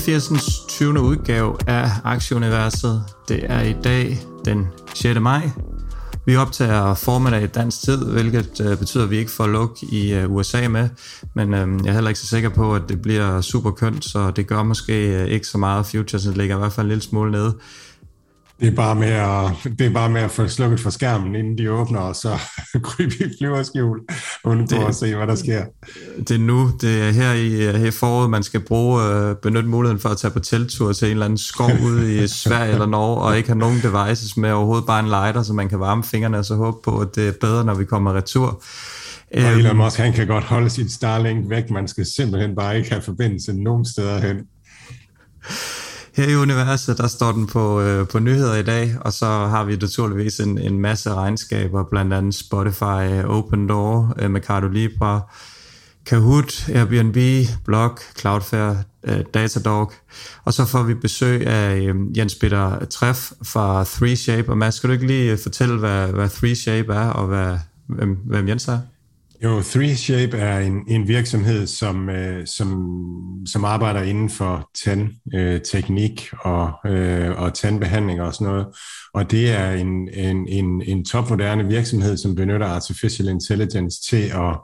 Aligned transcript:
89. 0.00 0.66
20. 0.68 1.00
udgave 1.00 1.56
af 1.66 1.90
Aktieuniverset. 2.04 3.04
Det 3.28 3.40
er 3.42 3.60
i 3.60 3.72
dag 3.84 4.18
den 4.44 4.66
6. 4.94 5.20
maj. 5.20 5.50
Vi 6.26 6.36
optager 6.36 6.94
formiddag 6.94 7.42
i 7.42 7.46
dansk 7.46 7.82
tid, 7.82 8.04
hvilket 8.04 8.60
øh, 8.60 8.78
betyder, 8.78 9.04
at 9.04 9.10
vi 9.10 9.18
ikke 9.18 9.30
får 9.30 9.46
luk 9.46 9.78
i 9.82 10.12
øh, 10.12 10.32
USA 10.32 10.68
med. 10.68 10.88
Men 11.34 11.54
øh, 11.54 11.84
jeg 11.84 11.90
er 11.90 11.94
heller 11.94 12.08
ikke 12.08 12.20
så 12.20 12.26
sikker 12.26 12.48
på, 12.48 12.74
at 12.74 12.82
det 12.88 13.02
bliver 13.02 13.40
super 13.40 13.70
kønt, 13.70 14.04
så 14.04 14.30
det 14.30 14.46
gør 14.46 14.62
måske 14.62 15.22
øh, 15.22 15.26
ikke 15.26 15.46
så 15.46 15.58
meget. 15.58 15.86
Futures 15.86 16.36
ligger 16.36 16.56
i 16.56 16.58
hvert 16.58 16.72
fald 16.72 16.86
en 16.86 16.88
lille 16.88 17.02
smule 17.02 17.30
nede. 17.30 17.54
Det 18.60 18.68
er, 18.68 18.70
bare 18.76 18.94
med 18.94 19.08
at, 19.08 19.72
det 19.78 19.86
er 19.86 19.90
bare 19.90 20.10
med 20.10 20.20
at 20.20 20.30
få 20.30 20.48
slukket 20.48 20.80
for 20.80 20.90
skærmen, 20.90 21.34
inden 21.34 21.58
de 21.58 21.70
åbner, 21.72 22.00
og 22.00 22.16
så 22.16 22.38
krybe 22.84 23.14
i 23.14 23.24
flyverskjul, 23.40 24.00
Det- 24.44 24.72
at 24.88 24.94
se, 24.94 25.14
hvad 25.14 25.26
der 25.26 25.34
sker. 25.34 25.64
Det 26.18 26.30
er 26.30 26.38
nu, 26.38 26.70
det 26.80 27.02
er 27.08 27.10
her 27.10 27.32
i, 27.32 27.78
her 27.78 27.90
foråret, 27.90 28.30
man 28.30 28.42
skal 28.42 28.60
bruge, 28.60 29.04
øh, 29.04 29.36
benytte 29.42 29.68
muligheden 29.68 30.00
for 30.00 30.08
at 30.08 30.16
tage 30.16 30.30
på 30.30 30.38
telttur 30.40 30.92
til 30.92 31.06
en 31.06 31.12
eller 31.12 31.24
anden 31.24 31.38
skov 31.38 31.70
ude 31.84 32.24
i 32.24 32.26
Sverige 32.44 32.72
eller 32.72 32.86
Norge, 32.86 33.22
og 33.22 33.36
ikke 33.36 33.48
have 33.48 33.58
nogen 33.58 33.80
devices 33.82 34.36
med 34.36 34.50
overhovedet 34.52 34.86
bare 34.86 35.00
en 35.00 35.08
lighter, 35.08 35.42
så 35.42 35.52
man 35.52 35.68
kan 35.68 35.80
varme 35.80 36.04
fingrene 36.04 36.38
og 36.38 36.44
så 36.44 36.54
håbe 36.54 36.76
på, 36.84 36.98
at 36.98 37.08
det 37.14 37.28
er 37.28 37.32
bedre, 37.40 37.64
når 37.64 37.74
vi 37.74 37.84
kommer 37.84 38.12
retur. 38.14 38.46
Og 38.46 38.62
Øhm, 39.34 39.58
Elon 39.58 39.76
Musk, 39.76 39.98
han 39.98 40.12
kan 40.12 40.26
godt 40.26 40.44
holde 40.44 40.70
sit 40.70 40.92
Starlink 40.92 41.50
væk. 41.50 41.70
Man 41.70 41.88
skal 41.88 42.06
simpelthen 42.16 42.56
bare 42.56 42.78
ikke 42.78 42.90
have 42.90 43.02
forbindelse 43.02 43.52
nogen 43.52 43.84
steder 43.86 44.20
hen. 44.20 44.36
Her 46.14 46.28
i 46.28 46.36
universet, 46.36 46.98
der 46.98 47.06
står 47.06 47.32
den 47.32 47.46
på, 47.46 47.80
øh, 47.80 48.08
på 48.08 48.18
nyheder 48.18 48.54
i 48.54 48.62
dag, 48.62 48.96
og 49.00 49.12
så 49.12 49.26
har 49.26 49.64
vi 49.64 49.76
naturligvis 49.76 50.40
en, 50.40 50.58
en 50.58 50.80
masse 50.80 51.14
regnskaber, 51.14 51.84
blandt 51.84 52.12
andet 52.12 52.34
Spotify, 52.34 53.24
Open 53.24 53.68
Door, 53.68 54.14
øh, 54.18 54.30
Mercado 54.30 54.68
Libre, 54.68 55.22
Kahoot, 56.06 56.68
Airbnb, 56.68 57.16
Block, 57.64 58.02
Cloudflare, 58.18 58.82
øh, 59.04 59.20
Datadog, 59.34 59.92
og 60.44 60.52
så 60.52 60.64
får 60.64 60.82
vi 60.82 60.94
besøg 60.94 61.46
af 61.46 61.80
øh, 61.80 62.18
Jens 62.18 62.34
Peter 62.34 62.84
Treff 62.84 63.32
fra 63.42 63.82
3Shape, 63.82 64.50
og 64.50 64.58
Mads, 64.58 64.74
skal 64.74 64.88
du 64.88 64.92
ikke 64.92 65.06
lige 65.06 65.38
fortælle, 65.42 65.78
hvad, 65.78 66.06
hvad 66.06 66.28
3Shape 66.28 66.92
er, 66.92 67.10
og 67.10 67.26
hvad, 67.26 67.58
hvem, 67.86 68.18
hvem 68.24 68.48
Jens 68.48 68.68
er? 68.68 68.78
Jo, 69.44 69.60
3Shape 69.60 70.36
er 70.36 70.58
en, 70.58 70.84
en 70.88 71.08
virksomhed, 71.08 71.66
som, 71.66 72.08
øh, 72.08 72.46
som, 72.46 72.96
som 73.46 73.64
arbejder 73.64 74.02
inden 74.02 74.30
for 74.30 74.70
tandteknik 74.84 76.28
øh, 76.32 76.46
og, 76.46 76.90
øh, 76.90 77.42
og 77.42 77.54
tandbehandling 77.54 78.20
og 78.20 78.34
sådan 78.34 78.46
noget. 78.46 78.66
Og 79.14 79.30
det 79.30 79.50
er 79.50 79.70
en, 79.70 80.08
en, 80.08 80.48
en, 80.48 80.82
en 80.82 81.04
topmoderne 81.04 81.68
virksomhed, 81.68 82.16
som 82.16 82.34
benytter 82.34 82.66
artificial 82.66 83.28
intelligence 83.28 84.02
til 84.10 84.32
at, 84.34 84.58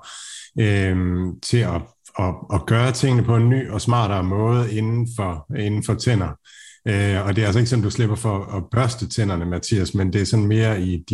øh, 0.61 0.97
til 1.43 1.59
at, 1.59 1.83
at, 2.19 2.35
at 2.55 2.67
gøre 2.67 2.93
tingene 2.93 3.23
på 3.23 3.37
en 3.37 3.49
ny 3.49 3.71
og 3.71 3.81
smartere 3.81 4.25
måde 4.25 4.73
inden 4.73 5.09
for, 5.17 5.59
inden 5.59 5.83
for 5.83 5.95
tænder. 5.95 6.29
Øh, 6.89 7.27
og 7.27 7.37
det 7.37 7.43
er 7.43 7.47
altså 7.47 7.59
ikke 7.59 7.71
sådan, 7.71 7.85
du 7.85 7.91
slipper 7.91 8.17
for 8.17 8.57
at 8.57 8.65
børste 8.71 9.09
tænderne, 9.09 9.45
Mathias, 9.45 9.95
men 9.95 10.13
det 10.13 10.21
er 10.21 10.27
sådan 10.27 10.47
mere 10.47 10.83
i 10.83 11.05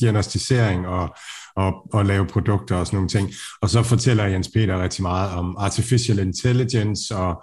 diagnostisering 0.00 0.86
og, 0.86 1.16
og, 1.56 1.72
og 1.92 2.04
lave 2.06 2.26
produkter 2.26 2.76
og 2.76 2.86
sådan 2.86 2.96
nogle 2.96 3.08
ting. 3.08 3.30
Og 3.62 3.70
så 3.70 3.82
fortæller 3.82 4.24
Jens 4.24 4.50
Peter 4.54 4.82
rigtig 4.82 5.02
meget 5.02 5.30
om 5.32 5.56
artificial 5.58 6.18
intelligence 6.18 7.16
og 7.16 7.42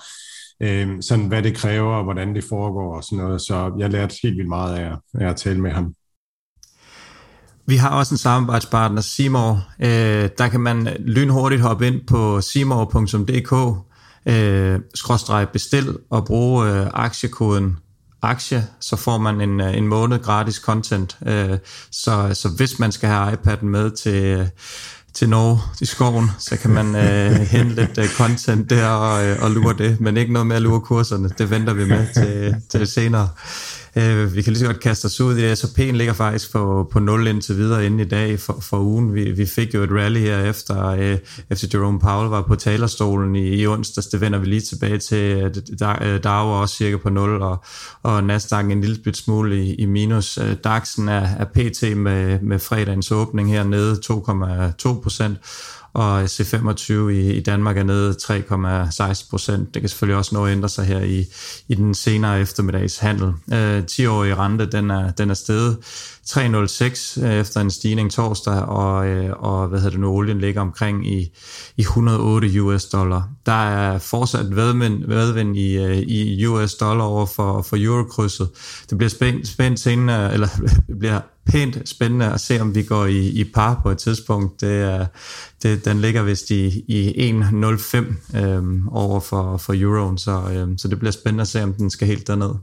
øh, 0.64 0.88
sådan, 1.02 1.28
hvad 1.28 1.44
det 1.44 1.56
kræver 1.58 1.96
og 1.96 2.04
hvordan 2.04 2.36
det 2.36 2.44
foregår 2.44 2.96
og 2.98 3.04
sådan 3.04 3.18
noget. 3.18 3.42
Så 3.42 3.72
jeg 3.80 3.90
lærte 3.90 4.16
helt 4.24 4.38
vildt 4.38 4.50
meget 4.50 4.76
af, 4.78 4.92
at- 4.92 5.22
af 5.22 5.30
at 5.30 5.36
tale 5.36 5.62
med 5.62 5.72
ham. 5.72 5.94
Vi 7.68 7.76
har 7.76 7.90
også 7.90 8.14
en 8.14 8.18
samarbejdspartner, 8.18 9.02
Simor. 9.02 9.68
Øh, 9.80 10.30
der 10.38 10.48
kan 10.52 10.60
man 10.60 10.88
lynhurtigt 11.00 11.62
hoppe 11.62 11.88
ind 11.88 12.08
på 12.08 12.42
simor.dk 12.42 13.54
øh, 14.28 14.80
bestil 15.54 15.98
og 16.10 16.26
bruge 16.26 16.70
øh, 16.72 16.88
aktiekoden 16.94 17.78
aktie, 18.24 18.68
så 18.80 18.96
får 18.96 19.18
man 19.18 19.42
en, 19.42 19.62
øh, 19.62 19.78
en 19.78 19.88
måned 19.88 20.20
gratis 20.20 20.56
content. 20.56 21.18
Øh, 21.26 21.58
så, 21.92 22.30
så 22.34 22.50
hvis 22.58 22.80
man 22.80 22.92
skal 22.92 23.10
have 23.10 23.34
iPad'en 23.34 23.66
med 23.66 23.92
til, 23.92 24.24
øh, 24.24 24.48
til 25.14 25.30
Norge 25.30 25.60
i 25.82 25.86
skoven, 25.86 26.32
så 26.40 26.58
kan 26.58 26.72
man 26.72 26.96
øh, 26.96 27.32
hente 27.56 27.76
lidt 27.76 27.98
øh, 27.98 28.08
content 28.08 28.70
der 28.70 28.88
og, 28.88 29.26
øh, 29.26 29.44
og 29.44 29.52
lure 29.52 29.74
det, 29.78 30.02
men 30.02 30.18
ikke 30.18 30.34
noget 30.34 30.48
med 30.48 30.56
at 30.56 30.62
lure 30.62 30.82
kurserne. 30.82 31.30
Det 31.38 31.50
venter 31.50 31.74
vi 31.74 31.86
med 31.86 32.08
til, 32.14 32.56
til 32.72 32.88
senere. 32.88 33.30
Øh, 33.96 34.36
vi 34.36 34.42
kan 34.42 34.54
lige 34.54 34.60
så 34.60 34.66
godt 34.66 34.80
kaste 34.80 35.06
os 35.06 35.22
ud 35.22 35.38
i 35.38 35.42
det. 35.42 35.64
SAP'en 35.64 35.92
ligger 35.92 36.14
faktisk 36.14 36.52
på, 36.52 36.88
på 36.92 37.00
0 37.00 37.28
indtil 37.28 37.58
videre 37.58 37.86
inden 37.86 38.00
i 38.00 38.06
dag 38.06 38.40
for, 38.40 38.58
for 38.62 38.80
ugen. 38.80 39.14
Vi, 39.14 39.32
vi 39.32 39.46
fik 39.46 39.74
jo 39.74 39.84
et 39.84 39.92
rally 39.92 40.20
her 40.20 40.44
efter, 40.44 40.88
øh, 40.88 41.18
efter 41.50 41.68
Jerome 41.74 42.00
Powell 42.00 42.30
var 42.30 42.42
på 42.42 42.56
talerstolen 42.56 43.36
i, 43.36 43.48
i 43.48 43.68
onsdags. 43.68 44.08
Det 44.08 44.22
vender 44.22 44.40
vi 44.40 44.46
lige 44.46 44.62
tilbage 44.62 44.98
til. 44.98 45.52
Der, 45.80 46.18
der 46.18 46.30
var 46.30 46.58
er 46.58 46.62
også 46.62 46.76
cirka 46.76 46.98
på 46.98 47.10
0, 47.10 47.42
og, 47.42 47.64
og 48.04 48.24
Nasdaq 48.24 48.66
en 48.66 48.82
lille 48.82 48.98
bit 49.04 49.18
smule 49.18 49.64
i, 49.64 49.76
i 49.76 49.86
minus. 49.86 50.38
Øh, 50.38 50.56
DAX'en 50.68 51.10
er, 51.10 51.28
er 51.40 51.46
pt. 51.46 51.98
med, 51.98 52.40
med 52.42 52.60
fredagens 52.60 53.12
åbning 53.12 53.52
hernede 53.52 54.00
2,2 54.06 55.02
procent 55.02 55.38
og 55.94 56.24
C25 56.24 56.94
i, 56.94 57.32
i 57.32 57.40
Danmark 57.40 57.78
er 57.78 57.84
nede 57.84 58.16
3,16 58.22 59.30
procent. 59.30 59.74
Det 59.74 59.82
kan 59.82 59.90
selvfølgelig 59.90 60.18
også 60.18 60.36
nå 60.36 60.46
at 60.46 60.52
ændre 60.52 60.70
sig 60.70 60.86
her 60.86 61.00
i, 61.00 61.26
i 61.68 61.76
den 61.76 61.94
senere 61.94 62.42
eftermiddags 62.42 62.98
handel. 62.98 63.34
Øh, 63.54 63.84
10-årige 63.92 64.36
rente, 64.36 64.66
den 64.66 64.92
er, 64.92 65.12
den 65.12 65.30
er 65.30 65.34
steget 65.34 65.78
3,06 66.28 67.26
øh, 67.26 67.34
efter 67.34 67.62
en 67.62 67.72
stigning 67.72 68.12
torsdag, 68.12 68.54
og, 68.54 69.08
øh, 69.08 69.34
og 69.40 69.68
hvad 69.68 69.80
hedder 69.80 69.92
det 69.92 70.00
nu, 70.00 70.08
olien 70.08 70.40
ligger 70.40 70.62
omkring 70.62 71.08
i, 71.08 71.32
i 71.78 71.82
108 71.82 72.62
US 72.62 72.86
dollar. 72.86 73.30
Der 73.46 73.68
er 73.68 73.98
fortsat 73.98 74.56
vedvind, 74.56 75.06
vedvind 75.08 75.58
i, 75.58 75.78
øh, 75.78 75.98
i 75.98 76.46
US 76.46 76.74
dollar 76.74 77.06
over 77.06 77.26
for, 77.26 77.62
for 77.62 77.78
eurokrydset. 77.80 78.50
Det 78.90 78.98
bliver 78.98 79.10
spændt, 79.10 79.48
spændt 79.48 79.80
senere, 79.80 80.34
eller 80.34 80.48
bliver 81.00 81.20
pænt 81.52 81.90
spændende 81.90 82.34
at 82.34 82.42
se, 82.42 82.62
om 82.62 82.76
vi 82.76 82.84
går 82.84 83.06
i, 83.06 83.28
i 83.28 83.44
par 83.44 83.80
på 83.84 83.90
et 83.90 83.98
tidspunkt. 83.98 84.62
Det 84.62 84.82
er, 84.82 85.06
det, 85.64 85.86
den 85.86 86.02
ligger 86.02 86.24
vist 86.24 86.50
i, 86.50 86.84
i 86.88 87.32
1,05 87.32 88.38
øhm, 88.38 88.88
over 88.88 89.20
for, 89.20 89.58
for 89.58 89.74
euroen, 89.78 90.18
så, 90.18 90.42
øhm, 90.54 90.78
så 90.78 90.88
det 90.88 91.00
bliver 91.00 91.12
spændende 91.12 91.42
at 91.42 91.48
se, 91.48 91.64
om 91.64 91.74
den 91.74 91.90
skal 91.90 92.08
helt 92.08 92.28
derned. 92.28 92.54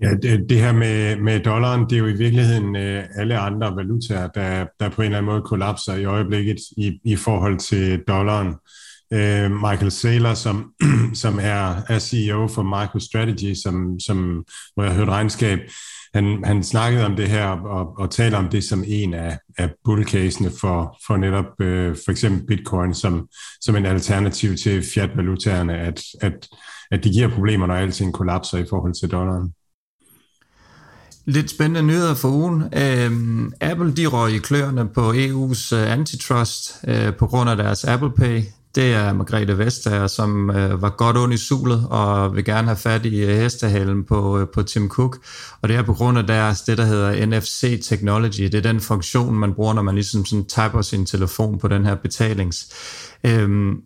Ja, 0.00 0.14
det, 0.22 0.46
det 0.48 0.60
her 0.60 0.72
med, 0.72 1.16
med 1.16 1.40
dollaren, 1.40 1.84
det 1.84 1.92
er 1.92 1.98
jo 1.98 2.06
i 2.06 2.12
virkeligheden 2.12 2.76
øh, 2.76 3.04
alle 3.14 3.38
andre 3.38 3.76
valutaer, 3.76 4.28
der, 4.28 4.66
der 4.80 4.88
på 4.88 5.02
en 5.02 5.06
eller 5.06 5.18
anden 5.18 5.32
måde 5.32 5.42
kollapser 5.42 5.94
i 5.94 6.04
øjeblikket 6.04 6.56
i, 6.76 7.00
i 7.04 7.16
forhold 7.16 7.58
til 7.58 8.02
dollaren. 8.08 8.54
Øh, 9.12 9.50
Michael 9.50 9.90
Saylor, 9.90 10.34
som, 10.34 10.72
som 11.22 11.38
er, 11.42 11.82
er 11.88 11.98
CEO 11.98 12.46
for 12.46 12.62
MicroStrategy, 12.62 13.54
som, 13.62 14.00
som, 14.00 14.44
hvor 14.74 14.84
jeg 14.84 14.92
har 14.92 14.98
hørt 14.98 15.08
regnskab, 15.08 15.58
han, 16.14 16.44
han 16.44 16.64
snakkede 16.64 17.06
om 17.06 17.16
det 17.16 17.28
her 17.28 17.46
og, 17.46 17.98
og 17.98 18.10
taler 18.10 18.38
om 18.38 18.48
det 18.48 18.64
som 18.64 18.84
en 18.86 19.14
af, 19.14 19.38
af 19.58 19.70
bullcasene 19.84 20.50
for, 20.60 20.98
for 21.06 21.16
netop 21.16 21.60
øh, 21.60 21.96
for 22.04 22.10
eksempel 22.10 22.46
bitcoin 22.46 22.94
som, 22.94 23.28
som 23.60 23.76
en 23.76 23.86
alternativ 23.86 24.56
til 24.56 24.82
fiat-valutaerne, 24.82 25.78
at, 25.78 26.02
at, 26.20 26.48
at 26.90 27.04
det 27.04 27.12
giver 27.12 27.28
problemer, 27.28 27.66
når 27.66 27.74
alting 27.74 28.14
kollapser 28.14 28.58
i 28.58 28.66
forhold 28.70 28.94
til 28.94 29.10
dollaren. 29.10 29.52
Lidt 31.24 31.50
spændende 31.50 31.82
nyheder 31.82 32.14
for 32.14 32.28
ugen. 32.28 32.62
Øhm, 32.62 33.52
Apple 33.60 33.92
de 33.96 34.06
røg 34.06 34.32
i 34.32 34.38
kløerne 34.38 34.88
på 34.88 35.12
EU's 35.12 35.74
øh, 35.74 35.92
antitrust 35.92 36.84
øh, 36.88 37.16
på 37.16 37.26
grund 37.26 37.50
af 37.50 37.56
deres 37.56 37.84
Apple 37.84 38.10
Pay. 38.10 38.42
Det 38.76 38.94
er 38.94 39.12
Margrethe 39.12 39.58
Vestager, 39.58 40.06
som 40.06 40.50
øh, 40.50 40.82
var 40.82 40.90
godt 40.90 41.16
ond 41.16 41.34
i 41.34 41.36
sulet 41.36 41.86
og 41.90 42.36
vil 42.36 42.44
gerne 42.44 42.66
have 42.66 42.76
fat 42.76 43.06
i 43.06 43.24
uh, 43.24 43.30
hestehalen 43.30 44.04
på, 44.04 44.38
øh, 44.38 44.48
på 44.54 44.62
Tim 44.62 44.88
Cook. 44.88 45.18
Og 45.62 45.68
det 45.68 45.76
er 45.76 45.82
på 45.82 45.92
grund 45.92 46.18
af 46.18 46.26
deres, 46.26 46.62
det 46.62 46.78
der 46.78 46.84
hedder 46.84 47.26
NFC 47.26 47.80
Technology. 47.82 48.42
Det 48.42 48.54
er 48.54 48.60
den 48.60 48.80
funktion, 48.80 49.34
man 49.34 49.54
bruger, 49.54 49.74
når 49.74 49.82
man 49.82 49.94
ligesom 49.94 50.24
sådan 50.24 50.44
tapper 50.44 50.82
sin 50.82 51.06
telefon 51.06 51.58
på 51.58 51.68
den 51.68 51.84
her 51.84 51.94
betalings. 51.94 52.68
Øhm, 53.24 53.76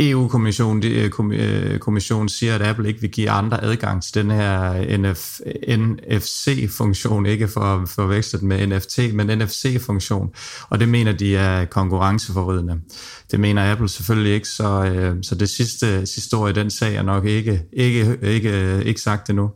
EU-kommissionen 0.00 0.82
de, 0.82 0.88
øh, 0.88 1.10
øh, 1.32 1.78
kommission 1.78 2.28
siger, 2.28 2.54
at 2.54 2.62
Apple 2.62 2.88
ikke 2.88 3.00
vil 3.00 3.10
give 3.10 3.30
andre 3.30 3.64
adgang 3.64 4.02
til 4.02 4.14
den 4.14 4.30
her 4.30 4.72
NF, 4.98 5.40
NFC-funktion, 5.68 7.26
ikke 7.26 7.48
for 7.48 7.60
at 7.60 7.88
forveksle 7.88 8.40
den 8.40 8.48
med 8.48 8.66
NFT, 8.66 9.14
men 9.14 9.38
NFC-funktion, 9.38 10.34
og 10.68 10.80
det 10.80 10.88
mener 10.88 11.12
de 11.12 11.36
er 11.36 11.64
konkurrenceforrydende. 11.64 12.80
Det 13.30 13.40
mener 13.40 13.72
Apple 13.72 13.88
selvfølgelig 13.88 14.32
ikke, 14.32 14.48
så, 14.48 14.84
øh, 14.84 15.16
så 15.22 15.34
det 15.34 15.48
sidste, 15.48 15.86
historie 16.00 16.50
i 16.50 16.54
den 16.54 16.70
sag 16.70 16.94
er 16.94 17.02
nok 17.02 17.24
ikke, 17.24 17.62
ikke, 17.72 18.18
ikke, 18.22 18.82
ikke 18.84 19.00
sagt 19.00 19.30
endnu. 19.30 19.50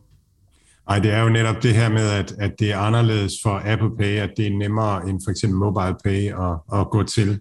Nej, 0.88 0.98
det 0.98 1.10
er 1.10 1.22
jo 1.22 1.28
netop 1.28 1.62
det 1.62 1.74
her 1.74 1.88
med, 1.88 2.10
at, 2.10 2.34
at 2.38 2.52
det 2.58 2.72
er 2.72 2.78
anderledes 2.78 3.32
for 3.42 3.62
Apple 3.64 3.96
Pay, 3.98 4.18
at 4.18 4.30
det 4.36 4.46
er 4.46 4.58
nemmere 4.58 5.08
end 5.08 5.20
for 5.24 5.30
eksempel 5.30 5.58
Mobile 5.58 5.96
Pay 6.04 6.26
at, 6.26 6.80
at 6.80 6.90
gå 6.90 7.02
til. 7.02 7.40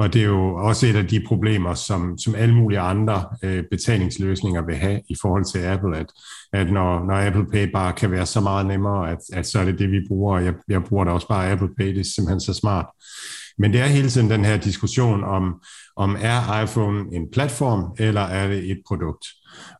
Og 0.00 0.12
det 0.12 0.22
er 0.22 0.26
jo 0.26 0.54
også 0.54 0.86
et 0.86 0.96
af 0.96 1.06
de 1.06 1.24
problemer, 1.26 1.74
som, 1.74 2.18
som 2.18 2.34
alle 2.34 2.54
mulige 2.54 2.80
andre 2.80 3.24
øh, 3.42 3.64
betalingsløsninger 3.70 4.66
vil 4.66 4.76
have 4.76 5.00
i 5.08 5.16
forhold 5.20 5.44
til 5.52 5.58
Apple, 5.58 5.96
at, 5.96 6.06
at 6.52 6.72
når, 6.72 7.04
når 7.04 7.26
Apple 7.26 7.46
Pay 7.46 7.72
bare 7.72 7.92
kan 7.92 8.10
være 8.10 8.26
så 8.26 8.40
meget 8.40 8.66
nemmere, 8.66 9.10
at, 9.10 9.18
at 9.32 9.46
så 9.46 9.58
er 9.58 9.64
det 9.64 9.78
det, 9.78 9.90
vi 9.90 10.00
bruger. 10.08 10.38
Jeg, 10.38 10.54
jeg 10.68 10.84
bruger 10.84 11.04
da 11.04 11.10
også 11.10 11.28
bare 11.28 11.50
Apple 11.50 11.68
Pay, 11.78 11.86
det 11.86 12.00
er 12.00 12.12
simpelthen 12.14 12.40
så 12.40 12.54
smart. 12.54 12.86
Men 13.58 13.72
det 13.72 13.80
er 13.80 13.86
hele 13.86 14.08
tiden 14.08 14.30
den 14.30 14.44
her 14.44 14.56
diskussion 14.56 15.24
om, 15.24 15.62
om 15.96 16.16
er 16.20 16.62
iPhone 16.62 17.04
en 17.12 17.30
platform, 17.32 17.94
eller 17.98 18.20
er 18.20 18.48
det 18.48 18.70
et 18.70 18.80
produkt? 18.88 19.26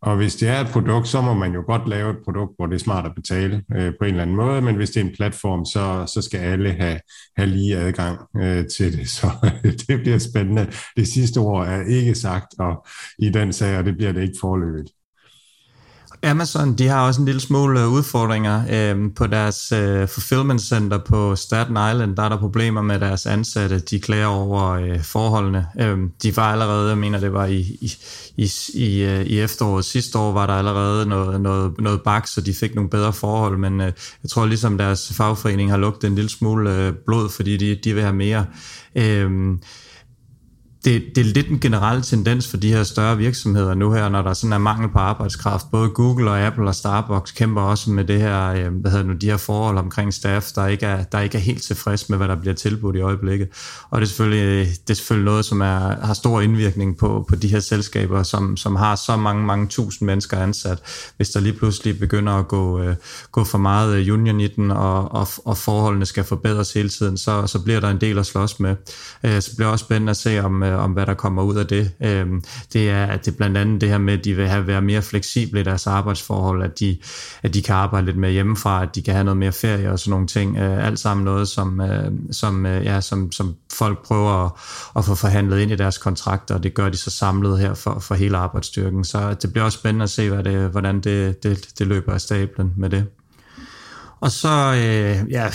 Og 0.02 0.16
hvis 0.16 0.36
det 0.36 0.48
er 0.48 0.60
et 0.60 0.66
produkt, 0.72 1.08
så 1.08 1.20
må 1.20 1.34
man 1.34 1.52
jo 1.52 1.62
godt 1.66 1.88
lave 1.88 2.10
et 2.10 2.18
produkt, 2.24 2.52
hvor 2.56 2.66
det 2.66 2.74
er 2.74 2.78
smart 2.78 3.06
at 3.06 3.14
betale 3.14 3.64
øh, 3.74 3.92
på 3.98 4.04
en 4.04 4.10
eller 4.10 4.22
anden 4.22 4.36
måde, 4.36 4.62
men 4.62 4.76
hvis 4.76 4.90
det 4.90 5.00
er 5.00 5.04
en 5.04 5.14
platform, 5.16 5.64
så, 5.64 6.12
så 6.14 6.22
skal 6.22 6.38
alle 6.38 6.72
have, 6.72 7.00
have 7.36 7.48
lige 7.48 7.76
adgang 7.76 8.18
øh, 8.36 8.66
til 8.66 8.98
det. 8.98 9.08
Så 9.08 9.26
det 9.88 10.00
bliver 10.00 10.18
spændende. 10.18 10.72
Det 10.96 11.08
sidste 11.08 11.38
ord 11.38 11.66
er 11.66 11.82
ikke 11.82 12.14
sagt 12.14 12.46
og 12.58 12.86
i 13.18 13.28
den 13.28 13.52
sag, 13.52 13.78
og 13.78 13.84
det 13.84 13.96
bliver 13.96 14.12
det 14.12 14.22
ikke 14.22 14.38
forløbet. 14.40 14.86
Amazon, 16.22 16.74
de 16.74 16.86
har 16.86 17.06
også 17.06 17.20
en 17.20 17.26
lille 17.26 17.40
smule 17.40 17.80
øh, 17.80 17.88
udfordringer 17.88 18.62
øh, 18.70 19.14
på 19.16 19.26
deres 19.26 19.72
øh, 19.72 20.08
fulfillment 20.08 20.60
center 20.60 20.98
på 20.98 21.36
Staten 21.36 21.72
Island. 21.72 22.16
Der 22.16 22.22
er 22.22 22.28
der 22.28 22.36
problemer 22.36 22.82
med 22.82 23.00
deres 23.00 23.26
ansatte. 23.26 23.78
De 23.78 24.00
klager 24.00 24.26
over 24.26 24.70
øh, 24.70 25.02
forholdene. 25.02 25.66
Øh, 25.80 25.98
de 26.22 26.36
var 26.36 26.52
allerede, 26.52 26.88
jeg 26.88 26.98
mener 26.98 27.20
det 27.20 27.32
var 27.32 27.46
i, 27.46 27.60
i, 27.60 27.92
i, 28.36 28.50
i, 28.74 29.02
øh, 29.02 29.22
i 29.26 29.40
efteråret 29.40 29.84
sidste 29.84 30.18
år, 30.18 30.32
var 30.32 30.46
der 30.46 30.54
allerede 30.54 31.06
noget, 31.06 31.40
noget, 31.40 31.72
noget 31.78 32.02
bak, 32.02 32.26
så 32.26 32.40
de 32.40 32.54
fik 32.54 32.74
nogle 32.74 32.90
bedre 32.90 33.12
forhold. 33.12 33.58
Men 33.58 33.80
øh, 33.80 33.92
jeg 34.22 34.30
tror 34.30 34.46
ligesom 34.46 34.78
deres 34.78 35.12
fagforening 35.12 35.70
har 35.70 35.78
lugtet 35.78 36.08
en 36.08 36.14
lille 36.14 36.30
smule 36.30 36.76
øh, 36.76 36.92
blod, 37.06 37.28
fordi 37.28 37.56
de, 37.56 37.74
de 37.84 37.94
vil 37.94 38.02
have 38.02 38.14
mere. 38.14 38.46
Øh, 38.94 39.30
det, 40.84 41.02
det 41.14 41.20
er 41.20 41.24
lidt 41.24 41.48
en 41.48 41.60
generel 41.60 42.02
tendens 42.02 42.48
for 42.48 42.56
de 42.56 42.72
her 42.72 42.82
større 42.82 43.16
virksomheder 43.16 43.74
nu 43.74 43.92
her, 43.92 44.08
når 44.08 44.22
der 44.22 44.32
sådan 44.32 44.52
er 44.52 44.58
mangel 44.58 44.88
på 44.88 44.98
arbejdskraft. 44.98 45.66
Både 45.70 45.88
Google 45.88 46.30
og 46.30 46.40
Apple 46.40 46.68
og 46.68 46.74
Starbucks 46.74 47.32
kæmper 47.32 47.62
også 47.62 47.90
med 47.90 48.04
det 48.04 48.20
her, 48.20 48.46
øh, 48.46 48.74
hvad 48.74 48.90
hedder 48.90 49.06
nu, 49.06 49.12
de 49.12 49.26
her 49.26 49.36
forhold 49.36 49.78
omkring 49.78 50.14
staff, 50.14 50.46
der 50.54 50.66
ikke, 50.66 50.86
er, 50.86 51.04
der 51.04 51.20
ikke 51.20 51.38
er 51.38 51.42
helt 51.42 51.62
tilfreds 51.62 52.08
med, 52.08 52.18
hvad 52.18 52.28
der 52.28 52.36
bliver 52.40 52.54
tilbudt 52.54 52.96
i 52.96 53.00
øjeblikket. 53.00 53.48
Og 53.90 54.00
det 54.00 54.06
er 54.06 54.08
selvfølgelig, 54.08 54.66
det 54.66 54.90
er 54.90 54.94
selvfølgelig 54.94 55.24
noget, 55.24 55.44
som 55.44 55.60
er, 55.60 56.06
har 56.06 56.14
stor 56.14 56.40
indvirkning 56.40 56.98
på, 56.98 57.24
på 57.28 57.36
de 57.36 57.48
her 57.48 57.60
selskaber, 57.60 58.22
som, 58.22 58.56
som 58.56 58.76
har 58.76 58.96
så 58.96 59.16
mange, 59.16 59.46
mange 59.46 59.66
tusind 59.66 60.06
mennesker 60.06 60.38
ansat. 60.38 60.78
Hvis 61.16 61.30
der 61.30 61.40
lige 61.40 61.52
pludselig 61.52 61.98
begynder 61.98 62.32
at 62.32 62.48
gå, 62.48 62.80
øh, 62.80 62.96
gå 63.32 63.44
for 63.44 63.58
meget 63.58 63.96
øh, 63.96 64.14
union 64.14 64.40
i 64.40 64.48
den, 64.48 64.70
og, 64.70 65.12
og, 65.12 65.28
og 65.44 65.56
forholdene 65.56 66.06
skal 66.06 66.24
forbedres 66.24 66.72
hele 66.72 66.88
tiden, 66.88 67.18
så, 67.18 67.46
så 67.46 67.58
bliver 67.58 67.80
der 67.80 67.90
en 67.90 68.00
del 68.00 68.18
at 68.18 68.26
slås 68.26 68.60
med. 68.60 68.76
Så 69.40 69.56
bliver 69.56 69.68
det 69.68 69.72
også 69.72 69.84
spændende 69.84 70.10
at 70.10 70.16
se, 70.16 70.44
om 70.44 70.69
øh, 70.70 70.84
om 70.84 70.90
hvad 70.90 71.06
der 71.06 71.14
kommer 71.14 71.42
ud 71.42 71.56
af 71.56 71.66
det. 71.66 71.90
Øh, 72.00 72.26
det 72.72 72.90
er 72.90 73.06
at 73.06 73.24
det 73.24 73.32
er 73.32 73.36
blandt 73.36 73.56
andet 73.56 73.80
det 73.80 73.88
her 73.88 73.98
med, 73.98 74.18
at 74.18 74.24
de 74.24 74.34
vil 74.34 74.48
have 74.48 74.66
være 74.66 74.82
mere 74.82 75.02
fleksible 75.02 75.60
i 75.60 75.62
deres 75.62 75.86
arbejdsforhold, 75.86 76.62
at 76.62 76.80
de, 76.80 76.98
at 77.42 77.54
de 77.54 77.62
kan 77.62 77.74
arbejde 77.74 78.06
lidt 78.06 78.16
mere 78.16 78.30
hjemmefra, 78.30 78.82
at 78.82 78.94
de 78.94 79.02
kan 79.02 79.14
have 79.14 79.24
noget 79.24 79.36
mere 79.36 79.52
ferie 79.52 79.90
og 79.92 79.98
sådan 79.98 80.10
nogle 80.10 80.26
ting. 80.26 80.56
Øh, 80.56 80.86
alt 80.86 80.98
sammen 80.98 81.24
noget, 81.24 81.48
som, 81.48 81.80
øh, 81.80 82.12
som, 82.32 82.66
øh, 82.66 82.84
ja, 82.84 83.00
som, 83.00 83.32
som 83.32 83.56
folk 83.72 84.06
prøver 84.06 84.44
at, 84.44 84.52
at 84.96 85.04
få 85.04 85.14
forhandlet 85.14 85.60
ind 85.60 85.72
i 85.72 85.76
deres 85.76 85.98
kontrakter, 85.98 86.54
og 86.54 86.62
det 86.62 86.74
gør 86.74 86.88
de 86.88 86.96
så 86.96 87.10
samlet 87.10 87.58
her 87.58 87.74
for, 87.74 87.98
for 87.98 88.14
hele 88.14 88.36
arbejdsstyrken. 88.36 89.04
Så 89.04 89.34
det 89.42 89.52
bliver 89.52 89.64
også 89.64 89.78
spændende 89.78 90.02
at 90.02 90.10
se, 90.10 90.30
hvad 90.30 90.44
det, 90.44 90.70
hvordan 90.70 91.00
det, 91.00 91.42
det, 91.42 91.68
det 91.78 91.86
løber 91.86 92.12
af 92.12 92.20
stablen 92.20 92.72
med 92.76 92.90
det. 92.90 93.06
Og 94.20 94.30
så, 94.30 94.74
øh, 94.74 95.30
ja, 95.30 95.48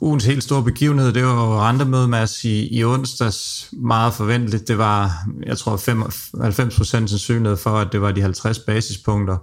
ugens 0.00 0.24
helt 0.24 0.42
store 0.42 0.62
begivenhed, 0.62 1.12
det 1.12 1.24
var 1.24 1.68
rentemødet 1.68 2.44
i, 2.44 2.78
i 2.78 2.84
onsdags. 2.84 3.68
Meget 3.72 4.14
forventeligt. 4.14 4.68
Det 4.68 4.78
var, 4.78 5.12
jeg 5.46 5.58
tror, 5.58 5.76
95 5.76 6.76
procent 6.76 7.10
sandsynlighed 7.10 7.56
for, 7.56 7.70
at 7.70 7.88
det 7.92 8.00
var 8.00 8.12
de 8.12 8.22
50 8.22 8.58
basispunkter, 8.58 9.36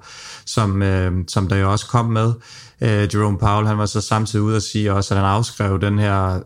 som, 0.45 0.81
øh, 0.81 1.11
som 1.27 1.47
der 1.47 1.55
jo 1.55 1.71
også 1.71 1.87
kom 1.87 2.05
med. 2.05 2.33
Øh, 2.81 3.09
Jerome 3.13 3.37
Powell, 3.37 3.67
han 3.67 3.77
var 3.77 3.85
så 3.85 4.01
samtidig 4.01 4.45
ude 4.45 4.55
at 4.55 4.63
sige 4.63 4.93
også, 4.93 5.13
at 5.13 5.19
han 5.19 5.29
afskrev 5.29 5.81
den 5.81 5.99
her 5.99 6.39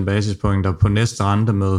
75% 0.00 0.04
basispunkter 0.04 0.72
på 0.72 0.88
næste 0.88 1.24
rente 1.24 1.52
med. 1.52 1.78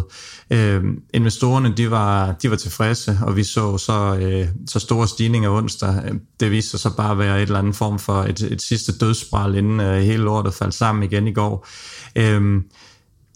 Øh, 0.52 0.84
investorerne, 1.14 1.74
de 1.78 1.92
var, 1.92 2.32
de 2.32 2.50
var 2.50 2.56
tilfredse, 2.56 3.20
og 3.22 3.36
vi 3.36 3.44
så 3.44 3.78
så, 3.78 4.18
øh, 4.22 4.48
så 4.68 4.80
store 4.80 5.08
stigninger 5.08 5.50
onsdag. 5.50 5.96
Det 6.40 6.52
viste 6.52 6.70
sig 6.70 6.80
så 6.80 6.96
bare 6.96 7.12
at 7.12 7.20
være 7.20 7.38
et 7.38 7.42
eller 7.42 7.60
andet 7.60 7.76
form 7.76 8.00
for 8.00 8.24
et, 8.24 8.42
et 8.42 8.62
sidste 8.62 8.98
dødsbræl, 8.98 9.56
inden 9.56 9.80
øh, 9.80 10.02
hele 10.02 10.24
lortet 10.24 10.54
faldt 10.54 10.74
sammen 10.74 11.04
igen 11.04 11.28
i 11.28 11.34
går. 11.34 11.68
Øh, 12.16 12.62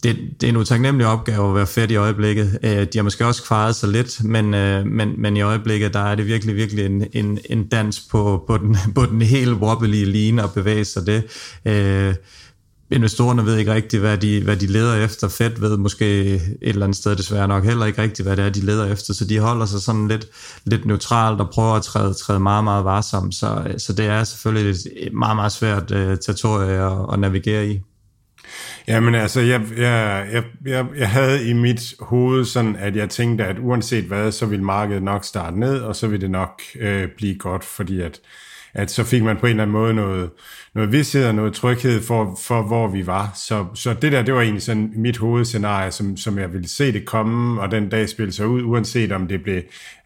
det, 0.04 0.16
det 0.40 0.46
er 0.46 0.50
en 0.50 0.56
utaknemmelig 0.56 1.06
opgave 1.06 1.48
at 1.48 1.54
være 1.54 1.66
fedt 1.66 1.90
i 1.90 1.96
øjeblikket. 1.96 2.58
Øh, 2.62 2.70
de 2.70 2.98
har 2.98 3.02
måske 3.02 3.26
også 3.26 3.42
kvaret 3.42 3.76
sig 3.76 3.88
lidt, 3.88 4.24
men, 4.24 4.54
øh, 4.54 4.86
men, 4.86 5.14
men 5.18 5.36
i 5.36 5.40
øjeblikket 5.40 5.94
der 5.94 6.00
er 6.00 6.14
det 6.14 6.26
virkelig, 6.26 6.56
virkelig 6.56 6.86
en, 6.86 7.06
en, 7.12 7.38
en 7.50 7.68
dans 7.68 8.00
på, 8.10 8.44
på, 8.46 8.58
den, 8.58 8.76
på 8.96 9.06
den 9.06 9.22
helt 9.22 9.52
wobbly 9.52 10.04
line 10.04 10.42
at 10.42 10.52
bevæge 10.54 10.84
sig 10.84 11.06
det. 11.06 11.22
Øh, 11.64 12.14
investorerne 12.90 13.44
ved 13.44 13.56
ikke 13.56 13.74
rigtigt, 13.74 14.00
hvad 14.00 14.18
de, 14.18 14.42
hvad 14.42 14.56
de 14.56 14.66
leder 14.66 15.04
efter. 15.04 15.28
Fed 15.28 15.60
ved 15.60 15.76
måske 15.76 16.34
et 16.34 16.58
eller 16.60 16.86
andet 16.86 16.96
sted 16.96 17.16
desværre 17.16 17.48
nok 17.48 17.64
heller 17.64 17.86
ikke 17.86 18.02
rigtigt, 18.02 18.28
hvad 18.28 18.36
det 18.36 18.44
er, 18.44 18.50
de 18.50 18.60
leder 18.60 18.92
efter. 18.92 19.14
Så 19.14 19.24
de 19.24 19.38
holder 19.38 19.66
sig 19.66 19.80
sådan 19.80 20.08
lidt, 20.08 20.26
lidt 20.64 20.86
neutralt 20.86 21.40
og 21.40 21.50
prøver 21.50 21.72
at 21.74 21.82
træde, 21.82 22.14
træde 22.14 22.40
meget, 22.40 22.64
meget 22.64 22.84
varsomt. 22.84 23.34
Så, 23.34 23.74
så 23.78 23.92
det 23.92 24.06
er 24.06 24.24
selvfølgelig 24.24 24.76
et 24.96 25.12
meget, 25.12 25.36
meget 25.36 25.52
svært 25.52 25.90
uh, 25.90 25.98
territorie 25.98 26.72
at, 26.72 27.06
at 27.12 27.18
navigere 27.18 27.68
i. 27.68 27.80
Jamen 28.88 29.14
altså, 29.14 29.40
jeg, 29.40 29.62
jeg, 29.76 30.26
jeg, 30.32 30.44
jeg, 30.66 30.86
jeg 30.96 31.10
havde 31.10 31.48
i 31.48 31.52
mit 31.52 31.94
hoved 32.00 32.44
sådan, 32.44 32.76
at 32.76 32.96
jeg 32.96 33.10
tænkte, 33.10 33.44
at 33.44 33.58
uanset 33.58 34.04
hvad, 34.04 34.32
så 34.32 34.46
ville 34.46 34.64
markedet 34.64 35.02
nok 35.02 35.24
starte 35.24 35.60
ned, 35.60 35.80
og 35.80 35.96
så 35.96 36.08
ville 36.08 36.20
det 36.20 36.30
nok 36.30 36.62
øh, 36.80 37.08
blive 37.16 37.34
godt, 37.38 37.64
fordi 37.64 38.00
at, 38.00 38.20
at 38.74 38.90
så 38.90 39.04
fik 39.04 39.22
man 39.22 39.36
på 39.36 39.46
en 39.46 39.50
eller 39.50 39.62
anden 39.62 39.72
måde 39.72 39.94
noget, 39.94 40.30
noget 40.74 40.92
vidsthed 40.92 41.26
og 41.26 41.34
noget 41.34 41.52
tryghed 41.52 42.02
for, 42.02 42.38
for, 42.42 42.62
hvor 42.62 42.88
vi 42.88 43.06
var. 43.06 43.32
Så, 43.34 43.66
så 43.74 43.94
det 43.94 44.12
der, 44.12 44.22
det 44.22 44.34
var 44.34 44.40
egentlig 44.40 44.62
sådan 44.62 44.92
mit 44.96 45.16
hovedscenarie, 45.16 45.90
som, 45.90 46.16
som 46.16 46.38
jeg 46.38 46.52
ville 46.52 46.68
se 46.68 46.92
det 46.92 47.04
komme, 47.04 47.60
og 47.60 47.70
den 47.70 47.88
dag 47.88 48.08
spille 48.08 48.32
sig 48.32 48.46
ud, 48.46 48.62
uanset 48.62 49.12
om 49.12 49.28
det 49.28 49.42
blev 49.42 49.62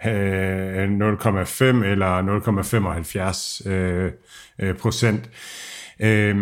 øh, 0.07 0.85
0,5 0.85 1.65
eller 1.65 3.63
0,75 3.65 3.71
øh, 3.71 4.13
øh, 4.59 4.75
procent. 4.75 5.31
Øh, 6.01 6.37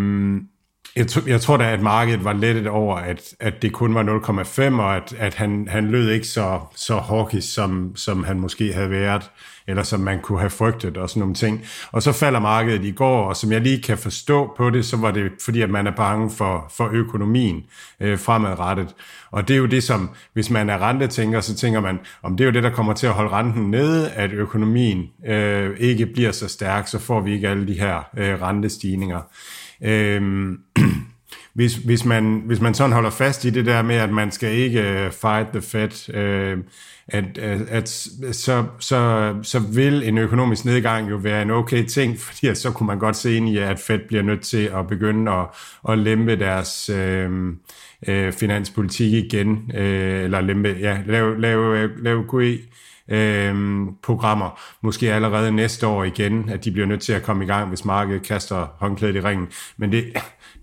jeg, 0.97 1.07
jeg 1.27 1.41
tror 1.41 1.57
da, 1.57 1.73
at 1.73 1.83
markedet 1.83 2.25
var 2.25 2.33
lettet 2.33 2.67
over, 2.67 2.97
at, 2.97 3.35
at 3.41 3.63
det 3.63 3.73
kun 3.73 3.95
var 3.95 4.03
0,5, 4.03 4.81
og 4.81 4.97
at, 4.97 5.15
at 5.19 5.35
han, 5.35 5.69
han 5.71 5.87
lød 5.87 6.11
ikke 6.11 6.27
så, 6.27 6.61
så 6.75 6.97
hawkish, 6.97 7.55
som, 7.55 7.97
som 7.97 8.25
han 8.25 8.41
måske 8.41 8.73
havde 8.73 8.91
været, 8.91 9.31
eller 9.69 9.83
som 9.83 10.01
man 10.01 10.21
kunne 10.21 10.39
have 10.39 10.51
frygtet, 10.51 10.97
og 10.97 11.11
sådan 11.11 11.21
nogle 11.21 11.35
ting. 11.35 11.65
Og 11.93 12.03
så 12.03 12.13
falder 12.13 12.41
markedet 12.41 12.85
i 12.85 12.91
går, 12.91 13.25
og 13.25 13.37
som 13.37 13.53
jeg 13.53 13.61
lige 13.61 13.83
kan 13.83 13.99
forstå 13.99 14.55
på 14.57 14.71
det, 14.71 14.85
så 14.85 14.97
var 14.97 15.11
det 15.11 15.33
fordi, 15.45 15.63
at 15.63 15.71
man 15.71 15.87
er 15.87 15.91
bange 15.97 16.31
for, 16.31 16.73
for 16.77 16.91
økonomien 16.93 17.65
øh, 18.01 18.19
fremadrettet. 18.19 18.95
Og 19.31 19.49
det 19.49 19.55
er 19.55 19.59
jo 19.59 19.67
det, 19.67 19.83
som, 19.83 20.11
hvis 20.33 20.51
man 20.51 20.71
er 20.71 20.89
rentetænker, 20.89 21.41
så 21.41 21.57
tænker 21.57 21.81
man, 21.81 21.99
om 22.23 22.37
det 22.37 22.45
er 22.45 22.49
jo 22.49 22.53
det, 22.53 22.63
der 22.63 22.71
kommer 22.71 22.93
til 22.93 23.07
at 23.07 23.13
holde 23.13 23.31
renten 23.31 23.71
nede, 23.71 24.11
at 24.11 24.33
økonomien 24.33 25.07
øh, 25.27 25.71
ikke 25.79 26.07
bliver 26.07 26.33
så 26.33 26.49
stærk, 26.49 26.89
så 26.89 26.99
får 26.99 27.21
vi 27.21 27.33
ikke 27.33 27.49
alle 27.49 27.69
de 27.69 27.81
her 27.81 28.09
øh, 28.17 28.43
rentestigninger. 28.43 29.21
Øh, 29.83 30.53
hvis, 31.57 31.75
hvis, 31.75 32.05
man, 32.05 32.43
hvis 32.47 32.61
man 32.61 32.75
sådan 32.75 32.93
holder 32.93 33.11
fast 33.11 33.45
i 33.45 33.51
det 33.51 33.67
der 33.67 33.83
med, 33.83 33.97
at 33.97 34.11
man 34.11 34.31
skal 34.31 34.53
ikke 34.53 34.83
øh, 34.83 35.13
fight 35.13 35.49
the 35.53 35.63
Fed, 35.63 36.15
øh, 36.15 36.59
at, 37.09 37.39
at, 37.39 37.61
at 37.69 37.89
så, 38.33 38.65
så, 38.79 39.35
så 39.43 39.59
vil 39.59 40.09
en 40.09 40.19
økonomisk 40.19 40.65
nedgang 40.65 41.11
jo 41.11 41.17
være 41.17 41.43
en 41.43 41.51
okay 41.51 41.85
ting, 41.85 42.19
fordi 42.27 42.55
så 42.55 42.71
kunne 42.71 42.87
man 42.87 42.99
godt 42.99 43.17
se 43.17 43.37
ind 43.37 43.49
i, 43.49 43.59
at 43.59 43.79
Fed 43.79 43.99
bliver 44.09 44.23
nødt 44.23 44.41
til 44.41 44.71
at 44.75 44.87
begynde 44.87 45.33
at, 45.33 45.47
at 45.89 45.99
lempe 45.99 46.37
deres 46.37 46.89
øh, 46.89 47.31
øh 48.09 48.33
finanspolitik 48.33 49.13
igen, 49.13 49.71
øh, 49.75 50.25
eller 50.25 50.41
lempe, 50.41 50.77
ja, 50.81 50.99
lave, 51.07 51.41
lave, 51.41 51.91
lave 52.03 52.25
QE, 52.31 52.59
øh, 53.09 53.55
programmer, 54.03 54.61
måske 54.81 55.13
allerede 55.13 55.53
næste 55.53 55.87
år 55.87 56.05
igen, 56.05 56.49
at 56.49 56.65
de 56.65 56.71
bliver 56.71 56.87
nødt 56.87 57.01
til 57.01 57.13
at 57.13 57.23
komme 57.23 57.45
i 57.45 57.47
gang, 57.47 57.69
hvis 57.69 57.85
markedet 57.85 58.23
kaster 58.23 58.67
håndklædet 58.79 59.17
i 59.17 59.21
ringen. 59.21 59.49
Men 59.77 59.93
det, 59.93 60.05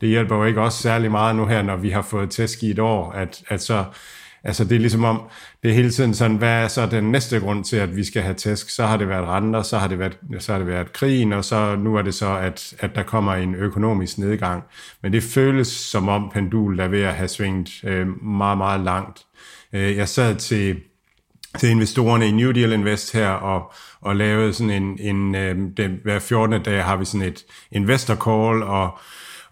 det 0.01 0.09
hjælper 0.09 0.35
jo 0.35 0.43
ikke 0.43 0.62
også 0.62 0.81
særlig 0.81 1.12
meget 1.12 1.35
nu 1.35 1.45
her, 1.45 1.62
når 1.62 1.75
vi 1.75 1.89
har 1.89 2.01
fået 2.01 2.29
tæsk 2.29 2.63
i 2.63 2.71
et 2.71 2.79
år, 2.79 3.12
at, 3.12 3.43
at 3.47 3.62
så 3.62 3.83
Altså 4.45 4.63
det 4.63 4.75
er 4.75 4.79
ligesom 4.79 5.03
om, 5.03 5.21
det 5.63 5.71
er 5.71 5.75
hele 5.75 5.91
tiden 5.91 6.13
sådan, 6.13 6.38
hvad 6.38 6.63
er 6.63 6.67
så 6.67 6.85
den 6.85 7.03
næste 7.12 7.39
grund 7.39 7.63
til, 7.63 7.75
at 7.75 7.95
vi 7.95 8.03
skal 8.03 8.21
have 8.21 8.33
tæsk? 8.33 8.69
Så 8.69 8.85
har 8.85 8.97
det 8.97 9.09
været 9.09 9.27
renter, 9.27 9.62
så 9.62 9.77
har 9.77 9.88
det 9.88 10.00
været, 10.00 10.17
så 10.39 10.51
har 10.51 10.59
det 10.59 10.67
været 10.67 10.93
krigen, 10.93 11.33
og 11.33 11.45
så 11.45 11.75
nu 11.75 11.95
er 11.95 12.01
det 12.01 12.13
så, 12.13 12.38
at, 12.38 12.73
at 12.79 12.95
der 12.95 13.03
kommer 13.03 13.33
en 13.33 13.55
økonomisk 13.55 14.17
nedgang. 14.17 14.63
Men 15.01 15.13
det 15.13 15.23
føles 15.23 15.67
som 15.67 16.09
om 16.09 16.29
pendulet 16.33 16.79
er 16.79 16.88
ved 16.88 17.01
at 17.01 17.13
have 17.13 17.27
svinget 17.27 17.83
øh, 17.83 18.23
meget, 18.23 18.57
meget 18.57 18.81
langt. 18.81 19.25
Øh, 19.73 19.97
jeg 19.97 20.09
sad 20.09 20.35
til, 20.35 20.79
til 21.59 21.69
investorerne 21.69 22.27
i 22.27 22.31
New 22.31 22.51
Deal 22.51 22.73
Invest 22.73 23.13
her 23.13 23.29
og, 23.29 23.73
og 24.01 24.15
lavede 24.15 24.53
sådan 24.53 24.83
en, 24.83 25.00
en 25.00 25.35
øh, 25.35 25.55
den, 25.77 26.00
hver 26.03 26.19
14. 26.19 26.63
dag 26.63 26.83
har 26.83 26.95
vi 26.95 27.05
sådan 27.05 27.27
et 27.27 27.43
investor 27.71 28.15
call, 28.15 28.63
og 28.63 29.00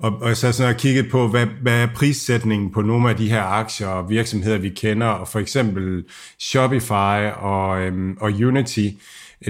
og, 0.02 0.22
og 0.22 0.38
så 0.38 0.52
sådan 0.52 0.74
og 0.74 0.80
kigget 0.80 1.10
på, 1.12 1.28
hvad, 1.28 1.46
hvad 1.46 1.84
er 1.84 1.88
prissætningen 1.96 2.72
på 2.72 2.82
nogle 2.82 3.10
af 3.10 3.16
de 3.16 3.30
her 3.30 3.44
aktier 3.44 3.88
og 3.88 4.10
virksomheder, 4.10 4.58
vi 4.58 4.70
kender, 4.70 5.08
og 5.08 5.28
for 5.28 5.40
eksempel 5.40 6.04
Shopify 6.40 7.32
og, 7.38 7.82
øhm, 7.82 8.18
og 8.20 8.32
Unity, 8.32 8.88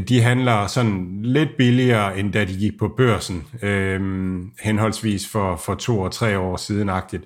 de 0.10 0.22
handler 0.22 0.68
sådan 0.68 1.20
lidt 1.22 1.50
billigere, 1.58 2.20
end 2.20 2.34
da 2.34 2.46
de 2.46 2.54
gik 2.54 2.80
på 2.80 2.88
børsen, 2.98 3.44
øhm, 3.62 4.52
henholdsvis 4.62 5.28
for, 5.28 5.56
for 5.56 5.76
to 5.76 6.00
og 6.00 6.12
tre 6.12 6.40
år 6.40 6.58
siden-agtigt. 6.58 7.24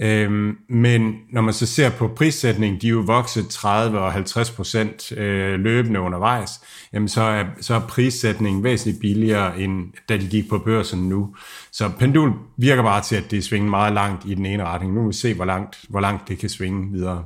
Øhm, 0.00 0.56
men 0.68 1.16
når 1.30 1.40
man 1.40 1.54
så 1.54 1.66
ser 1.66 1.90
på 1.90 2.08
prissætningen, 2.08 2.80
de 2.80 2.86
er 2.86 2.90
jo 2.90 3.00
vokset 3.00 3.48
30 3.48 3.98
og 3.98 4.12
50 4.12 4.50
procent 4.50 5.12
øh, 5.12 5.60
løbende 5.60 6.00
undervejs, 6.00 6.50
jamen 6.92 7.08
så 7.08 7.22
er, 7.22 7.44
så 7.60 7.74
er 7.74 7.80
prissætningen 7.80 8.64
væsentligt 8.64 9.00
billigere, 9.00 9.60
end 9.60 9.92
da 10.08 10.16
de 10.16 10.28
gik 10.28 10.48
på 10.48 10.58
børsen 10.58 11.08
nu. 11.08 11.36
Så 11.72 11.90
pendul 11.98 12.32
virker 12.56 12.82
bare 12.82 13.02
til, 13.02 13.16
at 13.16 13.30
det 13.30 13.44
svinger 13.44 13.70
meget 13.70 13.92
langt 13.92 14.24
i 14.26 14.34
den 14.34 14.46
ene 14.46 14.64
retning. 14.64 14.94
Nu 14.94 15.00
vil 15.00 15.08
vi 15.08 15.14
se, 15.14 15.34
hvor 15.34 15.44
langt, 15.44 15.84
hvor 15.88 16.00
langt 16.00 16.28
det 16.28 16.38
kan 16.38 16.48
svinge 16.48 16.92
videre. 16.92 17.24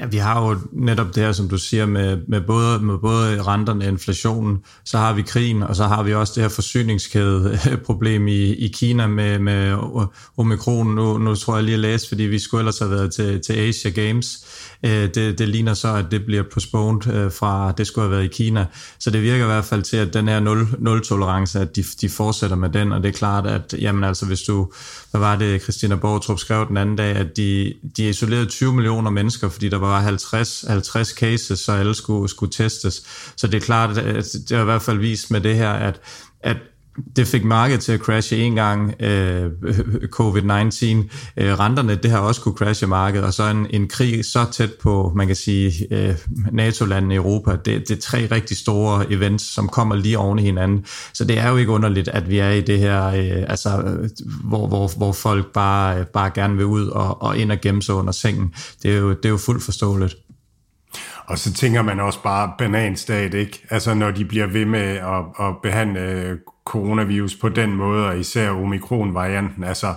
Ja, 0.00 0.06
vi 0.06 0.16
har 0.16 0.46
jo 0.46 0.58
netop 0.72 1.14
det 1.14 1.22
her, 1.22 1.32
som 1.32 1.48
du 1.48 1.58
siger, 1.58 1.86
med, 1.86 2.18
med, 2.28 2.40
både, 2.40 2.78
med 2.78 2.98
både 2.98 3.42
renterne 3.42 3.84
og 3.84 3.88
inflationen, 3.88 4.58
så 4.84 4.98
har 4.98 5.12
vi 5.12 5.22
krigen, 5.22 5.62
og 5.62 5.76
så 5.76 5.84
har 5.84 6.02
vi 6.02 6.14
også 6.14 6.32
det 6.36 6.42
her 6.42 6.48
forsyningskædeproblem 6.48 8.28
i, 8.28 8.54
i 8.54 8.68
Kina 8.68 9.06
med, 9.06 9.38
med 9.38 9.76
omikron. 10.36 10.86
Nu, 10.86 11.18
nu 11.18 11.34
tror 11.34 11.54
jeg 11.54 11.64
lige 11.64 11.74
at 11.74 11.80
læse, 11.80 12.08
fordi 12.08 12.22
vi 12.22 12.38
skulle 12.38 12.60
ellers 12.60 12.78
have 12.78 12.90
været 12.90 13.14
til, 13.14 13.40
til 13.40 13.52
Asia 13.52 13.90
Games. 13.90 14.46
Øh, 14.82 15.14
det, 15.14 15.38
det 15.38 15.48
ligner 15.48 15.74
så, 15.74 15.94
at 15.94 16.06
det 16.10 16.26
bliver 16.26 16.42
postponed 16.52 17.06
øh, 17.06 17.32
fra, 17.32 17.72
det 17.72 17.86
skulle 17.86 18.02
have 18.02 18.12
været 18.12 18.24
i 18.24 18.42
Kina. 18.42 18.66
Så 18.98 19.10
det 19.10 19.22
virker 19.22 19.44
i 19.44 19.48
hvert 19.48 19.64
fald 19.64 19.82
til, 19.82 19.96
at 19.96 20.14
den 20.14 20.28
her 20.28 20.40
nul, 20.40 20.66
nul-tolerance, 20.78 21.60
at 21.60 21.76
de, 21.76 21.84
de 22.00 22.08
fortsætter 22.08 22.56
med 22.56 22.68
den, 22.68 22.92
og 22.92 23.02
det 23.02 23.08
er 23.08 23.12
klart, 23.12 23.46
at 23.46 23.74
jamen 23.78 24.04
altså, 24.04 24.26
hvis 24.26 24.42
du, 24.42 24.72
hvad 25.10 25.20
var 25.20 25.36
det, 25.36 25.62
Christina 25.62 25.94
Borgtrup 25.94 26.38
skrev 26.38 26.68
den 26.68 26.76
anden 26.76 26.96
dag, 26.96 27.16
at 27.16 27.36
de, 27.36 27.74
de 27.96 28.08
isolerede 28.08 28.46
20 28.46 28.74
millioner 28.74 29.10
mennesker, 29.10 29.48
fordi 29.48 29.68
der 29.68 29.78
var 29.78 29.85
50, 29.86 30.64
50 30.68 31.08
cases, 31.12 31.58
så 31.58 31.72
alle 31.72 31.94
skulle, 31.94 32.28
skulle 32.28 32.52
testes. 32.52 33.02
Så 33.36 33.46
det 33.46 33.54
er 33.54 33.66
klart, 33.66 33.98
at 33.98 34.24
det 34.48 34.56
har 34.56 34.62
i 34.62 34.64
hvert 34.64 34.82
fald 34.82 34.98
vist 34.98 35.30
med 35.30 35.40
det 35.40 35.56
her, 35.56 35.72
at, 35.72 36.00
at 36.40 36.56
det 37.16 37.28
fik 37.28 37.44
markedet 37.44 37.80
til 37.80 37.92
at 37.92 38.00
crashe 38.00 38.36
en 38.36 38.54
gang, 38.54 38.94
øh, 39.00 39.50
covid-19. 40.18 41.08
Øh, 41.36 41.58
renterne, 41.58 41.94
det 41.94 42.10
har 42.10 42.18
også 42.18 42.40
kunne 42.40 42.54
crashe 42.54 42.86
markedet, 42.86 43.26
og 43.26 43.32
så 43.32 43.42
en, 43.42 43.66
en 43.70 43.88
krig 43.88 44.24
så 44.24 44.46
tæt 44.52 44.70
på, 44.82 45.12
man 45.16 45.26
kan 45.26 45.36
sige, 45.36 45.72
øh, 45.90 46.14
NATO-landene 46.52 47.14
i 47.14 47.16
Europa. 47.16 47.50
Det, 47.50 47.64
det 47.64 47.90
er 47.90 48.00
tre 48.00 48.28
rigtig 48.30 48.56
store 48.56 49.12
events, 49.12 49.54
som 49.54 49.68
kommer 49.68 49.94
lige 49.96 50.18
oven 50.18 50.38
i 50.38 50.42
hinanden. 50.42 50.84
Så 51.12 51.24
det 51.24 51.38
er 51.38 51.48
jo 51.48 51.56
ikke 51.56 51.72
underligt, 51.72 52.08
at 52.08 52.30
vi 52.30 52.38
er 52.38 52.50
i 52.50 52.60
det 52.60 52.78
her, 52.78 53.06
øh, 53.06 53.44
altså, 53.48 53.98
hvor, 54.44 54.66
hvor, 54.66 54.96
hvor 54.96 55.12
folk 55.12 55.52
bare, 55.52 56.04
bare 56.04 56.30
gerne 56.34 56.56
vil 56.56 56.66
ud 56.66 56.86
og, 56.86 57.22
og 57.22 57.38
ind 57.38 57.52
og 57.52 57.60
gemme 57.60 57.82
sig 57.82 57.94
under 57.94 58.12
sengen. 58.12 58.54
Det 58.82 58.92
er 58.92 58.98
jo, 58.98 59.10
det 59.10 59.24
er 59.24 59.30
jo 59.30 59.36
fuldt 59.36 59.62
forståeligt. 59.62 60.16
Og 61.26 61.38
så 61.38 61.52
tænker 61.52 61.82
man 61.82 62.00
også 62.00 62.22
bare 62.22 62.52
bananstat, 62.58 63.34
ikke? 63.34 63.66
Altså 63.70 63.94
når 63.94 64.10
de 64.10 64.24
bliver 64.24 64.46
ved 64.46 64.64
med 64.64 64.80
at, 64.80 65.46
at 65.46 65.54
behandle 65.62 66.00
øh, 66.00 66.38
coronavirus 66.66 67.34
på 67.36 67.48
den 67.48 67.76
måde, 67.76 68.06
og 68.06 68.18
især 68.18 68.50
omikron-varianten. 68.50 69.64
Altså, 69.64 69.94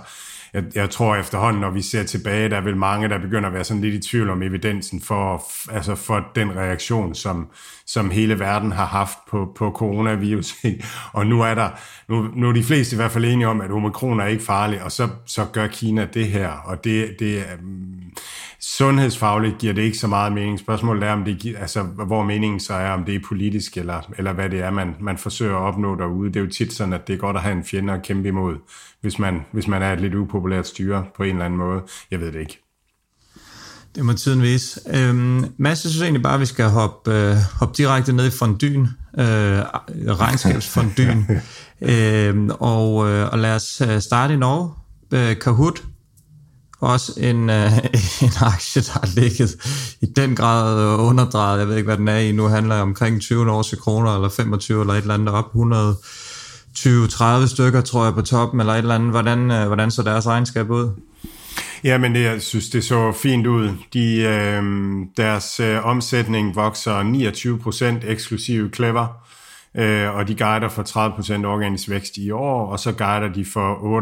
jeg, 0.54 0.64
jeg 0.74 0.90
tror 0.90 1.16
efterhånden, 1.16 1.60
når 1.60 1.70
vi 1.70 1.82
ser 1.82 2.02
tilbage, 2.02 2.48
der 2.48 2.56
er 2.56 2.60
vel 2.60 2.76
mange, 2.76 3.08
der 3.08 3.18
begynder 3.18 3.48
at 3.48 3.54
være 3.54 3.64
sådan 3.64 3.82
lidt 3.82 3.94
i 3.94 4.08
tvivl 4.08 4.30
om 4.30 4.42
evidensen 4.42 5.00
for, 5.00 5.44
altså 5.72 5.94
for 5.94 6.26
den 6.34 6.56
reaktion, 6.56 7.14
som, 7.14 7.48
som 7.86 8.10
hele 8.10 8.38
verden 8.38 8.72
har 8.72 8.86
haft 8.86 9.18
på, 9.28 9.52
på 9.56 9.70
coronavirus. 9.70 10.54
og 11.12 11.26
nu 11.26 11.42
er 11.42 11.54
der, 11.54 11.70
nu, 12.08 12.28
nu 12.36 12.48
er 12.48 12.52
de 12.52 12.64
fleste 12.64 12.94
i 12.94 12.96
hvert 12.96 13.10
fald 13.10 13.24
enige 13.24 13.48
om, 13.48 13.60
at 13.60 13.70
omikron 13.70 14.20
er 14.20 14.26
ikke 14.26 14.44
farlig, 14.44 14.82
og 14.82 14.92
så, 14.92 15.08
så 15.26 15.44
gør 15.52 15.66
Kina 15.66 16.08
det 16.14 16.26
her, 16.26 16.48
og 16.50 16.84
det, 16.84 17.16
det 17.18 17.38
er, 17.38 17.56
sundhedsfagligt 18.60 19.58
giver 19.58 19.72
det 19.72 19.82
ikke 19.82 19.98
så 19.98 20.06
meget 20.06 20.32
mening. 20.32 20.58
Spørgsmålet 20.58 21.02
er, 21.02 21.12
om 21.12 21.24
det, 21.24 21.56
altså, 21.58 21.82
hvor 21.82 22.22
meningen 22.22 22.60
så 22.60 22.74
er, 22.74 22.90
om 22.90 23.04
det 23.04 23.14
er 23.14 23.20
politisk, 23.28 23.76
eller, 23.76 24.00
eller 24.18 24.32
hvad 24.32 24.50
det 24.50 24.60
er, 24.60 24.70
man, 24.70 24.96
man 25.00 25.18
forsøger 25.18 25.56
at 25.56 25.62
opnå 25.62 25.94
derude. 25.94 26.28
Det 26.28 26.36
er 26.36 26.44
jo 26.44 26.50
tit 26.50 26.72
sådan, 26.72 26.92
at 26.92 27.06
det 27.06 27.14
er 27.14 27.18
godt 27.18 27.36
at 27.36 27.42
have 27.42 27.56
en 27.56 27.64
fjende 27.64 27.92
at 27.92 28.02
kæmpe 28.02 28.28
imod, 28.28 28.56
hvis 29.00 29.18
man, 29.18 29.40
hvis 29.52 29.68
man 29.68 29.82
er 29.82 29.92
et 29.92 30.00
lidt 30.00 30.14
upopulært 30.14 30.66
styre 30.66 31.04
på 31.16 31.22
en 31.22 31.30
eller 31.30 31.44
anden 31.44 31.58
måde. 31.58 31.82
Jeg 32.10 32.20
ved 32.20 32.32
det 32.32 32.40
ikke. 32.40 32.58
Det 33.94 34.04
må 34.04 34.12
tiden 34.12 34.42
vise. 34.42 34.80
Øhm, 34.94 35.44
Mads, 35.58 35.84
jeg 35.84 35.90
synes 35.90 36.02
egentlig 36.02 36.22
bare, 36.22 36.34
at 36.34 36.40
vi 36.40 36.46
skal 36.46 36.68
hoppe, 36.68 37.14
øh, 37.14 37.36
hoppe 37.60 37.74
direkte 37.76 38.12
ned 38.12 38.26
i 38.26 38.30
fondyen, 38.30 38.88
øh, 39.18 39.60
regnskabsfondyen, 40.20 41.26
øh, 41.90 42.48
og, 42.60 43.08
øh, 43.08 43.32
og 43.32 43.38
lad 43.38 43.54
os 43.54 43.80
øh, 43.80 44.00
starte 44.00 44.34
i 44.34 44.36
Norge. 44.36 44.70
Øh, 45.12 45.38
Kahoot, 45.38 45.82
også 46.80 47.12
en, 47.16 47.50
øh, 47.50 47.78
en 48.22 48.32
aktie, 48.40 48.82
der 48.82 48.92
har 48.92 49.20
ligget 49.20 49.56
i 50.00 50.06
den 50.16 50.36
grad 50.36 50.98
underdrejet. 50.98 51.58
Jeg 51.58 51.68
ved 51.68 51.76
ikke, 51.76 51.86
hvad 51.86 51.96
den 51.96 52.08
er 52.08 52.18
i 52.18 52.32
nu. 52.32 52.48
handler 52.48 52.80
omkring 52.80 53.20
20 53.20 53.44
norske 53.44 53.76
kroner, 53.76 54.14
eller 54.14 54.28
25, 54.28 54.80
eller 54.80 54.94
et 54.94 55.00
eller 55.00 55.14
andet 55.14 55.28
op. 55.28 55.54
20-30 56.78 57.46
stykker, 57.46 57.80
tror 57.80 58.04
jeg, 58.04 58.14
på 58.14 58.22
toppen, 58.22 58.60
eller 58.60 58.72
et 58.72 58.78
eller 58.78 58.94
andet. 58.94 59.10
Hvordan, 59.10 59.50
øh, 59.50 59.66
hvordan 59.66 59.90
så 59.90 60.02
deres 60.02 60.26
regnskab 60.26 60.70
ud? 60.70 60.90
Ja, 61.84 61.98
men 61.98 62.14
det, 62.14 62.22
jeg 62.22 62.42
synes, 62.42 62.68
det 62.68 62.84
så 62.84 63.12
fint 63.12 63.46
ud. 63.46 63.72
De, 63.92 64.16
øh, 64.16 64.62
deres 65.16 65.60
øh, 65.60 65.86
omsætning 65.86 66.56
vokser 66.56 67.02
29% 68.02 68.10
eksklusive 68.10 68.70
Clever, 68.74 69.06
øh, 69.74 70.14
og 70.14 70.28
de 70.28 70.34
guider 70.34 70.68
for 70.68 70.82
30% 71.42 71.46
organisk 71.46 71.90
vækst 71.90 72.16
i 72.16 72.30
år, 72.30 72.66
og 72.66 72.80
så 72.80 72.92
guider 72.92 73.28
de 73.28 73.44
for 73.44 73.98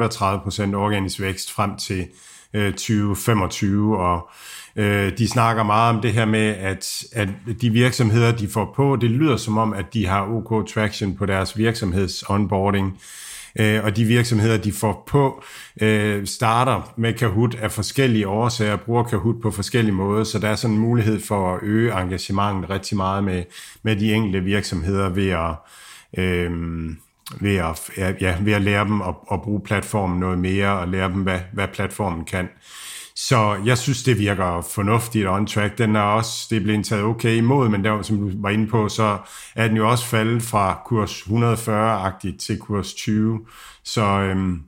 38% 0.72 0.74
organisk 0.74 1.20
vækst 1.20 1.52
frem 1.52 1.76
til 1.76 2.06
øh, 2.54 2.72
2025, 2.72 3.98
og 3.98 4.30
øh, 4.78 5.18
de 5.18 5.28
snakker 5.28 5.62
meget 5.62 5.96
om 5.96 6.02
det 6.02 6.12
her 6.12 6.24
med, 6.24 6.54
at, 6.56 7.04
at 7.12 7.28
de 7.60 7.70
virksomheder, 7.70 8.32
de 8.32 8.48
får 8.48 8.72
på, 8.76 8.98
det 9.00 9.10
lyder 9.10 9.36
som 9.36 9.58
om, 9.58 9.72
at 9.72 9.94
de 9.94 10.06
har 10.06 10.26
OK 10.26 10.68
traction 10.68 11.16
på 11.16 11.26
deres 11.26 11.58
virksomheds 11.58 12.24
onboarding, 12.28 13.00
øh, 13.60 13.84
og 13.84 13.96
de 13.96 14.04
virksomheder, 14.04 14.56
de 14.56 14.72
får 14.72 15.04
på, 15.06 15.44
øh, 15.80 16.26
starter 16.26 16.92
med 16.96 17.12
Kahoot 17.12 17.54
af 17.54 17.72
forskellige 17.72 18.28
årsager, 18.28 18.76
bruger 18.76 19.02
Kahoot 19.04 19.42
på 19.42 19.50
forskellige 19.50 19.94
måder, 19.94 20.24
så 20.24 20.38
der 20.38 20.48
er 20.48 20.54
sådan 20.54 20.76
en 20.76 20.82
mulighed 20.82 21.20
for 21.20 21.54
at 21.54 21.62
øge 21.62 22.00
engagementet 22.00 22.70
rigtig 22.70 22.96
meget 22.96 23.24
med, 23.24 23.44
med 23.82 23.96
de 23.96 24.14
enkelte 24.14 24.40
virksomheder 24.40 25.08
ved 25.08 25.28
at 25.28 25.54
øh, 26.18 26.50
ved 27.40 27.56
at, 27.56 27.90
ja, 28.20 28.36
ved 28.40 28.52
at 28.52 28.62
lære 28.62 28.84
dem 28.84 29.02
at, 29.02 29.14
at 29.32 29.42
bruge 29.42 29.60
platformen 29.60 30.20
noget 30.20 30.38
mere, 30.38 30.78
og 30.78 30.88
lære 30.88 31.08
dem, 31.08 31.22
hvad, 31.22 31.40
hvad 31.52 31.68
platformen 31.68 32.24
kan. 32.24 32.48
Så 33.20 33.60
jeg 33.64 33.78
synes, 33.78 34.02
det 34.02 34.18
virker 34.18 34.60
fornuftigt 34.60 35.28
on 35.28 35.46
track. 35.46 35.78
Den 35.78 35.96
er 35.96 36.00
også, 36.00 36.46
det 36.50 36.56
er 36.56 36.60
blevet 36.60 36.86
taget 36.86 37.04
okay 37.04 37.36
imod, 37.36 37.68
men 37.68 37.84
der, 37.84 38.02
som 38.02 38.18
du 38.18 38.42
var 38.42 38.50
inde 38.50 38.66
på, 38.66 38.88
så 38.88 39.18
er 39.54 39.68
den 39.68 39.76
jo 39.76 39.90
også 39.90 40.04
faldet 40.04 40.42
fra 40.42 40.82
kurs 40.86 41.20
140-agtigt 41.20 42.36
til 42.38 42.58
kurs 42.58 42.94
20. 42.94 43.40
Så, 43.84 44.02
øhm, 44.02 44.62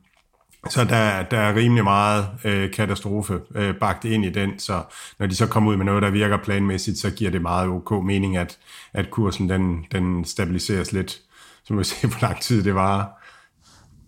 så 0.71 0.85
der, 0.85 1.23
der 1.23 1.38
er 1.38 1.54
rimelig 1.54 1.85
meget 1.85 2.26
øh, 2.45 2.73
katastrofe 2.73 3.40
øh, 3.54 3.75
bagt 3.75 4.04
ind 4.04 4.25
i 4.25 4.30
den, 4.30 4.59
så 4.59 4.83
når 5.19 5.26
de 5.26 5.37
så 5.37 5.47
kommer 5.47 5.71
ud 5.71 5.76
med 5.76 5.85
noget, 5.85 6.02
der 6.02 6.11
virker 6.11 6.37
planmæssigt, 6.37 6.99
så 6.99 7.11
giver 7.11 7.30
det 7.30 7.42
meget 7.42 7.69
ok 7.69 8.04
mening, 8.04 8.37
at, 8.37 8.59
at 8.92 9.11
kursen 9.11 9.49
den, 9.49 9.85
den 9.92 10.25
stabiliseres 10.25 10.92
lidt 10.92 11.21
så 11.64 11.75
må 11.75 11.78
vi 11.78 11.85
se, 11.85 12.07
hvor 12.07 12.23
lang 12.23 12.40
tid 12.40 12.64
det 12.64 12.75
var. 12.75 13.23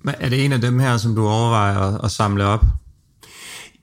Men 0.00 0.14
er 0.20 0.28
det 0.28 0.44
en 0.44 0.52
af 0.52 0.60
dem 0.60 0.78
her, 0.78 0.96
som 0.96 1.14
du 1.14 1.28
overvejer 1.28 1.78
at, 1.78 2.04
at 2.04 2.10
samle 2.10 2.44
op? 2.44 2.64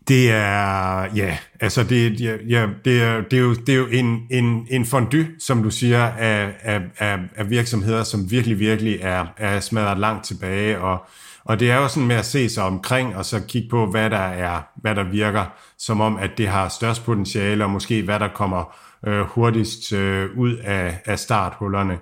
Det 0.09 0.31
er, 0.31 1.05
ja, 1.15 1.37
altså 1.59 1.83
det, 1.83 2.21
ja, 2.21 2.35
ja, 2.47 2.67
det, 2.85 3.01
er, 3.01 3.21
det, 3.21 3.39
er, 3.39 3.43
jo, 3.43 3.53
det 3.53 3.69
er 3.69 3.77
jo 3.77 3.87
en, 3.87 4.27
en, 4.29 4.67
en 4.69 4.85
fondue, 4.85 5.27
som 5.39 5.63
du 5.63 5.69
siger, 5.69 6.03
af, 6.03 6.53
af, 6.61 6.81
af, 6.99 7.19
af 7.35 7.49
virksomheder, 7.49 8.03
som 8.03 8.31
virkelig, 8.31 8.59
virkelig 8.59 8.99
er, 9.01 9.25
er 9.37 9.59
smadret 9.59 9.99
langt 9.99 10.25
tilbage, 10.25 10.79
og, 10.79 11.05
og 11.43 11.59
det 11.59 11.71
er 11.71 11.75
jo 11.75 11.87
sådan 11.87 12.07
med 12.07 12.15
at 12.15 12.25
se 12.25 12.49
sig 12.49 12.63
omkring, 12.63 13.15
og 13.15 13.25
så 13.25 13.41
kigge 13.47 13.69
på, 13.69 13.85
hvad 13.85 14.09
der 14.09 14.17
er, 14.17 14.61
hvad 14.75 14.95
der 14.95 15.03
virker, 15.03 15.45
som 15.77 16.01
om, 16.01 16.17
at 16.17 16.31
det 16.37 16.47
har 16.47 16.69
størst 16.69 17.05
potentiale, 17.05 17.63
og 17.63 17.69
måske 17.69 18.01
hvad 18.01 18.19
der 18.19 18.27
kommer 18.27 18.75
øh, 19.07 19.21
hurtigst 19.21 19.93
øh, 19.93 20.29
ud 20.37 20.55
af, 20.55 21.01
af 21.05 21.19
starthullerne. 21.19 21.97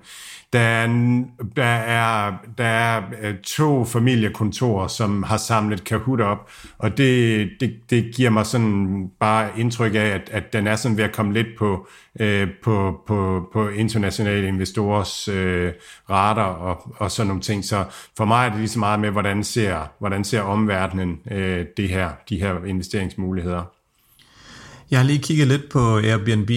Der 0.54 0.60
er, 0.60 0.88
der 1.56 1.63
er, 1.63 2.34
der 2.58 2.63
er 2.63 3.34
to 3.44 3.86
familiekontorer, 3.86 4.88
som 4.88 5.24
har 5.24 5.38
samlet 5.38 5.84
Kahoot 5.84 6.22
op, 6.22 6.51
og 6.77 6.98
det, 6.98 7.50
det, 7.60 7.74
det 7.89 8.16
giver 8.16 8.30
mig 8.30 8.46
sådan 8.46 9.10
bare 9.20 9.60
indtryk 9.60 9.96
af, 9.96 10.00
at, 10.00 10.30
at 10.32 10.54
den 10.54 10.68
er 10.68 10.75
sådan 10.75 10.98
ved 10.98 11.04
at 11.04 11.13
komme 11.13 11.34
lidt 11.34 11.48
på, 11.60 11.88
øh, 12.20 12.48
på, 12.63 13.01
på, 13.08 13.50
på 13.54 13.70
internationale 13.70 14.48
investorers 14.48 15.27
øh, 15.27 15.74
radar 16.10 16.54
og, 16.54 16.94
og 16.98 17.12
sådan 17.12 17.27
nogle 17.27 17.42
ting. 17.42 17.66
Så 17.66 17.86
for 18.18 18.25
mig 18.25 18.46
er 18.46 18.50
det 18.50 18.60
lige 18.60 18.70
så 18.70 18.80
meget 18.80 19.00
med, 19.00 19.10
hvordan 19.10 19.44
ser, 19.44 19.92
hvordan 20.00 20.24
ser 20.24 20.42
omverdenen 20.42 21.20
øh, 21.32 21.66
det 21.77 21.89
her, 21.89 22.10
de 22.30 22.39
her 22.39 22.63
investeringsmuligheder. 22.63 23.77
Jeg 24.91 25.00
har 25.00 25.03
lige 25.03 25.20
kigget 25.20 25.48
lidt 25.48 25.70
på 25.70 25.98
Airbnb. 25.98 26.50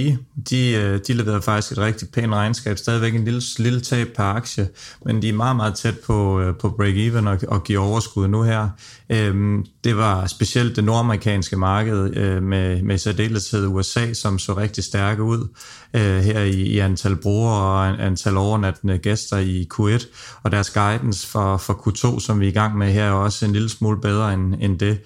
De, 0.50 0.70
øh, 0.70 1.00
de 1.06 1.12
leverede 1.12 1.42
faktisk 1.42 1.72
et 1.72 1.78
rigtig 1.78 2.08
pænt 2.08 2.32
regnskab. 2.32 2.78
Stadigvæk 2.78 3.14
en 3.14 3.24
lille, 3.24 3.42
lille 3.58 3.80
tab 3.80 4.08
per 4.16 4.24
aktie, 4.24 4.68
men 5.04 5.22
de 5.22 5.28
er 5.28 5.32
meget, 5.32 5.56
meget 5.56 5.74
tæt 5.74 5.98
på, 5.98 6.40
øh, 6.40 6.54
på 6.56 6.68
break-even 6.68 7.28
og, 7.28 7.38
og 7.48 7.64
giver 7.64 7.80
overskud 7.80 8.28
nu 8.28 8.42
her. 8.42 8.68
Øhm, 9.10 9.66
det 9.84 9.96
var 9.96 10.26
specielt 10.26 10.76
det 10.76 10.84
nordamerikanske 10.84 11.56
marked 11.56 12.16
øh, 12.16 12.42
med, 12.42 12.82
med 12.82 12.98
særdeleshed 12.98 13.66
USA, 13.66 14.12
som 14.12 14.38
så 14.38 14.56
rigtig 14.56 14.84
stærke 14.84 15.22
ud 15.22 15.48
øh, 15.94 16.18
her 16.18 16.40
i, 16.40 16.54
i 16.54 16.78
antal 16.78 17.16
brugere 17.16 17.62
og 17.62 18.04
antal 18.06 18.36
overnattende 18.36 18.98
gæster 18.98 19.38
i 19.38 19.68
Q1. 19.74 20.06
Og 20.42 20.50
deres 20.50 20.70
guidance 20.70 21.26
for, 21.26 21.56
for 21.56 21.72
Q2, 21.72 22.20
som 22.20 22.40
vi 22.40 22.44
er 22.44 22.50
i 22.50 22.52
gang 22.52 22.78
med 22.78 22.92
her, 22.92 23.04
er 23.04 23.10
også 23.10 23.46
en 23.46 23.52
lille 23.52 23.68
smule 23.68 24.00
bedre 24.00 24.34
end, 24.34 24.54
end 24.60 24.78
det 24.78 24.98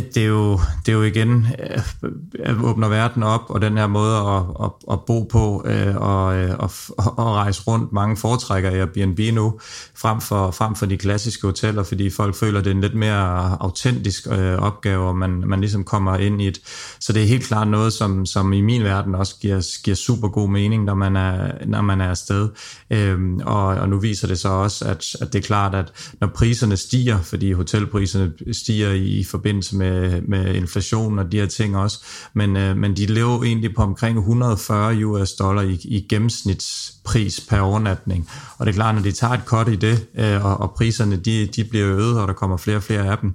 det 0.00 0.16
er 0.16 0.26
jo, 0.26 0.60
det 0.86 0.92
er 0.92 0.96
jo 0.96 1.02
igen 1.02 1.46
at 2.44 2.56
åbner 2.62 2.88
verden 2.88 3.22
op, 3.22 3.40
og 3.48 3.62
den 3.62 3.78
her 3.78 3.86
måde 3.86 4.16
at, 4.16 4.42
at, 4.64 4.70
at 4.92 4.98
bo 5.06 5.22
på 5.22 5.64
øh, 5.66 5.96
og, 5.96 6.36
at, 6.36 6.60
og, 6.96 7.34
rejse 7.34 7.62
rundt. 7.66 7.92
Mange 7.92 8.16
foretrækker 8.16 8.70
Airbnb 8.70 9.20
nu, 9.34 9.58
frem 9.96 10.20
for, 10.20 10.50
frem 10.50 10.74
for 10.74 10.86
de 10.86 10.96
klassiske 10.96 11.46
hoteller, 11.46 11.82
fordi 11.82 12.10
folk 12.10 12.34
føler, 12.34 12.58
at 12.58 12.64
det 12.64 12.70
er 12.70 12.74
en 12.74 12.80
lidt 12.80 12.94
mere 12.94 13.56
autentisk 13.60 14.26
opgave, 14.58 15.08
og 15.08 15.16
man, 15.16 15.30
man 15.46 15.60
ligesom 15.60 15.84
kommer 15.84 16.16
ind 16.16 16.42
i 16.42 16.48
et. 16.48 16.58
Så 17.00 17.12
det 17.12 17.22
er 17.22 17.26
helt 17.26 17.44
klart 17.44 17.68
noget, 17.68 17.92
som, 17.92 18.26
som 18.26 18.52
i 18.52 18.60
min 18.60 18.84
verden 18.84 19.14
også 19.14 19.34
giver, 19.40 19.80
giver 19.84 19.94
super 19.94 20.28
god 20.28 20.48
mening, 20.48 20.84
når 20.84 20.94
man 20.94 21.16
er, 21.16 21.52
når 21.66 21.82
man 21.82 22.00
er 22.00 22.08
afsted. 22.08 22.48
Øhm, 22.90 23.40
og, 23.44 23.64
og 23.66 23.88
nu 23.88 23.98
viser 23.98 24.28
det 24.28 24.38
så 24.38 24.48
også, 24.48 24.84
at, 24.84 25.16
at 25.20 25.32
det 25.32 25.38
er 25.38 25.46
klart, 25.46 25.74
at 25.74 26.12
når 26.20 26.28
priserne 26.28 26.76
stiger, 26.76 27.22
fordi 27.22 27.52
hotelpriserne 27.52 28.32
stiger 28.52 28.90
i, 28.90 29.04
i 29.04 29.24
forbindelse 29.24 29.76
med 29.76 29.83
med, 29.84 30.22
med 30.22 30.54
inflation 30.54 31.18
og 31.18 31.32
de 31.32 31.38
her 31.40 31.46
ting 31.46 31.76
også, 31.76 32.04
men, 32.34 32.56
øh, 32.56 32.76
men 32.76 32.96
de 32.96 33.06
lever 33.06 33.44
egentlig 33.44 33.74
på 33.74 33.82
omkring 33.82 34.18
140 34.18 35.06
US 35.06 35.32
dollar 35.32 35.62
i, 35.62 35.80
i 35.84 36.06
gennemsnitspris 36.08 37.40
per 37.40 37.60
overnatning. 37.60 38.28
Og 38.58 38.66
det 38.66 38.72
er 38.72 38.76
klart, 38.76 38.94
når 38.94 39.02
de 39.02 39.12
tager 39.12 39.32
et 39.32 39.44
cut 39.44 39.68
i 39.68 39.76
det, 39.76 40.06
øh, 40.18 40.44
og, 40.44 40.60
og 40.60 40.70
priserne 40.70 41.16
de, 41.16 41.46
de 41.46 41.64
bliver 41.64 41.86
øget, 41.86 42.20
og 42.20 42.28
der 42.28 42.34
kommer 42.34 42.56
flere 42.56 42.76
og 42.76 42.82
flere 42.82 43.10
af 43.10 43.18
dem, 43.18 43.34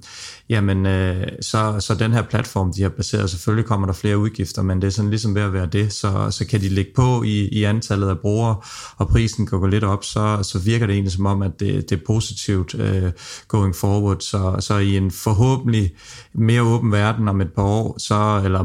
jamen 0.50 0.86
øh, 0.86 1.26
så, 1.40 1.76
så 1.80 1.94
den 1.94 2.12
her 2.12 2.22
platform, 2.22 2.72
de 2.72 2.82
har 2.82 2.88
baseret, 2.88 3.30
selvfølgelig 3.30 3.64
kommer 3.64 3.86
der 3.86 3.94
flere 3.94 4.18
udgifter, 4.18 4.62
men 4.62 4.82
det 4.82 4.86
er 4.86 4.90
sådan 4.90 5.10
ligesom 5.10 5.34
ved 5.34 5.42
at 5.42 5.52
være 5.52 5.66
det, 5.66 5.92
så, 5.92 6.30
så 6.30 6.44
kan 6.46 6.60
de 6.60 6.68
lægge 6.68 6.90
på 6.94 7.22
i, 7.22 7.48
i 7.48 7.64
antallet 7.64 8.08
af 8.08 8.18
brugere, 8.18 8.56
og 8.96 9.08
prisen 9.08 9.46
kan 9.46 9.60
gå 9.60 9.66
lidt 9.66 9.84
op, 9.84 10.04
så, 10.04 10.38
så 10.42 10.58
virker 10.58 10.86
det 10.86 10.92
egentlig 10.92 11.12
som 11.12 11.26
om, 11.26 11.42
at 11.42 11.60
det, 11.60 11.90
det 11.90 12.00
er 12.00 12.04
positivt 12.06 12.74
øh, 12.74 13.12
going 13.48 13.76
forward, 13.76 14.20
så, 14.20 14.56
så 14.60 14.76
i 14.76 14.96
en 14.96 15.10
forhåbentlig 15.10 15.92
mere 16.34 16.62
åben 16.62 16.92
verden 16.92 17.28
om 17.28 17.40
et 17.40 17.52
par 17.52 17.62
år, 17.62 17.94
så, 17.98 18.40
eller 18.44 18.60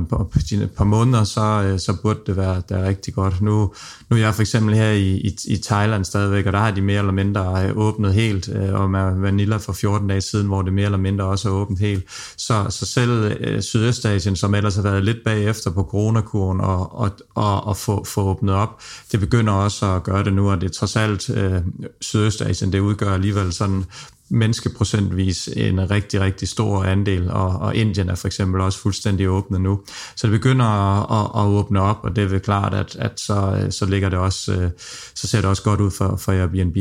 et 0.64 0.72
par 0.72 0.84
måneder, 0.84 1.24
så, 1.24 1.42
øh, 1.42 1.80
så 1.80 1.98
burde 2.02 2.20
det 2.28 2.38
være, 2.38 2.62
det 2.70 2.78
er 2.78 2.88
rigtig 2.88 3.14
godt. 3.14 3.42
Nu, 3.42 3.74
nu 4.10 4.16
er 4.16 4.22
jeg 4.22 4.36
for 4.36 4.42
eksempel 4.42 4.76
her 4.76 4.92
i, 4.92 5.12
i, 5.12 5.38
i 5.48 5.58
Thailand 5.58 6.06
stadigvæk, 6.06 6.46
og 6.46 6.54
der 6.54 6.60
har 6.60 6.72
de 6.72 6.82
mere 6.82 7.00
eller 7.00 7.12
mindre 7.12 7.66
øh, 7.66 7.78
åbnet 7.78 8.14
helt, 8.14 8.50
øh, 8.50 8.74
og 8.74 8.90
med 8.90 9.20
Vanilla 9.20 9.58
for 9.58 9.74
14 9.74 10.08
dage 10.08 10.22
siden, 10.22 10.48
hvor 10.48 10.62
det 10.62 10.74
mere 10.74 10.86
eller 10.86 10.98
mindre 10.98 11.26
også 11.26 11.50
er 11.50 11.54
åbent 11.54 11.75
helt. 11.78 12.04
Så, 12.38 12.66
så 12.70 12.86
selv 12.86 13.12
øh, 13.40 13.62
Sydøstasien, 13.62 14.36
som 14.36 14.56
ellers 14.56 14.76
har 14.76 14.82
været 14.82 15.06
lidt 15.06 15.24
bagefter 15.26 15.72
på 15.72 15.84
coronakuren 15.84 16.62
og, 16.62 16.96
og, 17.00 17.12
og, 17.36 17.64
og 17.64 17.78
få, 17.78 18.04
få 18.04 18.22
åbnet 18.22 18.56
op, 18.56 18.82
det 19.12 19.20
begynder 19.20 19.54
også 19.54 19.86
at 19.86 20.04
gøre 20.04 20.24
det 20.24 20.34
nu, 20.34 20.52
og 20.52 20.62
det 20.62 20.70
er 20.70 20.74
trods 20.74 20.96
alt 20.96 21.30
øh, 21.30 21.62
Sydøstasien, 22.02 22.74
det 22.74 22.80
udgør 22.80 23.14
alligevel 23.14 23.54
sådan 23.54 23.86
menneskeprocentvis 24.30 25.50
en 25.56 25.92
rigtig, 25.92 26.22
rigtig 26.22 26.48
stor 26.48 26.84
andel, 26.84 27.32
og, 27.32 27.48
og 27.48 27.76
Indien 27.76 28.10
er 28.10 28.16
for 28.16 28.28
eksempel 28.28 28.62
også 28.62 28.80
fuldstændig 28.80 29.30
åbnet 29.30 29.62
nu. 29.62 29.82
Så 30.16 30.28
det 30.28 30.32
begynder 30.32 30.66
at, 30.66 31.22
at, 31.22 31.42
at 31.42 31.48
åbne 31.48 31.82
op, 31.82 32.00
og 32.04 32.16
det 32.16 32.24
er 32.24 32.28
vel 32.28 32.40
klart, 32.40 32.74
at, 32.74 32.96
at 32.96 33.20
så, 33.20 33.60
øh, 33.64 33.72
så 33.72 33.86
ligger 33.86 34.10
det 34.10 34.20
også, 34.20 34.70
så 35.16 35.28
ser 35.28 35.42
det 35.42 35.50
også 35.50 35.64
godt 35.64 35.82
ud 35.82 35.92
for, 35.92 36.16
for 36.16 36.32
Airbnb 36.32 36.76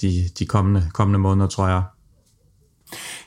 de, 0.00 0.28
de 0.38 0.46
kommende, 0.46 0.90
kommende 0.92 1.18
måneder, 1.18 1.48
tror 1.48 1.68
jeg. 1.68 1.82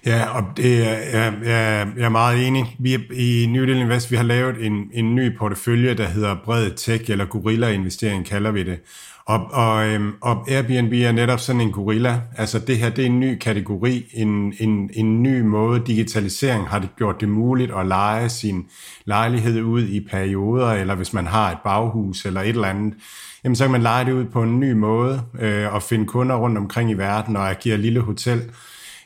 Ja, 0.05 0.25
og 0.25 0.43
det 0.57 0.87
er, 0.87 1.19
jeg, 1.19 1.33
jeg, 1.43 1.87
jeg 1.97 2.05
er 2.05 2.09
meget 2.09 2.47
enig. 2.47 2.75
Vi 2.79 2.93
er, 2.93 2.99
I 3.13 3.45
New 3.49 3.65
Deal 3.65 3.77
Invest 3.77 4.11
vi 4.11 4.15
har 4.15 4.23
lavet 4.23 4.65
en, 4.65 4.89
en 4.93 5.15
ny 5.15 5.37
portefølje, 5.37 5.93
der 5.93 6.07
hedder 6.07 6.35
Bred 6.45 6.71
Tech, 6.71 7.11
eller 7.11 7.25
Gorilla-investering 7.25 8.25
kalder 8.25 8.51
vi 8.51 8.63
det. 8.63 8.79
Og, 9.29 9.47
og, 9.51 9.87
øhm, 9.87 10.13
og 10.21 10.51
Airbnb 10.51 10.93
er 10.93 11.11
netop 11.11 11.39
sådan 11.39 11.61
en 11.61 11.71
gorilla. 11.71 12.21
Altså 12.37 12.59
det 12.59 12.77
her, 12.77 12.89
det 12.89 13.01
er 13.01 13.05
en 13.05 13.19
ny 13.19 13.37
kategori, 13.37 14.05
en, 14.13 14.53
en, 14.59 14.89
en 14.93 15.23
ny 15.23 15.41
måde. 15.41 15.81
Digitalisering 15.87 16.67
har 16.67 16.79
det 16.79 16.89
gjort 16.97 17.21
det 17.21 17.29
muligt 17.29 17.71
at 17.71 17.87
lege 17.87 18.29
sin 18.29 18.65
lejlighed 19.05 19.61
ud 19.61 19.83
i 19.83 20.07
perioder, 20.11 20.71
eller 20.71 20.95
hvis 20.95 21.13
man 21.13 21.27
har 21.27 21.51
et 21.51 21.57
baghus 21.63 22.25
eller 22.25 22.41
et 22.41 22.49
eller 22.49 22.67
andet, 22.67 22.93
jamen 23.43 23.55
så 23.55 23.63
kan 23.63 23.71
man 23.71 23.81
lege 23.81 24.05
det 24.05 24.11
ud 24.11 24.25
på 24.25 24.43
en 24.43 24.59
ny 24.59 24.71
måde 24.71 25.21
øh, 25.39 25.73
og 25.73 25.83
finde 25.83 26.05
kunder 26.05 26.35
rundt 26.35 26.57
omkring 26.57 26.91
i 26.91 26.93
verden 26.93 27.35
og 27.35 27.49
agere 27.49 27.77
lille 27.77 27.99
hotel. 27.99 28.41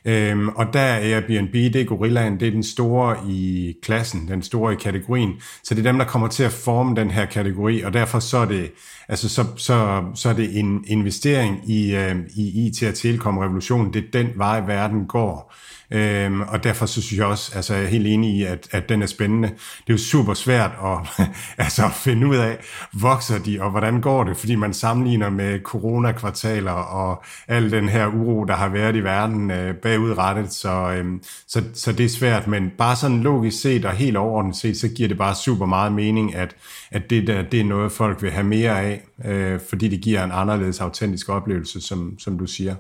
Øhm, 0.06 0.50
og 0.50 0.74
der 0.74 0.80
er 0.80 1.16
Airbnb, 1.16 1.54
det 1.54 1.76
er 1.76 1.86
gorillaen, 1.86 2.40
det 2.40 2.48
er 2.48 2.52
den 2.52 2.64
store 2.64 3.18
i 3.28 3.74
klassen, 3.82 4.28
den 4.28 4.42
store 4.42 4.74
i 4.74 4.76
kategorien. 4.76 5.34
Så 5.64 5.76
det 5.76 5.86
er 5.86 5.92
dem, 5.92 5.98
der 5.98 6.06
kommer 6.06 6.28
til 6.28 6.44
at 6.44 6.52
forme 6.52 6.96
den 6.96 7.12
her 7.12 7.26
kategori, 7.26 7.82
og 7.82 7.94
derfor 7.94 8.20
så 8.20 8.38
er 8.38 8.46
det, 8.46 8.72
altså 9.08 9.30
så, 9.30 9.46
så, 9.58 10.04
så 10.16 10.30
er 10.30 10.34
det 10.34 10.60
en 10.60 10.84
investering 10.88 11.70
i, 11.70 11.96
øh, 11.96 12.16
i 12.36 12.68
IT 12.68 12.84
og 12.84 12.96
telekom 12.96 13.38
revolutionen. 13.38 13.94
Det 13.94 14.04
er 14.04 14.24
den 14.24 14.30
vej, 14.36 14.60
verden 14.60 15.06
går. 15.06 15.54
Øhm, 15.92 16.42
og 16.42 16.64
derfor 16.64 16.86
så 16.86 17.02
synes 17.02 17.20
jeg 17.20 17.26
også, 17.26 17.52
altså 17.56 17.74
jeg 17.74 17.84
er 17.84 17.88
helt 17.88 18.08
enig 18.08 18.36
i, 18.36 18.44
at, 18.44 18.68
at 18.72 18.90
den 18.90 19.02
er 19.02 19.06
spændende. 19.06 19.48
Det 19.48 19.90
er 19.90 19.94
jo 19.94 19.98
super 19.98 20.34
svært 20.34 20.72
at, 20.84 21.28
altså, 21.66 21.86
at 21.86 21.92
finde 21.94 22.28
ud 22.28 22.36
af, 22.36 22.58
vokser 22.94 23.40
de, 23.40 23.62
og 23.62 23.72
hvordan 23.72 24.02
går 24.02 24.24
det, 24.24 24.38
fordi 24.38 24.56
man 24.56 24.74
sammenligner 24.74 25.30
med 25.30 25.60
coronakvartaler 25.60 26.72
og 26.72 27.24
al 27.48 27.72
den 27.72 27.90
her 27.90 28.08
uro, 28.08 28.44
der 28.44 28.54
har 28.54 28.70
været 28.70 28.96
i 28.96 29.00
verden 29.00 29.52
øh, 29.52 29.76
bagudrettet, 29.76 30.54
så, 30.54 30.70
øhm, 30.70 31.24
så, 31.48 31.64
så 31.74 31.92
det 31.92 32.06
er 32.06 32.10
svært, 32.10 32.48
men 32.48 32.72
bare 32.78 32.96
sådan 32.96 33.22
logisk 33.22 33.62
set 33.62 33.86
og 33.86 33.92
helt 33.92 34.18
overordnet 34.18 34.56
set, 34.56 34.78
så 34.78 34.88
giver 34.88 35.08
det 35.08 35.18
bare 35.18 35.36
super 35.36 35.66
meget 35.66 35.92
mening, 35.92 36.36
at, 36.36 36.56
at 36.92 37.10
det, 37.10 37.28
der, 37.28 37.42
det 37.42 37.60
er 37.60 37.64
noget, 37.64 37.92
folk 37.92 38.22
vil 38.22 38.32
have 38.32 38.46
mere 38.46 38.82
af, 38.82 39.02
øh, 39.26 39.60
fordi 39.70 39.88
det 39.88 40.02
giver 40.02 40.24
en 40.24 40.32
anderledes 40.32 40.80
autentisk 40.80 41.30
oplevelse, 41.30 41.82
som, 41.82 42.20
som 42.20 42.38
du 42.38 42.46
siger. 42.46 42.76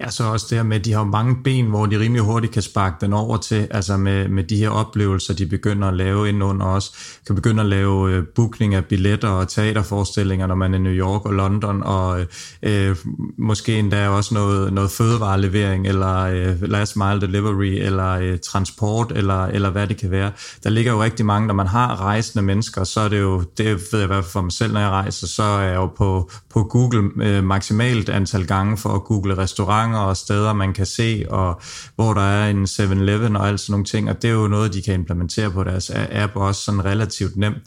Ja, 0.00 0.10
så 0.10 0.24
også 0.24 0.46
det 0.50 0.66
med, 0.66 0.76
at 0.76 0.84
de 0.84 0.92
har 0.92 1.04
mange 1.04 1.36
ben, 1.44 1.66
hvor 1.66 1.86
de 1.86 1.98
rimelig 1.98 2.22
hurtigt 2.22 2.52
kan 2.52 2.62
sparke 2.62 2.96
den 3.00 3.12
over 3.12 3.36
til, 3.36 3.68
altså 3.70 3.96
med, 3.96 4.28
med 4.28 4.44
de 4.44 4.56
her 4.56 4.68
oplevelser, 4.68 5.34
de 5.34 5.46
begynder 5.46 5.88
at 5.88 5.94
lave 5.94 6.28
ind 6.28 6.44
under 6.44 6.66
os, 6.66 7.18
kan 7.26 7.34
begynde 7.34 7.62
at 7.62 7.68
lave 7.68 8.10
øh, 8.10 8.24
bookning 8.34 8.74
af 8.74 8.84
billetter 8.84 9.28
og 9.28 9.48
teaterforestillinger, 9.48 10.46
når 10.46 10.54
man 10.54 10.74
er 10.74 10.78
i 10.78 10.80
New 10.80 10.92
York 10.92 11.24
og 11.24 11.32
London, 11.32 11.82
og 11.82 12.20
øh, 12.62 12.96
måske 13.38 13.78
endda 13.78 14.08
også 14.08 14.34
noget, 14.34 14.72
noget 14.72 14.90
fødevarelevering, 14.90 15.86
eller 15.86 16.18
øh, 16.18 16.62
last 16.62 16.96
mile 16.96 17.20
delivery, 17.20 17.86
eller 17.86 18.10
øh, 18.10 18.38
transport, 18.38 19.12
eller, 19.14 19.46
eller 19.46 19.70
hvad 19.70 19.86
det 19.86 19.96
kan 19.96 20.10
være. 20.10 20.32
Der 20.64 20.70
ligger 20.70 20.92
jo 20.92 21.02
rigtig 21.02 21.26
mange, 21.26 21.46
når 21.46 21.54
man 21.54 21.66
har 21.66 22.00
rejsende 22.00 22.42
mennesker, 22.44 22.84
så 22.84 23.00
er 23.00 23.08
det 23.08 23.20
jo, 23.20 23.42
det 23.58 23.66
ved 23.66 24.00
jeg 24.00 24.02
i 24.02 24.06
hvert 24.06 24.24
fald 24.24 24.32
for 24.32 24.42
mig 24.42 24.52
selv, 24.52 24.72
når 24.72 24.80
jeg 24.80 24.90
rejser, 24.90 25.26
så 25.26 25.42
er 25.42 25.62
jeg 25.62 25.76
jo 25.76 25.86
på, 25.86 26.30
på 26.50 26.62
Google 26.64 27.10
øh, 27.22 27.44
maksimalt 27.44 28.08
antal 28.08 28.46
gange 28.46 28.76
for 28.76 28.90
at 28.90 29.04
google 29.04 29.38
restauranter 29.38 29.53
og 29.62 30.16
steder, 30.16 30.52
man 30.52 30.72
kan 30.72 30.86
se, 30.86 31.24
og 31.28 31.60
hvor 31.94 32.14
der 32.14 32.20
er 32.20 32.50
en 32.50 32.64
7-Eleven 32.64 33.36
og 33.36 33.48
alt 33.48 33.60
sådan 33.60 33.72
nogle 33.72 33.84
ting, 33.84 34.10
og 34.10 34.22
det 34.22 34.30
er 34.30 34.34
jo 34.34 34.48
noget, 34.48 34.74
de 34.74 34.82
kan 34.82 34.94
implementere 34.94 35.50
på 35.50 35.64
deres 35.64 35.90
app 35.94 36.36
også 36.36 36.62
sådan 36.62 36.84
relativt 36.84 37.36
nemt. 37.36 37.62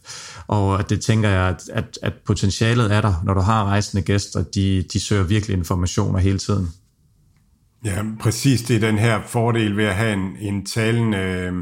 Og 0.48 0.90
det 0.90 1.02
tænker 1.02 1.30
jeg, 1.30 1.50
at, 1.50 1.62
at, 1.74 2.00
at 2.02 2.14
potentialet 2.26 2.94
er 2.94 3.02
der, 3.02 3.14
når 3.24 3.34
du 3.34 3.40
har 3.42 3.66
rejsende 3.66 4.04
gæster, 4.04 4.44
de, 4.44 4.84
de 4.94 5.00
søger 5.00 5.24
virkelig 5.24 5.58
informationer 5.58 6.20
hele 6.20 6.40
tiden. 6.40 6.70
Ja, 7.86 8.04
præcis. 8.20 8.62
Det 8.62 8.76
er 8.76 8.80
den 8.80 8.98
her 8.98 9.22
fordel 9.28 9.78
ved 9.78 9.86
at 9.86 9.96
have 9.96 10.14
en, 10.14 10.36
en 10.40 10.66
talende... 10.66 11.18
Øh 11.18 11.54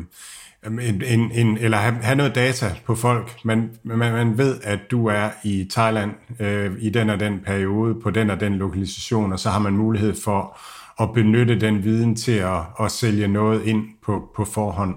en, 0.67 1.01
en, 1.06 1.32
en, 1.32 1.58
eller 1.58 1.78
have, 1.78 1.95
have 1.95 2.15
noget 2.15 2.36
data 2.36 2.75
på 2.86 2.95
folk. 2.95 3.45
Man, 3.45 3.69
man, 3.84 3.97
man 3.97 4.38
ved, 4.38 4.60
at 4.63 4.80
du 4.91 5.08
er 5.08 5.30
i 5.43 5.67
Thailand 5.71 6.12
øh, 6.39 6.71
i 6.80 6.89
den 6.89 7.10
og 7.10 7.19
den 7.19 7.39
periode, 7.45 7.95
på 8.04 8.10
den 8.10 8.30
og 8.30 8.39
den 8.39 8.56
lokalisation, 8.56 9.34
og 9.34 9.39
så 9.39 9.49
har 9.49 9.60
man 9.60 9.73
mulighed 9.73 10.15
for 10.23 10.58
at 11.01 11.13
benytte 11.13 11.60
den 11.60 11.84
viden 11.84 12.15
til 12.15 12.32
at, 12.32 12.62
at 12.82 12.91
sælge 12.91 13.28
noget 13.28 13.63
ind 13.63 13.84
på, 14.06 14.30
på 14.36 14.45
forhånd. 14.45 14.95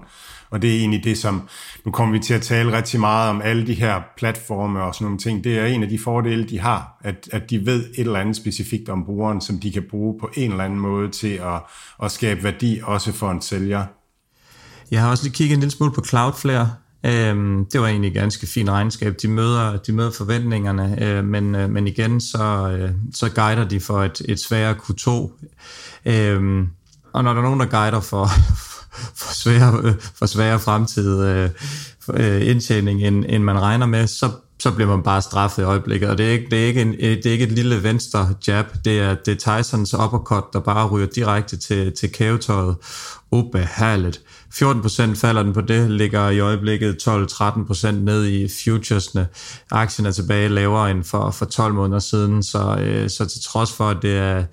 Og 0.49 0.61
det 0.61 0.69
er 0.69 0.79
egentlig 0.79 1.03
det, 1.03 1.17
som, 1.17 1.49
nu 1.85 1.91
kommer 1.91 2.13
vi 2.13 2.19
til 2.19 2.33
at 2.33 2.41
tale 2.41 2.77
rigtig 2.77 2.99
meget 2.99 3.29
om 3.29 3.41
alle 3.41 3.67
de 3.67 3.73
her 3.73 4.01
platforme 4.17 4.83
og 4.83 4.95
sådan 4.95 5.05
nogle 5.05 5.17
ting. 5.17 5.43
Det 5.43 5.59
er 5.59 5.65
en 5.65 5.83
af 5.83 5.89
de 5.89 5.99
fordele, 5.99 6.43
de 6.43 6.59
har, 6.59 6.97
at, 7.01 7.29
at 7.31 7.49
de 7.49 7.65
ved 7.65 7.85
et 7.89 7.99
eller 7.99 8.19
andet 8.19 8.35
specifikt 8.35 8.89
om 8.89 9.05
brugeren, 9.05 9.41
som 9.41 9.59
de 9.59 9.71
kan 9.71 9.83
bruge 9.89 10.19
på 10.19 10.29
en 10.33 10.51
eller 10.51 10.63
anden 10.63 10.79
måde 10.79 11.09
til 11.09 11.33
at, 11.33 11.61
at 12.03 12.11
skabe 12.11 12.43
værdi 12.43 12.79
også 12.83 13.11
for 13.11 13.31
en 13.31 13.41
sælger. 13.41 13.85
Jeg 14.91 15.01
har 15.01 15.09
også 15.09 15.23
lige 15.23 15.33
kigget 15.33 15.53
en 15.53 15.59
lille 15.59 15.71
smule 15.71 15.91
på 15.91 16.05
Cloudflare. 16.05 16.71
Øhm, 17.05 17.65
det 17.65 17.81
var 17.81 17.87
egentlig 17.87 18.07
et 18.07 18.13
ganske 18.13 18.47
fint 18.47 18.69
regnskab. 18.69 19.15
De 19.21 19.27
møder, 19.27 19.77
de 19.77 19.91
møder 19.91 20.11
forventningerne, 20.11 21.03
øh, 21.03 21.23
men, 21.23 21.55
øh, 21.55 21.69
men 21.69 21.87
igen, 21.87 22.21
så, 22.21 22.77
øh, 22.79 22.91
så 23.13 23.29
guider 23.29 23.67
de 23.67 23.79
for 23.79 24.03
et, 24.03 24.21
et 24.25 24.39
sværere 24.39 24.75
Q2. 24.75 25.09
Øhm, 26.05 26.67
og 27.13 27.23
når 27.23 27.33
der 27.33 27.39
er 27.39 27.43
nogen, 27.43 27.59
der 27.59 27.65
guider 27.65 27.99
for, 27.99 28.25
for, 29.21 29.33
svære, 29.33 29.95
for 30.15 30.25
svære 30.25 30.59
fremtid 30.59 31.23
øh, 31.23 31.49
øh, 32.13 32.47
indtjening, 32.47 33.03
end, 33.03 33.25
end 33.29 33.43
man 33.43 33.61
regner 33.61 33.85
med, 33.85 34.07
så, 34.07 34.31
så 34.59 34.71
bliver 34.71 34.89
man 34.89 35.03
bare 35.03 35.21
straffet 35.21 35.61
i 35.61 35.65
øjeblikket. 35.65 36.09
Og 36.09 36.17
det 36.17 36.25
er 36.25 36.31
ikke, 36.31 36.47
det 36.51 36.63
er 36.63 36.67
ikke, 36.67 36.81
en, 36.81 36.91
det 36.91 37.25
er 37.25 37.31
ikke 37.31 37.45
et 37.45 37.51
lille 37.51 37.83
venstre 37.83 38.29
jab, 38.47 38.65
det 38.85 38.99
er, 38.99 39.15
det 39.25 39.47
er 39.47 39.61
Tysons 39.61 39.93
uppercut, 39.93 40.43
der 40.53 40.59
bare 40.59 40.87
ryger 40.87 41.07
direkte 41.07 41.57
til, 41.57 41.91
til 41.99 42.11
kævetøjet. 42.11 42.75
Ubehageligt. 43.31 44.21
14% 44.53 45.15
falder 45.15 45.43
den 45.43 45.53
på 45.53 45.61
det, 45.61 45.91
ligger 45.91 46.29
i 46.29 46.39
øjeblikket 46.39 47.07
12-13% 47.07 47.91
ned 47.91 48.25
i 48.25 48.47
futuresne. 48.63 49.27
Aktien 49.71 50.05
er 50.05 50.11
tilbage 50.11 50.49
lavere 50.49 50.91
end 50.91 51.03
for, 51.03 51.31
for 51.31 51.45
12 51.45 51.73
måneder 51.73 51.99
siden, 51.99 52.43
så, 52.43 52.77
øh, 52.81 53.09
så 53.09 53.25
til 53.25 53.41
trods 53.43 53.73
for, 53.73 53.89
at 53.89 53.97
det 54.01 54.17
er, 54.17 54.43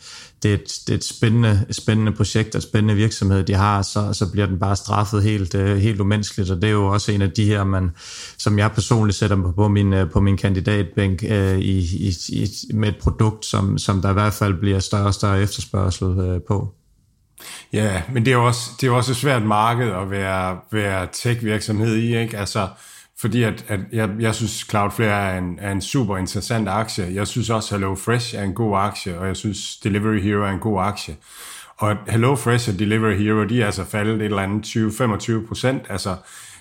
det 0.43 0.51
er 0.51 0.55
et, 0.55 0.79
det 0.87 0.93
er 0.93 0.97
et 0.97 1.05
spændende, 1.05 1.67
spændende 1.71 2.13
projekt 2.13 2.55
og 2.55 2.63
spændende 2.63 2.95
virksomhed, 2.95 3.45
de 3.45 3.55
har, 3.55 3.83
så, 3.83 4.13
så 4.13 4.31
bliver 4.33 4.47
den 4.47 4.59
bare 4.59 4.77
straffet 4.77 5.23
helt, 5.23 5.55
øh, 5.55 5.79
helt 5.79 6.01
umenneskeligt, 6.01 6.51
og 6.51 6.63
det 6.63 6.69
er 6.69 6.73
jo 6.73 6.87
også 6.87 7.13
en 7.13 7.23
af 7.23 7.31
de 7.31 7.45
her, 7.45 7.65
man, 7.65 7.91
som 8.39 8.59
jeg 8.59 8.73
personligt 8.73 9.19
sætter 9.19 9.53
på 9.57 9.69
min, 9.69 9.93
øh, 9.93 10.11
på 10.11 10.21
min 10.21 10.37
kandidatbænk 10.37 11.25
øh, 11.29 11.59
i, 11.59 11.79
i, 11.79 12.15
i, 12.29 12.49
med 12.75 12.89
et 12.89 12.97
produkt, 13.03 13.45
som, 13.45 13.79
som 13.79 14.03
der 14.03 14.11
i 14.11 14.13
hvert 14.13 14.33
fald 14.33 14.55
bliver 14.55 14.79
større 14.79 15.07
og 15.07 15.15
større 15.15 15.43
efterspørgsel 15.43 16.07
øh, 16.07 16.41
på. 16.49 16.75
Ja, 17.73 18.03
men 18.13 18.25
det 18.25 18.31
er 18.31 18.37
jo 18.37 18.47
også, 18.47 18.71
det 18.81 18.87
er 18.87 18.91
også 18.91 19.13
et 19.13 19.17
svært 19.17 19.43
marked 19.43 19.91
at 19.91 20.11
være, 20.11 20.59
være 20.71 21.09
tech-virksomhed 21.13 21.97
i, 21.97 22.19
ikke? 22.19 22.39
Altså, 22.39 22.69
fordi 23.19 23.43
at, 23.43 23.65
at 23.69 23.81
jeg, 23.93 24.11
jeg 24.21 24.35
synes 24.35 24.67
Cloudflare 24.71 25.33
er 25.33 25.39
en, 25.39 25.59
er 25.61 25.73
en 25.73 25.81
super 25.81 26.17
interessant 26.17 26.69
aktie. 26.69 27.15
Jeg 27.15 27.27
synes 27.27 27.51
også 27.51 27.75
HelloFresh 27.75 28.37
er 28.37 28.43
en 28.43 28.55
god 28.55 28.79
aktie, 28.79 29.19
og 29.19 29.27
jeg 29.27 29.37
synes 29.37 29.77
Delivery 29.77 30.21
Hero 30.21 30.43
er 30.43 30.51
en 30.51 30.59
god 30.59 30.83
aktie. 30.83 31.17
Og 31.77 31.97
HelloFresh 32.09 32.71
og 32.71 32.79
Delivery 32.79 33.17
Hero, 33.17 33.45
de 33.45 33.63
er 33.63 33.67
altså 33.67 33.85
faldet 33.85 34.15
et 34.15 34.25
eller 34.25 34.43
andet 34.43 34.67
20-25 35.43 35.49
procent, 35.49 35.83
altså 35.89 36.17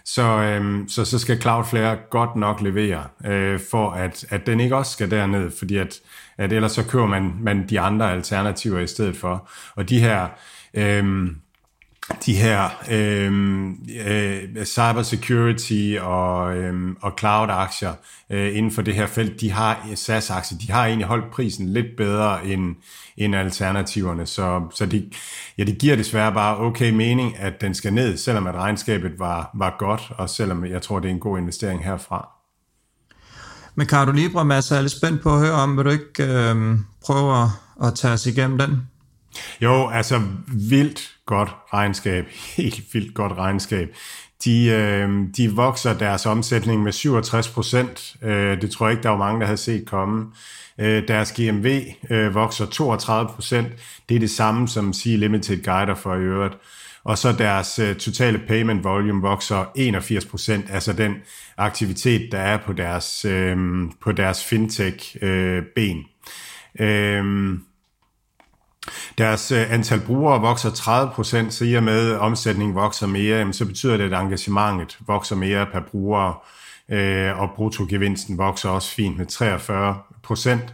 så, 0.05 0.21
øhm, 0.21 0.87
så, 0.87 1.05
så 1.05 1.19
skal 1.19 1.41
Cloudflare 1.41 1.97
godt 2.09 2.35
nok 2.35 2.61
levere, 2.61 3.03
øh, 3.25 3.59
for 3.71 3.91
at, 3.91 4.25
at 4.29 4.45
den 4.45 4.59
ikke 4.59 4.75
også 4.75 4.91
skal 4.91 5.11
derned, 5.11 5.51
fordi 5.57 5.77
at, 5.77 5.99
at 6.37 6.53
ellers 6.53 6.71
så 6.71 6.83
kører 6.83 7.05
man, 7.05 7.33
man 7.39 7.69
de 7.69 7.79
andre 7.79 8.11
alternativer 8.11 8.79
i 8.79 8.87
stedet 8.87 9.17
for. 9.17 9.49
Og 9.75 9.89
de 9.89 9.99
her 9.99 10.27
øhm, 10.75 11.35
de 12.25 12.35
her 12.35 12.69
øhm, 12.91 13.71
øh, 14.07 14.65
cybersecurity 14.65 15.97
og, 16.01 16.57
øhm, 16.57 16.97
og 17.01 17.13
cloud-aktier 17.19 17.93
øh, 18.29 18.57
inden 18.57 18.71
for 18.71 18.81
det 18.81 18.95
her 18.95 19.07
felt, 19.07 19.41
de 19.41 19.51
har 19.51 19.87
SAS-aktier, 19.95 20.57
de 20.57 20.71
har 20.71 20.85
egentlig 20.85 21.07
holdt 21.07 21.31
prisen 21.31 21.69
lidt 21.69 21.97
bedre 21.97 22.45
end, 22.45 22.75
end 23.17 23.35
alternativerne, 23.35 24.25
så, 24.25 24.61
så 24.73 24.85
det, 24.85 25.13
ja, 25.57 25.63
det 25.63 25.77
giver 25.77 25.95
desværre 25.95 26.33
bare 26.33 26.57
okay 26.57 26.91
mening, 26.91 27.37
at 27.37 27.61
den 27.61 27.73
skal 27.73 27.93
ned, 27.93 28.17
selvom 28.17 28.47
at 28.47 28.55
regnskabet 28.55 29.19
var, 29.19 29.51
var 29.53 29.75
godt, 29.79 30.11
og 30.17 30.29
selvom 30.29 30.65
jeg 30.65 30.81
tror, 30.81 30.99
det 30.99 31.07
er 31.07 31.13
en 31.13 31.19
god 31.19 31.37
investering 31.37 31.83
herfra. 31.83 32.29
Mercado 33.75 34.11
Libre, 34.11 34.45
Mads, 34.45 34.71
er 34.71 34.81
lidt 34.81 34.91
spændt 34.91 35.23
på 35.23 35.33
at 35.33 35.39
høre 35.39 35.53
om. 35.53 35.77
Vil 35.77 35.85
du 35.85 35.89
ikke 35.89 36.23
øh, 36.23 36.77
prøve 37.05 37.43
at, 37.43 37.47
at 37.83 37.95
tage 37.95 38.13
os 38.13 38.25
igennem 38.25 38.57
den? 38.57 38.94
Jo, 39.61 39.89
altså 39.89 40.21
vildt 40.69 41.11
godt 41.25 41.49
regnskab. 41.73 42.25
Helt 42.57 42.93
vildt 42.93 43.13
godt 43.13 43.31
regnskab. 43.31 43.95
De, 44.45 44.65
øh, 44.65 45.09
de 45.37 45.51
vokser 45.51 45.97
deres 45.97 46.25
omsætning 46.25 46.83
med 46.83 46.91
67 46.91 47.49
procent. 47.49 48.15
Øh, 48.21 48.61
det 48.61 48.71
tror 48.71 48.87
jeg 48.87 48.93
ikke, 48.93 49.03
der 49.03 49.09
var 49.09 49.17
mange, 49.17 49.39
der 49.39 49.45
havde 49.45 49.57
set 49.57 49.85
komme. 49.85 50.25
Øh, 50.79 51.07
deres 51.07 51.31
GMV 51.31 51.81
øh, 52.09 52.35
vokser 52.35 52.65
32 52.65 53.31
procent. 53.35 53.67
Det 54.09 54.15
er 54.15 54.19
det 54.19 54.29
samme 54.29 54.67
som 54.67 54.93
Sea 54.93 55.15
Limited 55.15 55.63
guider 55.63 55.95
for 55.95 56.15
i 56.15 56.19
øvrigt. 56.19 56.57
Og 57.03 57.17
så 57.17 57.31
deres 57.31 57.79
øh, 57.79 57.95
totale 57.95 58.41
payment 58.47 58.83
volume 58.83 59.21
vokser 59.21 59.65
81 59.75 60.25
procent, 60.25 60.65
altså 60.69 60.93
den 60.93 61.13
aktivitet, 61.57 62.31
der 62.31 62.39
er 62.39 62.57
på 62.57 62.73
deres, 62.73 63.25
øh, 63.25 63.57
på 64.01 64.11
deres 64.11 64.43
fintech-ben. 64.43 66.03
Øh, 66.79 67.17
øh, 67.17 67.57
deres 69.17 69.51
øh, 69.51 69.73
antal 69.73 69.99
brugere 69.99 70.41
vokser 70.41 70.69
30% 70.69 71.49
så 71.49 71.65
i 71.65 71.73
og 71.73 71.83
med, 71.83 72.11
at 72.11 72.19
omsætningen 72.19 72.75
vokser 72.75 73.07
mere, 73.07 73.37
jamen, 73.37 73.53
så 73.53 73.65
betyder 73.65 73.97
det, 73.97 74.13
at 74.13 74.21
engagementet 74.21 74.97
vokser 75.07 75.35
mere 75.35 75.65
per 75.65 75.79
bruger, 75.79 76.43
øh, 76.89 77.39
og 77.39 77.49
bruttogevinsten 77.55 78.37
vokser 78.37 78.69
også 78.69 78.91
fint 78.91 79.17
med 79.17 79.25
43 79.25 79.97
procent. 80.23 80.73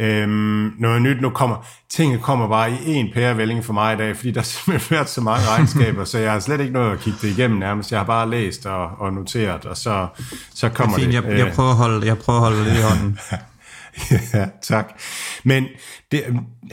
Øhm, 0.00 0.74
noget 0.78 1.02
nyt, 1.02 1.20
nu 1.20 1.30
kommer, 1.30 1.66
tingene 1.88 2.22
kommer 2.22 2.48
bare 2.48 2.72
i 2.86 2.94
en 2.94 3.10
pærevælling 3.14 3.64
for 3.64 3.72
mig 3.72 3.94
i 3.94 3.96
dag, 3.96 4.16
fordi 4.16 4.30
der 4.30 4.40
har 4.40 4.44
simpelthen 4.44 4.96
været 4.96 5.08
så 5.08 5.20
mange 5.20 5.48
regnskaber, 5.48 6.04
så 6.04 6.18
jeg 6.18 6.32
har 6.32 6.40
slet 6.40 6.60
ikke 6.60 6.72
noget 6.72 6.92
at 6.92 6.98
kigge 7.00 7.18
det 7.22 7.28
igennem 7.38 7.58
nærmest. 7.58 7.90
Jeg 7.90 8.00
har 8.00 8.04
bare 8.04 8.30
læst 8.30 8.66
og, 8.66 8.90
og 8.98 9.12
noteret, 9.12 9.64
og 9.64 9.76
så, 9.76 10.06
så 10.54 10.68
kommer 10.68 10.96
det. 10.96 11.04
Fint, 11.04 11.24
det. 11.24 11.30
Jeg, 11.30 11.38
jeg, 11.38 11.52
prøver 11.54 11.70
at 11.70 11.76
holde, 11.76 12.06
jeg 12.06 12.18
prøver 12.18 12.38
at 12.38 12.44
holde 12.44 12.70
det 12.70 12.78
i 12.78 12.82
hånden. 12.82 13.18
ja, 14.34 14.46
tak. 14.62 15.00
Men 15.44 15.66
det, 16.12 16.24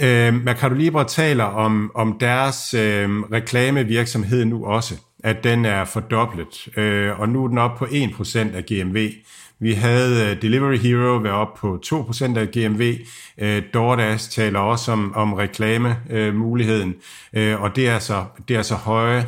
øh, 0.01 0.34
Mercado 0.34 0.73
Libre 0.73 1.06
taler 1.08 1.43
om, 1.43 1.91
om 1.95 2.17
deres 2.19 2.73
øh, 2.73 3.10
reklamevirksomhed 3.10 4.45
nu 4.45 4.65
også, 4.65 4.95
at 5.23 5.43
den 5.43 5.65
er 5.65 5.86
fordoblet, 5.86 6.78
øh, 6.78 7.19
og 7.19 7.30
nu 7.30 7.43
er 7.43 7.47
den 7.47 7.58
op 7.58 7.78
på 7.78 7.86
1% 7.86 8.56
af 8.56 8.65
GMV. 8.65 9.12
Vi 9.60 9.74
havde 9.74 10.32
øh, 10.32 10.41
Delivery 10.41 10.78
Hero 10.78 11.18
være 11.18 11.34
op 11.34 11.54
på 11.54 11.80
2% 11.86 12.38
af 12.38 12.48
GMV. 12.52 12.96
Øh, 13.38 13.63
DoorDash 13.74 14.32
taler 14.32 14.60
også 14.60 14.91
om, 14.91 15.13
om 15.15 15.34
reklamemuligheden, 15.34 16.96
øh, 17.34 17.62
og 17.62 17.76
det 17.76 17.89
er 17.89 18.00
så, 18.00 18.26
det 18.48 18.56
er 18.56 18.62
så 18.62 18.76
høje, 18.76 19.26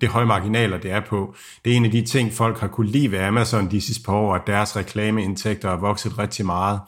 det 0.00 0.08
høje 0.08 0.26
marginaler, 0.26 0.78
det 0.78 0.90
er 0.90 1.00
på. 1.00 1.34
Det 1.64 1.72
er 1.72 1.76
en 1.76 1.84
af 1.84 1.90
de 1.90 2.02
ting, 2.02 2.32
folk 2.32 2.58
har 2.58 2.68
kunne 2.68 2.90
lide 2.90 3.12
ved 3.12 3.18
Amazon 3.18 3.70
de 3.70 3.80
sidste 3.80 4.04
par 4.04 4.12
år, 4.12 4.34
at 4.34 4.46
deres 4.46 4.76
reklameindtægter 4.76 5.70
er 5.70 5.76
vokset 5.76 6.18
rigtig 6.18 6.46
meget. 6.46 6.80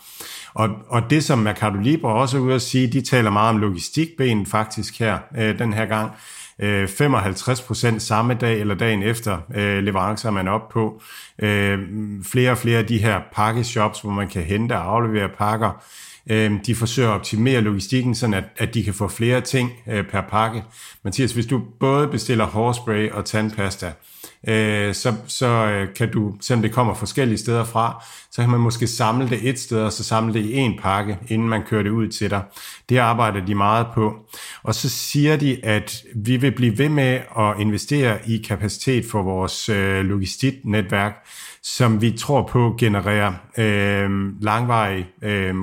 Og, 0.55 0.69
og 0.89 1.11
det, 1.11 1.25
som 1.25 1.39
Mercado 1.39 1.77
Libre 1.77 2.13
også 2.13 2.37
er 2.37 2.41
ude 2.41 2.55
at 2.55 2.63
sige, 2.63 2.87
de 2.87 3.01
taler 3.01 3.31
meget 3.31 3.49
om 3.49 3.59
logistikben 3.59 4.47
faktisk 4.47 4.99
her, 4.99 5.19
den 5.59 5.73
her 5.73 5.87
gang. 5.87 6.13
Øh, 6.63 6.89
55 6.89 7.63
procent 7.63 8.03
samme 8.03 8.35
dag 8.35 8.61
eller 8.61 8.75
dagen 8.75 9.03
efter 9.03 9.39
øh, 9.55 9.83
leverancer 9.83 10.31
man 10.31 10.49
op 10.49 10.69
på. 10.69 11.03
Øh, 11.39 11.79
flere 12.25 12.51
og 12.51 12.59
flere 12.59 12.79
af 12.79 12.87
de 12.87 12.99
her 12.99 13.21
pakkeshops, 13.33 14.01
hvor 14.01 14.11
man 14.11 14.29
kan 14.29 14.43
hente 14.43 14.73
og 14.73 14.95
aflevere 14.95 15.29
pakker, 15.29 15.85
øh, 16.31 16.53
de 16.67 16.75
forsøger 16.75 17.09
at 17.09 17.15
optimere 17.15 17.61
logistikken, 17.61 18.15
sådan 18.15 18.35
at, 18.35 18.45
at 18.57 18.75
de 18.75 18.85
kan 18.85 18.95
få 18.95 19.09
flere 19.09 19.41
ting 19.41 19.71
øh, 19.89 20.05
per 20.05 20.21
pakke. 20.21 20.65
Mathias, 21.05 21.33
hvis 21.33 21.47
du 21.47 21.63
både 21.81 22.09
bestiller 22.09 22.45
hårspray 22.45 23.11
og 23.11 23.25
tandpasta, 23.25 23.93
øh, 24.49 24.95
så, 24.95 25.15
så 25.27 25.47
øh, 25.47 25.95
kan 25.95 26.13
du, 26.13 26.35
selvom 26.41 26.63
det 26.63 26.73
kommer 26.73 26.95
forskellige 26.95 27.39
steder 27.39 27.65
fra, 27.65 28.05
så 28.31 28.43
kan 28.43 28.51
man 28.51 28.61
måske 28.61 28.87
samle 28.87 29.29
det 29.29 29.49
et 29.49 29.59
sted, 29.59 29.79
og 29.83 29.93
så 29.93 30.05
samle 30.05 30.35
det 30.35 30.41
i 30.41 30.57
en 30.57 30.79
pakke, 30.83 31.19
inden 31.29 31.49
man 31.49 31.63
kører 31.63 31.83
det 31.83 31.91
ud 31.91 32.09
til 32.09 32.31
dig. 32.31 32.43
Det 32.89 32.99
arbejder 32.99 33.47
de 33.47 33.55
meget 33.55 33.87
på. 33.95 34.27
Og 34.63 34.75
så 34.75 34.89
siger 34.89 35.37
de, 35.37 35.65
at 35.65 36.05
vi 36.15 36.37
vil 36.37 36.53
blive 36.53 36.79
ved 36.79 36.89
med 36.89 37.21
at 37.39 37.55
investere 37.59 38.19
i 38.27 38.37
kapacitet 38.49 39.05
for 39.11 39.23
vores 39.23 39.69
øh, 39.69 40.05
logistiknetværk, 40.05 41.27
som 41.63 42.03
vi 42.03 42.11
tror 42.11 42.43
på 42.47 42.75
genererer 42.79 43.33
øh, 43.59 44.43
langvarige 44.43 45.07
øh, 45.23 45.55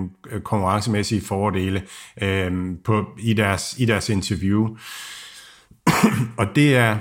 konkurrencemæssige 0.44 1.22
fordele 1.22 1.84
øh, 2.22 2.52
på, 2.84 3.06
i, 3.20 3.34
deres, 3.34 3.76
i 3.78 3.86
deres 3.86 4.10
interview. 4.10 4.68
og 6.40 6.56
det 6.56 6.76
er, 6.76 6.98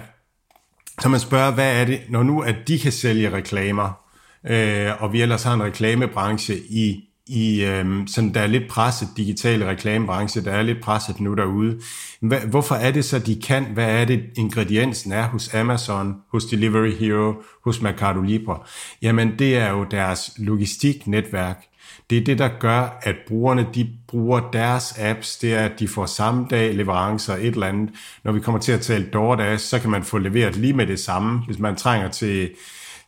så 1.00 1.08
man 1.08 1.20
spørger, 1.20 1.52
hvad 1.52 1.80
er 1.80 1.84
det, 1.84 2.00
når 2.08 2.22
nu 2.22 2.40
at 2.40 2.56
de 2.68 2.78
kan 2.78 2.92
sælge 2.92 3.32
reklamer, 3.32 4.06
øh, 4.46 5.02
og 5.02 5.12
vi 5.12 5.22
ellers 5.22 5.42
har 5.42 5.54
en 5.54 5.62
reklamebranche 5.62 6.56
i, 6.68 7.04
i 7.26 7.64
øh, 7.64 8.06
sådan 8.06 8.34
der 8.34 8.40
er 8.40 8.46
lidt 8.46 8.68
presset 8.68 9.08
digitale 9.16 9.68
reklamebranche, 9.68 10.44
der 10.44 10.52
er 10.52 10.62
lidt 10.62 10.80
presset 10.82 11.20
nu 11.20 11.34
derude. 11.34 11.80
Hva, 12.20 12.46
hvorfor 12.46 12.74
er 12.74 12.90
det 12.90 13.04
så, 13.04 13.18
de 13.18 13.40
kan? 13.40 13.64
Hvad 13.64 14.00
er 14.00 14.04
det, 14.04 14.22
ingrediensen 14.36 15.12
er 15.12 15.28
hos 15.28 15.54
Amazon, 15.54 16.14
hos 16.32 16.44
Delivery 16.44 16.92
Hero, 16.92 17.34
hos 17.64 17.82
Mercado 17.82 18.20
Libre? 18.20 18.58
Jamen, 19.02 19.38
det 19.38 19.56
er 19.56 19.70
jo 19.70 19.84
deres 19.84 20.30
logistiknetværk. 20.38 21.64
Det 22.10 22.18
er 22.18 22.24
det, 22.24 22.38
der 22.38 22.48
gør, 22.60 22.98
at 23.02 23.16
brugerne 23.28 23.66
de 23.74 23.88
bruger 24.08 24.50
deres 24.52 24.98
apps, 24.98 25.36
det 25.38 25.54
er, 25.54 25.64
at 25.64 25.80
de 25.80 25.88
får 25.88 26.06
samme 26.06 26.46
dag 26.50 26.74
leverancer 26.74 27.34
et 27.34 27.46
eller 27.46 27.66
andet. 27.66 27.90
Når 28.24 28.32
vi 28.32 28.40
kommer 28.40 28.60
til 28.60 28.72
at 28.72 28.80
tale 28.80 29.06
DoorDash, 29.12 29.64
så 29.64 29.78
kan 29.78 29.90
man 29.90 30.04
få 30.04 30.18
leveret 30.18 30.56
lige 30.56 30.72
med 30.72 30.86
det 30.86 31.00
samme, 31.00 31.38
hvis 31.46 31.58
man 31.58 31.76
trænger 31.76 32.08
til, 32.08 32.50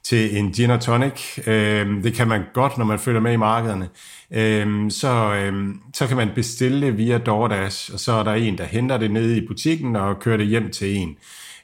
til 0.03 0.39
en 0.39 0.53
gin 0.53 0.71
og 0.71 0.81
tonic. 0.81 1.39
Øh, 1.47 2.03
det 2.03 2.15
kan 2.15 2.29
man 2.29 2.43
godt, 2.55 2.79
når 2.79 2.85
man 2.85 2.99
følger 2.99 3.21
med 3.21 3.33
i 3.33 3.37
markederne. 3.37 3.89
Øh, 4.31 4.91
så, 4.91 5.35
øh, 5.35 5.75
så 5.95 6.07
kan 6.07 6.17
man 6.17 6.31
bestille 6.35 6.87
det 6.87 6.99
via 6.99 7.19
DoorDash, 7.19 7.93
og 7.95 8.01
så 8.01 8.13
er 8.13 8.23
der 8.23 8.35
en, 8.35 8.59
der 8.59 8.65
henter 8.65 8.97
det 8.97 9.11
nede 9.11 9.37
i 9.37 9.47
butikken 9.47 9.97
og 9.97 10.21
kører 10.21 10.37
det 10.37 10.47
hjem 10.47 10.71
til 10.71 10.97
en. 10.97 11.17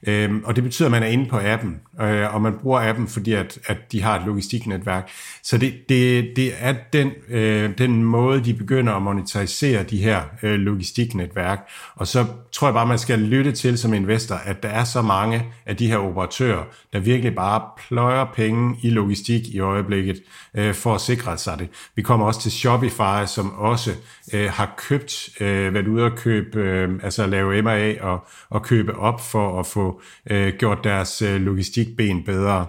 Øhm, 0.07 0.43
og 0.45 0.57
det 0.57 0.65
betyder, 0.65 0.87
at 0.87 0.91
man 0.91 1.03
er 1.03 1.07
inde 1.07 1.27
på 1.27 1.39
appen, 1.43 1.81
øh, 2.01 2.35
og 2.35 2.43
man 2.43 2.53
bruger 2.63 2.89
appen, 2.89 3.09
fordi 3.09 3.33
at, 3.33 3.59
at 3.67 3.93
de 3.93 4.03
har 4.03 4.19
et 4.19 4.27
logistiknetværk. 4.27 5.11
Så 5.43 5.59
det, 5.59 5.75
det, 5.89 6.33
det 6.37 6.53
er 6.59 6.75
den, 6.93 7.11
øh, 7.29 7.79
den 7.79 8.05
måde, 8.05 8.45
de 8.45 8.55
begynder 8.55 8.93
at 8.93 9.03
monetarisere 9.03 9.83
de 9.83 9.99
her 9.99 10.23
øh, 10.43 10.55
logistiknetværk. 10.55 11.69
Og 11.95 12.07
så 12.07 12.27
tror 12.53 12.67
jeg 12.67 12.75
bare, 12.75 12.87
man 12.87 12.99
skal 12.99 13.19
lytte 13.19 13.53
til 13.53 13.79
som 13.79 13.95
investor, 13.95 14.35
at 14.35 14.63
der 14.63 14.69
er 14.69 14.85
så 14.85 15.03
mange 15.03 15.47
af 15.67 15.77
de 15.77 15.87
her 15.87 15.97
operatører, 15.97 16.65
der 16.93 17.01
virkelig 17.01 17.35
bare 17.35 17.63
pløjer 17.89 18.25
penge 18.35 18.77
i 18.83 18.91
logistik 18.91 19.49
i 19.49 19.59
øjeblikket, 19.59 20.23
øh, 20.55 20.75
for 20.75 20.95
at 20.95 21.01
sikre 21.01 21.39
sig 21.39 21.59
det. 21.59 21.69
Vi 21.97 22.03
kommer 22.03 22.27
også 22.27 22.41
til 22.41 22.53
Shopify, 22.53 23.27
som 23.27 23.53
også 23.59 23.91
øh, 24.33 24.51
har 24.51 24.75
købt, 24.77 25.29
øh, 25.41 25.75
været 25.75 25.89
ude 25.89 26.05
at 26.05 26.17
købe, 26.17 26.59
øh, 26.59 27.01
altså 27.03 27.27
lave 27.27 27.63
M&A 27.63 27.95
og, 28.01 28.27
og 28.51 28.63
købe 28.63 28.97
op 28.97 29.21
for 29.21 29.61
at 29.61 29.67
få 29.67 29.94
øh, 30.31 30.53
gjort 30.59 30.85
deres 30.85 31.23
øh, 31.23 31.41
logistikben 31.41 32.25
bedre. 32.25 32.67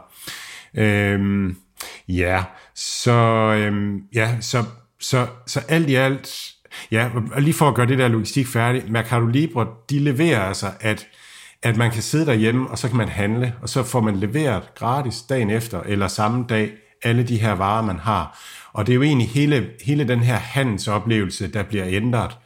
Øhm, 0.78 1.56
ja, 2.08 2.44
så, 2.76 3.12
øhm, 3.58 4.02
ja, 4.14 4.36
så, 4.42 4.64
så, 5.00 5.28
så 5.48 5.60
alt 5.68 5.90
i 5.90 5.96
alt, 5.96 6.52
ja, 6.92 7.10
og 7.32 7.42
lige 7.42 7.54
for 7.54 7.68
at 7.68 7.76
gøre 7.76 7.88
det 7.88 7.98
der 7.98 8.08
logistik 8.08 8.48
færdigt, 8.48 8.90
Mercado 8.90 9.26
Libre, 9.26 9.68
de 9.90 10.00
leverer 10.00 10.42
altså, 10.42 10.72
at 10.80 11.08
at 11.66 11.78
man 11.78 11.92
kan 11.92 12.02
sidde 12.02 12.26
derhjemme, 12.26 12.70
og 12.70 12.78
så 12.78 12.88
kan 12.88 12.98
man 12.98 13.10
handle, 13.10 13.54
og 13.62 13.70
så 13.70 13.84
får 13.84 14.02
man 14.02 14.16
leveret 14.16 14.76
gratis 14.76 15.22
dagen 15.22 15.50
efter, 15.50 15.82
eller 15.82 16.08
samme 16.08 16.46
dag, 16.50 16.72
alle 17.04 17.24
de 17.24 17.38
her 17.38 17.52
varer, 17.52 17.82
man 17.82 18.00
har. 18.00 18.40
Og 18.74 18.88
det 18.88 18.94
er 18.94 18.96
jo 18.96 19.02
egentlig 19.02 19.30
hele, 19.30 19.70
hele 19.86 20.08
den 20.08 20.20
her 20.20 20.36
handelsoplevelse, 20.36 21.48
der 21.48 21.64
bliver 21.64 21.86
ændret. 21.88 22.38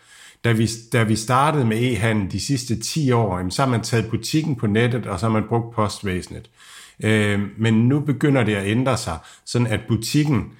Da 0.43 0.51
vi, 0.51 0.69
da 0.93 1.03
vi 1.03 1.15
startede 1.15 1.65
med 1.65 1.77
e-handel 1.77 2.31
de 2.31 2.39
sidste 2.39 2.79
10 2.79 3.11
år, 3.11 3.49
så 3.49 3.61
har 3.61 3.69
man 3.69 3.81
taget 3.81 4.09
butikken 4.09 4.55
på 4.55 4.67
nettet, 4.67 5.05
og 5.05 5.19
så 5.19 5.25
har 5.25 5.33
man 5.33 5.47
brugt 5.49 5.75
postvæsenet. 5.75 6.49
Øh, 7.03 7.41
men 7.57 7.73
nu 7.73 7.99
begynder 7.99 8.43
det 8.43 8.55
at 8.55 8.67
ændre 8.67 8.97
sig, 8.97 9.17
sådan 9.45 9.67
at 9.67 9.79
butikken 9.87 10.51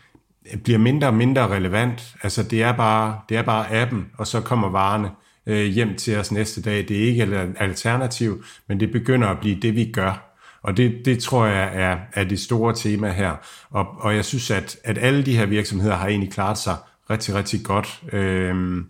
bliver 0.64 0.80
mindre 0.80 1.08
og 1.08 1.14
mindre 1.14 1.48
relevant. 1.48 2.16
Altså 2.24 2.44
det 2.44 2.64
er 2.64 2.72
bare, 2.72 3.20
det 3.30 3.38
er 3.38 3.42
bare 3.42 3.72
appen, 3.74 4.06
og 4.18 4.28
så 4.28 4.42
kommer 4.42 4.70
varerne 4.70 5.10
øh, 5.46 5.66
hjem 5.66 5.96
til 5.96 6.18
os 6.18 6.32
næste 6.32 6.62
dag. 6.62 6.88
Det 6.88 6.98
er 6.98 7.08
ikke 7.08 7.24
et 7.24 7.56
alternativ, 7.60 8.44
men 8.68 8.80
det 8.80 8.92
begynder 8.92 9.28
at 9.28 9.40
blive 9.40 9.60
det, 9.62 9.76
vi 9.76 9.92
gør. 9.92 10.26
Og 10.62 10.78
det, 10.78 11.02
det 11.06 11.20
tror 11.24 11.46
jeg 11.46 11.72
er, 11.74 11.98
er 12.14 12.24
det 12.24 12.40
store 12.40 12.76
tema 12.76 13.12
her. 13.12 13.36
Og, 13.70 13.88
og 14.00 14.16
jeg 14.16 14.26
synes, 14.26 14.52
at, 14.52 14.78
at 14.84 14.98
alle 14.98 15.26
de 15.26 15.38
her 15.38 15.46
virksomheder 15.46 15.96
har 15.96 16.08
egentlig 16.08 16.32
klaret 16.32 16.58
sig 16.58 16.76
rigtig, 17.10 17.36
rigtig 17.36 17.64
godt. 17.64 18.02
Øhm, 18.14 18.86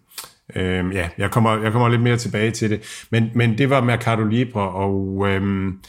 øhm, 0.56 0.92
ja, 0.92 1.10
jeg 1.18 1.32
kommer, 1.32 1.62
jeg 1.64 1.72
kommer 1.72 1.90
lidt 1.90 2.02
mere 2.02 2.18
tilbage 2.18 2.52
til 2.52 2.70
det. 2.70 3.06
Men, 3.10 3.32
men 3.36 3.58
det 3.58 3.70
var 3.70 3.82
Mercado 3.82 4.24
Libre, 4.24 4.70
og 4.70 5.28
øhm, 5.28 5.80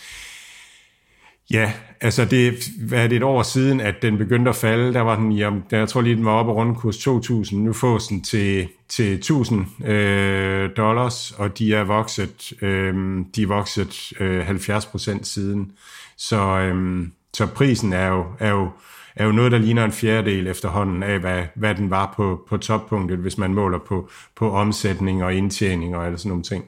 Ja, 1.51 1.73
altså 2.01 2.25
det, 2.25 2.69
hvad 2.89 3.05
er 3.05 3.09
det 3.09 3.17
et 3.17 3.23
år 3.23 3.43
siden, 3.43 3.81
at 3.81 3.95
den 4.03 4.19
begyndte 4.19 4.49
at 4.49 4.57
falde, 4.57 4.95
der 4.95 5.01
var 5.01 5.17
den, 5.17 5.39
jeg, 5.39 5.53
jeg 5.71 5.89
tror 5.89 6.01
lige, 6.01 6.17
den 6.17 6.25
var 6.25 6.33
oppe 6.33 6.53
rundt 6.53 6.79
kurs 6.79 6.97
2.000, 6.97 7.57
nu 7.57 7.73
fås 7.73 8.07
den 8.09 8.23
til, 8.23 8.69
til 8.89 9.23
1.000 9.25 9.87
øh, 9.91 10.71
dollars, 10.77 11.31
og 11.31 11.59
de 11.59 11.75
er 11.75 11.85
vokset, 11.85 12.53
øh, 12.63 12.95
de 13.37 13.43
er 13.43 13.47
vokset 13.47 14.13
øh, 14.21 14.47
70 14.47 14.87
procent 14.87 15.27
siden. 15.27 15.73
Så, 16.17 16.37
øh, 16.37 17.07
så 17.41 17.47
prisen 17.47 17.93
er 17.93 18.09
jo, 18.09 18.25
er, 18.39 18.51
jo, 18.51 18.71
er 19.17 19.25
jo 19.27 19.33
noget, 19.33 19.53
der 19.53 19.59
ligner 19.59 19.85
en 19.85 19.93
fjerdedel 19.93 20.47
efterhånden 20.47 21.03
af, 21.03 21.19
hvad, 21.19 21.43
hvad 21.55 21.75
den 21.75 21.91
var 21.91 22.13
på, 22.17 22.47
på 22.49 22.57
toppunktet, 22.57 23.19
hvis 23.19 23.39
man 23.39 23.55
måler 23.55 23.79
på, 23.79 24.09
på 24.37 24.53
omsætning 24.53 25.25
og 25.25 25.35
indtjening 25.35 25.97
og 25.97 26.07
alle 26.07 26.19
sådan 26.19 26.29
nogle 26.29 26.43
ting 26.43 26.65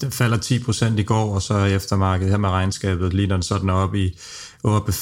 den 0.00 0.10
falder 0.10 0.38
10% 0.38 0.98
i 0.98 1.02
går, 1.02 1.34
og 1.34 1.42
så 1.42 1.64
eftermarkedet 1.64 2.30
her 2.30 2.38
med 2.38 2.48
regnskabet 2.48 3.14
ligner 3.14 3.36
den 3.36 3.42
sådan 3.42 3.70
op 3.70 3.94
i 3.94 4.18
oppe 4.64 4.92
5%, 4.92 4.96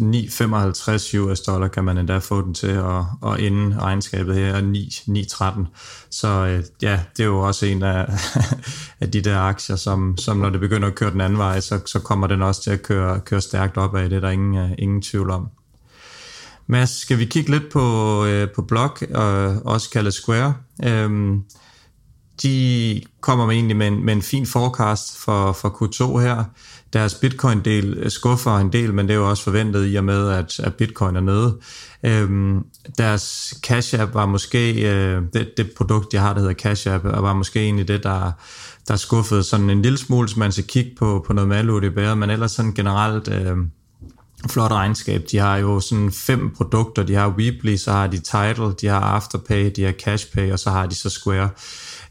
9,55 0.00 1.16
US 1.18 1.40
dollar 1.40 1.68
kan 1.68 1.84
man 1.84 1.98
endda 1.98 2.18
få 2.18 2.42
den 2.42 2.54
til, 2.54 2.78
og, 2.78 3.06
og 3.20 3.40
inden 3.40 3.82
regnskabet 3.82 4.34
her 4.34 4.54
er 4.54 4.60
9,13. 4.60 5.66
Så 6.10 6.28
øh, 6.28 6.64
ja, 6.82 7.00
det 7.16 7.22
er 7.22 7.26
jo 7.26 7.40
også 7.40 7.66
en 7.66 7.82
af, 7.82 8.06
af 9.00 9.10
de 9.10 9.20
der 9.20 9.38
aktier, 9.38 9.76
som, 9.76 10.16
som 10.16 10.36
når 10.36 10.50
det 10.50 10.60
begynder 10.60 10.88
at 10.88 10.94
køre 10.94 11.10
den 11.10 11.20
anden 11.20 11.38
vej, 11.38 11.60
så, 11.60 11.80
så 11.86 11.98
kommer 11.98 12.26
den 12.26 12.42
også 12.42 12.62
til 12.62 12.70
at 12.70 12.82
køre, 12.82 13.20
køre 13.20 13.40
stærkt 13.40 13.76
op 13.76 13.94
det, 13.94 14.12
er 14.12 14.20
der 14.20 14.30
ingen, 14.30 14.64
uh, 14.64 14.70
ingen 14.78 15.02
tvivl 15.02 15.30
om. 15.30 15.48
Mads, 16.66 16.90
skal 16.90 17.18
vi 17.18 17.24
kigge 17.24 17.50
lidt 17.50 17.72
på, 17.72 18.24
øh, 18.24 18.48
på 18.54 18.62
Block, 18.62 19.04
og 19.14 19.34
øh, 19.34 19.56
også 19.64 19.90
kaldet 19.90 20.14
Square? 20.14 20.54
Øhm, 20.84 21.42
de 22.42 23.02
kommer 23.20 23.46
med 23.46 23.54
egentlig 23.54 23.76
med 23.76 23.86
en, 23.88 24.04
med 24.04 24.14
en 24.14 24.22
fin 24.22 24.46
forecast 24.46 25.18
for, 25.18 25.52
for 25.52 25.68
Q2 25.68 26.18
her. 26.18 26.44
Deres 26.92 27.14
bitcoin-del 27.14 28.10
skuffer 28.10 28.56
en 28.56 28.72
del, 28.72 28.94
men 28.94 29.08
det 29.08 29.14
er 29.14 29.18
jo 29.18 29.30
også 29.30 29.42
forventet 29.42 29.92
i 29.92 29.96
og 29.96 30.04
med, 30.04 30.28
at, 30.28 30.60
at 30.60 30.74
bitcoin 30.74 31.16
er 31.16 31.20
nede. 31.20 31.58
Øhm, 32.02 32.64
deres 32.98 33.54
Cash 33.62 34.00
App 34.00 34.14
var 34.14 34.26
måske, 34.26 34.90
øh, 34.90 35.22
det, 35.32 35.50
det 35.56 35.70
produkt, 35.76 36.14
jeg 36.14 36.22
har, 36.22 36.32
der 36.32 36.40
hedder 36.40 36.54
Cash 36.54 36.94
App, 36.94 37.04
var 37.04 37.32
måske 37.34 37.60
egentlig 37.60 37.88
det, 37.88 38.02
der, 38.02 38.32
der 38.88 38.96
skuffede 38.96 39.42
sådan 39.42 39.70
en 39.70 39.82
lille 39.82 39.98
smule, 39.98 40.28
så 40.28 40.38
man 40.38 40.52
skal 40.52 40.64
kigge 40.64 40.90
på, 40.98 41.24
på 41.26 41.32
noget 41.32 41.48
med 41.48 41.80
det 41.80 41.94
bedre, 41.94 42.16
men 42.16 42.30
ellers 42.30 42.52
sådan 42.52 42.74
generelt... 42.74 43.28
Øh, 43.28 43.56
flot 44.48 44.70
regnskab. 44.70 45.24
De 45.30 45.38
har 45.38 45.56
jo 45.56 45.80
sådan 45.80 46.12
fem 46.12 46.50
produkter. 46.56 47.02
De 47.02 47.14
har 47.14 47.28
Weebly, 47.28 47.76
så 47.76 47.92
har 47.92 48.06
de 48.06 48.18
Tidal, 48.18 48.74
de 48.80 48.86
har 48.86 49.00
Afterpay, 49.00 49.72
de 49.76 49.84
har 49.84 49.92
Cashpay, 49.92 50.52
og 50.52 50.58
så 50.58 50.70
har 50.70 50.86
de 50.86 50.94
så 50.94 51.10
Square. 51.10 51.48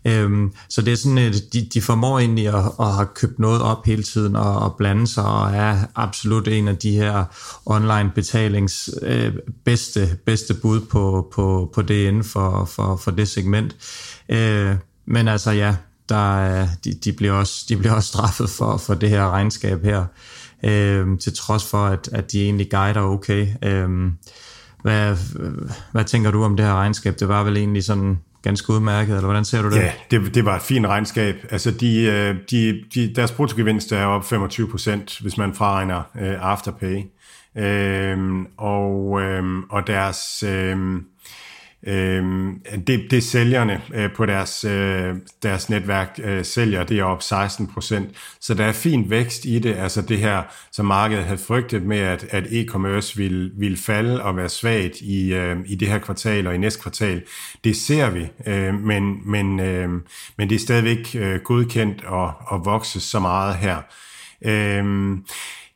Øhm, 0.05 0.53
så 0.69 0.81
det 0.81 0.93
er 0.93 0.97
sådan, 0.97 1.17
at 1.17 1.35
de, 1.53 1.67
de 1.73 1.81
formår 1.81 2.19
egentlig 2.19 2.47
at, 2.47 2.71
at 2.79 2.93
have 2.93 3.07
købt 3.15 3.39
noget 3.39 3.61
op 3.61 3.85
hele 3.85 4.03
tiden 4.03 4.35
og, 4.35 4.59
og 4.59 4.75
blande 4.77 5.07
sig 5.07 5.25
og 5.25 5.51
er 5.55 5.77
absolut 5.95 6.47
en 6.47 6.67
af 6.67 6.77
de 6.77 6.91
her 6.91 7.23
online 7.65 8.11
betalings 8.15 8.89
øh, 9.01 9.33
bedste, 9.65 10.17
bedste 10.25 10.53
bud 10.53 10.79
på, 10.79 11.31
på, 11.33 11.71
på 11.73 11.81
det 11.81 12.07
inden 12.07 12.23
for, 12.23 12.65
for, 12.65 12.95
for 12.95 13.11
det 13.11 13.27
segment. 13.27 13.75
Øh, 14.29 14.75
men 15.05 15.27
altså 15.27 15.51
ja, 15.51 15.75
der, 16.09 16.67
de, 16.83 16.93
de, 16.93 17.13
bliver 17.13 17.33
også, 17.33 17.65
de 17.69 17.77
bliver 17.77 17.93
også 17.93 18.07
straffet 18.07 18.49
for, 18.49 18.77
for 18.77 18.93
det 18.93 19.09
her 19.09 19.29
regnskab 19.29 19.83
her, 19.83 20.05
øh, 20.63 21.19
til 21.19 21.33
trods 21.37 21.65
for, 21.65 21.85
at, 21.85 22.09
at 22.11 22.31
de 22.31 22.43
egentlig 22.43 22.71
guider 22.71 23.01
okay. 23.01 23.47
Øh, 23.63 23.89
hvad, 24.81 25.17
hvad 25.91 26.05
tænker 26.05 26.31
du 26.31 26.43
om 26.43 26.57
det 26.57 26.65
her 26.65 26.73
regnskab? 26.73 27.19
Det 27.19 27.27
var 27.27 27.43
vel 27.43 27.57
egentlig 27.57 27.83
sådan 27.83 28.19
ganske 28.41 28.73
udmærket, 28.73 29.15
eller 29.15 29.27
hvordan 29.27 29.45
ser 29.45 29.61
du 29.61 29.69
det? 29.69 29.75
Ja, 29.75 29.91
det, 30.11 30.35
det 30.35 30.45
var 30.45 30.55
et 30.55 30.61
fint 30.61 30.85
regnskab. 30.87 31.35
Altså, 31.49 31.71
de, 31.71 32.03
øh, 32.03 32.35
de, 32.51 32.83
de, 32.93 33.13
deres 33.15 33.31
bruttogevinst 33.31 33.91
er 33.91 34.05
op 34.05 34.25
25 34.25 34.69
procent, 34.69 35.19
hvis 35.21 35.37
man 35.37 35.53
fraregner 35.53 35.97
uh, 36.15 36.49
afterpay. 36.49 37.03
Øhm, 37.57 38.45
og, 38.57 39.21
øhm, 39.21 39.63
og 39.63 39.87
deres, 39.87 40.43
øhm, 40.43 41.03
Øh, 41.87 42.53
det, 42.87 43.11
det 43.11 43.23
sælgerne 43.23 43.81
øh, 43.93 44.13
på 44.15 44.25
deres, 44.25 44.63
øh, 44.63 45.15
deres 45.43 45.69
netværk 45.69 46.19
øh, 46.23 46.45
sælger, 46.45 46.83
det 46.83 46.99
er 46.99 47.03
op 47.03 47.23
16 47.23 47.67
procent. 47.67 48.09
Så 48.41 48.53
der 48.53 48.65
er 48.65 48.71
fin 48.71 49.09
vækst 49.09 49.45
i 49.45 49.59
det, 49.59 49.75
altså 49.75 50.01
det 50.01 50.17
her, 50.17 50.43
som 50.71 50.85
markedet 50.85 51.23
havde 51.23 51.37
frygtet 51.37 51.83
med, 51.83 51.99
at, 51.99 52.25
at 52.29 52.43
e-commerce 52.43 53.17
ville, 53.17 53.51
ville 53.57 53.77
falde 53.77 54.23
og 54.23 54.37
være 54.37 54.49
svagt 54.49 55.01
i, 55.01 55.33
øh, 55.33 55.57
i 55.65 55.75
det 55.75 55.87
her 55.87 55.99
kvartal 55.99 56.47
og 56.47 56.55
i 56.55 56.57
næste 56.57 56.81
kvartal. 56.81 57.23
Det 57.63 57.75
ser 57.75 58.09
vi, 58.09 58.27
øh, 58.45 58.73
men, 58.73 59.29
men, 59.31 59.59
øh, 59.59 59.89
men 60.37 60.49
det 60.49 60.55
er 60.55 60.59
stadigvæk 60.59 61.15
øh, 61.15 61.39
godkendt 61.39 62.03
og, 62.03 62.33
og 62.45 62.65
vokse 62.65 62.99
så 62.99 63.19
meget 63.19 63.55
her. 63.55 63.77
Øh, 64.41 65.11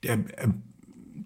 øh, 0.09 0.17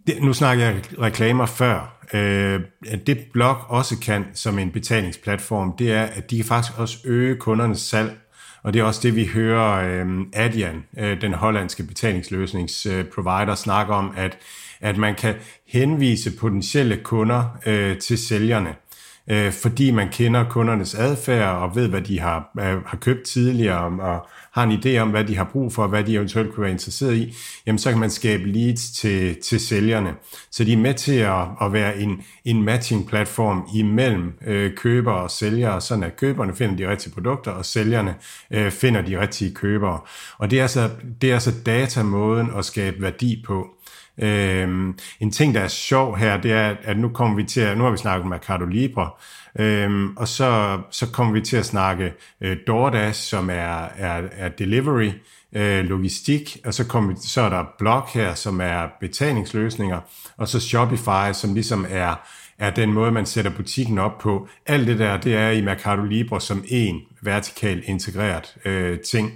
det, 0.08 0.24
nu 0.24 0.34
snakker 0.34 0.66
jeg 0.66 0.82
reklamer 1.02 1.46
før, 1.46 1.97
Øh, 2.14 2.62
det 3.08 3.20
blog 3.34 3.58
også 3.68 4.00
kan 4.00 4.26
som 4.34 4.60
en 4.60 4.72
betalingsplatform, 4.72 5.74
det 5.78 5.92
er, 5.92 6.04
at 6.04 6.32
de 6.32 6.36
kan 6.36 6.46
faktisk 6.46 6.80
også 6.80 6.98
øge 7.06 7.36
kundernes 7.36 7.80
salg. 7.80 8.18
Og 8.64 8.74
det 8.74 8.80
er 8.80 8.84
også 8.84 9.00
det, 9.04 9.16
vi 9.16 9.26
hører 9.26 10.02
øh, 10.04 10.20
Adyen, 10.34 10.86
øh, 10.98 11.22
den 11.22 11.34
hollandske 11.34 11.84
betalingsløsningsprovider, 11.84 13.50
øh, 13.50 13.56
snakke 13.56 13.94
om, 13.94 14.14
at, 14.18 14.38
at 14.82 14.98
man 14.98 15.16
kan 15.16 15.36
henvise 15.68 16.38
potentielle 16.38 16.98
kunder 16.98 17.58
øh, 17.66 17.98
til 17.98 18.18
sælgerne 18.18 18.76
øh, 19.30 19.52
fordi 19.52 19.92
man 19.92 20.10
kender 20.10 20.50
kundernes 20.50 20.96
adfærd 20.96 21.56
og 21.56 21.76
ved, 21.76 21.88
hvad 21.88 22.02
de 22.02 22.20
har, 22.20 22.52
øh, 22.60 22.86
har 22.86 22.98
købt 22.98 23.24
tidligere 23.24 24.02
og 24.02 24.28
har 24.52 24.64
en 24.64 24.72
idé 24.72 24.98
om, 24.98 25.10
hvad 25.10 25.24
de 25.24 25.38
har 25.38 25.44
brug 25.44 25.74
for, 25.74 25.84
og 25.84 25.90
hvad 25.90 26.04
de 26.04 26.16
eventuelt 26.16 26.54
kunne 26.54 26.62
være 26.62 26.72
interesseret 26.72 27.16
i, 27.16 27.36
jamen 27.66 27.80
så 27.80 27.90
kan 27.90 28.00
man 28.00 28.10
skabe 28.10 28.44
leads 28.46 28.92
til, 28.92 29.42
til 29.42 29.60
sælgerne. 29.60 30.14
Så 30.52 30.64
de 30.64 30.74
er 30.74 30.78
med 30.78 30.94
til 30.94 31.16
at, 31.16 31.46
at 31.62 31.74
være 31.74 31.98
en, 31.98 32.22
en 32.46 32.64
matching-platform 32.64 33.68
imellem 33.76 34.34
øh, 34.48 34.76
købere 34.76 35.16
og 35.16 35.32
sælgere, 35.32 35.82
sådan 35.82 36.04
at 36.04 36.16
køberne 36.16 36.56
finder 36.56 36.76
de 36.76 36.90
rigtige 36.90 37.14
produkter, 37.14 37.52
og 37.52 37.66
sælgerne 37.66 38.16
øh, 38.52 38.72
finder 38.72 39.02
de 39.02 39.20
rigtige 39.20 39.54
købere. 39.54 40.00
Og 40.38 40.52
det 40.52 40.60
er 40.60 40.62
altså, 40.62 40.90
det 41.22 41.30
er 41.30 41.34
altså 41.34 41.52
datamåden 41.66 42.50
at 42.58 42.66
skabe 42.66 43.02
værdi 43.02 43.44
på. 43.48 43.68
Øhm, 44.22 44.98
en 45.20 45.32
ting, 45.32 45.54
der 45.54 45.62
er 45.62 45.68
sjov 45.68 46.18
her, 46.18 46.38
det 46.38 46.52
er, 46.52 46.76
at 46.84 47.00
nu 47.00 47.10
kommer 47.10 47.36
vi 47.36 47.44
til 47.44 47.62
at, 47.62 47.78
nu 47.78 47.84
har 47.84 47.92
vi 47.92 47.98
snakket 47.98 48.24
om 48.24 48.30
Mercado 48.30 48.66
Libre, 48.66 49.10
øhm, 49.60 50.18
og 50.18 50.28
så, 50.28 50.80
så 50.92 51.12
kommer 51.12 51.34
vi 51.34 51.42
til 51.42 51.58
at 51.58 51.66
snakke 51.66 52.14
øh, 52.42 52.58
DoorDash, 52.68 53.22
som 53.22 53.50
er, 53.50 53.88
er, 53.98 54.22
er 54.32 54.50
delivery, 54.50 55.12
øh, 55.54 55.86
logistik, 55.86 56.58
og 56.66 56.74
så, 56.74 56.88
kommer 56.88 57.14
vi, 57.14 57.20
så 57.22 57.42
er 57.42 57.50
der 57.50 57.66
Block 57.80 58.14
her, 58.14 58.34
som 58.34 58.62
er 58.62 58.88
betalingsløsninger, 59.00 60.00
og 60.38 60.48
så 60.48 60.60
Shopify, 60.60 61.34
som 61.34 61.54
ligesom 61.54 61.86
er, 61.90 62.16
er 62.60 62.70
den 62.70 62.94
måde, 62.94 63.12
man 63.12 63.26
sætter 63.26 63.52
butikken 63.52 63.98
op 63.98 64.18
på. 64.18 64.48
Alt 64.66 64.88
det 64.88 65.00
der, 65.00 65.18
det 65.18 65.36
er 65.36 65.50
i 65.50 65.62
Mercado 65.62 66.04
Libre 66.04 66.42
som 66.42 66.64
en 66.68 67.02
vertikal 67.22 67.84
integreret 67.86 68.56
øh, 68.66 69.00
ting. 69.00 69.32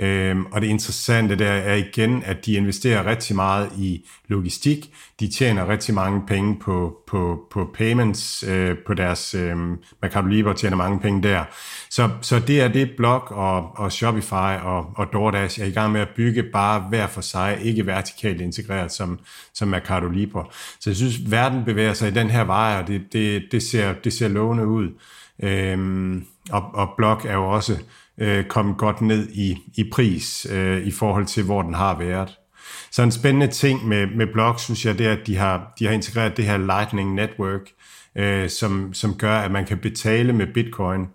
Øhm, 0.00 0.46
og 0.46 0.60
det 0.60 0.66
interessante 0.66 1.38
der 1.38 1.50
er 1.50 1.74
igen, 1.74 2.22
at 2.26 2.46
de 2.46 2.52
investerer 2.52 3.06
rigtig 3.06 3.36
meget 3.36 3.72
i 3.78 4.08
logistik. 4.28 4.90
De 5.20 5.28
tjener 5.28 5.68
rigtig 5.68 5.94
mange 5.94 6.22
penge 6.26 6.58
på, 6.58 6.96
på, 7.06 7.46
på 7.50 7.70
payments, 7.74 8.44
øh, 8.48 8.76
på 8.86 8.94
deres 8.94 9.34
øh, 9.34 9.56
Mercado 10.02 10.26
Libre 10.26 10.54
tjener 10.54 10.76
mange 10.76 11.00
penge 11.00 11.22
der. 11.22 11.44
Så, 11.90 12.10
så 12.20 12.38
det 12.38 12.60
er 12.60 12.68
det 12.68 12.90
Block 12.96 13.30
og, 13.30 13.78
og 13.78 13.92
Shopify 13.92 14.58
og, 14.62 14.92
og 14.96 15.12
DoorDash 15.12 15.60
er 15.60 15.64
i 15.64 15.70
gang 15.70 15.92
med 15.92 16.00
at 16.00 16.08
bygge 16.16 16.42
bare 16.42 16.80
hver 16.88 17.06
for 17.06 17.20
sig, 17.20 17.58
ikke 17.62 17.86
vertikalt 17.86 18.40
integreret 18.40 18.92
som, 18.92 19.18
som 19.54 19.68
Mercado 19.68 20.08
Libre. 20.08 20.44
Så 20.80 20.90
jeg 20.90 20.96
synes, 20.96 21.30
verden 21.30 21.64
bevæger 21.64 21.92
sig 21.92 22.08
i 22.08 22.14
den 22.14 22.30
her 22.30 22.44
vej, 22.44 22.78
og 22.82 22.88
det, 22.88 23.02
det, 23.12 23.42
det, 23.52 23.62
ser, 23.62 23.92
det 23.92 24.12
ser 24.12 24.28
lovende 24.28 24.66
ud. 24.66 24.88
Øhm, 25.42 26.26
og, 26.50 26.74
og 26.74 26.90
Block 26.96 27.24
er 27.24 27.34
jo 27.34 27.50
også 27.50 27.78
øh, 28.20 28.44
komme 28.44 28.74
godt 28.74 29.00
ned 29.00 29.28
i, 29.28 29.56
i 29.74 29.84
pris 29.92 30.46
øh, 30.50 30.86
i 30.86 30.90
forhold 30.90 31.26
til, 31.26 31.44
hvor 31.44 31.62
den 31.62 31.74
har 31.74 31.98
været. 31.98 32.28
Så 32.90 33.02
en 33.02 33.12
spændende 33.12 33.46
ting 33.46 33.88
med, 33.88 34.06
med 34.06 34.26
Block, 34.32 34.60
synes 34.60 34.86
jeg, 34.86 34.98
det 34.98 35.06
er, 35.06 35.12
at 35.12 35.26
de 35.26 35.36
har, 35.36 35.72
de 35.78 35.86
har 35.86 35.92
integreret 35.92 36.36
det 36.36 36.44
her 36.44 36.58
Lightning 36.58 37.14
Network, 37.14 37.60
øh, 38.16 38.50
som, 38.50 38.94
som 38.94 39.14
gør, 39.14 39.38
at 39.38 39.50
man 39.50 39.66
kan 39.66 39.78
betale 39.78 40.32
med 40.32 40.46
Bitcoin. 40.54 41.06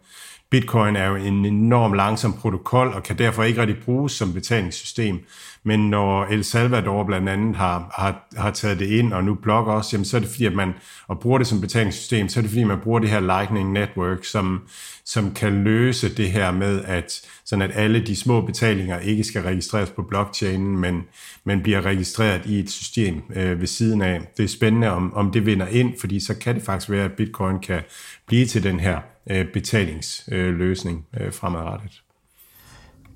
Bitcoin 0.52 0.96
er 0.96 1.08
jo 1.08 1.16
en 1.16 1.46
enorm 1.46 1.94
langsom 1.94 2.34
protokol, 2.34 2.88
og 2.88 3.04
kan 3.04 3.18
derfor 3.18 3.44
ikke 3.44 3.62
rigtig 3.62 3.84
bruges 3.84 4.12
som 4.12 4.34
betalingssystem. 4.34 5.20
Men 5.68 5.90
når 5.90 6.26
El 6.26 6.44
Salvador 6.44 7.04
blandt 7.04 7.30
andet 7.30 7.56
har, 7.56 7.92
har, 7.94 8.28
har 8.38 8.52
taget 8.52 8.80
det 8.80 8.86
ind, 8.86 9.14
og 9.14 9.24
nu 9.24 9.36
blokker 9.36 9.74
også, 9.74 9.90
jamen, 9.94 10.06
så 10.06 10.18
er 10.18 10.22
det 10.22 10.30
fordi, 10.30 10.46
at 10.46 10.54
man 10.54 10.74
og 11.08 11.20
bruger 11.20 11.38
det 11.38 11.48
som 11.48 11.62
betalingssystem, 11.62 12.30
så 12.30 12.40
er 12.40 12.42
det 12.42 12.52
fordi, 12.52 12.64
man 12.64 12.80
bruger 12.84 13.00
det 13.00 13.10
her 13.10 13.20
Lightning 13.20 13.72
Network, 13.72 14.26
som, 14.26 14.62
som 15.06 15.34
kan 15.34 15.64
løse 15.64 16.16
det 16.16 16.32
her 16.32 16.52
med, 16.52 16.84
at, 16.84 17.22
sådan 17.46 17.70
at 17.70 17.72
alle 17.74 18.06
de 18.06 18.16
små 18.16 18.42
betalinger 18.42 19.00
ikke 19.00 19.24
skal 19.24 19.42
registreres 19.42 19.90
på 19.90 20.02
blockchainen, 20.02 20.78
men, 20.78 21.04
men 21.44 21.64
bliver 21.64 21.82
registreret 21.82 22.46
i 22.46 22.60
et 22.60 22.70
system 22.70 23.22
øh, 23.36 23.60
ved 23.60 23.68
siden 23.68 24.02
af. 24.02 24.22
Det 24.38 24.44
er 24.44 24.48
spændende, 24.48 24.92
om, 24.92 25.14
om 25.14 25.32
det 25.32 25.46
vinder 25.46 25.68
ind, 25.68 25.94
fordi 26.00 26.20
så 26.20 26.36
kan 26.36 26.56
det 26.56 26.64
faktisk 26.64 26.90
være, 26.90 27.06
at 27.06 27.12
Bitcoin 27.12 27.60
kan 27.60 27.82
blive 28.28 28.46
til 28.46 28.64
den 28.64 28.80
her 28.80 29.00
øh, 29.30 29.46
betalingsløsning 29.54 31.06
øh, 31.20 31.34
fremadrettet. 31.34 32.02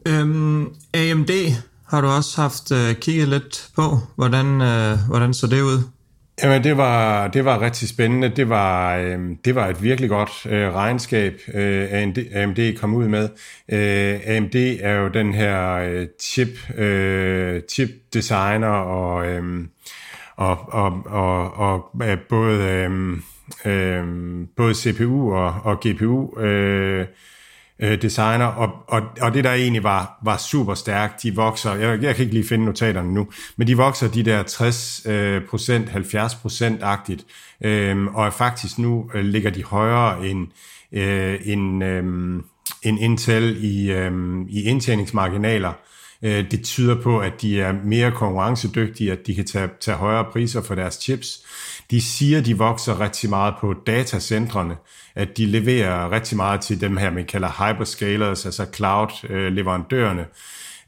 Øhm, 0.08 0.74
AMD 0.94 1.30
har 1.90 2.02
du 2.02 2.08
også 2.08 2.42
haft 2.42 2.72
øh, 2.72 2.96
kigget 2.96 3.28
lidt 3.28 3.70
på. 3.76 3.98
Hvordan, 4.16 4.62
øh, 4.62 4.98
hvordan 5.08 5.34
så 5.34 5.48
det 5.48 5.62
ud? 5.62 5.84
Jamen, 6.44 6.64
det 6.64 6.78
var, 6.78 7.28
det 7.28 7.46
var 7.46 7.62
rigtig 7.62 7.90
spændende. 7.90 8.30
Det 8.30 8.50
var, 8.50 8.98
øh, 8.98 9.20
det 9.46 9.56
var 9.56 9.68
et 9.68 9.84
virkelig 9.84 10.10
godt 10.10 10.46
øh, 10.46 10.74
regnskab, 10.74 11.34
øh, 11.54 11.88
AMD, 11.92 12.18
AMD 12.34 12.78
kom 12.78 12.96
ud 12.96 13.08
med. 13.08 13.30
Øh, 13.72 14.20
AMD 14.26 14.56
er 14.82 14.94
jo 14.94 15.08
den 15.08 15.34
her 15.34 15.74
øh, 15.74 16.08
chip, 16.22 16.78
øh, 16.78 17.62
chip 17.70 17.90
designer 18.14 18.68
og, 18.68 19.28
øh, 19.28 19.44
og, 20.36 20.74
og, 20.74 21.04
og, 21.06 21.54
og 21.54 21.92
øh, 22.04 22.18
både, 22.30 22.64
øh, 22.64 23.18
øh, 23.66 24.04
både 24.58 24.76
CPU 24.76 25.36
og, 25.36 25.54
og 25.64 25.80
GPU 25.80 26.40
øh, 26.40 27.06
øh, 27.80 28.02
designer, 28.02 28.46
og, 28.46 28.70
og, 28.88 29.02
og 29.22 29.34
det 29.34 29.44
der 29.44 29.54
egentlig 29.54 29.84
var, 29.84 30.20
var 30.24 30.38
super 30.38 30.74
stærkt, 30.74 31.24
de 31.24 31.36
vokser, 31.36 31.74
jeg, 31.74 32.04
jeg 32.04 32.16
kan 32.16 32.24
ikke 32.24 32.34
lige 32.34 32.48
finde 32.48 32.66
notaterne 32.66 33.14
nu, 33.14 33.28
men 33.58 33.68
de 33.68 33.78
vokser 33.78 34.08
de 34.08 34.24
der 34.24 34.44
60 34.44 35.02
øh, 35.06 35.42
procent, 35.50 35.90
70 35.90 36.36
procent-agtigt, 36.36 37.26
øh, 37.64 38.06
og 38.06 38.34
faktisk 38.34 38.80
nu 38.80 39.10
øh, 39.14 39.26
ligger 39.26 39.50
de 39.50 39.64
højere 39.64 40.28
end, 40.28 40.48
øh, 40.92 41.40
end, 41.44 41.84
øh, 41.84 42.04
end 42.84 43.00
Intel 43.00 43.64
i, 43.64 43.92
øh, 43.92 44.12
i 44.50 44.64
indtjeningsmarginaler, 44.64 45.74
øh, 46.22 46.52
det 46.52 46.64
tyder 46.64 47.02
på, 47.02 47.20
at 47.20 47.42
de 47.42 47.62
er 47.62 47.74
mere 47.86 48.12
konkurrencedygtige, 48.12 49.12
at 49.12 49.28
de 49.28 49.36
kan 49.36 49.46
tage, 49.46 49.70
tage 49.82 49.98
højere 49.98 50.26
priser 50.32 50.62
for 50.62 50.76
deres 50.76 50.94
chips. 50.94 51.46
De 51.92 52.02
siger, 52.02 52.42
de 52.42 52.58
vokser 52.58 53.00
rigtig 53.00 53.30
meget 53.30 53.54
på 53.62 53.74
datacentrene, 53.88 54.76
at 55.20 55.38
de 55.38 55.46
leverer 55.46 56.12
rigtig 56.12 56.38
meget 56.38 56.62
til 56.62 56.82
dem 56.82 56.98
her, 56.98 57.12
man 57.12 57.26
kalder 57.26 57.50
hyperscalers, 57.50 58.46
altså 58.46 58.66
cloud-leverandørerne. 58.76 60.26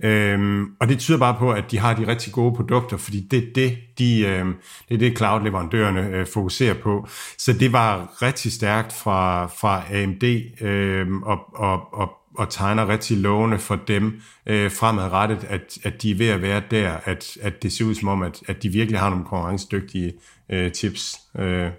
Øhm, 0.04 0.66
og 0.80 0.90
det 0.90 1.00
tyder 1.00 1.18
bare 1.18 1.36
på, 1.40 1.52
at 1.52 1.72
de 1.72 1.80
har 1.80 1.94
de 1.94 2.08
rigtig 2.08 2.34
gode 2.34 2.56
produkter, 2.56 2.98
fordi 2.98 3.28
det 3.32 3.40
er 3.40 3.54
det, 3.56 3.78
de, 3.98 4.28
øhm, 4.28 4.56
det, 4.90 4.96
er 4.96 5.00
det 5.00 5.18
cloud-leverandørerne 5.18 6.02
øh, 6.08 6.28
fokuserer 6.28 6.74
på. 6.74 7.08
Så 7.38 7.54
det 7.54 7.74
var 7.74 8.22
rigtig 8.22 8.52
stærkt 8.52 8.94
fra, 8.94 9.46
fra 9.46 9.84
AMD 9.94 10.24
øhm, 10.62 11.24
og, 11.24 11.40
og, 11.56 11.94
og, 11.94 12.12
og 12.38 12.50
tegner 12.50 12.88
rigtig 12.88 13.18
lovende 13.18 13.60
for 13.60 13.76
dem 13.76 14.22
øh, 14.46 14.72
fremadrettet, 14.72 15.44
at, 15.50 15.78
at 15.84 16.02
de 16.02 16.12
er 16.12 16.16
ved 16.16 16.28
at 16.28 16.42
være 16.42 16.62
der, 16.72 16.92
at, 17.06 17.38
at 17.42 17.64
det 17.64 17.74
ser 17.74 17.86
ud 17.86 17.96
som 17.96 18.08
om, 18.08 18.22
at, 18.22 18.40
at 18.48 18.64
de 18.64 18.70
virkelig 18.70 19.00
har 19.00 19.10
nogle 19.10 19.26
konkurrencedygtige 19.26 20.14
øh, 20.50 20.72
chips. 20.72 21.18
Øh, 21.40 21.70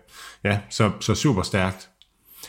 ja, 0.45 0.59
så, 0.71 0.91
så 1.01 1.15
super 1.15 1.43
stærkt. 1.43 1.89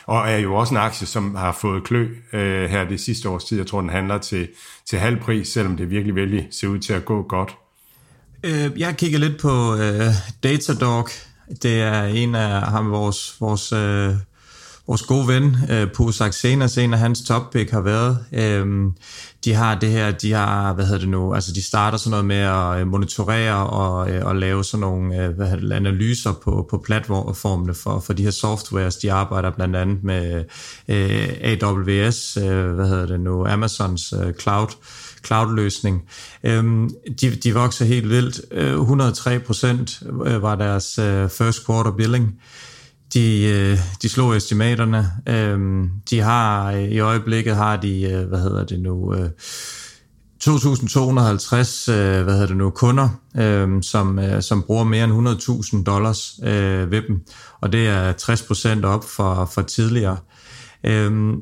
Og 0.06 0.30
er 0.30 0.36
jo 0.36 0.54
også 0.54 0.74
en 0.74 0.80
aktie, 0.80 1.06
som 1.06 1.34
har 1.34 1.52
fået 1.52 1.84
klø 1.84 2.08
øh, 2.32 2.70
her 2.70 2.84
det 2.84 3.00
sidste 3.00 3.28
års 3.28 3.44
tid. 3.44 3.58
Jeg 3.58 3.66
tror, 3.66 3.80
den 3.80 3.90
handler 3.90 4.18
til, 4.18 4.48
til 4.86 4.98
halv 4.98 5.20
pris, 5.20 5.48
selvom 5.48 5.76
det 5.76 5.90
virkelig, 5.90 6.14
virkelig 6.14 6.48
ser 6.50 6.68
ud 6.68 6.78
til 6.78 6.92
at 6.92 7.04
gå 7.04 7.22
godt. 7.22 7.56
Øh, 8.44 8.70
jeg 8.76 8.96
kigger 8.96 9.18
lidt 9.18 9.40
på 9.40 9.76
øh, 9.76 10.06
Datadog. 10.42 11.08
Det 11.62 11.80
er 11.80 12.04
en 12.04 12.34
af 12.34 12.60
ham, 12.60 12.90
vores, 12.90 13.36
vores 13.40 13.72
øh, 13.72 14.14
vores 14.86 15.02
gode 15.02 15.28
ven, 15.28 15.56
øh, 15.70 15.88
Saxena, 15.88 16.12
Saxenas, 16.12 16.78
en 16.78 16.92
af 16.92 16.98
hans 16.98 17.22
toppick 17.22 17.70
har 17.70 17.80
været. 17.80 18.18
Øh, 18.32 18.66
de 19.44 19.54
har 19.54 19.78
det 19.78 19.90
her, 19.90 20.10
de 20.10 20.32
har, 20.32 20.72
hvad 20.72 20.84
hedder 20.84 21.00
det 21.00 21.08
nu, 21.08 21.34
altså 21.34 21.52
de 21.52 21.62
starter 21.62 21.98
sådan 21.98 22.10
noget 22.10 22.24
med 22.24 22.36
at 22.36 22.80
øh, 22.80 22.86
monitorere 22.86 23.66
og, 23.66 24.10
øh, 24.10 24.26
og 24.26 24.36
lave 24.36 24.64
sådan 24.64 24.80
nogle 24.80 25.24
øh, 25.24 25.30
hvad 25.30 25.46
hedder 25.46 25.68
det, 25.68 25.72
analyser 25.72 26.32
på, 26.32 26.66
på 26.70 26.78
platformene 26.78 27.74
for, 27.74 28.00
for 28.00 28.12
de 28.12 28.22
her 28.22 28.30
softwares. 28.30 28.96
De 28.96 29.12
arbejder 29.12 29.50
blandt 29.50 29.76
andet 29.76 30.04
med 30.04 30.44
øh, 30.88 31.28
AWS, 31.40 32.36
øh, 32.36 32.72
hvad 32.72 32.88
hedder 32.88 33.06
det 33.06 33.20
nu, 33.20 33.46
Amazons 33.46 34.12
øh, 34.12 34.34
cloud 34.34 34.68
cloud-løsning. 35.26 36.02
Øhm, 36.44 36.90
de, 37.20 37.30
de 37.30 37.54
vokser 37.54 37.84
helt 37.84 38.08
vildt. 38.08 38.40
Øh, 38.50 38.80
103 38.80 39.38
procent 39.38 40.02
øh, 40.26 40.42
var 40.42 40.54
deres 40.54 40.94
first 41.32 41.66
quarter 41.66 41.90
billing. 41.90 42.24
Øh, 42.24 42.73
de 43.12 43.44
øh, 43.44 43.78
de 44.02 44.08
slog 44.08 44.36
estimaterne. 44.36 45.10
Øhm, 45.28 45.90
de 46.10 46.20
har 46.20 46.72
øh, 46.72 46.82
i 46.82 46.98
øjeblikket 46.98 47.56
har 47.56 47.76
de, 47.76 48.02
øh, 48.02 48.28
hvad 48.28 48.38
hedder 48.38 48.64
det 48.64 48.80
nu, 48.80 49.14
2.250 50.44 51.92
hvad 51.92 52.32
hedder 52.32 52.46
det 52.46 52.56
nu, 52.56 52.70
kunder, 52.70 53.08
øhm, 53.36 53.82
som, 53.82 54.20
som 54.40 54.62
bruger 54.62 54.84
mere 54.84 55.04
end 55.04 55.28
100.000 55.76 55.84
dollars 55.84 56.34
ved 56.90 57.08
dem, 57.08 57.20
og 57.60 57.72
det 57.72 57.88
er 57.88 58.12
60% 58.82 58.86
op 58.86 59.04
for, 59.04 59.50
for 59.54 59.62
tidligere. 59.62 60.16
Øhm, 60.84 61.34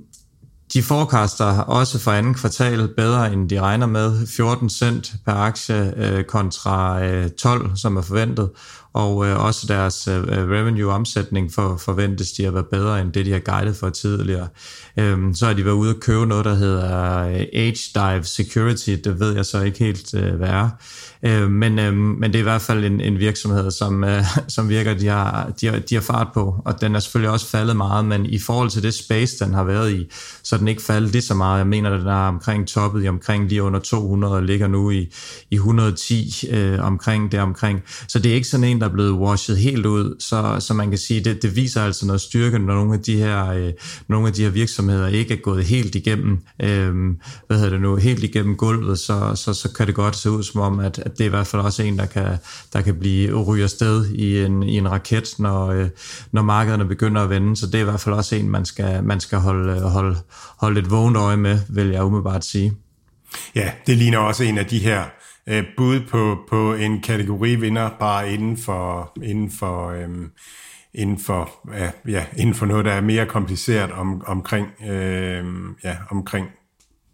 de 0.72 0.82
forecaster 0.82 1.44
også 1.58 1.98
for 1.98 2.10
anden 2.10 2.34
kvartal 2.34 2.88
bedre, 2.96 3.32
end 3.32 3.48
de 3.48 3.60
regner 3.60 3.86
med. 3.86 4.26
14 4.26 4.70
cent 4.70 5.12
per 5.24 5.32
aktie 5.32 6.24
kontra 6.28 7.00
12, 7.28 7.76
som 7.76 7.96
er 7.96 8.02
forventet 8.02 8.50
og 8.92 9.26
øh, 9.26 9.44
også 9.44 9.66
deres 9.66 10.08
øh, 10.08 10.16
øh 10.16 10.50
revenue-omsætning 10.50 11.52
for, 11.52 11.76
forventes 11.76 12.32
de 12.32 12.46
at 12.46 12.54
være 12.54 12.64
bedre 12.64 13.00
end 13.00 13.12
det, 13.12 13.26
de 13.26 13.32
har 13.32 13.38
guidet 13.38 13.76
for 13.76 13.90
tidligere. 13.90 14.48
Øhm, 14.96 15.34
så 15.34 15.46
har 15.46 15.52
de 15.52 15.64
været 15.64 15.74
ude 15.74 15.90
at 15.90 16.00
købe 16.00 16.26
noget, 16.26 16.44
der 16.44 16.54
hedder 16.54 17.18
øh, 17.18 17.46
Age 17.52 17.90
Dive 17.94 18.24
Security, 18.24 18.90
det 19.04 19.20
ved 19.20 19.34
jeg 19.34 19.46
så 19.46 19.62
ikke 19.62 19.78
helt, 19.78 20.14
øh, 20.14 20.34
hvad 20.34 20.48
er. 20.48 20.68
Øh, 21.24 21.50
men, 21.50 21.78
øh, 21.78 21.94
men 21.94 22.22
det 22.22 22.34
er 22.34 22.38
i 22.38 22.42
hvert 22.42 22.62
fald 22.62 22.84
en, 22.84 23.00
en 23.00 23.18
virksomhed, 23.18 23.70
som, 23.70 24.04
øh, 24.04 24.24
som 24.48 24.68
virker, 24.68 24.94
de 24.94 25.06
har, 25.06 25.52
de, 25.60 25.66
har, 25.66 25.78
de 25.78 25.94
har 25.94 26.02
fart 26.02 26.28
på, 26.34 26.62
og 26.64 26.80
den 26.80 26.94
er 26.94 27.00
selvfølgelig 27.00 27.30
også 27.30 27.46
faldet 27.46 27.76
meget, 27.76 28.04
men 28.04 28.26
i 28.26 28.38
forhold 28.38 28.70
til 28.70 28.82
det 28.82 28.94
space, 28.94 29.44
den 29.44 29.54
har 29.54 29.64
været 29.64 29.92
i, 29.92 30.06
så 30.42 30.56
er 30.56 30.58
den 30.58 30.68
ikke 30.68 30.82
faldet 30.82 31.12
lige 31.12 31.22
så 31.22 31.34
meget. 31.34 31.58
Jeg 31.58 31.66
mener, 31.66 31.90
at 31.90 32.00
den 32.00 32.08
er 32.08 32.12
omkring 32.12 32.68
toppet 32.68 33.04
i 33.04 33.08
omkring 33.08 33.48
lige 33.48 33.62
under 33.62 33.80
200 33.80 34.34
og 34.34 34.42
ligger 34.42 34.66
nu 34.68 34.90
i, 34.90 35.08
i 35.50 35.54
110 35.54 36.46
øh, 36.50 36.84
omkring 36.84 37.32
det 37.32 37.40
omkring. 37.40 37.82
Så 38.08 38.18
det 38.18 38.30
er 38.30 38.34
ikke 38.34 38.48
sådan 38.48 38.64
en, 38.64 38.80
der 38.80 38.88
er 38.88 38.92
blevet 38.92 39.12
washed 39.12 39.56
helt 39.56 39.86
ud, 39.86 40.16
så, 40.18 40.56
så 40.60 40.74
man 40.74 40.88
kan 40.88 40.98
sige, 40.98 41.24
det, 41.24 41.42
det 41.42 41.56
viser 41.56 41.82
altså 41.82 42.06
noget 42.06 42.20
styrke, 42.20 42.58
når 42.58 42.74
nogle 42.74 42.94
af 42.94 43.00
de 43.00 43.16
her, 43.16 43.50
øh, 43.50 43.72
nogle 44.08 44.26
af 44.26 44.32
de 44.32 44.42
her 44.42 44.50
virksomheder 44.50 45.06
ikke 45.06 45.34
er 45.34 45.38
gået 45.38 45.64
helt 45.64 45.94
igennem, 45.94 46.38
øh, 46.62 46.94
hvad 47.46 47.56
hedder 47.56 47.70
det 47.70 47.80
nu, 47.80 47.96
helt 47.96 48.24
igennem 48.24 48.56
gulvet, 48.56 48.98
så, 48.98 49.32
så, 49.34 49.54
så 49.54 49.68
kan 49.72 49.86
det 49.86 49.94
godt 49.94 50.16
se 50.16 50.30
ud 50.30 50.42
som 50.42 50.60
om, 50.60 50.80
at, 50.80 50.98
at 50.98 51.11
det 51.18 51.20
er 51.20 51.24
i 51.24 51.28
hvert 51.28 51.46
fald 51.46 51.62
også 51.62 51.82
en, 51.82 51.98
der 51.98 52.06
kan, 52.06 52.36
der 52.72 52.82
kan 52.82 52.98
blive 52.98 53.42
ryger 53.42 53.66
sted 53.66 54.06
i 54.10 54.44
en, 54.44 54.62
i 54.62 54.78
en 54.78 54.90
raket, 54.90 55.34
når, 55.38 55.66
øh, 55.66 55.88
når 56.32 56.42
markederne 56.42 56.84
begynder 56.84 57.22
at 57.22 57.30
vende. 57.30 57.56
Så 57.56 57.66
det 57.66 57.74
er 57.74 57.80
i 57.80 57.84
hvert 57.84 58.00
fald 58.00 58.14
også 58.14 58.36
en, 58.36 58.50
man 58.50 58.64
skal, 58.64 59.04
man 59.04 59.20
skal 59.20 59.38
holde, 59.38 59.72
øh, 59.72 59.82
holde, 59.82 60.16
holde 60.58 60.80
et 60.80 60.90
vågent 60.90 61.16
øje 61.16 61.36
med, 61.36 61.58
vil 61.68 61.88
jeg 61.88 62.04
umiddelbart 62.04 62.44
sige. 62.44 62.72
Ja, 63.54 63.72
det 63.86 63.98
ligner 63.98 64.18
også 64.18 64.44
en 64.44 64.58
af 64.58 64.66
de 64.66 64.78
her 64.78 65.04
øh, 65.46 65.64
bud 65.76 66.00
på, 66.10 66.38
på 66.48 66.74
en 66.74 67.00
kategorivinder, 67.00 67.90
bare 68.00 68.32
inden 68.32 68.56
for, 68.56 69.12
inden 69.22 69.50
for, 69.50 69.90
øh, 69.90 70.08
inden 70.94 71.18
for, 71.18 71.50
ja, 71.78 71.90
ja, 72.08 72.24
inden 72.36 72.54
for 72.54 72.66
noget, 72.66 72.84
der 72.84 72.92
er 72.92 73.00
mere 73.00 73.26
kompliceret 73.26 73.92
om, 73.92 74.22
omkring, 74.26 74.68
øh, 74.88 75.44
ja, 75.84 75.96
omkring 76.10 76.48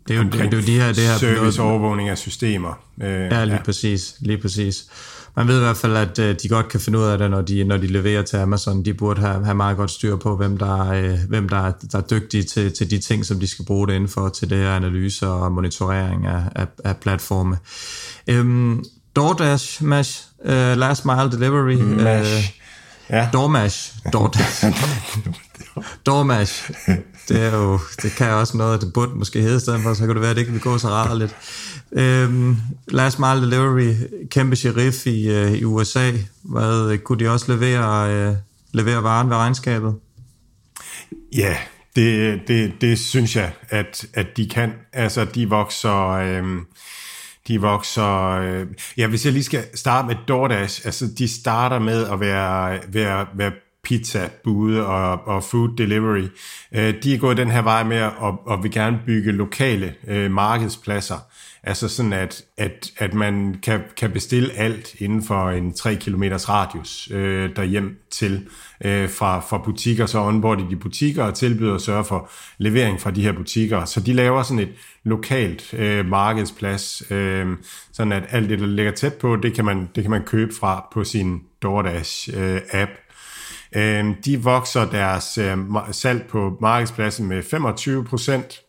det 0.08 0.14
er 0.14 0.18
jo, 0.18 0.24
det, 0.24 0.32
det 0.32 0.54
er 0.54 0.56
jo 0.56 0.66
de 0.66 0.80
her, 0.80 0.92
det 0.92 1.04
her 1.04 1.18
serviceovervågning 1.18 2.08
af 2.08 2.18
systemer. 2.18 2.78
Øh, 3.02 3.10
ja, 3.10 3.44
lige 3.44 3.56
ja. 3.56 3.62
præcis, 3.62 4.14
lige 4.20 4.38
præcis. 4.38 4.84
Man 5.36 5.48
ved 5.48 5.56
i 5.56 5.60
hvert 5.60 5.76
fald, 5.76 5.96
at 5.96 6.18
øh, 6.18 6.36
de 6.42 6.48
godt 6.48 6.68
kan 6.68 6.80
finde 6.80 6.98
ud 6.98 7.04
af 7.04 7.18
det, 7.18 7.30
når 7.30 7.40
de, 7.40 7.64
når 7.64 7.76
de 7.76 7.86
leverer 7.86 8.22
til 8.22 8.36
Amazon. 8.36 8.84
De 8.84 8.94
burde 8.94 9.20
have, 9.20 9.44
have 9.44 9.54
meget 9.54 9.76
godt 9.76 9.90
styr 9.90 10.16
på, 10.16 10.36
hvem 10.36 10.56
der, 10.56 10.90
øh, 10.90 11.18
hvem 11.28 11.48
der, 11.48 11.72
der 11.92 11.98
er 11.98 12.02
dygtige 12.02 12.42
til, 12.42 12.72
til 12.72 12.90
de 12.90 12.98
ting, 12.98 13.26
som 13.26 13.40
de 13.40 13.46
skal 13.46 13.64
bruge 13.64 13.86
det 13.86 13.94
inden 13.94 14.08
for, 14.08 14.28
til 14.28 14.50
det 14.50 14.58
her 14.58 14.76
analyse 14.76 15.28
og 15.28 15.52
monitorering 15.52 16.26
af, 16.26 16.42
af, 16.56 16.66
af 16.84 16.96
platforme. 16.96 17.58
Øhm, 18.26 18.84
DoorDash, 19.16 19.84
Mash, 19.84 20.24
uh, 20.44 20.50
Last 20.52 21.04
Mile 21.04 21.30
Delivery. 21.32 21.74
Mash. 22.02 22.32
Uh, 22.32 22.44
ja. 23.10 23.28
DoorMash. 23.32 23.92
DoorDash. 24.12 24.64
Dormash. 26.06 26.70
Det, 27.28 27.42
er 27.42 27.56
jo, 27.56 27.78
det 28.02 28.12
kan 28.16 28.30
også 28.30 28.56
noget, 28.56 28.74
at 28.74 28.80
det 28.80 28.92
burde 28.92 29.12
måske 29.14 29.40
hedde 29.40 29.60
stedet 29.60 29.82
for, 29.82 29.94
så 29.94 30.04
kunne 30.04 30.14
det 30.14 30.20
være, 30.20 30.30
at 30.30 30.36
det 30.36 30.42
ikke 30.42 30.52
vil 30.52 30.60
gå 30.60 30.78
så 30.78 30.88
rart 30.88 31.18
lidt. 31.18 31.36
Øhm, 31.92 32.56
Last 32.88 33.18
Mile 33.18 33.42
Delivery, 33.42 33.94
kæmpe 34.30 34.56
sheriff 34.56 35.06
i, 35.06 35.28
øh, 35.30 35.52
i 35.52 35.64
USA. 35.64 36.12
Hvad, 36.42 36.98
kunne 36.98 37.24
de 37.24 37.30
også 37.30 37.52
levere, 37.52 38.10
øh, 38.10 38.34
levere 38.72 39.02
varen 39.02 39.30
ved 39.30 39.36
regnskabet? 39.36 39.94
Ja, 41.36 41.56
det, 41.96 42.40
det, 42.48 42.72
det 42.80 42.98
synes 42.98 43.36
jeg, 43.36 43.52
at, 43.68 44.06
at 44.14 44.26
de 44.36 44.48
kan. 44.48 44.72
Altså, 44.92 45.24
de 45.24 45.48
vokser... 45.48 46.08
Øh, 46.08 46.44
de 47.48 47.60
vokser... 47.60 48.30
Øh, 48.30 48.66
ja, 48.96 49.06
hvis 49.06 49.24
jeg 49.24 49.32
lige 49.32 49.44
skal 49.44 49.64
starte 49.74 50.08
med 50.08 50.16
DoorDash, 50.28 50.82
altså 50.84 51.08
de 51.18 51.28
starter 51.28 51.78
med 51.78 52.06
at 52.06 52.20
være, 52.20 52.78
være, 52.88 53.26
være 53.34 53.52
pizza, 53.88 54.28
bude 54.44 54.86
og, 54.86 55.26
og 55.26 55.44
food 55.44 55.76
delivery. 55.76 56.26
Øh, 56.72 56.94
de 57.02 57.14
er 57.14 57.18
gået 57.18 57.36
den 57.36 57.50
her 57.50 57.62
vej 57.62 57.84
med 57.84 57.96
at 57.96 58.12
og 58.46 58.62
vil 58.62 58.70
gerne 58.70 59.00
bygge 59.06 59.32
lokale 59.32 59.94
øh, 60.08 60.30
markedspladser. 60.30 61.16
Altså 61.62 61.88
sådan, 61.88 62.12
at, 62.12 62.44
at, 62.56 62.90
at 62.96 63.14
man 63.14 63.54
kan, 63.62 63.80
kan 63.96 64.10
bestille 64.10 64.52
alt 64.52 64.94
inden 64.98 65.22
for 65.22 65.50
en 65.50 65.72
3 65.72 65.94
km 65.94 66.22
radius 66.22 67.08
øh, 67.10 67.56
derhjem 67.56 67.98
til 68.10 68.48
øh, 68.84 69.10
fra, 69.10 69.40
fra 69.40 69.58
butikker. 69.58 70.06
Så 70.06 70.20
onboarder 70.20 70.68
de 70.68 70.76
butikker 70.76 71.24
og 71.24 71.34
tilbyder 71.34 71.74
at 71.74 71.80
sørge 71.80 72.04
for 72.04 72.30
levering 72.58 73.00
fra 73.00 73.10
de 73.10 73.22
her 73.22 73.32
butikker. 73.32 73.84
Så 73.84 74.00
de 74.00 74.12
laver 74.12 74.42
sådan 74.42 74.58
et 74.58 74.72
lokalt 75.04 75.74
øh, 75.74 76.06
markedsplads, 76.06 77.02
øh, 77.10 77.46
sådan 77.92 78.12
at 78.12 78.22
alt 78.30 78.50
det, 78.50 78.58
der 78.58 78.66
ligger 78.66 78.92
tæt 78.92 79.14
på, 79.14 79.36
det 79.36 79.54
kan 79.54 79.64
man, 79.64 79.88
det 79.94 80.04
kan 80.04 80.10
man 80.10 80.22
købe 80.22 80.52
fra 80.60 80.88
på 80.92 81.04
sin 81.04 81.42
DoorDash-app. 81.64 82.90
Øh, 82.90 83.07
Øh, 83.76 84.04
de 84.24 84.42
vokser 84.42 84.90
deres 84.90 85.38
øh, 85.38 85.58
salg 85.92 86.26
på 86.28 86.58
markedspladsen 86.60 87.26
med 87.26 87.42
25 87.42 88.04
procent. 88.04 88.62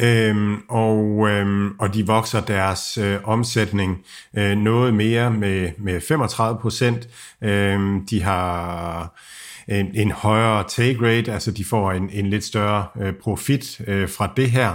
Øhm, 0.00 0.56
og, 0.68 1.28
øhm, 1.28 1.70
og 1.78 1.94
de 1.94 2.06
vokser 2.06 2.40
deres 2.40 2.98
øh, 2.98 3.18
omsætning 3.24 4.04
øh, 4.36 4.56
noget 4.56 4.94
mere 4.94 5.30
med, 5.30 5.70
med 5.78 6.00
35 6.00 6.60
procent. 6.60 7.08
Øhm, 7.42 8.06
de 8.06 8.22
har 8.22 9.14
en, 9.68 9.86
en 9.94 10.10
højere 10.10 10.64
take 10.68 10.98
rate, 11.02 11.32
altså 11.32 11.50
de 11.50 11.64
får 11.64 11.92
en, 11.92 12.10
en 12.12 12.26
lidt 12.26 12.44
større 12.44 12.86
øh, 13.00 13.12
profit 13.12 13.80
øh, 13.86 14.08
fra 14.08 14.32
det 14.36 14.50
her. 14.50 14.74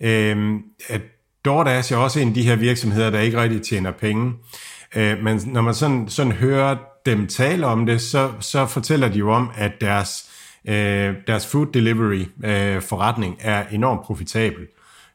Øhm, 0.00 0.62
at 0.88 1.00
DoorDash 1.44 1.92
er 1.92 1.96
også 1.96 2.20
en 2.20 2.28
af 2.28 2.34
de 2.34 2.42
her 2.42 2.56
virksomheder, 2.56 3.10
der 3.10 3.20
ikke 3.20 3.42
rigtig 3.42 3.62
tjener 3.62 3.90
penge. 3.90 4.32
Øh, 4.96 5.22
men 5.22 5.40
når 5.46 5.60
man 5.60 5.74
sådan, 5.74 6.08
sådan 6.08 6.32
hører 6.32 6.76
dem 7.06 7.26
tale 7.26 7.66
om 7.66 7.86
det, 7.86 8.00
så, 8.00 8.30
så 8.40 8.66
fortæller 8.66 9.08
de 9.08 9.18
jo 9.18 9.32
om, 9.32 9.50
at 9.54 9.80
deres, 9.80 10.30
øh, 10.68 11.14
deres 11.26 11.46
food 11.46 11.66
delivery 11.66 12.24
øh, 12.44 12.82
forretning 12.82 13.36
er 13.40 13.64
enormt 13.70 14.02
profitabel, 14.02 14.66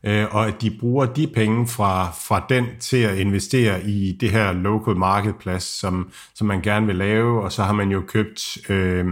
øh, 0.04 0.26
og 0.32 0.48
at 0.48 0.62
de 0.62 0.78
bruger 0.80 1.06
de 1.06 1.28
penge 1.28 1.68
fra, 1.68 2.12
fra 2.28 2.46
den 2.50 2.66
til 2.80 2.98
at 2.98 3.18
investere 3.18 3.84
i 3.84 4.18
det 4.20 4.32
her 4.32 4.52
local 4.52 4.96
marketplace, 4.96 5.68
som, 5.80 6.10
som 6.36 6.48
man 6.48 6.62
gerne 6.62 6.86
vil 6.86 6.96
lave, 6.96 7.44
og 7.44 7.52
så 7.52 7.64
har 7.64 7.74
man 7.74 7.90
jo 7.90 8.02
købt... 8.08 8.58
Øh, 8.70 9.06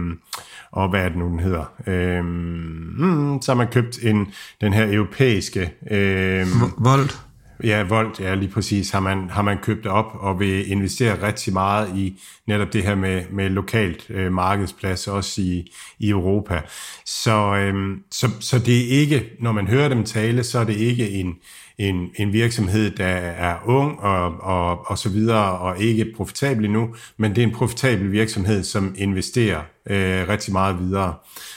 og 0.72 0.88
hvad 0.88 1.04
er 1.04 1.08
det 1.08 1.18
nu, 1.18 1.28
den 1.28 1.40
hedder? 1.40 1.64
Øh, 1.86 2.24
mm, 2.24 3.42
så 3.42 3.52
har 3.52 3.54
man 3.54 3.66
købt 3.66 3.98
en, 4.02 4.32
den 4.60 4.72
her 4.72 4.94
europæiske... 4.94 5.72
Øh, 5.90 6.46
Volt? 6.78 7.20
Ja, 7.64 7.82
Volt, 7.82 8.20
ja 8.20 8.34
lige 8.34 8.50
præcis, 8.50 8.90
har 8.90 9.00
man, 9.00 9.30
har 9.30 9.42
man 9.42 9.58
købt 9.58 9.86
op 9.86 10.06
og 10.14 10.40
vil 10.40 10.70
investere 10.70 11.26
rigtig 11.26 11.52
meget 11.52 11.96
i 11.96 12.20
netop 12.46 12.72
det 12.72 12.82
her 12.82 12.94
med, 12.94 13.22
med 13.30 13.50
lokalt 13.50 14.06
øh, 14.10 14.32
markedsplads, 14.32 15.08
også 15.08 15.42
i, 15.42 15.72
i 15.98 16.10
Europa. 16.10 16.60
Så, 17.04 17.54
øh, 17.56 17.96
så, 18.10 18.30
så 18.40 18.58
det 18.58 18.78
er 18.78 19.00
ikke, 19.00 19.30
når 19.40 19.52
man 19.52 19.66
hører 19.66 19.88
dem 19.88 20.04
tale, 20.04 20.44
så 20.44 20.58
er 20.58 20.64
det 20.64 20.76
ikke 20.76 21.10
en, 21.10 21.34
en, 21.78 22.10
en 22.16 22.32
virksomhed, 22.32 22.90
der 22.90 23.06
er 23.06 23.56
ung 23.64 24.00
og, 24.00 24.40
og, 24.40 24.90
og 24.90 24.98
så 24.98 25.08
videre, 25.08 25.58
og 25.58 25.80
ikke 25.80 26.12
profitabel 26.16 26.64
endnu, 26.64 26.94
men 27.16 27.36
det 27.36 27.42
er 27.42 27.46
en 27.46 27.54
profitabel 27.54 28.12
virksomhed, 28.12 28.62
som 28.62 28.94
investerer 28.98 29.60
øh, 29.86 30.28
rigtig 30.28 30.52
meget 30.52 30.78
videre. 30.78 31.14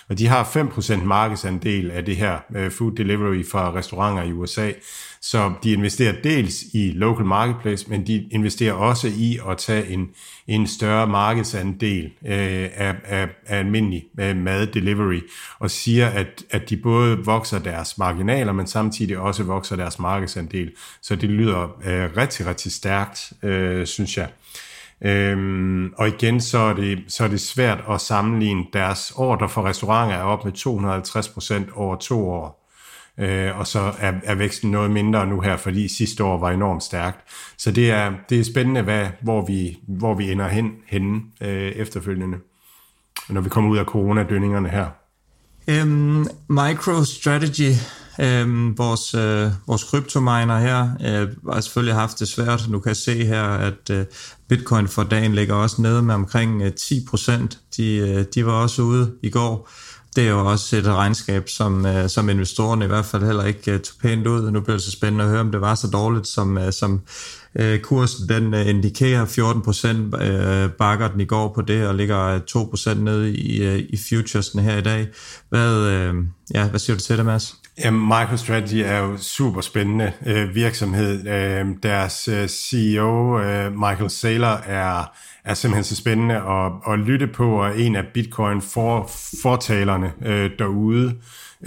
Og 0.09 0.17
de 0.19 0.27
har 0.27 0.43
5% 0.43 1.03
markedsandel 1.03 1.91
af 1.91 2.05
det 2.05 2.15
her 2.15 2.37
øh, 2.55 2.71
food 2.71 2.91
delivery 2.91 3.43
fra 3.51 3.73
restauranter 3.73 4.23
i 4.23 4.31
USA, 4.31 4.71
så 5.21 5.53
de 5.63 5.71
investerer 5.71 6.13
dels 6.23 6.63
i 6.73 6.91
local 6.91 7.25
marketplace, 7.25 7.89
men 7.89 8.07
de 8.07 8.27
investerer 8.31 8.73
også 8.73 9.07
i 9.07 9.39
at 9.49 9.57
tage 9.57 9.87
en, 9.87 10.09
en 10.47 10.67
større 10.67 11.07
markedsandel 11.07 12.05
øh, 12.05 12.69
af, 12.75 12.95
af, 13.03 13.27
af 13.45 13.59
almindelig 13.59 14.03
øh, 14.19 14.35
mad 14.35 14.67
delivery, 14.67 15.21
og 15.59 15.71
siger, 15.71 16.07
at, 16.07 16.43
at 16.49 16.69
de 16.69 16.77
både 16.77 17.17
vokser 17.17 17.59
deres 17.59 17.97
marginaler, 17.97 18.51
men 18.51 18.67
samtidig 18.67 19.17
også 19.17 19.43
vokser 19.43 19.75
deres 19.75 19.99
markedsandel. 19.99 20.71
Så 21.01 21.15
det 21.15 21.29
lyder 21.29 21.63
øh, 21.63 22.17
rigtig, 22.17 22.45
rigtig 22.45 22.71
stærkt, 22.71 23.33
øh, 23.43 23.87
synes 23.87 24.17
jeg. 24.17 24.29
Øhm, 25.03 25.93
og 25.97 26.07
igen, 26.07 26.41
så 26.41 26.57
er, 26.57 26.73
det, 26.73 27.03
så 27.07 27.23
er 27.23 27.27
det 27.27 27.41
svært 27.41 27.83
at 27.89 28.01
sammenligne 28.01 28.63
deres 28.73 29.13
ordre 29.15 29.49
for 29.49 29.65
restauranter 29.65 30.15
er 30.15 30.23
op 30.23 30.45
med 30.45 30.53
250% 31.69 31.79
over 31.79 31.95
to 31.95 32.29
år 32.29 32.65
øh, 33.17 33.59
og 33.59 33.67
så 33.67 33.79
er, 33.99 34.13
er 34.23 34.35
væksten 34.35 34.71
noget 34.71 34.91
mindre 34.91 35.27
nu 35.27 35.39
her, 35.41 35.57
fordi 35.57 35.87
sidste 35.87 36.23
år 36.23 36.37
var 36.37 36.51
enormt 36.51 36.83
stærkt. 36.83 37.19
Så 37.57 37.71
det 37.71 37.91
er, 37.91 38.13
det 38.29 38.39
er 38.39 38.43
spændende, 38.43 38.81
hvad, 38.81 39.07
hvor, 39.21 39.45
vi, 39.45 39.77
hvor 39.87 40.13
vi 40.13 40.31
ender 40.31 40.47
hen 40.47 40.71
henne 40.87 41.21
øh, 41.41 41.71
efterfølgende, 41.71 42.37
når 43.29 43.41
vi 43.41 43.49
kommer 43.49 43.71
ud 43.71 43.77
af 43.77 43.85
coronadønningerne 43.85 44.69
her. 44.69 44.87
Øhm, 45.67 46.27
MicroStrategy, 46.49 47.71
Øhm, 48.19 48.77
vores, 48.77 49.13
øh, 49.13 49.51
vores 49.67 49.83
kryptominer 49.83 50.59
her, 50.59 50.89
øh, 51.05 51.53
har 51.53 51.61
selvfølgelig 51.61 51.95
haft 51.95 52.19
det 52.19 52.27
svært. 52.27 52.65
Nu 52.69 52.79
kan 52.79 52.89
jeg 52.89 52.97
se 52.97 53.25
her, 53.25 53.43
at 53.43 53.89
øh, 53.91 54.05
Bitcoin 54.47 54.87
for 54.87 55.03
dagen 55.03 55.35
ligger 55.35 55.55
også 55.55 55.81
nede 55.81 56.01
med 56.01 56.15
omkring 56.15 56.61
øh, 56.61 56.71
10%. 56.81 57.47
De, 57.77 57.95
øh, 57.95 58.25
de 58.35 58.45
var 58.45 58.51
også 58.51 58.81
ude 58.81 59.11
i 59.23 59.29
går 59.29 59.69
det 60.15 60.25
er 60.25 60.29
jo 60.29 60.51
også 60.51 60.77
et 60.77 60.87
regnskab, 60.87 61.49
som, 61.49 61.85
øh, 61.85 62.09
som 62.09 62.29
investorerne 62.29 62.85
i 62.85 62.87
hvert 62.87 63.05
fald 63.05 63.23
heller 63.23 63.45
ikke 63.45 63.71
øh, 63.71 63.79
tog 63.79 63.95
pænt 64.01 64.27
ud. 64.27 64.51
Nu 64.51 64.61
bliver 64.61 64.77
det 64.77 64.83
så 64.83 64.91
spændende 64.91 65.23
at 65.23 65.29
høre, 65.29 65.39
om 65.39 65.51
det 65.51 65.61
var 65.61 65.75
så 65.75 65.87
dårligt, 65.87 66.27
som, 66.27 66.57
øh, 66.57 66.73
som 66.73 67.01
Øh, 67.59 67.79
kursen 67.79 68.29
den 68.29 68.53
øh, 68.53 68.67
indikerer 68.67 69.25
14% 69.25 70.23
øh, 70.23 70.69
bakker 70.71 71.07
den 71.07 71.21
i 71.21 71.25
går 71.25 71.53
på 71.53 71.61
det, 71.61 71.87
og 71.87 71.95
ligger 71.95 72.19
øh, 72.19 72.41
2% 72.51 72.93
nede 72.93 73.33
i, 73.33 73.63
øh, 73.63 73.79
i 73.89 73.97
futuresne 74.09 74.61
her 74.61 74.77
i 74.77 74.81
dag. 74.81 75.07
Hvad, 75.49 75.77
øh, 75.77 76.13
ja, 76.53 76.67
hvad 76.67 76.79
siger 76.79 76.97
du 76.97 77.01
til 77.01 77.17
det, 77.17 77.25
Mads? 77.25 77.55
Ja, 77.83 77.91
MicroStrategy 77.91 78.81
er 78.85 78.97
jo 78.97 79.17
super 79.17 79.61
spændende 79.61 80.13
øh, 80.25 80.55
virksomhed. 80.55 81.27
Øh, 81.27 81.65
deres 81.83 82.27
øh, 82.27 82.47
CEO, 82.47 83.39
øh, 83.39 83.79
Michael 83.79 84.09
Saylor, 84.09 84.61
er, 84.65 85.11
er 85.43 85.53
simpelthen 85.53 85.83
så 85.83 85.95
spændende 85.95 86.35
at, 86.35 86.71
at 86.93 86.99
lytte 86.99 87.27
på, 87.27 87.63
og 87.63 87.79
en 87.79 87.95
af 87.95 88.03
Bitcoin-fortalerne 88.13 90.13
øh, 90.25 90.51
derude. 90.59 91.15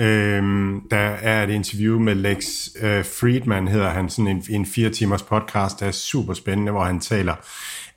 Øh, 0.00 0.42
der 0.90 0.98
er 0.98 1.42
et 1.42 1.50
interview 1.50 1.98
med 1.98 2.14
Lex 2.14 2.44
øh, 2.80 3.04
Friedman, 3.04 3.68
hedder 3.68 3.90
han, 3.90 4.09
sådan 4.09 4.28
en, 4.28 4.44
en 4.50 4.66
fire 4.66 4.90
timers 4.90 5.22
podcast, 5.22 5.80
der 5.80 5.86
er 5.86 5.90
super 5.90 6.34
spændende, 6.34 6.72
hvor 6.72 6.84
han 6.84 7.00
taler 7.00 7.34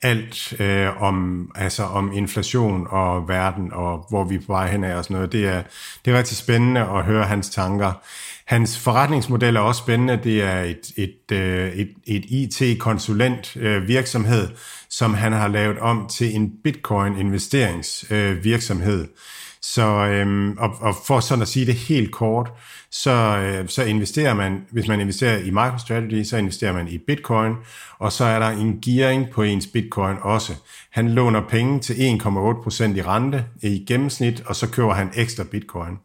alt 0.02 0.60
øh, 0.60 1.02
om, 1.02 1.50
altså 1.54 1.82
om 1.82 2.12
inflation 2.12 2.86
og 2.90 3.28
verden, 3.28 3.72
og 3.72 4.06
hvor 4.08 4.24
vi 4.24 4.34
er 4.34 4.40
på 4.40 4.52
vej 4.52 4.70
hen 4.70 4.84
af 4.84 4.96
og 4.96 5.04
sådan 5.04 5.14
noget. 5.14 5.32
Det 5.32 5.46
er, 5.46 5.62
det 6.04 6.12
er 6.12 6.18
rigtig 6.18 6.36
spændende 6.36 6.80
at 6.80 7.04
høre 7.04 7.24
hans 7.24 7.50
tanker. 7.50 7.92
Hans 8.44 8.78
forretningsmodel 8.78 9.56
er 9.56 9.60
også 9.60 9.78
spændende. 9.78 10.20
Det 10.24 10.42
er 10.42 10.60
et, 10.60 10.92
et, 10.96 11.32
øh, 11.32 11.72
et, 11.72 11.90
et 12.06 12.24
IT-konsulent 12.24 13.56
øh, 13.56 13.88
virksomhed, 13.88 14.48
som 14.90 15.14
han 15.14 15.32
har 15.32 15.48
lavet 15.48 15.78
om 15.78 16.08
til 16.10 16.36
en 16.36 16.52
Bitcoin-investeringsvirksomhed. 16.64 19.02
Øh, 19.02 19.08
så, 19.62 20.06
øhm, 20.06 20.58
og, 20.58 20.70
og 20.80 20.94
for 21.06 21.20
sådan 21.20 21.42
at 21.42 21.48
sige 21.48 21.66
det 21.66 21.74
helt 21.74 22.12
kort, 22.12 22.52
så, 22.92 23.10
øh, 23.10 23.68
så 23.68 23.82
investerer 23.82 24.34
man, 24.34 24.66
hvis 24.70 24.88
man 24.88 25.00
investerer 25.00 25.38
i 25.38 25.50
MicroStrategy, 25.50 26.22
så 26.22 26.36
investerer 26.36 26.72
man 26.72 26.88
i 26.88 26.98
Bitcoin, 26.98 27.54
og 27.98 28.12
så 28.12 28.24
er 28.24 28.38
der 28.38 28.48
en 28.48 28.80
gearing 28.80 29.30
på 29.30 29.42
ens 29.42 29.66
Bitcoin 29.66 30.16
også. 30.20 30.52
Han 30.90 31.10
låner 31.10 31.40
penge 31.48 31.80
til 31.80 31.94
1,8% 31.94 32.96
i 32.96 33.02
rente 33.02 33.44
i 33.62 33.84
gennemsnit, 33.88 34.42
og 34.46 34.56
så 34.56 34.70
køber 34.70 34.94
han 34.94 35.10
ekstra 35.14 35.44
Bitcoin. 35.44 35.98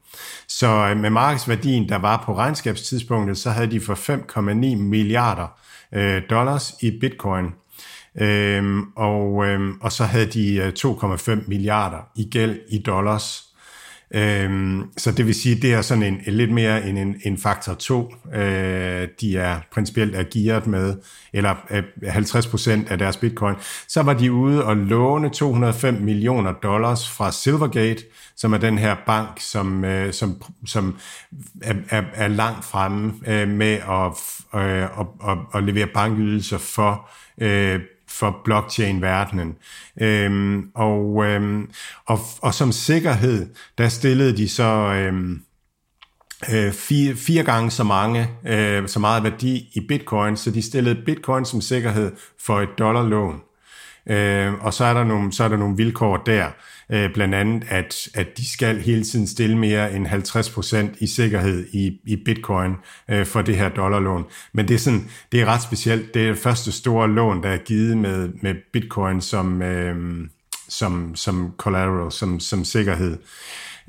Så 0.48 0.68
øh, 0.68 0.98
med 0.98 1.10
markedsværdien, 1.10 1.90
der 1.90 1.96
var 1.96 2.24
på 2.26 2.36
regnskabstidspunktet, 2.36 3.38
så 3.38 3.50
havde 3.50 3.72
de 3.72 3.80
for 3.80 3.96
5,9 3.96 4.76
milliarder 4.76 5.48
øh, 5.92 6.22
dollars 6.30 6.76
i 6.82 7.00
Bitcoin. 7.00 7.46
Øhm, 8.22 8.84
og, 8.96 9.46
øhm, 9.46 9.78
og 9.82 9.92
så 9.92 10.04
havde 10.04 10.26
de 10.26 10.56
øh, 10.56 10.74
2,5 10.80 11.48
milliarder 11.48 12.10
i 12.16 12.30
gæld 12.32 12.60
i 12.70 12.78
dollars. 12.78 13.47
Øhm, 14.12 14.84
så 14.98 15.12
det 15.12 15.26
vil 15.26 15.36
sige, 15.36 15.56
det 15.56 15.74
er 15.74 15.82
sådan 15.82 16.04
en, 16.04 16.22
en 16.28 16.34
lidt 16.34 16.52
mere 16.52 16.88
en, 16.88 16.98
en, 16.98 17.16
en 17.26 17.38
faktor 17.38 17.74
2, 17.74 18.14
øh, 18.34 19.08
de 19.22 19.38
er 19.38 19.60
principielt 19.72 20.16
er 20.16 20.24
gearet 20.34 20.68
med, 20.68 20.96
eller 21.34 21.56
øh, 21.70 21.84
50% 22.04 22.92
af 22.92 22.98
deres 22.98 23.18
bitcoin. 23.18 23.56
Så 23.88 24.04
var 24.04 24.14
de 24.14 24.32
ude 24.32 24.64
og 24.64 24.78
låne 24.78 25.30
205 25.30 25.94
millioner 25.94 26.54
dollars 26.54 27.10
fra 27.10 27.32
Silvergate, 27.32 28.04
som 28.36 28.54
er 28.54 28.58
den 28.58 28.78
her 28.78 28.96
bank, 29.06 29.40
som, 29.40 29.86
øh, 29.86 30.14
som, 30.14 30.42
som 30.66 30.98
er, 31.62 31.74
er, 31.90 32.04
er 32.14 32.28
langt 32.28 32.66
fremme 32.66 33.14
øh, 33.28 33.48
med 33.48 33.74
at, 33.74 34.12
øh, 34.62 34.84
at, 34.84 35.08
at, 35.28 35.38
at 35.54 35.64
levere 35.64 35.88
bankydelser 35.88 36.58
for 36.58 37.10
øh, 37.42 37.80
for 38.20 38.42
blockchain-verdenen. 38.46 39.56
Øhm, 40.02 40.70
og, 40.76 41.26
øhm, 41.26 41.72
og, 42.06 42.20
og 42.42 42.54
som 42.54 42.72
sikkerhed, 42.72 43.50
der 43.78 43.90
stillede 43.90 44.38
de 44.38 44.50
så 44.50 44.94
øhm, 44.94 45.42
øh, 46.54 46.74
fire, 46.74 47.16
fire 47.16 47.44
gange 47.44 47.72
så 47.72 47.84
mange, 47.84 48.30
øh, 48.48 48.88
så 48.88 49.00
meget 49.00 49.24
værdi 49.24 49.70
i 49.74 49.80
bitcoin, 49.88 50.38
så 50.38 50.52
de 50.52 50.62
stillede 50.62 51.02
bitcoin 51.06 51.46
som 51.46 51.62
sikkerhed 51.62 52.12
for 52.46 52.62
et 52.62 52.70
dollarlån. 52.80 53.42
Øh, 54.10 54.54
og 54.54 54.74
så 54.74 54.86
er, 54.86 54.94
der 54.94 55.04
nogle, 55.04 55.34
så 55.34 55.44
er 55.44 55.48
der 55.48 55.58
nogle 55.58 55.78
vilkår 55.78 56.18
der, 56.18 56.48
øh, 56.90 57.14
blandt 57.14 57.36
andet, 57.36 57.64
at, 57.70 58.10
at 58.14 58.38
de 58.38 58.52
skal 58.52 58.82
hele 58.82 59.04
tiden 59.04 59.28
stille 59.28 59.58
mere 59.58 59.94
end 59.94 60.08
50% 60.08 60.98
i 61.00 61.08
sikkerhed 61.08 61.68
i, 61.74 62.00
i 62.06 62.16
bitcoin 62.26 62.76
øh, 63.10 63.26
for 63.26 63.42
det 63.42 63.56
her 63.56 63.70
dollarlån. 63.70 64.26
Men 64.54 64.68
det 64.68 64.74
er, 64.74 64.80
sådan, 64.80 65.10
det 65.32 65.42
er 65.42 65.46
ret 65.46 65.62
specielt. 65.62 66.14
Det 66.14 66.24
er 66.24 66.28
det 66.28 66.38
første 66.38 66.72
store 66.72 67.10
lån, 67.10 67.44
der 67.44 67.50
er 67.50 67.58
givet 67.58 67.98
med, 67.98 68.30
med 68.42 68.56
bitcoin 68.74 69.22
som, 69.22 69.62
øh, 69.62 70.28
som, 70.70 71.16
som 71.16 71.54
collateral, 71.58 72.12
som, 72.12 72.40
som 72.40 72.66
sikkerhed. 72.66 73.18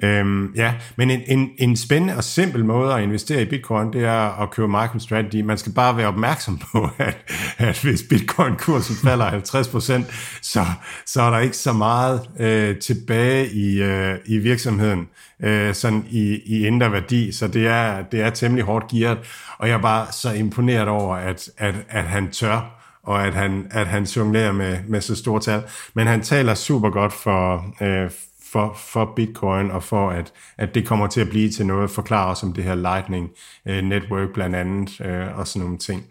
Øhm, 0.03 0.53
ja, 0.57 0.75
men 0.97 1.11
en, 1.11 1.21
en, 1.27 1.51
en 1.59 1.77
spændende 1.77 2.17
og 2.17 2.25
simpel 2.25 2.65
måde 2.65 2.95
at 2.95 3.03
investere 3.03 3.43
i 3.43 3.45
bitcoin, 3.45 3.93
det 3.93 4.05
er 4.05 4.43
at 4.43 4.51
købe 4.51 4.69
MicroStrategy. 4.69 5.41
Man 5.41 5.59
skal 5.59 5.73
bare 5.73 5.97
være 5.97 6.07
opmærksom 6.07 6.59
på, 6.59 6.89
at, 6.99 7.17
at 7.59 7.83
hvis 7.83 8.03
bitcoin-kursen 8.11 8.97
falder 9.09 9.31
50%, 9.31 10.13
så, 10.43 10.65
så 11.07 11.23
er 11.23 11.31
der 11.31 11.39
ikke 11.39 11.57
så 11.57 11.73
meget 11.73 12.21
øh, 12.41 12.79
tilbage 12.79 13.49
i, 13.51 13.83
øh, 13.83 14.19
i 14.27 14.39
virksomheden 14.39 15.09
øh, 15.43 15.75
sådan 15.75 16.05
i, 16.11 16.41
i 16.47 16.67
indre 16.67 16.93
værdi, 16.93 17.33
så 17.33 17.49
det 17.49 17.67
er, 17.67 18.03
det 18.03 18.21
er 18.21 18.31
temmelig 18.31 18.65
hårdt 18.65 18.89
gearet, 18.89 19.19
og 19.59 19.69
jeg 19.69 19.75
er 19.75 19.83
bare 19.83 20.07
så 20.13 20.33
imponeret 20.33 20.89
over, 20.89 21.17
at, 21.17 21.51
at, 21.59 21.75
at 21.89 22.05
han 22.05 22.31
tør 22.31 22.75
og 23.03 23.27
at 23.27 23.35
han, 23.35 23.67
at 23.71 23.87
han 23.87 24.05
jonglerer 24.05 24.53
med, 24.53 24.79
med 24.89 25.01
så 25.01 25.17
store 25.17 25.41
tal. 25.41 25.63
Men 25.95 26.07
han 26.07 26.23
taler 26.23 26.55
super 26.55 26.91
godt 26.91 27.13
for, 27.13 27.65
øh, 27.81 28.11
for, 28.53 28.77
for 28.79 29.13
Bitcoin, 29.17 29.71
og 29.71 29.83
for 29.83 30.11
at, 30.11 30.33
at 30.59 30.75
det 30.75 30.87
kommer 30.87 31.07
til 31.07 31.21
at 31.21 31.29
blive 31.29 31.51
til 31.51 31.67
noget, 31.67 31.91
forklare 31.91 32.31
os 32.31 32.43
om 32.43 32.53
det 32.53 32.65
her 32.65 32.75
Lightning 32.75 33.31
uh, 33.71 33.75
Network 33.75 34.29
blandt 34.35 34.57
andet, 34.57 35.01
uh, 35.01 35.39
og 35.39 35.49
sådan 35.49 35.63
nogle 35.63 35.79
ting. 35.79 36.05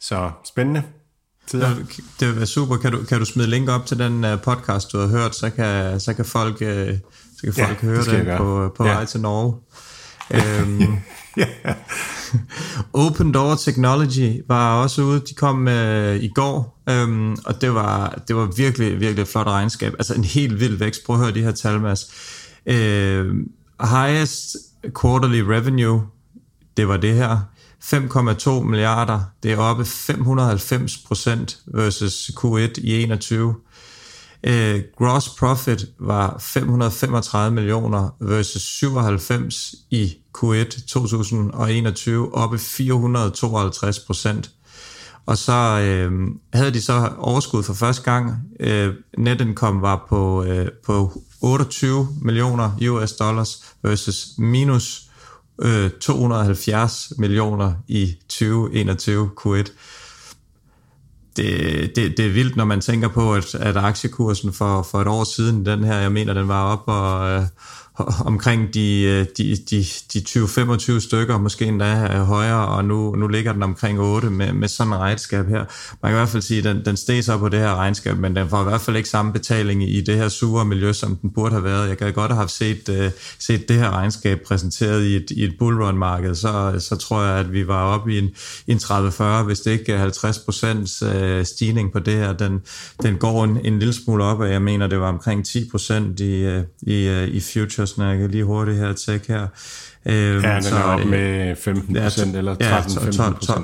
Så 0.00 0.30
spændende. 0.44 0.82
Tider. 1.46 1.74
Det 2.20 2.28
vil 2.28 2.36
være 2.36 2.46
super. 2.46 2.76
Kan 2.76 2.92
du, 2.92 3.04
kan 3.04 3.18
du 3.18 3.24
smide 3.24 3.50
link 3.50 3.68
op 3.68 3.86
til 3.86 3.98
den 3.98 4.24
uh, 4.24 4.40
podcast, 4.40 4.92
du 4.92 4.98
har 4.98 5.06
hørt, 5.06 5.34
så 5.34 5.50
kan, 5.50 6.00
så 6.00 6.14
kan 6.14 6.24
folk, 6.24 6.54
uh, 6.54 6.68
så 7.36 7.40
kan 7.44 7.52
folk 7.52 7.82
ja, 7.82 7.86
høre 7.86 8.04
det, 8.04 8.26
det 8.26 8.36
på, 8.36 8.72
på 8.76 8.86
ja. 8.86 8.92
vej 8.92 9.04
til 9.04 9.20
Norge. 9.20 9.60
Um, 10.34 10.98
Open 12.92 13.32
Door 13.32 13.54
Technology 13.54 14.42
var 14.48 14.82
også 14.82 15.02
ude, 15.02 15.20
de 15.28 15.34
kom 15.34 15.68
øh, 15.68 16.16
i 16.16 16.28
går, 16.28 16.82
øhm, 16.88 17.36
og 17.44 17.60
det 17.60 17.74
var, 17.74 18.22
det 18.28 18.36
var 18.36 18.46
virkelig, 18.56 19.00
virkelig 19.00 19.22
et 19.22 19.28
flot 19.28 19.46
regnskab. 19.46 19.92
Altså 19.92 20.14
en 20.14 20.24
helt 20.24 20.60
vild 20.60 20.76
vækst. 20.78 21.04
Prøv 21.06 21.16
at 21.16 21.22
høre 21.22 21.34
de 21.34 21.42
her 21.42 21.52
tal, 21.52 21.80
Mads. 21.80 22.10
Øh, 22.66 23.34
highest 23.80 24.56
quarterly 25.02 25.40
revenue, 25.40 26.02
det 26.76 26.88
var 26.88 26.96
det 26.96 27.14
her. 27.14 27.38
5,2 27.84 28.50
milliarder, 28.64 29.20
det 29.42 29.52
er 29.52 29.56
oppe 29.56 29.84
590 29.84 30.98
procent 30.98 31.58
versus 31.66 32.30
Q1 32.38 32.80
i 32.80 33.02
21. 33.02 33.48
Uh, 33.48 33.54
øh, 34.52 34.82
gross 34.98 35.28
profit 35.28 35.86
var 36.00 36.36
535 36.40 37.54
millioner 37.54 38.16
versus 38.20 38.62
97 38.62 39.74
i 39.90 40.14
Q1 40.36 40.86
2021, 40.86 42.34
oppe 42.34 42.58
452 42.58 43.98
procent. 43.98 44.50
Og 45.26 45.38
så 45.38 45.52
øh, 45.52 46.12
havde 46.52 46.70
de 46.70 46.82
så 46.82 47.12
overskud 47.18 47.62
for 47.62 47.74
første 47.74 48.02
gang. 48.02 48.34
Øh, 48.60 48.94
netindkom 49.18 49.82
var 49.82 50.06
på, 50.08 50.44
øh, 50.44 50.68
på 50.86 51.22
28 51.42 52.08
millioner 52.22 52.70
US 52.90 53.12
dollars 53.12 53.64
versus 53.82 54.28
minus 54.38 55.02
øh, 55.62 55.90
270 55.90 57.12
millioner 57.18 57.72
i 57.88 58.14
2021 58.28 59.30
Q1 59.40 59.70
det, 61.36 61.96
det, 61.96 62.16
det 62.16 62.26
er 62.26 62.30
vildt, 62.30 62.56
når 62.56 62.64
man 62.64 62.80
tænker 62.80 63.08
på, 63.08 63.34
at, 63.34 63.54
at 63.54 63.76
aktiekursen 63.76 64.52
for, 64.52 64.82
for 64.82 65.00
et 65.00 65.08
år 65.08 65.24
siden, 65.24 65.66
den 65.66 65.84
her, 65.84 65.96
jeg 65.96 66.12
mener, 66.12 66.34
den 66.34 66.48
var 66.48 66.64
op 66.64 66.82
og, 66.86 67.30
øh, 67.30 67.42
omkring 68.30 68.62
øh, 68.62 68.70
de, 68.74 69.26
de, 69.36 69.56
de, 69.70 69.84
de 70.12 70.18
20-25 70.18 71.00
stykker, 71.00 71.38
måske 71.38 71.64
endda 71.64 72.08
øh, 72.14 72.20
højere, 72.20 72.68
og 72.68 72.84
nu, 72.84 73.14
nu 73.14 73.26
ligger 73.26 73.52
den 73.52 73.62
omkring 73.62 74.00
8 74.00 74.30
med, 74.30 74.52
med 74.52 74.68
sådan 74.68 74.92
et 74.92 74.98
regnskab 74.98 75.48
her. 75.48 75.64
Man 76.02 76.10
kan 76.10 76.10
i 76.10 76.18
hvert 76.18 76.28
fald 76.28 76.42
sige, 76.42 76.58
at 76.58 76.64
den, 76.64 76.84
den 76.84 76.96
steg 76.96 77.24
så 77.24 77.38
på 77.38 77.48
det 77.48 77.60
her 77.60 77.74
regnskab, 77.74 78.18
men 78.18 78.36
den 78.36 78.48
får 78.48 78.60
i 78.60 78.64
hvert 78.64 78.80
fald 78.80 78.96
ikke 78.96 79.08
samme 79.08 79.32
betaling 79.32 79.90
i 79.90 80.00
det 80.00 80.16
her 80.16 80.28
sure 80.28 80.64
miljø, 80.64 80.92
som 80.92 81.16
den 81.16 81.30
burde 81.30 81.52
have 81.52 81.64
været. 81.64 81.88
Jeg 81.88 81.98
kan 81.98 82.12
godt 82.12 82.34
have 82.34 82.48
set, 82.48 82.88
uh, 82.88 83.12
set 83.38 83.68
det 83.68 83.76
her 83.76 83.90
regnskab 83.90 84.40
præsenteret 84.46 85.04
i 85.04 85.16
et, 85.16 85.30
i 85.30 85.44
et 85.44 85.54
bullrun-marked, 85.58 86.34
så, 86.34 86.76
så 86.78 86.96
tror 86.96 87.22
jeg, 87.22 87.38
at 87.38 87.52
vi 87.52 87.68
var 87.68 87.82
oppe 87.82 88.14
i 88.14 88.18
en, 88.18 88.30
en 88.66 88.78
30-40, 88.78 89.22
hvis 89.42 89.60
det 89.60 89.70
ikke 89.70 89.92
er 89.92 89.98
50 89.98 90.38
procents 90.38 91.02
uh, 91.02 91.42
stigning 91.44 91.92
på 91.92 91.98
det 91.98 92.14
her. 92.14 92.32
Den, 92.32 92.60
den 93.02 93.16
går 93.16 93.44
en, 93.44 93.58
en 93.64 93.78
lille 93.78 93.94
smule 93.94 94.24
op, 94.24 94.40
og 94.40 94.50
jeg 94.50 94.62
mener, 94.62 94.86
det 94.86 95.00
var 95.00 95.08
omkring 95.08 95.46
10 95.46 95.68
procent 95.70 96.20
i, 96.20 96.46
uh, 96.46 96.62
i, 96.82 97.08
uh, 97.10 97.28
i 97.28 97.40
future 97.40 97.85
jeg 97.98 98.18
kan 98.18 98.30
lige 98.30 98.44
hurtigt 98.44 98.78
her 98.78 98.92
tjekke 98.92 99.26
her. 99.28 99.46
Øh, 100.06 100.14
ja, 100.14 100.54
den 100.54 100.62
så, 100.62 100.76
er 100.76 100.82
op 100.82 101.06
med 101.06 101.56
15 101.56 101.94
procent 101.94 102.32
ja, 102.32 102.38
eller 102.38 102.54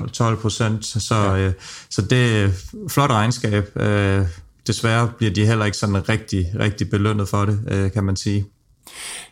13-15 0.05 0.09
12 0.11 0.37
procent. 0.37 0.85
Så, 0.85 1.15
ja. 1.15 1.37
øh, 1.37 1.53
så 1.89 2.01
det 2.01 2.43
er 2.43 2.49
flot 2.89 3.09
regnskab. 3.09 3.77
Øh, 3.81 4.25
desværre 4.67 5.11
bliver 5.17 5.33
de 5.33 5.45
heller 5.45 5.65
ikke 5.65 5.77
sådan 5.77 6.09
rigtig, 6.09 6.51
rigtig 6.59 6.89
belønnet 6.89 7.29
for 7.29 7.45
det, 7.45 7.59
øh, 7.67 7.91
kan 7.91 8.03
man 8.03 8.15
sige. 8.15 8.45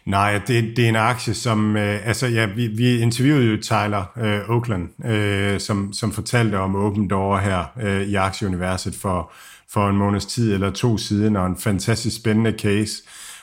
Nej, 0.06 0.42
det, 0.48 0.78
det 0.78 0.86
er 0.86 0.90
en 0.90 0.96
aktie, 0.96 1.34
som... 1.34 1.78
Øh, 1.78 2.08
altså, 2.08 2.28
ja, 2.28 2.46
vi, 2.46 2.68
vi 2.68 3.00
interviewede 3.00 3.46
jo 3.46 3.58
Tyler 3.62 4.12
øh, 4.18 4.50
Oakland, 4.50 5.06
øh, 5.06 5.60
som, 5.60 5.94
som 5.94 6.12
fortalte 6.12 6.56
om 6.56 6.76
Open 6.76 7.08
Door 7.08 7.38
her 7.38 7.66
øh, 7.82 8.02
i 8.02 8.16
aktieuniverset 8.16 8.96
for, 8.96 9.32
for 9.74 9.90
en 9.90 9.98
måneds 9.98 10.26
tid 10.26 10.54
eller 10.54 10.72
to 10.72 10.98
siden, 10.98 11.36
og 11.36 11.48
en 11.48 11.58
fantastisk 11.58 12.16
spændende 12.16 12.54
case. 12.60 12.94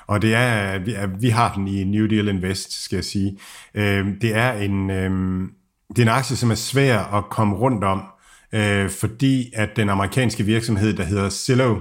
Og 0.08 0.22
det 0.22 0.34
er, 0.34 0.52
at 0.52 0.86
vi, 0.86 0.94
at 0.94 1.22
vi 1.22 1.28
har 1.28 1.54
den 1.54 1.68
i 1.68 1.84
New 1.84 2.06
Deal 2.06 2.28
Invest, 2.28 2.84
skal 2.84 2.96
jeg 2.96 3.04
sige. 3.04 3.38
Øh, 3.74 4.06
det 4.20 4.34
er 4.36 4.52
en... 4.52 4.90
Øh, 4.90 5.48
det 5.88 5.98
er 5.98 6.02
en 6.02 6.08
aktie, 6.08 6.36
som 6.36 6.50
er 6.50 6.54
svær 6.54 6.98
at 6.98 7.24
komme 7.30 7.56
rundt 7.56 7.84
om, 7.84 8.02
øh, 8.52 8.90
fordi 8.90 9.52
at 9.54 9.76
den 9.76 9.88
amerikanske 9.88 10.44
virksomhed, 10.44 10.94
der 10.94 11.04
hedder 11.04 11.30
Zillow, 11.30 11.78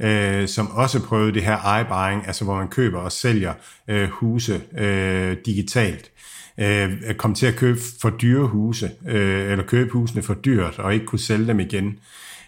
øh, 0.00 0.48
som 0.48 0.70
også 0.70 1.02
prøvede 1.02 1.34
det 1.34 1.42
her 1.42 1.80
iBuying, 1.80 2.26
altså 2.26 2.44
hvor 2.44 2.56
man 2.56 2.68
køber 2.68 3.00
og 3.00 3.12
sælger 3.12 3.54
øh, 3.88 4.08
huse 4.08 4.60
øh, 4.78 5.36
digitalt, 5.46 6.10
øh, 6.58 7.14
kom 7.14 7.34
til 7.34 7.46
at 7.46 7.56
købe 7.56 7.80
for 8.00 8.10
dyre 8.10 8.46
huse, 8.46 8.90
øh, 9.08 9.52
eller 9.52 9.64
købe 9.64 9.90
husene 9.90 10.22
for 10.22 10.34
dyrt, 10.34 10.78
og 10.78 10.94
ikke 10.94 11.06
kunne 11.06 11.18
sælge 11.18 11.46
dem 11.46 11.60
igen. 11.60 11.98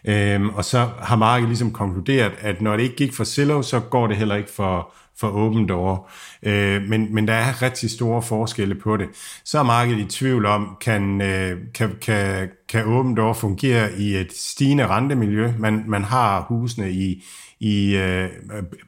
Øh, 0.05 0.47
og 0.47 0.65
så 0.65 0.89
har 1.03 1.17
markedet 1.17 1.49
ligesom 1.49 1.73
konkluderet, 1.73 2.33
at 2.39 2.63
når 2.63 2.77
det 2.77 2.83
ikke 2.83 2.97
gik 2.97 3.15
for 3.15 3.25
Zillow, 3.25 3.63
så 3.63 3.81
går 3.81 4.07
det 4.07 4.17
heller 4.17 4.35
ikke 4.35 4.51
for, 4.51 4.95
for 5.21 5.29
åbent 5.29 5.69
Door. 5.69 6.11
Øh, 6.43 6.83
men, 6.89 7.15
men 7.15 7.29
der 7.29 7.35
er 7.35 7.63
rigtig 7.63 7.91
store 7.91 8.23
forskelle 8.23 8.75
på 8.75 8.97
det. 8.97 9.09
Så 9.45 9.59
er 9.59 9.63
markedet 9.63 10.01
i 10.01 10.05
tvivl 10.05 10.47
om, 10.47 10.77
kan, 10.81 11.21
øh, 11.21 11.59
kan, 11.75 11.91
kan, 12.03 12.49
kan 12.69 12.87
Open 12.87 13.17
Door 13.17 13.33
fungere 13.33 13.93
i 13.99 14.17
et 14.17 14.33
stigende 14.33 14.87
rentemiljø? 14.87 15.53
Man, 15.59 15.85
man 15.87 16.05
har 16.05 16.45
husene 16.49 16.93
i, 16.93 17.25
i, 17.63 17.97
øh, 17.97 18.29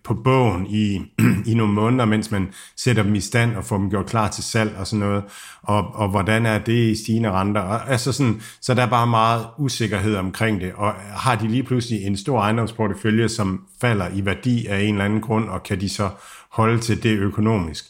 på 0.05 0.15
bogen 0.15 0.67
i, 0.67 1.01
i 1.51 1.55
nogle 1.55 1.73
måneder, 1.73 2.05
mens 2.05 2.31
man 2.31 2.49
sætter 2.77 3.03
dem 3.03 3.15
i 3.15 3.21
stand 3.21 3.57
og 3.57 3.65
får 3.65 3.77
dem 3.77 3.91
gjort 3.91 4.07
klar 4.07 4.29
til 4.29 4.45
salg 4.45 4.77
og 4.79 4.87
sådan 4.87 5.07
noget. 5.07 5.25
Og, 5.63 5.95
og 5.95 6.09
hvordan 6.09 6.47
er 6.47 6.59
det 6.59 6.91
i 6.91 6.95
stigende 7.03 7.31
renter? 7.31 7.61
Og, 7.61 7.91
altså 7.91 8.13
sådan, 8.13 8.41
så 8.61 8.75
der 8.75 8.83
er 8.83 8.91
bare 8.91 9.07
meget 9.07 9.47
usikkerhed 9.59 10.17
omkring 10.17 10.61
det. 10.61 10.73
Og 10.75 10.93
har 10.93 11.35
de 11.37 11.49
lige 11.49 11.63
pludselig 11.63 12.03
en 12.03 12.17
stor 12.17 12.41
ejendomsportefølje, 12.41 13.29
som 13.29 13.65
falder 13.85 14.09
i 14.15 14.25
værdi 14.25 14.67
af 14.67 14.81
en 14.81 14.95
eller 14.95 15.05
anden 15.05 15.21
grund, 15.21 15.49
og 15.49 15.63
kan 15.63 15.81
de 15.81 15.89
så 15.89 16.11
holde 16.51 16.79
til 16.79 17.03
det 17.03 17.19
økonomisk? 17.19 17.85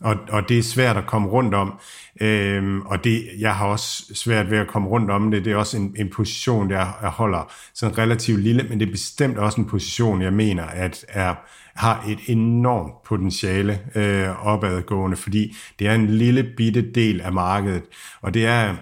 Og, 0.00 0.16
og 0.28 0.48
det 0.48 0.58
er 0.58 0.62
svært 0.62 0.96
at 0.96 1.06
komme 1.06 1.28
rundt 1.28 1.54
om. 1.54 1.72
Øhm, 2.20 2.80
og 2.80 3.04
det, 3.04 3.28
jeg 3.38 3.54
har 3.54 3.66
også 3.66 4.14
svært 4.14 4.50
ved 4.50 4.58
at 4.58 4.68
komme 4.68 4.88
rundt 4.88 5.10
om 5.10 5.30
det. 5.30 5.44
Det 5.44 5.52
er 5.52 5.56
også 5.56 5.76
en, 5.76 5.94
en 5.98 6.10
position, 6.10 6.70
der 6.70 6.76
jeg 7.02 7.10
holder 7.10 7.52
sådan 7.74 7.98
relativt 7.98 8.40
lille, 8.40 8.62
men 8.68 8.80
det 8.80 8.86
er 8.88 8.90
bestemt 8.90 9.38
også 9.38 9.60
en 9.60 9.66
position, 9.66 10.22
jeg 10.22 10.32
mener, 10.32 10.64
at 10.64 11.04
er, 11.08 11.34
har 11.74 12.04
et 12.08 12.18
enormt 12.26 13.02
potentiale 13.04 13.80
øh, 13.94 14.46
opadgående, 14.46 15.16
fordi 15.16 15.56
det 15.78 15.86
er 15.86 15.94
en 15.94 16.06
lille 16.06 16.42
bitte 16.56 16.92
del 16.94 17.20
af 17.20 17.32
markedet, 17.32 17.82
og 18.22 18.34
det 18.34 18.46
er 18.46 18.74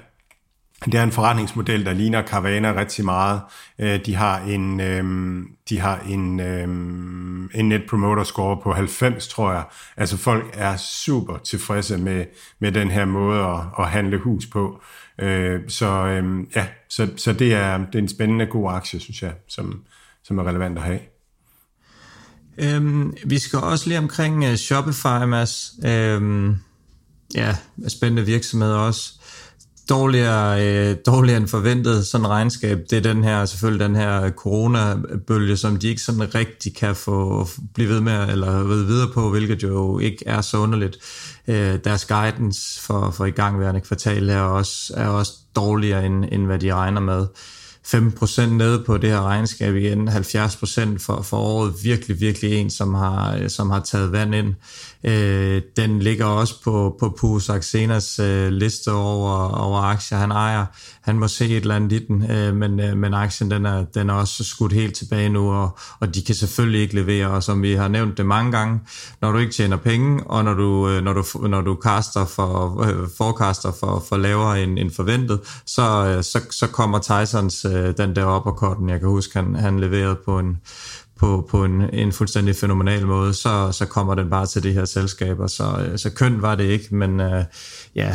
det 0.93 0.95
er 0.95 1.03
en 1.03 1.13
forretningsmodel, 1.13 1.87
der 1.87 1.93
ligner 1.93 2.23
Carvana 2.27 2.75
rigtig 2.81 3.05
meget. 3.05 3.41
Øh, 3.79 4.07
de 4.07 4.15
har 4.15 4.39
en, 4.41 4.81
øhm, 4.81 5.47
de 5.69 5.81
har 5.81 6.01
en, 6.09 6.41
øhm, 6.41 7.51
en 7.55 7.69
net 7.69 7.83
promoter 7.89 8.25
score 8.25 8.61
på 8.63 8.73
90, 8.73 9.29
tror 9.29 9.53
jeg. 9.53 9.65
Altså 9.97 10.17
folk 10.17 10.45
er 10.53 10.77
super 10.77 11.39
tilfredse 11.39 11.99
med, 11.99 12.25
med 12.59 12.73
den 12.73 12.91
her 12.91 13.05
måde 13.05 13.41
at, 13.41 13.61
at 13.79 13.89
handle 13.91 14.19
hus 14.19 14.47
på. 14.47 14.83
Øh, 15.19 15.61
så 15.69 15.87
øhm, 15.87 16.49
ja, 16.57 16.67
så, 16.89 17.09
så 17.17 17.33
det, 17.33 17.55
er, 17.55 17.79
det 17.79 17.95
er 17.95 17.99
en 17.99 18.09
spændende 18.09 18.47
god 18.47 18.73
aktie, 18.73 19.01
synes 19.01 19.23
jeg, 19.23 19.33
som, 19.49 19.83
som 20.25 20.39
er 20.39 20.49
relevant 20.49 20.79
at 20.79 20.85
have. 20.85 21.01
Øhm, 22.59 23.15
vi 23.25 23.39
skal 23.39 23.59
også 23.59 23.89
lige 23.89 23.99
omkring 23.99 24.49
uh, 24.49 24.55
Shopify, 24.55 25.25
Mads. 25.27 25.73
Øhm, 25.85 26.57
ja, 27.35 27.57
spændende 27.89 28.27
virksomhed 28.27 28.73
også 28.73 29.16
dårligere, 29.89 30.67
øh, 30.67 30.97
dårligere 31.07 31.37
end 31.37 31.49
forventet 31.49 32.07
sådan 32.07 32.29
regnskab, 32.29 32.79
det 32.91 32.97
er 32.97 33.01
den 33.01 33.25
her, 33.25 33.45
selvfølgelig 33.45 33.89
den 33.89 33.97
her 33.97 34.31
coronabølge, 34.31 35.57
som 35.57 35.77
de 35.77 35.89
ikke 35.89 36.03
sådan 36.03 36.35
rigtig 36.35 36.77
kan 36.77 36.97
få 36.97 37.49
blive 37.75 37.89
ved 37.89 38.01
med, 38.01 38.29
eller 38.29 38.63
ved 38.63 38.85
videre 38.85 39.09
på, 39.15 39.31
hvilket 39.31 39.63
jo 39.63 39.99
ikke 39.99 40.25
er 40.27 40.41
så 40.41 40.59
underligt. 40.59 40.97
Øh, 41.49 41.79
deres 41.85 42.05
guidance 42.05 42.81
for, 42.81 43.11
for 43.11 43.25
igangværende 43.25 43.81
kvartal 43.81 44.29
er 44.29 44.41
også, 44.41 44.93
er 44.97 45.09
også 45.09 45.33
dårligere, 45.57 46.07
end, 46.07 46.25
end 46.33 46.47
hvad 46.47 46.59
de 46.59 46.75
regner 46.75 47.01
med. 47.01 47.27
5% 47.87 48.47
nede 48.47 48.85
på 48.87 48.97
det 48.99 49.11
her 49.11 49.23
regnskab 49.23 49.75
igen, 49.75 50.09
70% 50.09 50.99
for, 50.99 51.23
for 51.23 51.37
året, 51.37 51.75
virkelig, 51.83 52.21
virkelig 52.21 52.53
en, 52.53 52.71
som 52.71 52.95
har, 52.95 53.49
som 53.49 53.71
har 53.71 53.81
taget 53.81 54.13
vand 54.13 54.35
ind. 54.35 54.55
Øh, 55.07 55.63
den 55.77 55.99
ligger 55.99 56.25
også 56.25 56.63
på, 56.65 56.97
på 57.01 57.17
Pus 57.19 57.49
Axenas 57.49 58.19
øh, 58.19 58.49
liste 58.49 58.93
over, 58.93 59.49
over 59.49 59.81
aktier, 59.81 60.19
han 60.19 60.31
ejer. 60.31 60.67
Han 61.03 61.19
må 61.19 61.29
se 61.29 61.45
et 61.45 61.57
eller 61.57 61.75
andet 61.75 61.93
i 61.93 62.07
den, 62.07 62.31
øh, 62.31 62.57
men, 62.57 62.81
øh, 62.81 62.97
men 62.97 63.15
aktien 63.15 63.51
den 63.51 63.67
er, 63.67 63.85
den 63.85 64.11
er 64.11 64.15
også 64.15 64.45
skudt 64.45 64.73
helt 64.73 64.95
tilbage 64.95 65.29
nu, 65.29 65.53
og, 65.53 65.79
og 66.01 66.15
de 66.15 66.23
kan 66.23 66.35
selvfølgelig 66.35 66.81
ikke 66.81 66.95
levere, 66.95 67.27
og 67.27 67.43
som 67.43 67.63
vi 67.63 67.75
har 67.75 67.89
nævnt 67.89 68.19
det 68.19 68.27
mange 68.27 68.53
gange, 68.53 68.81
når 69.21 69.33
du 69.33 69.39
ikke 69.39 69.53
tjener 69.53 69.77
penge, 69.77 70.25
og 70.27 70.45
når 70.45 70.55
du, 70.55 70.89
øh, 70.89 71.05
når 71.05 71.13
du, 71.13 71.49
når 71.49 71.61
du 71.61 71.79
caster 71.83 72.25
for, 72.25 72.83
øh, 72.83 73.09
forecaster 73.17 73.73
for, 73.81 74.05
for 74.09 74.17
lavere 74.17 74.63
end, 74.63 74.79
end 74.79 74.91
forventet, 74.91 75.41
så, 75.67 75.83
øh, 76.07 76.25
så, 76.25 76.41
så 76.51 76.67
kommer 76.67 76.99
Tysons 76.99 77.65
øh, 77.65 77.95
den 77.97 78.17
der 78.17 78.25
op 78.25 78.47
og 78.47 78.57
korten, 78.57 78.89
jeg 78.89 79.01
kan 79.01 79.09
huske, 79.09 79.39
han, 79.39 79.55
han 79.55 79.81
leverede 79.81 80.19
på 80.25 80.39
en 80.39 80.57
på, 81.19 81.49
på 81.51 81.65
en, 81.65 81.95
en 81.95 82.13
fuldstændig 82.13 82.57
fænomenal 82.57 83.07
måde, 83.07 83.35
så, 83.35 83.73
så 83.73 83.87
kommer 83.87 84.15
den 84.15 84.31
bare 84.31 84.47
til 84.47 84.63
de 84.63 84.73
her 84.73 84.85
selskaber. 84.85 85.47
Så, 85.47 85.87
øh, 85.87 85.99
så 85.99 86.11
køn 86.11 86.43
var 86.43 86.55
det 86.55 86.65
ikke, 86.65 86.95
men 86.95 87.21
øh, 87.21 87.45
ja, 87.95 88.13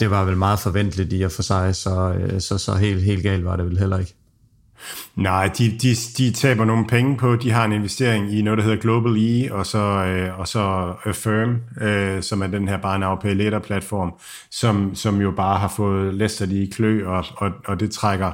det 0.00 0.10
var 0.10 0.24
vel 0.24 0.36
meget 0.36 0.58
forventeligt 0.58 1.12
i 1.12 1.22
at 1.22 1.32
for 1.32 1.42
sig, 1.42 1.76
så, 1.76 2.12
øh, 2.12 2.40
så, 2.40 2.58
så 2.58 2.74
helt, 2.74 3.02
helt 3.02 3.22
galt 3.22 3.44
var 3.44 3.56
det 3.56 3.66
vel 3.66 3.78
heller 3.78 3.98
ikke. 3.98 4.14
Nej, 5.16 5.50
de, 5.58 5.78
de, 5.82 5.94
de 6.18 6.32
taber 6.32 6.64
nogle 6.64 6.86
penge 6.86 7.16
på, 7.16 7.36
de 7.36 7.50
har 7.50 7.64
en 7.64 7.72
investering 7.72 8.32
i 8.32 8.42
noget, 8.42 8.58
der 8.58 8.64
hedder 8.64 8.80
Global 8.80 9.16
E, 9.16 9.52
og 9.52 9.66
så, 9.66 9.78
øh, 9.78 10.38
og 10.38 10.48
så 10.48 10.94
Affirm, 11.04 11.56
øh, 11.86 12.22
som 12.22 12.42
er 12.42 12.46
den 12.46 12.68
her 12.68 12.76
bare 12.76 12.96
en 13.30 13.36
letter 13.36 13.58
platform, 13.58 14.12
som, 14.50 14.94
som 14.94 15.20
jo 15.20 15.30
bare 15.30 15.58
har 15.58 15.68
fået 15.68 16.14
Lester 16.14 16.46
i 16.50 16.70
klø, 16.72 17.06
og, 17.06 17.24
og, 17.36 17.50
og 17.66 17.80
det 17.80 17.90
trækker 17.90 18.32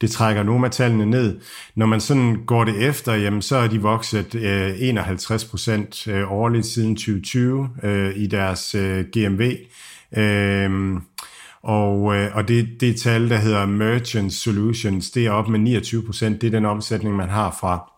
det 0.00 0.10
trækker 0.10 0.42
nogle 0.42 0.66
af 0.66 0.70
tallene 0.70 1.06
ned. 1.06 1.40
Når 1.74 1.86
man 1.86 2.00
sådan 2.00 2.44
går 2.46 2.64
det 2.64 2.88
efter, 2.88 3.14
jamen, 3.14 3.42
så 3.42 3.56
er 3.56 3.68
de 3.68 3.82
vokset 3.82 4.34
øh, 4.34 4.74
51 4.78 5.44
procent 5.44 6.08
øh, 6.08 6.32
årligt 6.32 6.66
siden 6.66 6.96
2020 6.96 7.68
øh, 7.82 8.16
i 8.16 8.26
deres 8.26 8.74
øh, 8.74 9.04
GMV. 9.04 9.56
Øh, 10.16 11.00
og, 11.62 12.16
øh, 12.16 12.36
og 12.36 12.48
det, 12.48 12.68
det 12.80 13.00
tal, 13.00 13.30
der 13.30 13.36
hedder 13.36 13.66
Merchant 13.66 14.32
Solutions, 14.32 15.10
det 15.10 15.26
er 15.26 15.30
op 15.30 15.48
med 15.48 15.58
29 15.58 16.02
procent. 16.02 16.40
Det 16.40 16.46
er 16.46 16.50
den 16.50 16.64
omsætning, 16.64 17.16
man 17.16 17.28
har 17.28 17.56
fra 17.60 17.90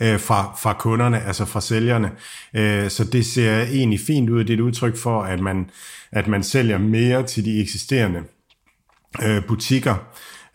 øh, 0.00 0.20
fra, 0.20 0.56
fra 0.62 0.72
kunderne, 0.72 1.22
altså 1.22 1.44
fra 1.44 1.60
sælgerne. 1.60 2.10
Øh, 2.54 2.90
så 2.90 3.04
det 3.04 3.26
ser 3.26 3.62
egentlig 3.62 4.00
fint 4.00 4.30
ud. 4.30 4.44
Det 4.44 4.50
er 4.50 4.54
et 4.54 4.60
udtryk 4.60 4.96
for, 4.96 5.22
at 5.22 5.40
man, 5.40 5.70
at 6.12 6.28
man 6.28 6.42
sælger 6.42 6.78
mere 6.78 7.26
til 7.26 7.44
de 7.44 7.62
eksisterende 7.62 8.22
øh, 9.22 9.44
butikker. 9.46 9.94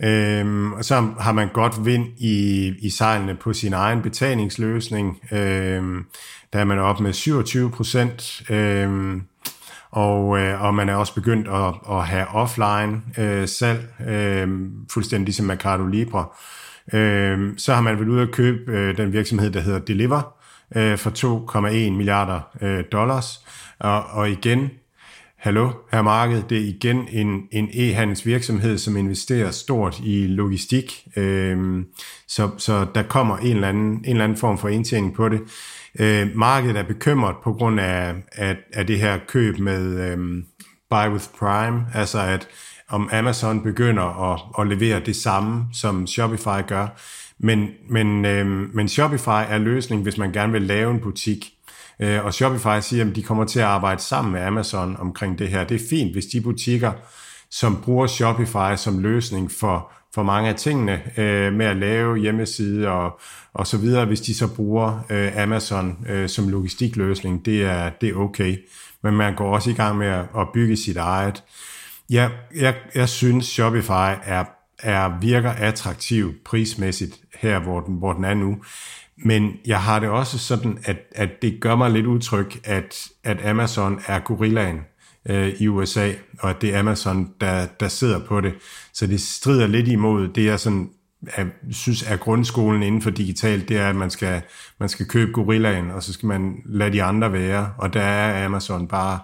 Øhm, 0.03 0.73
og 0.73 0.85
så 0.85 1.07
har 1.19 1.31
man 1.31 1.49
godt 1.53 1.85
vind 1.85 2.05
i, 2.17 2.67
i 2.79 2.89
sejlene 2.89 3.35
på 3.35 3.53
sin 3.53 3.73
egen 3.73 4.01
betalingsløsning. 4.01 5.19
Øhm, 5.31 6.05
der 6.53 6.59
er 6.59 6.63
man 6.63 6.79
op 6.79 6.99
med 6.99 7.13
27 7.13 7.71
procent. 7.71 8.41
Øhm, 8.49 9.21
og, 9.91 10.39
øh, 10.39 10.63
og 10.63 10.75
man 10.75 10.89
er 10.89 10.95
også 10.95 11.13
begyndt 11.13 11.47
at, 11.47 11.95
at 11.97 12.07
have 12.07 12.27
offline 12.27 13.01
øh, 13.17 13.47
salg, 13.47 14.07
øh, 14.07 14.47
fuldstændig 14.91 15.25
ligesom 15.25 15.45
Mercado 15.45 15.85
Libre. 15.85 16.25
Øh, 16.93 17.53
så 17.57 17.73
har 17.73 17.81
man 17.81 17.97
været 17.97 18.07
ude 18.07 18.21
at 18.21 18.31
købe 18.31 18.71
øh, 18.71 18.97
den 18.97 19.13
virksomhed, 19.13 19.51
der 19.51 19.59
hedder 19.59 19.79
Deliver, 19.79 20.33
øh, 20.75 20.97
for 20.97 21.09
2,1 21.09 21.91
milliarder 21.91 22.41
øh, 22.61 22.83
dollars. 22.91 23.45
Og, 23.79 24.03
og 24.03 24.29
igen, 24.29 24.69
hallo, 25.37 25.71
her 25.91 26.01
marked, 26.01 26.43
det 26.49 26.57
er 26.57 26.65
igen 26.65 27.07
en, 27.11 27.47
en 27.51 27.69
e-handelsvirksomhed, 27.73 28.77
som 28.77 28.97
investerer 28.97 29.51
stort 29.51 29.99
i 29.99 30.27
logistik, 30.27 31.07
øhm, 31.17 31.85
så, 32.27 32.49
så 32.57 32.85
der 32.95 33.03
kommer 33.03 33.37
en 33.37 33.55
eller, 33.55 33.67
anden, 33.67 33.91
en 33.91 34.05
eller 34.05 34.23
anden 34.23 34.37
form 34.37 34.57
for 34.57 34.67
indtjening 34.67 35.13
på 35.13 35.29
det. 35.29 35.41
Øh, 35.99 36.27
markedet 36.35 36.77
er 36.77 36.83
bekymret 36.83 37.35
på 37.43 37.53
grund 37.53 37.79
af, 37.79 38.15
af, 38.31 38.57
af 38.73 38.87
det 38.87 38.99
her 38.99 39.19
køb 39.27 39.59
med 39.59 40.11
øhm, 40.11 40.45
Buy 40.89 41.11
with 41.11 41.25
Prime, 41.39 41.85
altså 41.93 42.19
at 42.19 42.47
om 42.89 43.09
Amazon 43.11 43.63
begynder 43.63 44.33
at, 44.33 44.41
at 44.59 44.67
levere 44.67 44.99
det 44.99 45.15
samme, 45.15 45.65
som 45.73 46.07
Shopify 46.07 46.67
gør. 46.67 46.87
Men, 47.39 47.69
men, 47.89 48.25
øhm, 48.25 48.69
men 48.73 48.87
Shopify 48.87 49.43
er 49.49 49.57
løsningen, 49.57 50.03
hvis 50.03 50.17
man 50.17 50.31
gerne 50.31 50.51
vil 50.51 50.61
lave 50.61 50.91
en 50.91 50.99
butik. 50.99 51.56
Øh, 51.99 52.25
og 52.25 52.33
Shopify 52.33 52.79
siger, 52.81 53.09
at 53.09 53.15
de 53.15 53.23
kommer 53.23 53.45
til 53.45 53.59
at 53.59 53.65
arbejde 53.65 54.01
sammen 54.01 54.33
med 54.33 54.41
Amazon 54.41 54.95
omkring 54.99 55.39
det 55.39 55.47
her. 55.47 55.63
Det 55.63 55.75
er 55.75 55.87
fint, 55.89 56.13
hvis 56.13 56.25
de 56.25 56.41
butikker 56.41 56.91
som 57.51 57.81
bruger 57.81 58.07
Shopify 58.07 58.75
som 58.75 58.99
løsning 58.99 59.51
for, 59.51 59.91
for 60.13 60.23
mange 60.23 60.49
af 60.49 60.55
tingene 60.55 61.01
øh, 61.17 61.53
med 61.53 61.65
at 61.65 61.77
lave 61.77 62.17
hjemmeside 62.17 62.87
og, 62.87 63.19
og 63.53 63.67
så 63.67 63.77
videre, 63.77 64.05
hvis 64.05 64.21
de 64.21 64.35
så 64.35 64.55
bruger 64.55 64.99
øh, 65.09 65.37
Amazon 65.37 66.05
øh, 66.09 66.29
som 66.29 66.49
logistikløsning, 66.49 67.45
det 67.45 67.65
er, 67.65 67.89
det 68.01 68.09
er 68.09 68.15
okay. 68.15 68.57
Men 69.03 69.13
man 69.13 69.35
går 69.35 69.53
også 69.53 69.69
i 69.69 69.73
gang 69.73 69.97
med 69.97 70.07
at, 70.07 70.25
at 70.37 70.47
bygge 70.53 70.77
sit 70.77 70.97
eget. 70.97 71.43
Ja, 72.09 72.29
jeg, 72.55 72.75
jeg 72.95 73.09
synes 73.09 73.45
Shopify 73.45 74.11
er, 74.23 74.43
er 74.79 75.19
virker 75.19 75.51
attraktiv 75.51 76.33
prismæssigt 76.45 77.19
her, 77.39 77.59
hvor 77.59 77.79
den, 77.79 77.95
hvor 77.95 78.13
den 78.13 78.25
er 78.25 78.33
nu. 78.33 78.57
Men 79.17 79.53
jeg 79.65 79.81
har 79.81 79.99
det 79.99 80.09
også 80.09 80.37
sådan, 80.37 80.79
at, 80.83 80.97
at 81.11 81.41
det 81.41 81.59
gør 81.61 81.75
mig 81.75 81.91
lidt 81.91 82.05
utryg, 82.05 82.51
at, 82.63 83.07
at 83.23 83.45
Amazon 83.45 84.01
er 84.07 84.19
gorillaen 84.19 84.79
øh, 85.29 85.47
i 85.59 85.67
USA, 85.67 86.11
og 86.39 86.49
at 86.49 86.61
det 86.61 86.75
er 86.75 86.79
Amazon, 86.79 87.29
der, 87.41 87.65
der 87.79 87.87
sidder 87.87 88.19
på 88.19 88.41
det. 88.41 88.53
Så 88.93 89.07
det 89.07 89.21
strider 89.21 89.67
lidt 89.67 89.87
imod 89.87 90.27
det, 90.27 90.45
jeg 90.45 90.59
sådan, 90.59 90.89
er, 91.27 91.45
synes 91.71 92.03
er 92.03 92.17
grundskolen 92.17 92.83
inden 92.83 93.01
for 93.01 93.09
digitalt, 93.09 93.69
det 93.69 93.77
er, 93.77 93.89
at 93.89 93.95
man 93.95 94.09
skal, 94.09 94.41
man 94.79 94.89
skal 94.89 95.05
købe 95.05 95.31
gorillaen, 95.31 95.91
og 95.91 96.03
så 96.03 96.13
skal 96.13 96.27
man 96.27 96.55
lade 96.65 96.93
de 96.93 97.03
andre 97.03 97.33
være, 97.33 97.73
og 97.77 97.93
der 97.93 98.01
er 98.01 98.45
Amazon 98.45 98.87
bare 98.87 99.19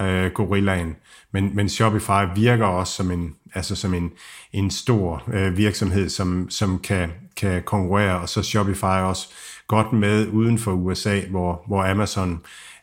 øh, 0.00 0.30
gorillaen. 0.30 0.96
Men, 1.32 1.56
men 1.56 1.68
Shopify 1.68 2.24
virker 2.36 2.66
også 2.66 2.92
som 2.92 3.10
en, 3.10 3.34
altså 3.56 3.76
som 3.76 3.94
en, 3.94 4.10
en 4.52 4.70
stor 4.70 5.22
øh, 5.32 5.56
virksomhed, 5.56 6.08
som, 6.08 6.50
som 6.50 6.78
kan, 6.78 7.10
kan 7.36 7.62
konkurrere, 7.62 8.20
og 8.20 8.28
så 8.28 8.42
Shopify 8.42 8.84
også 8.84 9.28
godt 9.66 9.92
med 9.92 10.28
uden 10.28 10.58
for 10.58 10.72
USA, 10.72 11.20
hvor, 11.30 11.62
hvor 11.66 11.90
Amazon 11.90 12.32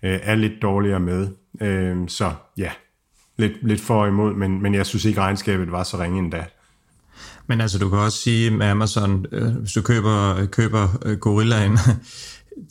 øh, 0.03 0.19
er 0.23 0.35
lidt 0.35 0.61
dårligere 0.61 0.99
med. 0.99 1.27
Øh, 1.61 1.97
så 2.07 2.31
ja, 2.57 2.71
lidt, 3.37 3.67
lidt 3.67 3.81
for 3.81 4.05
imod, 4.05 4.33
men, 4.33 4.61
men 4.61 4.73
jeg 4.73 4.85
synes 4.85 5.05
ikke, 5.05 5.21
regnskabet 5.21 5.71
var 5.71 5.83
så 5.83 5.97
ringe 5.97 6.19
endda. 6.19 6.45
Men 7.47 7.61
altså, 7.61 7.79
du 7.79 7.89
kan 7.89 7.99
også 7.99 8.17
sige 8.17 8.51
med 8.51 8.67
Amazon, 8.67 9.25
øh, 9.31 9.55
hvis 9.55 9.71
du 9.71 9.81
køber, 9.81 10.45
køber 10.45 10.87
øh, 11.05 11.17
Gorillaen, 11.17 11.77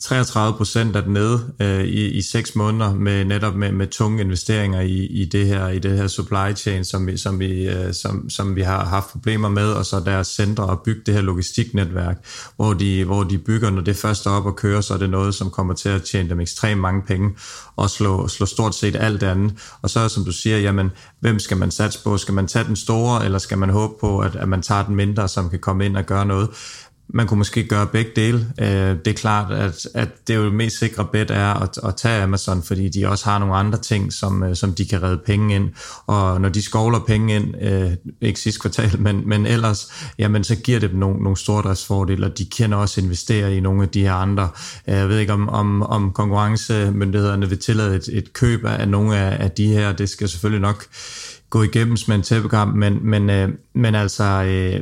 33 0.01 0.57
procent 0.57 0.95
er 0.95 1.05
nede 1.07 1.53
øh, 1.59 1.83
i, 1.83 2.09
i 2.09 2.21
seks 2.21 2.55
måneder 2.55 2.93
med 2.93 3.25
netop 3.25 3.55
med, 3.55 3.71
med 3.71 3.87
tunge 3.87 4.21
investeringer 4.21 4.81
i, 4.81 5.05
i 5.05 5.25
det 5.25 5.47
her 5.47 5.67
i 5.67 5.79
det 5.79 5.97
her 5.97 6.07
supply 6.07 6.55
chain, 6.55 6.85
som 6.85 7.07
vi, 7.07 7.17
som, 7.17 7.39
vi, 7.39 7.69
øh, 7.69 7.93
som, 7.93 8.29
som 8.29 8.55
vi 8.55 8.61
har 8.61 8.85
haft 8.85 9.09
problemer 9.09 9.49
med, 9.49 9.71
og 9.71 9.85
så 9.85 9.99
deres 9.99 10.27
centre 10.27 10.63
og 10.63 10.81
bygge 10.85 11.01
det 11.05 11.13
her 11.13 11.21
logistiknetværk, 11.21 12.25
hvor 12.55 12.73
de, 12.73 13.03
hvor 13.03 13.23
de 13.23 13.37
bygger, 13.37 13.69
når 13.69 13.81
det 13.81 13.95
først 13.95 14.25
er 14.25 14.29
op 14.29 14.45
og 14.45 14.55
kører, 14.55 14.81
så 14.81 14.93
er 14.93 14.97
det 14.97 15.09
noget, 15.09 15.35
som 15.35 15.49
kommer 15.49 15.73
til 15.73 15.89
at 15.89 16.03
tjene 16.03 16.29
dem 16.29 16.39
ekstremt 16.39 16.81
mange 16.81 17.01
penge 17.01 17.35
og 17.75 17.89
slå, 17.89 18.27
slå 18.27 18.45
stort 18.45 18.75
set 18.75 18.95
alt 18.95 19.23
andet. 19.23 19.53
Og 19.81 19.89
så 19.89 20.09
som 20.09 20.25
du 20.25 20.31
siger, 20.31 20.57
jamen, 20.57 20.91
hvem 21.19 21.39
skal 21.39 21.57
man 21.57 21.71
satse 21.71 22.03
på? 22.03 22.17
Skal 22.17 22.33
man 22.33 22.47
tage 22.47 22.65
den 22.65 22.75
store, 22.75 23.25
eller 23.25 23.39
skal 23.39 23.57
man 23.57 23.69
håbe 23.69 23.93
på, 24.01 24.19
at, 24.19 24.35
at 24.35 24.49
man 24.49 24.61
tager 24.61 24.85
den 24.85 24.95
mindre, 24.95 25.27
som 25.27 25.49
kan 25.49 25.59
komme 25.59 25.85
ind 25.85 25.97
og 25.97 26.03
gøre 26.03 26.25
noget? 26.25 26.49
Man 27.15 27.27
kunne 27.27 27.37
måske 27.37 27.63
gøre 27.63 27.87
begge 27.87 28.11
dele. 28.15 28.47
Øh, 28.59 28.67
det 29.05 29.07
er 29.07 29.13
klart, 29.13 29.51
at, 29.51 29.87
at 29.93 30.09
det 30.27 30.33
er 30.33 30.37
jo 30.37 30.45
det 30.45 30.53
mest 30.53 30.79
sikre 30.79 31.05
bet 31.05 31.31
er 31.31 31.53
at, 31.53 31.79
at 31.83 31.95
tage 31.95 32.23
Amazon, 32.23 32.63
fordi 32.63 32.89
de 32.89 33.07
også 33.07 33.25
har 33.25 33.39
nogle 33.39 33.55
andre 33.55 33.77
ting, 33.77 34.13
som, 34.13 34.43
øh, 34.43 34.55
som 34.55 34.73
de 34.73 34.85
kan 34.85 35.03
redde 35.03 35.21
penge 35.25 35.55
ind. 35.55 35.69
Og 36.07 36.41
når 36.41 36.49
de 36.49 36.61
skovler 36.61 36.99
penge 36.99 37.35
ind, 37.35 37.61
øh, 37.61 37.91
ikke 38.21 38.39
sidste 38.39 38.61
kvartal, 38.61 38.99
men, 38.99 39.29
men 39.29 39.45
ellers, 39.45 39.91
jamen 40.19 40.43
så 40.43 40.55
giver 40.55 40.79
det 40.79 40.89
dem 40.91 40.99
nogle, 40.99 41.23
nogle 41.23 41.37
stordriftsfordele, 41.37 42.25
og 42.25 42.37
de 42.37 42.45
kan 42.45 42.73
også 42.73 43.01
investere 43.01 43.55
i 43.55 43.59
nogle 43.59 43.83
af 43.83 43.89
de 43.89 44.01
her 44.01 44.13
andre. 44.13 44.49
Øh, 44.87 44.95
jeg 44.95 45.09
ved 45.09 45.19
ikke, 45.19 45.33
om, 45.33 45.49
om, 45.49 45.81
om 45.81 46.11
konkurrencemyndighederne 46.11 47.49
vil 47.49 47.59
tillade 47.59 47.95
et, 47.95 48.09
et 48.11 48.33
køb 48.33 48.65
af 48.65 48.87
nogle 48.87 49.17
af, 49.17 49.43
af 49.43 49.51
de 49.51 49.67
her. 49.67 49.91
Det 49.91 50.09
skal 50.09 50.29
selvfølgelig 50.29 50.61
nok 50.61 50.85
gå 51.49 51.63
igennem 51.63 51.97
med 52.07 52.15
en 52.15 52.21
tæppekamp, 52.21 52.75
men, 52.75 52.99
men, 53.01 53.29
øh, 53.29 53.49
men 53.73 53.95
altså... 53.95 54.23
Øh, 54.23 54.81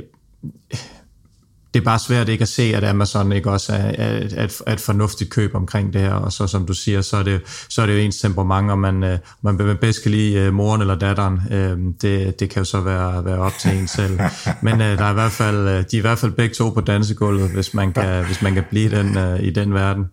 det 1.74 1.80
er 1.80 1.84
bare 1.84 2.00
svært 2.00 2.30
ikke 2.30 2.42
at 2.42 2.48
se, 2.48 2.64
at 2.76 2.84
Amazon 2.84 3.32
ikke 3.32 3.52
også 3.52 3.74
er, 3.74 3.78
er, 3.78 4.30
er, 4.36 4.44
et, 4.44 4.62
er 4.68 4.74
et 4.74 4.80
fornuftigt 4.80 5.30
køb 5.30 5.56
omkring 5.56 5.94
det 5.94 6.02
her, 6.02 6.14
og 6.14 6.32
så 6.32 6.48
som 6.48 6.66
du 6.66 6.74
siger, 6.74 7.02
så 7.02 7.18
er 7.18 7.24
det, 7.24 7.42
så 7.70 7.82
er 7.82 7.86
det 7.86 7.94
jo 7.94 8.00
ens 8.00 8.20
temperament, 8.20 8.72
om 8.72 8.80
man, 8.80 9.04
øh, 9.04 9.18
man 9.42 9.58
bedst 9.58 10.02
kan 10.02 10.12
lide 10.12 10.40
øh, 10.40 10.54
moren 10.54 10.82
eller 10.82 10.96
datteren. 10.96 11.42
Øh, 11.52 11.78
det, 12.02 12.40
det 12.40 12.50
kan 12.50 12.60
jo 12.60 12.66
så 12.66 12.82
være, 12.82 13.26
være 13.26 13.38
op 13.38 13.54
til 13.60 13.78
en 13.78 13.88
selv. 13.88 14.20
Men 14.62 14.80
der 14.80 15.04
er 15.04 15.12
i 15.12 15.14
hvert 15.14 15.32
fald, 15.32 15.68
de 15.68 15.98
er 15.98 16.00
i 16.00 16.02
hvert 16.02 16.18
fald 16.18 16.32
begge 16.32 16.56
to 16.56 16.70
på 16.70 16.82
dansegulvet, 16.82 17.50
hvis 17.50 17.74
man 17.74 17.94
kan, 17.94 18.26
hvis 18.26 18.42
man 18.42 18.54
kan 18.54 18.64
blive 18.70 18.90
den, 18.98 19.40
i 19.40 19.50
den 19.50 19.74
verden. 19.74 20.06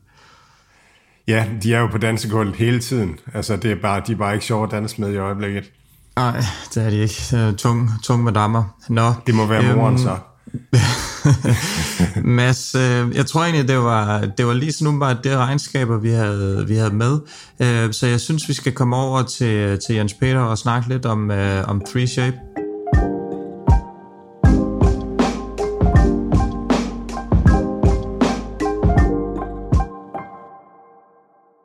Ja, 1.29 1.45
de 1.63 1.75
er 1.75 1.81
jo 1.81 1.87
på 1.87 1.99
dansegulvet 1.99 2.57
hele 2.57 2.81
tiden. 2.81 3.19
Altså, 3.35 3.57
det 3.57 3.71
er 3.71 3.77
bare, 3.83 4.03
de 4.07 4.13
er 4.13 4.17
bare 4.17 4.35
ikke 4.35 4.47
sjove 4.47 4.65
at 4.65 4.71
danse 4.71 5.01
med 5.01 5.13
i 5.13 5.17
øjeblikket. 5.17 5.65
Nej, 6.17 6.45
det 6.75 6.85
er 6.85 6.91
de 6.91 6.97
ikke. 6.97 7.53
Tung, 7.53 7.91
tung 8.03 8.25
med 8.25 8.33
dammer. 8.33 8.77
Nå, 8.89 9.13
det 9.27 9.35
må 9.35 9.47
være 9.47 9.77
moren 9.77 9.95
øhm, 9.95 10.03
så. 10.03 10.17
Mads, 12.38 12.74
øh, 12.74 13.16
jeg 13.16 13.26
tror 13.26 13.42
egentlig, 13.42 13.68
det 13.68 13.78
var, 13.78 14.20
det 14.20 14.46
var 14.46 14.53
lige 14.53 14.72
sådan 14.72 15.01
bare 15.01 15.16
det 15.24 15.36
regnskaber, 15.36 15.99
vi 15.99 16.11
havde, 16.11 16.64
vi 16.68 16.76
havde 16.76 16.94
med. 16.94 17.18
Øh, 17.61 17.92
så 17.92 18.07
jeg 18.07 18.20
synes, 18.20 18.49
vi 18.49 18.53
skal 18.53 18.72
komme 18.72 18.96
over 18.96 19.22
til, 19.22 19.78
til 19.86 19.94
Jens 19.94 20.14
Peter 20.14 20.40
og 20.40 20.59
snakke 20.59 20.88
lidt 20.88 21.07
om, 21.07 21.30
øh, 21.30 21.68
om 21.68 21.82
3Shape. 21.88 22.38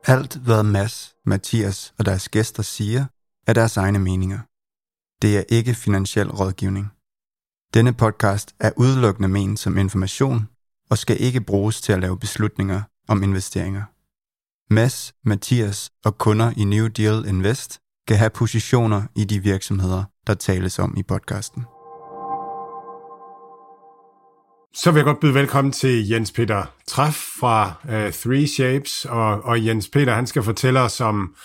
Alt, 0.08 0.36
hvad 0.36 0.64
Mads, 0.64 1.14
Mathias 1.26 1.94
og 2.00 2.06
deres 2.06 2.30
gæster 2.30 2.64
siger, 2.64 3.06
er 3.48 3.54
deres 3.54 3.78
egne 3.78 4.00
meninger. 4.00 4.40
Det 5.22 5.38
er 5.38 5.44
ikke 5.50 5.74
finansiel 5.74 6.32
rådgivning. 6.32 6.93
Denne 7.74 7.94
podcast 7.94 8.56
er 8.60 8.72
udelukkende 8.78 9.28
ment 9.28 9.60
som 9.60 9.78
information 9.78 10.50
og 10.90 10.98
skal 10.98 11.22
ikke 11.22 11.42
bruges 11.42 11.82
til 11.82 11.94
at 11.94 12.00
lave 12.00 12.20
beslutninger 12.20 12.82
om 13.08 13.24
investeringer. 13.24 13.84
Mads, 14.74 15.14
Mathias 15.26 15.90
og 16.06 16.18
kunder 16.18 16.52
i 16.58 16.64
New 16.64 16.88
Deal 16.88 17.26
Invest 17.28 17.80
kan 18.08 18.18
have 18.18 18.30
positioner 18.30 19.02
i 19.16 19.24
de 19.24 19.40
virksomheder, 19.40 20.04
der 20.28 20.34
tales 20.34 20.80
om 20.80 20.94
i 20.98 21.04
podcasten. 21.04 21.64
Så 24.74 24.92
vil 24.92 25.00
jeg 25.00 25.06
godt 25.06 25.20
byde 25.20 25.34
velkommen 25.34 25.72
til 25.72 26.10
Jens 26.10 26.32
Peter 26.32 26.66
Træf 26.88 27.14
fra 27.40 27.74
uh, 27.84 28.14
Three 28.14 28.48
Shapes, 28.48 29.06
og, 29.06 29.42
og 29.44 29.66
Jens 29.66 29.90
Peter 29.90 30.14
han 30.14 30.28
skal 30.28 30.44
fortælle 30.44 30.80
os 30.80 31.02
om 31.02 31.36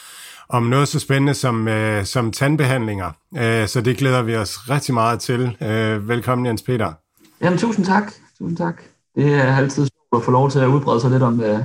om 0.48 0.62
noget 0.62 0.88
så 0.88 0.98
spændende 0.98 1.34
som, 1.34 1.68
øh, 1.68 2.04
som 2.04 2.32
tandbehandlinger. 2.32 3.10
Øh, 3.36 3.68
så 3.68 3.80
det 3.80 3.96
glæder 3.96 4.22
vi 4.22 4.36
os 4.36 4.70
rigtig 4.70 4.94
meget 4.94 5.20
til. 5.20 5.56
Øh, 5.62 6.08
velkommen, 6.08 6.46
Jens 6.46 6.62
Peter. 6.62 6.92
Jamen, 7.40 7.58
tusind 7.58 7.84
tak. 7.84 8.12
Tusind 8.38 8.56
tak. 8.56 8.82
Det 9.16 9.34
er 9.34 9.56
altid 9.56 9.76
sjovt 9.86 10.22
at 10.22 10.24
få 10.24 10.30
lov 10.30 10.50
til 10.50 10.58
at 10.58 10.66
udbrede 10.66 11.00
sig 11.00 11.10
lidt 11.10 11.22
om 11.22 11.40
øh, 11.40 11.58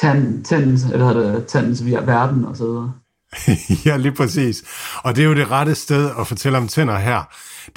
tand, 0.00 0.44
tandens, 0.44 0.84
eller 0.84 1.12
det, 1.12 1.46
tandens 1.46 1.84
verden 1.84 2.44
og 2.44 2.56
så 2.56 2.64
videre. 2.64 2.92
ja, 3.86 3.96
lige 3.96 4.12
præcis. 4.12 4.64
Og 5.04 5.16
det 5.16 5.22
er 5.22 5.28
jo 5.28 5.34
det 5.34 5.50
rette 5.50 5.74
sted 5.74 6.10
at 6.18 6.26
fortælle 6.26 6.58
om 6.58 6.68
tænder 6.68 6.98
her. 6.98 7.22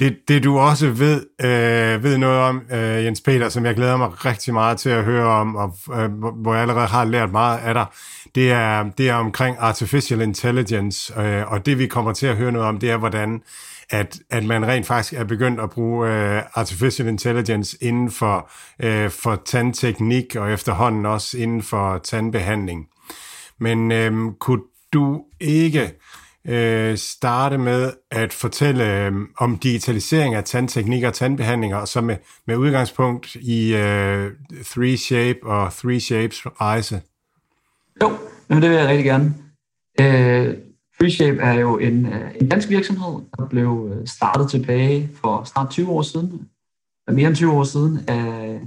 Det, 0.00 0.16
det 0.28 0.44
du 0.44 0.58
også 0.58 0.90
ved, 0.90 1.26
øh, 1.40 2.02
ved 2.02 2.18
noget 2.18 2.38
om, 2.38 2.62
øh, 2.72 3.04
Jens 3.04 3.20
Peter, 3.20 3.48
som 3.48 3.66
jeg 3.66 3.74
glæder 3.74 3.96
mig 3.96 4.24
rigtig 4.24 4.54
meget 4.54 4.78
til 4.78 4.90
at 4.90 5.04
høre 5.04 5.26
om, 5.26 5.56
og 5.56 5.76
øh, 5.94 6.10
hvor 6.12 6.52
jeg 6.52 6.62
allerede 6.62 6.86
har 6.86 7.04
lært 7.04 7.32
meget 7.32 7.58
af 7.58 7.74
dig, 7.74 7.86
det 8.34 8.52
er, 8.52 8.90
det 8.98 9.08
er 9.08 9.14
omkring 9.14 9.56
artificial 9.58 10.20
intelligence, 10.20 11.20
øh, 11.20 11.52
og 11.52 11.66
det 11.66 11.78
vi 11.78 11.86
kommer 11.86 12.12
til 12.12 12.26
at 12.26 12.36
høre 12.36 12.52
noget 12.52 12.68
om, 12.68 12.78
det 12.78 12.90
er, 12.90 12.96
hvordan 12.96 13.42
at, 13.90 14.20
at 14.30 14.44
man 14.44 14.66
rent 14.66 14.86
faktisk 14.86 15.12
er 15.12 15.24
begyndt 15.24 15.60
at 15.60 15.70
bruge 15.70 16.08
øh, 16.08 16.42
artificial 16.54 17.08
intelligence 17.08 17.76
inden 17.80 18.10
for, 18.10 18.50
øh, 18.80 19.10
for 19.10 19.42
tandteknik, 19.44 20.36
og 20.36 20.52
efterhånden 20.52 21.06
også 21.06 21.38
inden 21.38 21.62
for 21.62 21.98
tandbehandling. 21.98 22.86
Men 23.58 23.92
øh, 23.92 24.32
kunne 24.38 24.62
du 24.92 25.24
ikke 25.40 25.92
øh, 26.44 26.98
starte 26.98 27.58
med 27.58 27.92
at 28.10 28.32
fortælle 28.32 29.06
øh, 29.06 29.12
om 29.38 29.58
digitalisering 29.58 30.34
af 30.34 30.44
tandteknik 30.44 31.04
og 31.04 31.14
tandbehandlinger, 31.14 31.76
og 31.76 31.88
så 31.88 32.00
med, 32.00 32.16
med 32.46 32.56
udgangspunkt 32.56 33.34
i 33.34 33.74
øh, 33.74 34.30
Three 34.64 34.96
Shape 34.96 35.38
og 35.42 35.72
Three 35.72 36.00
Shapes 36.00 36.46
rejse? 36.46 37.00
Jo, 38.02 38.18
men 38.48 38.62
det 38.62 38.70
vil 38.70 38.78
jeg 38.78 38.88
rigtig 38.88 39.04
gerne. 39.04 39.34
Øh, 40.00 40.56
FreeShape 40.98 41.38
er 41.38 41.52
jo 41.52 41.78
en, 41.78 42.06
øh, 42.06 42.34
en 42.40 42.48
dansk 42.48 42.68
virksomhed, 42.68 43.20
der 43.38 43.46
blev 43.46 43.90
øh, 43.92 44.06
startet 44.06 44.50
tilbage 44.50 45.10
for 45.14 45.44
snart 45.44 45.70
20 45.70 45.90
år 45.90 46.02
siden, 46.02 46.48
mere 47.12 47.28
end 47.28 47.36
20 47.36 47.52
år 47.52 47.64
siden, 47.64 48.00
af 48.08 48.60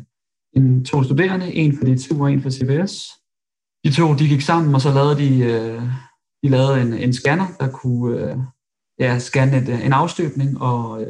en, 0.53 0.85
to 0.85 1.03
studerende, 1.03 1.53
en 1.53 1.77
for 1.77 1.85
DTU 1.85 2.23
og 2.23 2.31
en 2.31 2.41
for 2.41 2.49
CBS. 2.49 3.11
De 3.83 3.91
to 3.91 4.13
de 4.13 4.27
gik 4.27 4.41
sammen, 4.41 4.75
og 4.75 4.81
så 4.81 4.91
lavede 4.91 5.17
de, 5.17 5.39
øh, 5.39 5.81
de 6.43 6.49
lavede 6.49 6.81
en, 6.81 6.93
en 6.93 7.13
scanner, 7.13 7.47
der 7.59 7.67
kunne 7.67 8.45
ja, 8.99 9.19
scanne 9.19 9.57
et, 9.57 9.85
en 9.85 9.93
afstøbning 9.93 10.61
og 10.61 11.07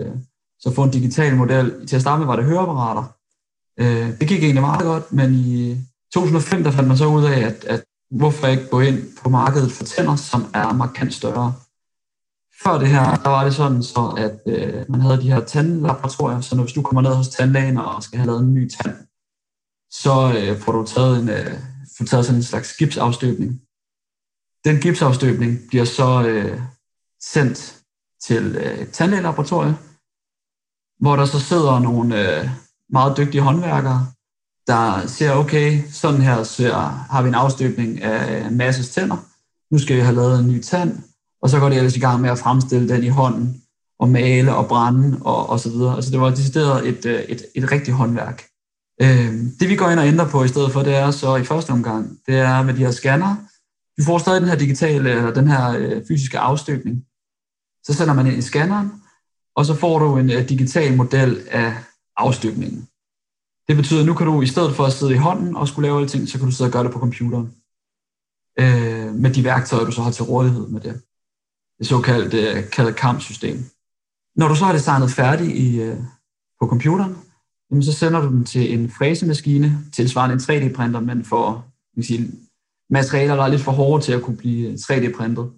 så 0.60 0.74
få 0.76 0.84
en 0.84 0.92
digital 0.92 1.36
model. 1.36 1.88
Til 1.88 1.96
at 1.96 2.02
starte 2.02 2.20
med 2.20 2.28
var 2.28 2.36
det 2.36 2.46
høreapparater. 2.46 3.04
det 4.20 4.28
gik 4.28 4.44
egentlig 4.44 4.62
meget 4.62 4.82
godt, 4.82 5.14
men 5.14 5.34
i 5.34 5.78
2005 6.14 6.64
der 6.64 6.72
fandt 6.72 6.88
man 6.88 6.98
så 6.98 7.08
ud 7.08 7.24
af, 7.24 7.40
at, 7.40 7.66
at 7.66 7.84
hvorfor 8.18 8.48
ikke 8.48 8.70
gå 8.70 8.80
ind 8.80 9.18
på 9.24 9.30
markedet 9.30 9.72
for 9.72 9.84
tænder, 9.84 10.16
som 10.16 10.46
er 10.54 10.74
markant 10.74 11.14
større. 11.14 11.54
før 12.64 12.78
det 12.78 12.88
her, 12.88 13.16
der 13.16 13.30
var 13.30 13.44
det 13.44 13.56
sådan, 13.56 13.84
så 13.84 14.16
at 14.18 14.54
øh, 14.54 14.86
man 14.90 15.02
havde 15.02 15.22
de 15.22 15.34
her 15.34 15.46
tandlaboratorier, 15.46 16.42
så 16.42 16.56
når 16.56 16.64
hvis 16.64 16.74
du 16.74 16.82
kommer 16.82 17.02
ned 17.02 17.16
hos 17.16 17.30
tandlægen 17.30 17.78
og 17.78 18.04
skal 18.04 18.20
have 18.20 18.28
lavet 18.28 18.42
en 18.42 18.54
ny 18.54 18.70
tand, 18.70 18.96
så 19.92 20.34
øh, 20.38 20.60
får 20.60 20.72
du 20.72 20.86
taget, 20.86 21.20
en, 21.22 21.30
øh, 21.30 21.60
får 21.98 22.06
taget 22.06 22.26
sådan 22.26 22.40
en 22.40 22.44
slags 22.44 22.78
gipsafstøbning. 22.78 23.62
Den 24.66 24.82
gipsafstøbning 24.82 25.60
bliver 25.68 25.86
så 25.86 26.28
øh, 26.28 26.62
sendt 27.22 27.84
til 28.26 28.56
øh, 28.56 28.80
et 28.80 28.92
tandlægelaboratorium, 28.92 29.76
hvor 31.00 31.16
der 31.16 31.26
så 31.26 31.40
sidder 31.40 31.80
nogle 31.80 32.40
øh, 32.40 32.50
meget 32.90 33.18
dygtige 33.18 33.42
håndværkere, 33.42 34.08
der 34.68 35.08
ser, 35.08 35.32
okay, 35.32 35.82
sådan 35.92 36.22
her 36.22 36.44
ser, 36.44 36.76
har 37.12 37.22
vi 37.22 37.28
en 37.28 37.36
afstøbning 37.36 38.02
af 38.02 38.52
masses 38.52 38.90
tænder. 38.90 39.18
Nu 39.72 39.80
skal 39.80 39.96
vi 39.96 40.02
have 40.02 40.16
lavet 40.16 40.40
en 40.40 40.48
ny 40.48 40.62
tand, 40.62 41.00
og 41.42 41.50
så 41.50 41.60
går 41.60 41.70
det 41.70 41.78
ellers 41.78 41.96
i 41.96 42.00
gang 42.00 42.22
med 42.22 42.30
at 42.30 42.40
fremstille 42.40 42.90
den 42.90 43.04
i 43.04 43.08
hånden, 43.08 43.64
og 44.00 44.10
male 44.10 44.56
og 44.56 44.68
brænde 44.68 45.18
og, 45.22 45.50
og 45.50 45.60
så 45.60 45.70
videre. 45.70 45.96
Altså 45.96 46.12
det 46.12 46.20
var 46.20 46.30
decideret 46.30 46.88
et, 46.88 47.06
øh, 47.06 47.20
et, 47.20 47.46
et 47.56 47.72
rigtigt 47.72 47.98
håndværk. 47.98 48.44
Øh, 49.02 49.34
det 49.60 49.70
vi 49.70 49.76
går 49.76 49.90
ind 49.90 50.00
og 50.00 50.08
ændrer 50.08 50.30
på 50.30 50.44
i 50.44 50.48
stedet 50.48 50.72
for, 50.72 50.84
det 50.84 50.96
er 50.96 51.12
så 51.12 51.36
i 51.36 51.44
første 51.44 51.72
omgang, 51.72 52.18
det 52.28 52.36
er 52.36 52.64
med 52.64 52.74
de 52.74 52.80
her 52.80 52.92
scanner. 52.92 53.36
Vi 53.98 54.04
får 54.04 54.18
stadig 54.18 54.42
den 54.42 54.50
her 54.50 54.56
digitale, 54.56 55.12
eller 55.12 55.34
den 55.34 55.48
her 55.48 55.78
øh, 55.78 56.02
fysiske 56.08 56.40
afstøbning. 56.40 57.04
Så 57.84 57.94
sender 57.94 58.14
man 58.14 58.28
ind 58.28 58.38
i 58.38 58.42
scanneren, 58.42 58.92
og 59.56 59.66
så 59.66 59.76
får 59.76 60.00
du 60.00 60.18
en 60.18 60.32
øh, 60.32 60.50
digital 60.50 60.98
model 60.98 61.42
af 61.52 61.74
afstøbningen. 62.18 62.88
Det 63.68 63.76
betyder, 63.76 64.00
at 64.00 64.06
nu 64.06 64.14
kan 64.14 64.28
du 64.28 64.42
i 64.42 64.48
stedet 64.48 64.76
for 64.76 64.84
at 64.84 64.94
sidde 64.94 65.14
i 65.14 65.18
hånden 65.18 65.56
og 65.56 65.68
skulle 65.68 65.88
lave 65.88 66.02
alting, 66.02 66.30
så 66.30 66.38
kan 66.38 66.48
du 66.48 66.52
sidde 66.52 66.68
og 66.68 66.72
gøre 66.72 66.84
det 66.84 66.92
på 66.92 67.00
computeren. 67.00 67.54
Øh, 68.60 69.14
med 69.16 69.34
de 69.34 69.44
værktøjer, 69.44 69.86
du 69.86 69.92
så 69.92 70.02
har 70.02 70.12
til 70.12 70.24
rådighed 70.24 70.68
med 70.68 70.82
det. 70.82 71.02
Det 71.80 71.88
såkaldte 71.88 72.52
øh, 72.52 72.70
kaldet 72.70 72.96
kampsystem. 72.96 73.58
Når 74.36 74.48
du 74.48 74.56
så 74.56 74.66
har 74.66 74.74
designet 74.74 75.12
færdigt 75.12 75.56
i, 75.56 75.90
uh, 75.90 75.98
på 76.62 76.68
computeren, 76.68 77.18
jamen 77.72 77.84
så 77.84 77.94
sender 77.94 78.22
du 78.22 78.28
den 78.28 78.46
til 78.46 78.74
en 78.74 78.90
fræsemaskine, 78.90 79.80
tilsvarende 79.94 80.34
en 80.34 80.40
3D-printer, 80.40 81.00
men 81.00 81.26
for 81.26 81.66
sige, 82.02 82.32
materialer, 82.90 83.36
der 83.36 83.44
er 83.44 83.48
lidt 83.48 83.62
for 83.62 83.72
hårde 83.72 84.04
til 84.04 84.12
at 84.14 84.22
kunne 84.22 84.38
blive 84.38 84.68
øh, 84.70 84.74
3D-printet. 84.74 85.52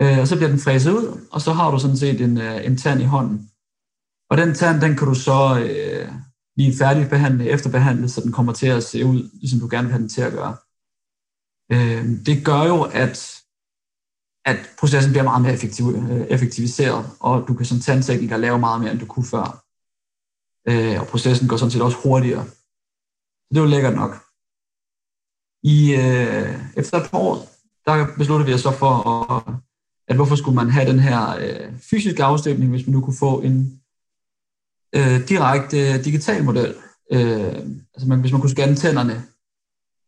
Øh, 0.00 0.18
og 0.18 0.28
så 0.28 0.36
bliver 0.36 0.50
den 0.50 0.58
fræset 0.58 0.92
ud, 0.92 1.20
og 1.30 1.40
så 1.40 1.52
har 1.52 1.70
du 1.70 1.78
sådan 1.78 1.96
set 1.96 2.20
en, 2.20 2.38
øh, 2.38 2.66
en 2.66 2.76
tand 2.76 3.00
i 3.00 3.04
hånden. 3.04 3.50
Og 4.30 4.36
den 4.36 4.54
tand, 4.54 4.80
den 4.80 4.96
kan 4.96 5.06
du 5.06 5.14
så 5.14 5.60
øh, 5.60 6.08
lige 6.58 6.78
færdigbehandle, 6.78 7.48
efterbehandlet, 7.48 8.10
så 8.10 8.20
den 8.20 8.32
kommer 8.32 8.52
til 8.52 8.66
at 8.66 8.84
se 8.84 9.04
ud, 9.04 9.30
ligesom 9.32 9.60
du 9.60 9.68
gerne 9.70 9.86
vil 9.86 9.92
have 9.92 10.02
den 10.02 10.08
til 10.08 10.22
at 10.22 10.32
gøre. 10.32 10.56
Øh, 11.72 12.26
det 12.26 12.44
gør 12.44 12.62
jo, 12.72 12.82
at, 12.82 13.16
at 14.44 14.58
processen 14.80 15.12
bliver 15.12 15.24
meget 15.24 15.42
mere 15.42 15.52
effektiv, 15.52 15.84
øh, 15.88 16.20
effektiviseret, 16.20 17.10
og 17.20 17.48
du 17.48 17.54
kan 17.54 17.66
som 17.66 17.80
tandtekniker 17.80 18.36
lave 18.36 18.58
meget 18.58 18.80
mere, 18.80 18.92
end 18.92 19.00
du 19.00 19.06
kunne 19.06 19.26
før. 19.34 19.64
Øh, 20.68 21.00
og 21.00 21.06
processen 21.06 21.48
går 21.48 21.56
sådan 21.56 21.70
set 21.70 21.82
også 21.82 21.98
hurtigere. 22.04 22.44
Så 23.44 23.48
det 23.50 23.56
er 23.56 23.60
jo 23.60 23.74
lækkert 23.74 23.94
nok. 23.94 24.12
I, 25.62 25.94
øh, 25.94 26.50
efter 26.76 26.94
et 26.98 27.10
par 27.10 27.18
år, 27.18 27.34
der 27.86 28.16
besluttede 28.18 28.46
vi 28.48 28.54
os 28.54 28.60
så 28.60 28.72
for 28.72 28.92
at 29.10 29.54
at 30.08 30.16
hvorfor 30.16 30.36
skulle 30.36 30.54
man 30.54 30.70
have 30.70 30.90
den 30.90 30.98
her 30.98 31.36
øh, 31.40 31.78
fysiske 31.90 32.24
afstøbning, 32.24 32.70
hvis 32.70 32.86
man 32.86 32.92
nu 32.92 33.00
kunne 33.00 33.16
få 33.18 33.40
en 33.40 33.77
øh, 34.94 35.28
direkte 35.28 36.02
digital 36.02 36.44
model. 36.44 36.74
Øh, 37.12 37.44
altså 37.94 38.06
man, 38.06 38.20
hvis 38.20 38.32
man 38.32 38.40
kunne 38.40 38.50
scanne 38.50 38.76
tænderne, 38.76 39.22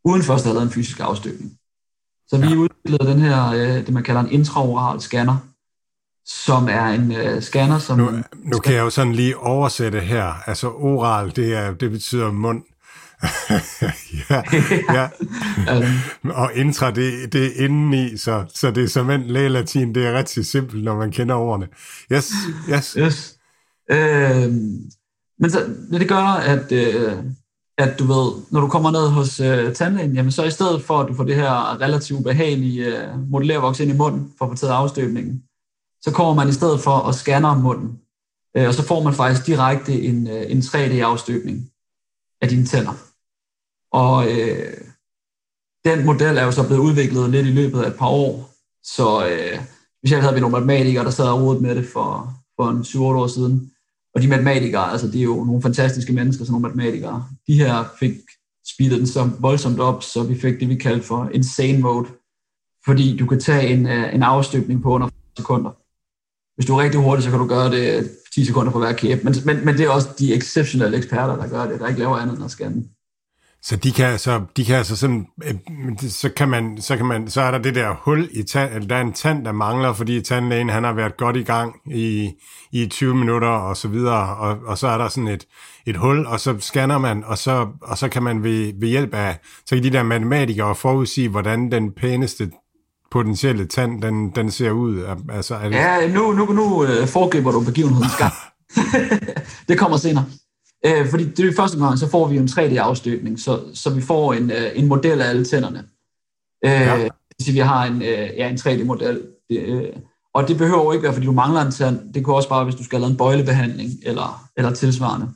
uden 0.05 0.23
først 0.23 0.45
at 0.45 0.47
have 0.47 0.53
lavet 0.53 0.67
en 0.67 0.73
fysisk 0.73 0.99
afstøbning. 0.99 1.51
Så 2.27 2.37
vi 2.37 2.47
ja. 2.47 2.55
udviklede 2.55 3.11
den 3.11 3.21
her, 3.21 3.47
øh, 3.47 3.85
det 3.85 3.93
man 3.93 4.03
kalder 4.03 4.21
en 4.21 4.31
intraoral 4.31 5.01
scanner, 5.01 5.37
som 6.25 6.67
er 6.69 6.85
en 6.85 7.11
øh, 7.11 7.41
scanner, 7.41 7.79
som... 7.79 7.97
Nu, 7.97 8.11
nu 8.43 8.59
kan 8.59 8.73
jeg 8.73 8.79
jo 8.79 8.89
sådan 8.89 9.13
lige 9.13 9.37
oversætte 9.37 9.99
her. 9.99 10.49
Altså 10.49 10.69
oral, 10.69 11.35
det, 11.35 11.53
er, 11.53 11.73
det 11.73 11.91
betyder 11.91 12.31
mund. 12.31 12.63
ja, 14.29 14.41
ja. 14.93 15.07
um, 15.77 16.29
og 16.29 16.51
intra, 16.55 16.91
det, 16.91 17.33
det 17.33 17.45
er 17.45 17.65
indeni, 17.65 18.17
så, 18.17 18.45
så 18.55 18.71
det 18.71 18.83
er 18.83 18.87
som 18.87 19.09
en 19.09 19.21
lægelatin, 19.21 19.95
det 19.95 20.05
er 20.05 20.11
ret 20.11 20.29
simpelt, 20.29 20.83
når 20.83 20.97
man 20.97 21.11
kender 21.11 21.35
ordene. 21.35 21.67
Yes, 22.11 22.31
yes. 22.69 22.95
yes. 22.99 23.37
Øh, 23.89 24.51
men 25.39 25.49
så, 25.49 25.75
det 25.91 26.09
gør, 26.09 26.23
at, 26.23 26.71
øh, 26.71 27.23
at 27.77 27.99
du 27.99 28.03
ved, 28.03 28.31
når 28.51 28.61
du 28.61 28.67
kommer 28.67 28.91
ned 28.91 29.09
hos 29.09 29.39
øh, 29.39 29.75
tandlægen, 29.75 30.15
jamen 30.15 30.31
så 30.31 30.43
i 30.43 30.51
stedet 30.51 30.83
for, 30.83 30.99
at 30.99 31.07
du 31.07 31.13
får 31.13 31.23
det 31.23 31.35
her 31.35 31.81
relativt 31.81 32.23
behagelige 32.23 32.85
øh, 32.85 33.29
modellervoks 33.29 33.79
ind 33.79 33.91
i 33.91 33.97
munden 33.97 34.33
for 34.37 34.45
at 34.45 34.51
få 34.51 34.55
taget 34.55 34.73
afstøbningen, 34.73 35.43
så 36.01 36.11
kommer 36.11 36.33
man 36.33 36.49
i 36.49 36.53
stedet 36.53 36.79
for 36.79 36.97
at 36.97 37.15
scanne 37.15 37.61
munden, 37.61 37.99
øh, 38.57 38.67
og 38.67 38.73
så 38.73 38.83
får 38.83 39.03
man 39.03 39.13
faktisk 39.13 39.47
direkte 39.47 40.01
en, 40.01 40.27
øh, 40.27 40.51
en 40.51 40.59
3D-afstøbning 40.59 41.71
af 42.41 42.49
dine 42.49 42.65
tænder. 42.65 42.93
Og 43.91 44.31
øh, 44.31 44.77
den 45.85 46.05
model 46.05 46.37
er 46.37 46.43
jo 46.43 46.51
så 46.51 46.67
blevet 46.67 46.81
udviklet 46.81 47.29
lidt 47.29 47.47
i 47.47 47.51
løbet 47.51 47.81
af 47.81 47.87
et 47.87 47.95
par 47.95 48.07
år. 48.07 48.49
Så 48.83 49.27
øh, 49.27 49.61
specielt 49.97 50.23
havde 50.23 50.33
vi 50.35 50.41
nogle 50.41 50.53
matematikere, 50.53 51.03
der 51.03 51.11
sad 51.11 51.27
og 51.27 51.41
rodet 51.41 51.61
med 51.61 51.75
det 51.75 51.87
for, 51.87 52.33
for 52.61 52.69
en 52.69 52.81
7-8 52.81 52.99
år 52.99 53.27
siden. 53.27 53.71
Og 54.15 54.21
de 54.21 54.27
matematikere, 54.27 54.91
altså 54.91 55.07
det 55.07 55.19
er 55.19 55.23
jo 55.23 55.43
nogle 55.43 55.61
fantastiske 55.61 56.13
mennesker, 56.13 56.45
sådan 56.45 56.61
nogle 56.61 56.67
matematikere. 56.67 57.27
De 57.47 57.53
her 57.53 57.83
fik 57.99 58.13
speedet 58.73 58.99
den 58.99 59.07
så 59.07 59.29
voldsomt 59.39 59.79
op, 59.79 60.03
så 60.03 60.23
vi 60.23 60.39
fik 60.39 60.59
det, 60.59 60.69
vi 60.69 60.75
kaldte 60.75 61.07
for 61.07 61.29
insane 61.33 61.79
mode. 61.79 62.07
Fordi 62.85 63.17
du 63.17 63.25
kan 63.25 63.39
tage 63.39 63.67
en, 63.67 63.87
øh, 63.87 64.15
en 64.15 64.23
afstøbning 64.23 64.83
på 64.83 64.89
under 64.93 65.09
sekunder. 65.37 65.71
Hvis 66.55 66.65
du 66.65 66.73
er 66.73 66.83
rigtig 66.83 66.99
hurtig, 66.99 67.23
så 67.23 67.29
kan 67.29 67.39
du 67.39 67.47
gøre 67.47 67.71
det 67.71 67.97
øh, 67.97 68.09
10 68.35 68.45
sekunder 68.45 68.71
på 68.71 68.79
hver 68.79 68.93
kæb. 68.93 69.23
Men, 69.23 69.35
men, 69.45 69.65
men 69.65 69.77
det 69.77 69.85
er 69.85 69.89
også 69.89 70.09
de 70.19 70.33
exceptionelle 70.33 70.97
eksperter, 70.97 71.35
der 71.35 71.47
gør 71.47 71.67
det, 71.67 71.79
der 71.79 71.87
ikke 71.87 71.99
laver 71.99 72.17
andet 72.17 72.35
end 72.35 72.45
at 72.45 72.51
scanne. 72.51 72.83
Så 73.63 73.75
de 73.75 73.91
kan 73.91 74.19
så 74.19 74.41
de 74.57 74.65
kan 74.65 74.75
altså 74.75 74.95
sådan 74.95 75.27
øh, 75.43 75.55
så 76.09 76.29
kan 76.29 76.49
man 76.49 76.81
så 76.81 76.97
kan 76.97 77.05
man 77.05 77.29
så 77.29 77.41
er 77.41 77.51
der 77.51 77.57
det 77.57 77.75
der 77.75 77.95
hul 78.01 78.29
i 78.31 78.43
tand, 78.43 78.73
eller 78.73 78.87
der 78.87 78.95
er 78.95 79.01
en 79.01 79.13
tand 79.13 79.45
der 79.45 79.51
mangler, 79.51 79.93
fordi 79.93 80.21
tandlægen 80.21 80.69
han 80.69 80.83
har 80.83 80.93
været 80.93 81.17
godt 81.17 81.35
i 81.35 81.43
gang 81.43 81.75
i 81.91 82.31
i 82.71 82.87
20 82.87 83.15
minutter 83.15 83.47
og 83.47 83.77
så 83.77 83.87
videre 83.87 84.35
og, 84.35 84.57
og 84.65 84.77
så 84.77 84.87
er 84.87 84.97
der 84.97 85.07
sådan 85.07 85.27
et 85.27 85.47
et 85.85 85.97
hul 85.97 86.25
og 86.25 86.39
så 86.39 86.55
scanner 86.59 86.97
man 86.97 87.23
og 87.23 87.37
så 87.37 87.67
og 87.81 87.97
så 87.97 88.09
kan 88.09 88.23
man 88.23 88.43
ved, 88.43 88.73
ved 88.79 88.87
hjælp 88.87 89.13
af 89.13 89.39
så 89.65 89.75
kan 89.75 89.83
de 89.83 89.89
der 89.89 90.03
matematikere 90.03 90.75
forudsige 90.75 91.29
hvordan 91.29 91.71
den 91.71 91.91
pæneste 91.91 92.51
potentielle 93.11 93.65
tand 93.65 94.01
den 94.01 94.29
den 94.29 94.51
ser 94.51 94.71
ud 94.71 95.17
altså 95.29 95.55
er 95.55 95.69
det... 95.69 95.75
Ja, 95.75 96.07
nu 96.07 96.31
nu 96.31 96.45
nu 96.45 96.85
øh, 96.85 97.07
foregriber 97.07 97.51
du 97.51 97.59
begivenhedens 97.59 98.17
gang. 98.17 98.33
det 99.67 99.79
kommer 99.79 99.97
senere. 99.97 100.25
Øh, 100.85 101.09
fordi 101.09 101.23
det 101.23 101.47
er 101.47 101.53
første 101.55 101.77
gang, 101.77 101.99
så 101.99 102.09
får 102.09 102.27
vi 102.27 102.37
en 102.37 102.47
3D-afstøbning, 102.47 103.39
så, 103.39 103.59
så 103.73 103.89
vi 103.89 104.01
får 104.01 104.33
en, 104.33 104.51
øh, 104.51 104.71
en 104.75 104.87
model 104.87 105.21
af 105.21 105.29
alle 105.29 105.45
tænderne. 105.45 105.85
Øh, 106.65 106.71
ja. 106.71 107.07
Så 107.39 107.51
vi 107.51 107.59
har 107.59 107.85
en, 107.85 108.01
øh, 108.01 108.29
ja, 108.37 108.49
en 108.49 108.55
3D-model. 108.55 109.21
Det, 109.49 109.59
øh, 109.59 109.89
og 110.33 110.47
det 110.47 110.57
behøver 110.57 110.83
jo 110.83 110.91
ikke 110.91 111.03
være, 111.03 111.13
fordi 111.13 111.25
du 111.25 111.31
mangler 111.31 111.61
en 111.61 111.71
tand. 111.71 112.13
Det 112.13 112.25
kan 112.25 112.33
også 112.33 112.49
bare, 112.49 112.63
hvis 112.63 112.75
du 112.75 112.83
skal 112.83 112.95
have 112.95 113.01
lavet 113.01 113.11
en 113.11 113.17
bøjlebehandling 113.17 113.91
eller, 114.03 114.49
eller 114.57 114.73
tilsvarende. 114.73 115.27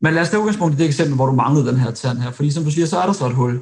Men 0.00 0.14
lad 0.14 0.22
os 0.22 0.30
tage 0.30 0.40
udgangspunkt 0.40 0.74
i 0.74 0.78
det 0.78 0.86
eksempel, 0.86 1.16
hvor 1.16 1.26
du 1.26 1.32
manglede 1.32 1.66
den 1.66 1.76
her 1.76 1.90
tand 1.90 2.18
her. 2.18 2.30
Fordi 2.30 2.50
som 2.50 2.64
du 2.64 2.70
siger, 2.70 2.86
så 2.86 2.98
er 2.98 3.06
der 3.06 3.12
så 3.12 3.26
et 3.26 3.34
hul. 3.34 3.54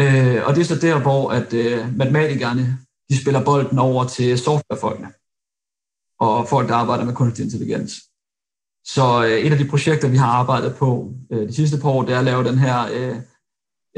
Øh, 0.00 0.46
og 0.46 0.54
det 0.54 0.60
er 0.60 0.64
så 0.64 0.74
der, 0.74 0.98
hvor 0.98 1.30
at, 1.30 1.52
øh, 1.52 1.96
matematikerne 1.96 2.78
de 3.10 3.20
spiller 3.20 3.44
bolden 3.44 3.78
over 3.78 4.04
til 4.04 4.38
softwarefolkene 4.38 5.08
og 6.20 6.48
folk, 6.48 6.68
der 6.68 6.74
arbejder 6.74 7.04
med 7.04 7.14
kunstig 7.14 7.44
intelligens. 7.44 7.92
Så 8.86 9.24
øh, 9.24 9.38
et 9.38 9.52
af 9.52 9.58
de 9.58 9.68
projekter, 9.68 10.08
vi 10.08 10.16
har 10.16 10.26
arbejdet 10.26 10.76
på 10.76 11.12
øh, 11.32 11.48
de 11.48 11.54
sidste 11.54 11.78
par 11.78 11.88
år, 11.88 12.02
det 12.02 12.14
er 12.14 12.18
at 12.18 12.24
lave 12.24 12.44
den 12.44 12.58
her 12.58 12.88
øh, 12.92 13.16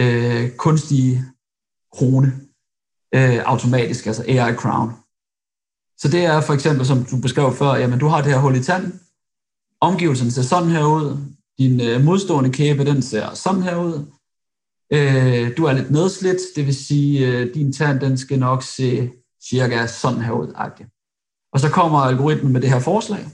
øh, 0.00 0.50
kunstige 0.50 1.24
krone 1.92 2.32
øh, 3.14 3.38
automatisk, 3.44 4.06
altså 4.06 4.24
AI 4.28 4.54
crown. 4.54 4.92
Så 5.98 6.08
det 6.08 6.24
er 6.24 6.40
for 6.40 6.54
eksempel, 6.54 6.86
som 6.86 7.04
du 7.04 7.20
beskrev 7.20 7.52
før, 7.52 7.74
jamen 7.74 7.98
du 7.98 8.06
har 8.06 8.22
det 8.22 8.32
her 8.32 8.40
hul 8.40 8.56
i 8.56 8.62
tanden, 8.62 9.00
omgivelsen 9.80 10.30
ser 10.30 10.42
sådan 10.42 10.70
her 10.70 10.84
ud, 10.84 11.16
din 11.58 11.80
øh, 11.80 12.04
modstående 12.04 12.52
kæbe, 12.52 12.84
den 12.84 13.02
ser 13.02 13.34
sådan 13.34 13.62
her 13.62 13.76
ud, 13.76 14.06
øh, 14.92 15.56
du 15.56 15.64
er 15.64 15.72
lidt 15.72 15.90
nedslidt, 15.90 16.40
det 16.56 16.66
vil 16.66 16.76
sige, 16.76 17.26
øh, 17.26 17.54
din 17.54 17.72
tand, 17.72 18.00
den 18.00 18.18
skal 18.18 18.38
nok 18.38 18.62
se 18.62 19.10
cirka 19.50 19.86
sådan 19.86 20.22
her 20.22 20.32
ud. 20.32 20.48
-agtigt. 20.48 21.50
Og 21.52 21.60
så 21.60 21.70
kommer 21.70 21.98
algoritmen 21.98 22.52
med 22.52 22.60
det 22.60 22.70
her 22.70 22.80
forslag, 22.80 23.28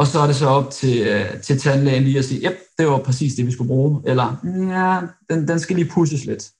og 0.00 0.06
så 0.06 0.18
er 0.18 0.26
det 0.26 0.36
så 0.36 0.46
op 0.46 0.70
til, 0.70 1.06
øh, 1.06 1.40
til 1.42 1.58
tandlægen 1.58 2.02
lige 2.02 2.18
at 2.18 2.24
sige, 2.24 2.40
ja, 2.40 2.52
det 2.78 2.86
var 2.86 2.98
præcis 2.98 3.34
det, 3.34 3.46
vi 3.46 3.52
skulle 3.52 3.68
bruge. 3.68 4.02
Eller, 4.06 4.36
ja, 4.44 5.00
den, 5.34 5.48
den 5.48 5.60
skal 5.60 5.76
lige 5.76 5.90
pusses 5.90 6.24
lidt. 6.24 6.50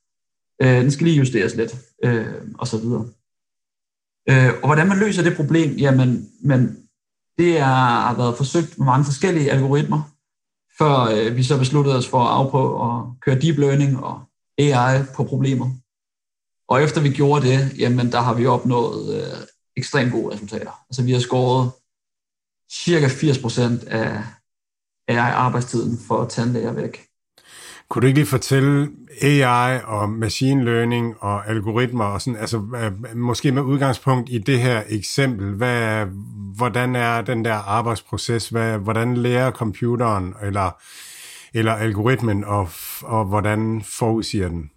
Øh, 0.63 0.81
den 0.83 0.91
skal 0.91 1.05
lige 1.05 1.17
justeres 1.17 1.55
lidt. 1.55 1.77
Øh, 2.05 2.27
og 2.59 2.67
så 2.67 2.79
videre. 2.79 3.07
Øh, 4.31 4.53
og 4.63 4.67
hvordan 4.67 4.89
man 4.89 4.99
løser 4.99 5.23
det 5.23 5.37
problem, 5.37 5.71
jamen, 5.77 6.31
men 6.43 6.79
det 7.39 7.59
er, 7.59 7.65
har 8.09 8.17
været 8.17 8.37
forsøgt 8.37 8.79
med 8.79 8.87
mange 8.87 9.05
forskellige 9.05 9.51
algoritmer, 9.51 10.03
før 10.79 10.97
øh, 11.01 11.37
vi 11.37 11.43
så 11.43 11.59
besluttede 11.59 11.97
os 11.97 12.09
for 12.09 12.21
at 12.21 12.31
afprøve 12.31 12.73
at 12.85 13.05
køre 13.21 13.41
deep 13.41 13.59
learning 13.59 14.05
og 14.05 14.21
AI 14.59 15.03
på 15.17 15.25
problemer. 15.25 15.71
Og 16.69 16.83
efter 16.83 17.01
vi 17.01 17.11
gjorde 17.11 17.47
det, 17.49 17.79
jamen 17.79 18.13
der 18.13 18.21
har 18.21 18.35
vi 18.35 18.47
opnået 18.47 19.15
øh, 19.17 19.39
ekstremt 19.77 20.13
gode 20.13 20.35
resultater. 20.35 20.85
Altså 20.91 21.03
vi 21.03 21.13
har 21.13 21.21
skåret 21.21 21.71
cirka 22.73 23.07
80% 23.07 23.89
af, 23.89 24.23
af 25.09 25.19
arbejdstiden 25.19 25.99
for 26.09 26.25
tandlæger 26.25 26.73
væk. 26.73 27.07
Kunne 27.89 28.03
du 28.03 28.07
ikke 28.07 28.19
lige 28.19 28.27
fortælle 28.27 28.89
AI 29.23 29.81
og 29.85 30.11
machine 30.11 30.65
learning 30.65 31.15
og 31.21 31.49
algoritmer, 31.49 32.05
og 32.05 32.23
sådan, 32.23 32.41
altså, 32.41 32.63
øh, 32.77 33.17
måske 33.17 33.53
med 33.53 33.63
udgangspunkt 33.63 34.31
i 34.31 34.39
det 34.39 34.61
her 34.61 34.83
eksempel, 34.89 35.55
hvad, 35.55 36.07
hvordan 36.57 36.97
er 36.97 37.21
den 37.21 37.45
der 37.45 37.55
arbejdsproces, 37.55 38.49
hvad, 38.49 38.79
hvordan 38.79 39.17
lærer 39.17 39.51
computeren 39.51 40.35
eller, 40.43 40.81
eller 41.55 41.73
algoritmen, 41.73 42.45
og, 42.45 42.69
og 43.03 43.25
hvordan 43.25 43.83
forudsiger 43.85 44.49
den? 44.49 44.71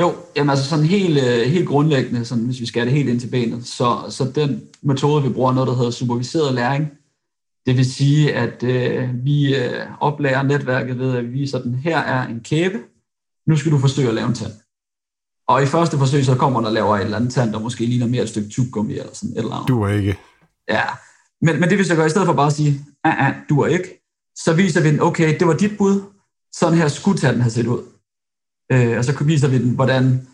Jo, 0.00 0.14
jamen 0.36 0.50
altså 0.50 0.64
sådan 0.64 0.84
helt, 0.84 1.18
øh, 1.24 1.50
helt 1.50 1.68
grundlæggende, 1.68 2.24
sådan, 2.24 2.44
hvis 2.44 2.60
vi 2.60 2.66
skal 2.66 2.86
det 2.86 2.92
helt 2.92 3.08
ind 3.08 3.20
til 3.20 3.30
benet, 3.30 3.66
så, 3.66 3.98
så 4.08 4.32
den 4.34 4.62
metode, 4.82 5.22
vi 5.22 5.28
bruger, 5.28 5.52
noget, 5.52 5.68
der 5.68 5.76
hedder 5.76 5.90
superviseret 5.90 6.54
læring, 6.54 6.88
det 7.66 7.76
vil 7.76 7.92
sige, 7.92 8.34
at 8.34 8.62
øh, 8.62 9.24
vi 9.24 9.56
øh, 9.56 9.86
oplærer 10.00 10.42
netværket 10.42 10.98
ved, 10.98 11.16
at 11.16 11.24
vi 11.24 11.28
viser 11.28 11.62
den, 11.62 11.74
her 11.74 11.98
er 11.98 12.26
en 12.26 12.40
kæbe, 12.40 12.78
nu 13.46 13.56
skal 13.56 13.72
du 13.72 13.78
forsøge 13.78 14.08
at 14.08 14.14
lave 14.14 14.28
en 14.28 14.34
tand. 14.34 14.52
Og 15.48 15.62
i 15.62 15.66
første 15.66 15.98
forsøg, 15.98 16.24
så 16.24 16.34
kommer 16.34 16.60
der 16.60 16.66
og 16.66 16.72
laver 16.72 16.96
et 16.96 17.02
eller 17.02 17.16
andet 17.16 17.32
tand, 17.32 17.52
der 17.52 17.58
måske 17.58 17.86
ligner 17.86 18.06
mere 18.06 18.22
et 18.22 18.28
stykke 18.28 18.48
tyggegummi 18.48 18.92
eller 18.92 19.14
sådan 19.14 19.30
et 19.30 19.38
eller 19.38 19.52
andet. 19.52 19.68
Du 19.68 19.82
er 19.82 19.88
ikke. 19.88 20.18
Ja, 20.68 20.82
men, 21.42 21.60
men 21.60 21.70
det 21.70 21.78
vil 21.78 21.86
så 21.86 21.96
gøre, 21.96 22.06
i 22.06 22.10
stedet 22.10 22.26
for 22.26 22.34
bare 22.34 22.46
at 22.46 22.52
sige, 22.52 22.80
ah, 23.04 23.26
ah, 23.26 23.34
du 23.48 23.60
er 23.60 23.66
ikke, 23.66 24.02
så 24.36 24.54
viser 24.54 24.82
vi 24.82 24.88
den, 24.90 25.00
okay, 25.00 25.38
det 25.38 25.46
var 25.46 25.56
dit 25.56 25.78
bud, 25.78 26.02
sådan 26.52 26.78
her 26.78 26.88
skulle 26.88 27.18
tanden 27.18 27.42
have 27.42 27.50
set 27.50 27.66
ud. 27.66 27.82
Øh, 28.72 28.98
og 28.98 29.04
så 29.04 29.24
viser 29.24 29.48
vi 29.48 29.58
den, 29.58 29.74
hvordan 29.74 30.26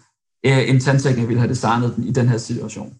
øh, 0.46 0.68
en 0.68 0.80
tandtekniker 0.80 1.26
ville 1.26 1.40
have 1.40 1.50
designet 1.50 1.96
den 1.96 2.04
i 2.04 2.10
den 2.10 2.28
her 2.28 2.38
situation. 2.38 2.94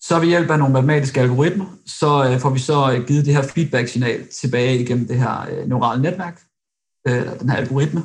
Så 0.00 0.18
ved 0.18 0.28
hjælp 0.28 0.50
af 0.50 0.58
nogle 0.58 0.72
matematiske 0.72 1.20
algoritmer, 1.20 1.66
så 1.86 2.30
øh, 2.30 2.40
får 2.40 2.50
vi 2.50 2.58
så 2.58 2.92
øh, 2.92 3.06
givet 3.06 3.26
det 3.26 3.34
her 3.34 3.42
feedback-signal 3.42 4.28
tilbage 4.28 4.78
igennem 4.78 5.06
det 5.06 5.18
her 5.18 5.46
øh, 5.50 5.68
neurale 5.68 6.02
netværk, 6.02 6.40
øh, 7.08 7.40
den 7.40 7.50
her 7.50 7.56
algoritme. 7.56 8.02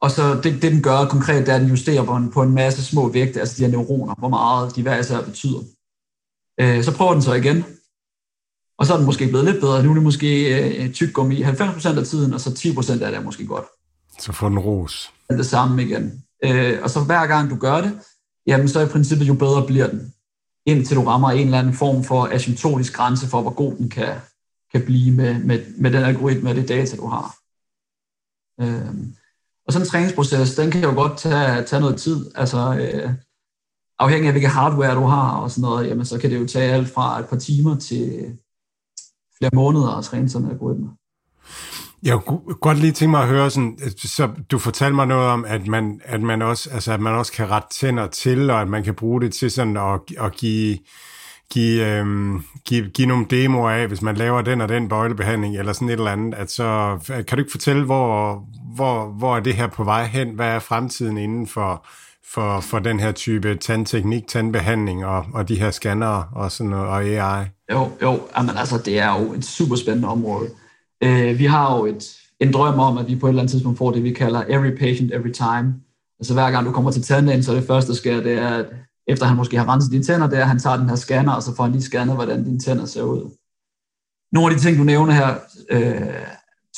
Og 0.00 0.10
så 0.10 0.34
det, 0.34 0.62
det 0.62 0.62
den 0.62 0.82
gør 0.82 1.04
konkret, 1.04 1.46
det 1.46 1.52
er, 1.52 1.54
at 1.54 1.60
den 1.60 1.70
justerer 1.70 2.04
på 2.04 2.16
en, 2.16 2.30
på 2.30 2.42
en 2.42 2.54
masse 2.54 2.84
små 2.84 3.08
vægte, 3.08 3.40
altså 3.40 3.54
de 3.56 3.64
her 3.64 3.70
neuroner, 3.70 4.14
hvor 4.18 4.28
meget 4.28 4.76
de 4.76 4.82
hver 4.82 4.98
især 4.98 5.22
betyder. 5.22 5.60
Så 6.60 6.94
prøver 6.96 7.12
den 7.12 7.22
så 7.22 7.32
igen, 7.34 7.64
og 8.78 8.86
så 8.86 8.92
er 8.92 8.96
den 8.96 9.06
måske 9.06 9.28
blevet 9.28 9.44
lidt 9.44 9.60
bedre. 9.60 9.82
Nu 9.82 9.90
er 9.90 9.94
det 9.94 10.02
måske 10.02 10.90
tyggegummi 10.94 11.42
90% 11.42 11.98
af 11.98 12.04
tiden, 12.06 12.34
og 12.34 12.40
så 12.40 12.50
10% 12.50 12.92
af 12.92 12.98
det 12.98 13.14
er 13.14 13.20
måske 13.20 13.46
godt. 13.46 13.64
Så 14.18 14.32
får 14.32 14.48
den 14.48 14.58
ros. 14.58 15.12
Det 15.30 15.46
samme 15.46 15.82
igen. 15.82 16.24
Øh, 16.44 16.78
og 16.82 16.90
så 16.90 17.00
hver 17.00 17.26
gang 17.26 17.50
du 17.50 17.56
gør 17.56 17.80
det, 17.80 17.98
jamen 18.46 18.68
så 18.68 18.80
i 18.80 18.86
princippet 18.86 19.28
jo 19.28 19.34
bedre 19.34 19.66
bliver 19.66 19.86
den 19.86 20.13
indtil 20.66 20.96
du 20.96 21.02
rammer 21.02 21.30
en 21.30 21.44
eller 21.44 21.58
anden 21.58 21.74
form 21.74 22.04
for 22.04 22.26
asymptotisk 22.26 22.92
grænse 22.92 23.26
for, 23.26 23.42
hvor 23.42 23.54
god 23.54 23.76
den 23.76 23.88
kan, 23.88 24.14
kan 24.72 24.84
blive 24.84 25.12
med, 25.12 25.44
med, 25.44 25.64
med 25.78 25.90
den 25.90 26.04
algoritme 26.04 26.50
og 26.50 26.56
det 26.56 26.68
data, 26.68 26.96
du 26.96 27.06
har. 27.06 27.36
Øhm, 28.60 29.16
og 29.66 29.72
sådan 29.72 29.86
en 29.86 29.90
træningsproces, 29.90 30.54
den 30.54 30.70
kan 30.70 30.82
jo 30.82 30.94
godt 30.94 31.18
tage, 31.18 31.64
tage 31.64 31.80
noget 31.80 31.96
tid. 31.96 32.30
Altså, 32.34 32.58
øh, 32.80 33.10
afhængig 33.98 34.26
af 34.26 34.32
hvilke 34.32 34.48
hardware 34.48 34.94
du 34.94 35.04
har 35.04 35.36
og 35.36 35.50
sådan 35.50 35.62
noget, 35.62 35.88
jamen, 35.88 36.04
så 36.04 36.18
kan 36.18 36.30
det 36.30 36.40
jo 36.40 36.46
tage 36.46 36.72
alt 36.72 36.88
fra 36.88 37.20
et 37.20 37.28
par 37.28 37.38
timer 37.38 37.76
til 37.76 38.38
flere 39.38 39.50
måneder 39.54 39.98
at 39.98 40.04
træne 40.04 40.28
sådan 40.28 40.46
en 40.46 40.52
algoritme. 40.52 40.90
Jeg 42.04 42.18
kunne 42.26 42.54
godt 42.60 42.78
lige 42.78 42.92
tænke 42.92 43.10
mig 43.10 43.22
at 43.22 43.28
høre, 43.28 43.50
sådan, 43.50 43.78
så 43.96 44.28
du 44.50 44.58
fortalte 44.58 44.94
mig 44.94 45.06
noget 45.06 45.28
om, 45.28 45.44
at 45.48 45.66
man, 45.66 46.00
at 46.04 46.22
man, 46.22 46.42
også, 46.42 46.70
altså, 46.70 46.92
at 46.92 47.00
man 47.00 47.14
også 47.14 47.32
kan 47.32 47.50
rette 47.50 47.68
tænder 47.70 48.06
til, 48.06 48.50
og 48.50 48.60
at 48.60 48.68
man 48.68 48.84
kan 48.84 48.94
bruge 48.94 49.20
det 49.20 49.34
til 49.34 49.50
sådan 49.50 49.76
at, 49.76 50.00
at 50.20 50.32
give, 50.36 50.78
give, 51.50 51.86
øhm, 51.86 52.42
give, 52.64 52.88
give 52.90 53.08
nogle 53.08 53.26
demoer 53.30 53.70
af, 53.70 53.88
hvis 53.88 54.02
man 54.02 54.16
laver 54.16 54.42
den 54.42 54.60
og 54.60 54.68
den 54.68 54.88
bøjlebehandling, 54.88 55.56
eller 55.56 55.72
sådan 55.72 55.88
et 55.88 55.92
eller 55.92 56.10
andet. 56.10 56.34
At 56.34 56.50
så, 56.50 56.98
kan 57.06 57.24
du 57.24 57.38
ikke 57.38 57.50
fortælle, 57.50 57.84
hvor, 57.84 58.42
hvor, 58.74 59.06
hvor 59.06 59.36
er 59.36 59.40
det 59.40 59.54
her 59.54 59.66
på 59.66 59.84
vej 59.84 60.04
hen? 60.04 60.28
Hvad 60.28 60.48
er 60.48 60.58
fremtiden 60.58 61.18
inden 61.18 61.46
for, 61.46 61.86
for, 62.32 62.60
for 62.60 62.78
den 62.78 63.00
her 63.00 63.12
type 63.12 63.56
tandteknik, 63.56 64.26
tandbehandling 64.28 65.06
og, 65.06 65.24
og 65.34 65.48
de 65.48 65.58
her 65.58 65.70
scannere 65.70 66.24
og 66.32 66.52
sådan 66.52 66.70
noget, 66.70 66.86
og 66.86 67.04
AI? 67.04 67.44
Jo, 67.72 67.90
jo, 68.02 68.20
jamen, 68.36 68.56
altså, 68.56 68.78
det 68.84 68.98
er 68.98 69.20
jo 69.20 69.32
et 69.32 69.44
super 69.44 69.76
spændende 69.76 70.08
område. 70.08 70.50
Øh, 71.02 71.38
vi 71.38 71.44
har 71.44 71.76
jo 71.76 71.86
et, 71.86 72.16
en 72.40 72.52
drøm 72.52 72.78
om, 72.78 72.98
at 72.98 73.08
vi 73.08 73.16
på 73.16 73.26
et 73.26 73.30
eller 73.30 73.42
andet 73.42 73.50
tidspunkt 73.50 73.78
får 73.78 73.90
det, 73.90 74.04
vi 74.04 74.12
kalder 74.12 74.44
every 74.48 74.76
patient, 74.78 75.12
every 75.14 75.32
time. 75.32 75.74
Altså 76.20 76.34
hver 76.34 76.50
gang 76.50 76.66
du 76.66 76.72
kommer 76.72 76.90
til 76.90 77.02
tandlægen, 77.02 77.42
så 77.42 77.52
er 77.52 77.56
det 77.56 77.66
første, 77.66 77.88
der 77.88 77.96
sker, 77.96 78.22
det 78.22 78.32
er, 78.32 78.48
at 78.48 78.66
efter 79.06 79.26
han 79.26 79.36
måske 79.36 79.58
har 79.58 79.68
renset 79.68 79.92
dine 79.92 80.04
tænder, 80.04 80.28
det 80.28 80.38
er, 80.38 80.42
at 80.42 80.48
han 80.48 80.58
tager 80.58 80.76
den 80.76 80.88
her 80.88 80.96
scanner, 80.96 81.32
og 81.32 81.42
så 81.42 81.56
får 81.56 81.64
han 81.64 81.72
lige 81.72 81.82
scannet, 81.82 82.14
hvordan 82.14 82.44
dine 82.44 82.58
tænder 82.58 82.86
ser 82.86 83.02
ud. 83.02 83.30
Nogle 84.32 84.52
af 84.52 84.58
de 84.58 84.66
ting, 84.66 84.78
du 84.78 84.84
nævner 84.84 85.12
her, 85.12 85.34
øh, 85.70 86.26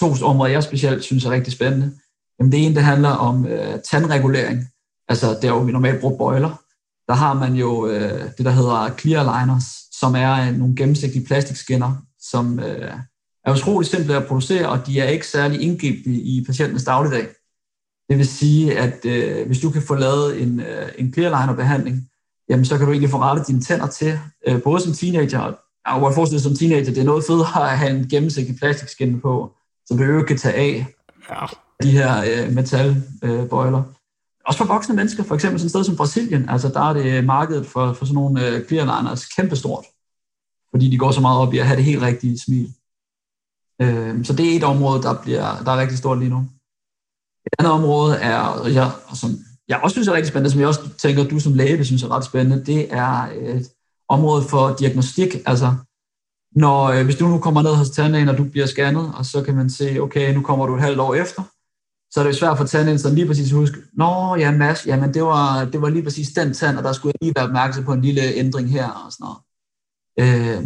to 0.00 0.26
områder, 0.26 0.52
jeg 0.52 0.62
specielt 0.62 1.04
synes 1.04 1.24
er 1.24 1.30
rigtig 1.30 1.52
spændende. 1.52 1.92
Jamen 2.38 2.52
det 2.52 2.66
ene, 2.66 2.74
det 2.74 2.82
handler 2.82 3.08
om 3.08 3.46
øh, 3.46 3.80
tandregulering. 3.90 4.64
Altså 5.08 5.38
der, 5.42 5.52
hvor 5.52 5.64
vi 5.64 5.72
normalt 5.72 6.00
bruger 6.00 6.18
bøjler. 6.18 6.62
Der 7.08 7.14
har 7.14 7.34
man 7.34 7.54
jo 7.54 7.86
øh, 7.86 8.24
det, 8.36 8.44
der 8.44 8.50
hedder 8.50 8.96
clear 8.98 9.22
liners, 9.22 9.64
som 9.92 10.14
er 10.14 10.48
øh, 10.48 10.56
nogle 10.56 10.76
gennemsigtige 10.76 11.26
plastikskinner, 11.26 11.92
som 12.20 12.60
øh, 12.60 12.92
er 13.46 13.52
utrolig 13.52 13.88
simple 13.88 14.16
at 14.16 14.26
producere, 14.26 14.68
og 14.68 14.86
de 14.86 15.00
er 15.00 15.08
ikke 15.08 15.26
særlig 15.26 15.60
indgibte 15.60 16.10
i 16.10 16.44
patientens 16.46 16.84
dagligdag. 16.84 17.26
Det 18.08 18.18
vil 18.18 18.26
sige, 18.26 18.78
at 18.78 19.04
øh, 19.04 19.46
hvis 19.46 19.60
du 19.60 19.70
kan 19.70 19.82
få 19.82 19.94
lavet 19.94 20.42
en, 20.42 20.60
øh, 20.60 20.88
en 20.98 21.12
clear 21.12 21.40
liner 21.40 21.56
behandling, 21.56 22.10
jamen 22.48 22.64
så 22.64 22.76
kan 22.76 22.86
du 22.86 22.92
egentlig 22.92 23.10
få 23.10 23.18
rettet 23.18 23.46
dine 23.46 23.60
tænder 23.60 23.86
til, 23.86 24.18
øh, 24.48 24.62
både 24.62 24.80
som 24.80 24.92
teenager, 24.92 25.40
og 25.40 25.54
jeg 25.86 26.00
godt 26.00 26.14
forestille 26.14 26.42
som 26.42 26.56
teenager, 26.56 26.84
det 26.84 26.98
er 26.98 27.04
noget 27.04 27.24
federe 27.24 27.70
at 27.70 27.78
have 27.78 27.90
en 27.90 28.08
gennemsigtig 28.08 28.56
plastikskin 28.56 29.20
på, 29.20 29.52
som 29.86 29.98
du 29.98 30.04
jo 30.04 30.22
kan 30.22 30.36
tage 30.36 30.54
af 30.54 30.86
ja. 31.30 31.46
de 31.82 31.90
her 31.90 32.24
øh, 32.26 32.52
metalbøjler. 32.52 33.78
Øh, 33.78 33.84
også 34.46 34.58
for 34.58 34.64
voksne 34.64 34.96
mennesker, 34.96 35.22
for 35.22 35.34
eksempel 35.34 35.60
sådan 35.60 35.66
et 35.66 35.70
sted 35.70 35.84
som 35.84 35.96
Brasilien, 35.96 36.48
altså 36.48 36.68
der 36.68 36.80
er 36.80 36.92
det 36.92 37.24
markedet 37.24 37.66
for, 37.66 37.92
for 37.92 38.04
sådan 38.04 38.14
nogle 38.14 38.46
øh, 38.46 38.66
clear 38.66 39.00
liners 39.00 39.26
kæmpestort, 39.26 39.84
fordi 40.70 40.90
de 40.90 40.98
går 40.98 41.10
så 41.10 41.20
meget 41.20 41.40
op 41.40 41.54
i 41.54 41.58
at 41.58 41.66
have 41.66 41.76
det 41.76 41.84
helt 41.84 42.02
rigtige 42.02 42.38
smil. 42.38 42.72
Øh, 43.82 44.24
så 44.24 44.32
det 44.32 44.52
er 44.52 44.56
et 44.56 44.64
område, 44.64 45.02
der, 45.02 45.22
bliver, 45.22 45.62
der 45.64 45.72
er 45.72 45.80
rigtig 45.80 45.98
stort 45.98 46.18
lige 46.18 46.30
nu. 46.30 46.38
Et 47.46 47.52
andet 47.58 47.72
område 47.72 48.16
er, 48.16 48.68
ja, 48.68 48.90
som 49.14 49.30
jeg 49.68 49.80
også 49.82 49.94
synes 49.94 50.08
er 50.08 50.12
rigtig 50.12 50.28
spændende, 50.28 50.50
som 50.50 50.60
jeg 50.60 50.68
også 50.68 50.88
tænker, 50.98 51.24
at 51.24 51.30
du 51.30 51.40
som 51.40 51.54
læge 51.54 51.84
synes 51.84 52.02
er 52.02 52.10
ret 52.10 52.24
spændende, 52.24 52.64
det 52.66 52.94
er 52.94 53.28
et 53.42 53.68
område 54.08 54.42
for 54.42 54.76
diagnostik. 54.78 55.36
Altså, 55.46 55.74
når, 56.52 56.84
øh, 56.84 57.04
hvis 57.04 57.16
du 57.16 57.28
nu 57.28 57.38
kommer 57.38 57.62
ned 57.62 57.74
hos 57.74 57.90
tandlægen, 57.90 58.28
og 58.28 58.38
du 58.38 58.44
bliver 58.44 58.66
scannet, 58.66 59.12
og 59.14 59.24
så 59.26 59.42
kan 59.42 59.54
man 59.54 59.70
se, 59.70 59.98
okay, 60.00 60.34
nu 60.34 60.42
kommer 60.42 60.66
du 60.66 60.74
et 60.74 60.80
halvt 60.80 61.00
år 61.00 61.14
efter, 61.14 61.42
så 62.10 62.20
er 62.20 62.24
det 62.24 62.32
jo 62.32 62.38
svært 62.38 62.58
for 62.58 62.64
tandlægen 62.64 62.98
så 62.98 63.14
lige 63.14 63.26
præcis 63.26 63.52
at 63.52 63.58
huske, 63.58 63.76
nå 63.92 64.36
ja, 64.36 64.50
Mads, 64.50 64.86
jamen 64.86 65.14
det 65.14 65.22
var, 65.22 65.64
det 65.64 65.82
var 65.82 65.88
lige 65.88 66.02
præcis 66.02 66.28
den 66.28 66.54
tand, 66.54 66.78
og 66.78 66.84
der 66.84 66.92
skulle 66.92 67.12
jeg 67.14 67.26
lige 67.26 67.34
være 67.36 67.46
opmærksom 67.46 67.84
på 67.84 67.92
en 67.92 68.02
lille 68.02 68.22
ændring 68.22 68.70
her 68.70 68.88
og 68.88 69.12
sådan 69.12 69.24
noget. 69.24 69.38
Øh, 70.20 70.62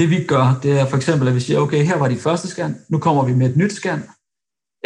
det 0.00 0.10
vi 0.10 0.24
gør, 0.24 0.60
det 0.62 0.80
er 0.80 0.86
for 0.86 0.96
eksempel, 0.96 1.28
at 1.28 1.34
vi 1.34 1.40
siger, 1.40 1.58
okay, 1.58 1.84
her 1.84 1.98
var 1.98 2.08
de 2.08 2.16
første 2.16 2.48
scan, 2.48 2.76
nu 2.88 2.98
kommer 2.98 3.24
vi 3.24 3.34
med 3.34 3.50
et 3.50 3.56
nyt 3.56 3.72
scan. 3.72 4.02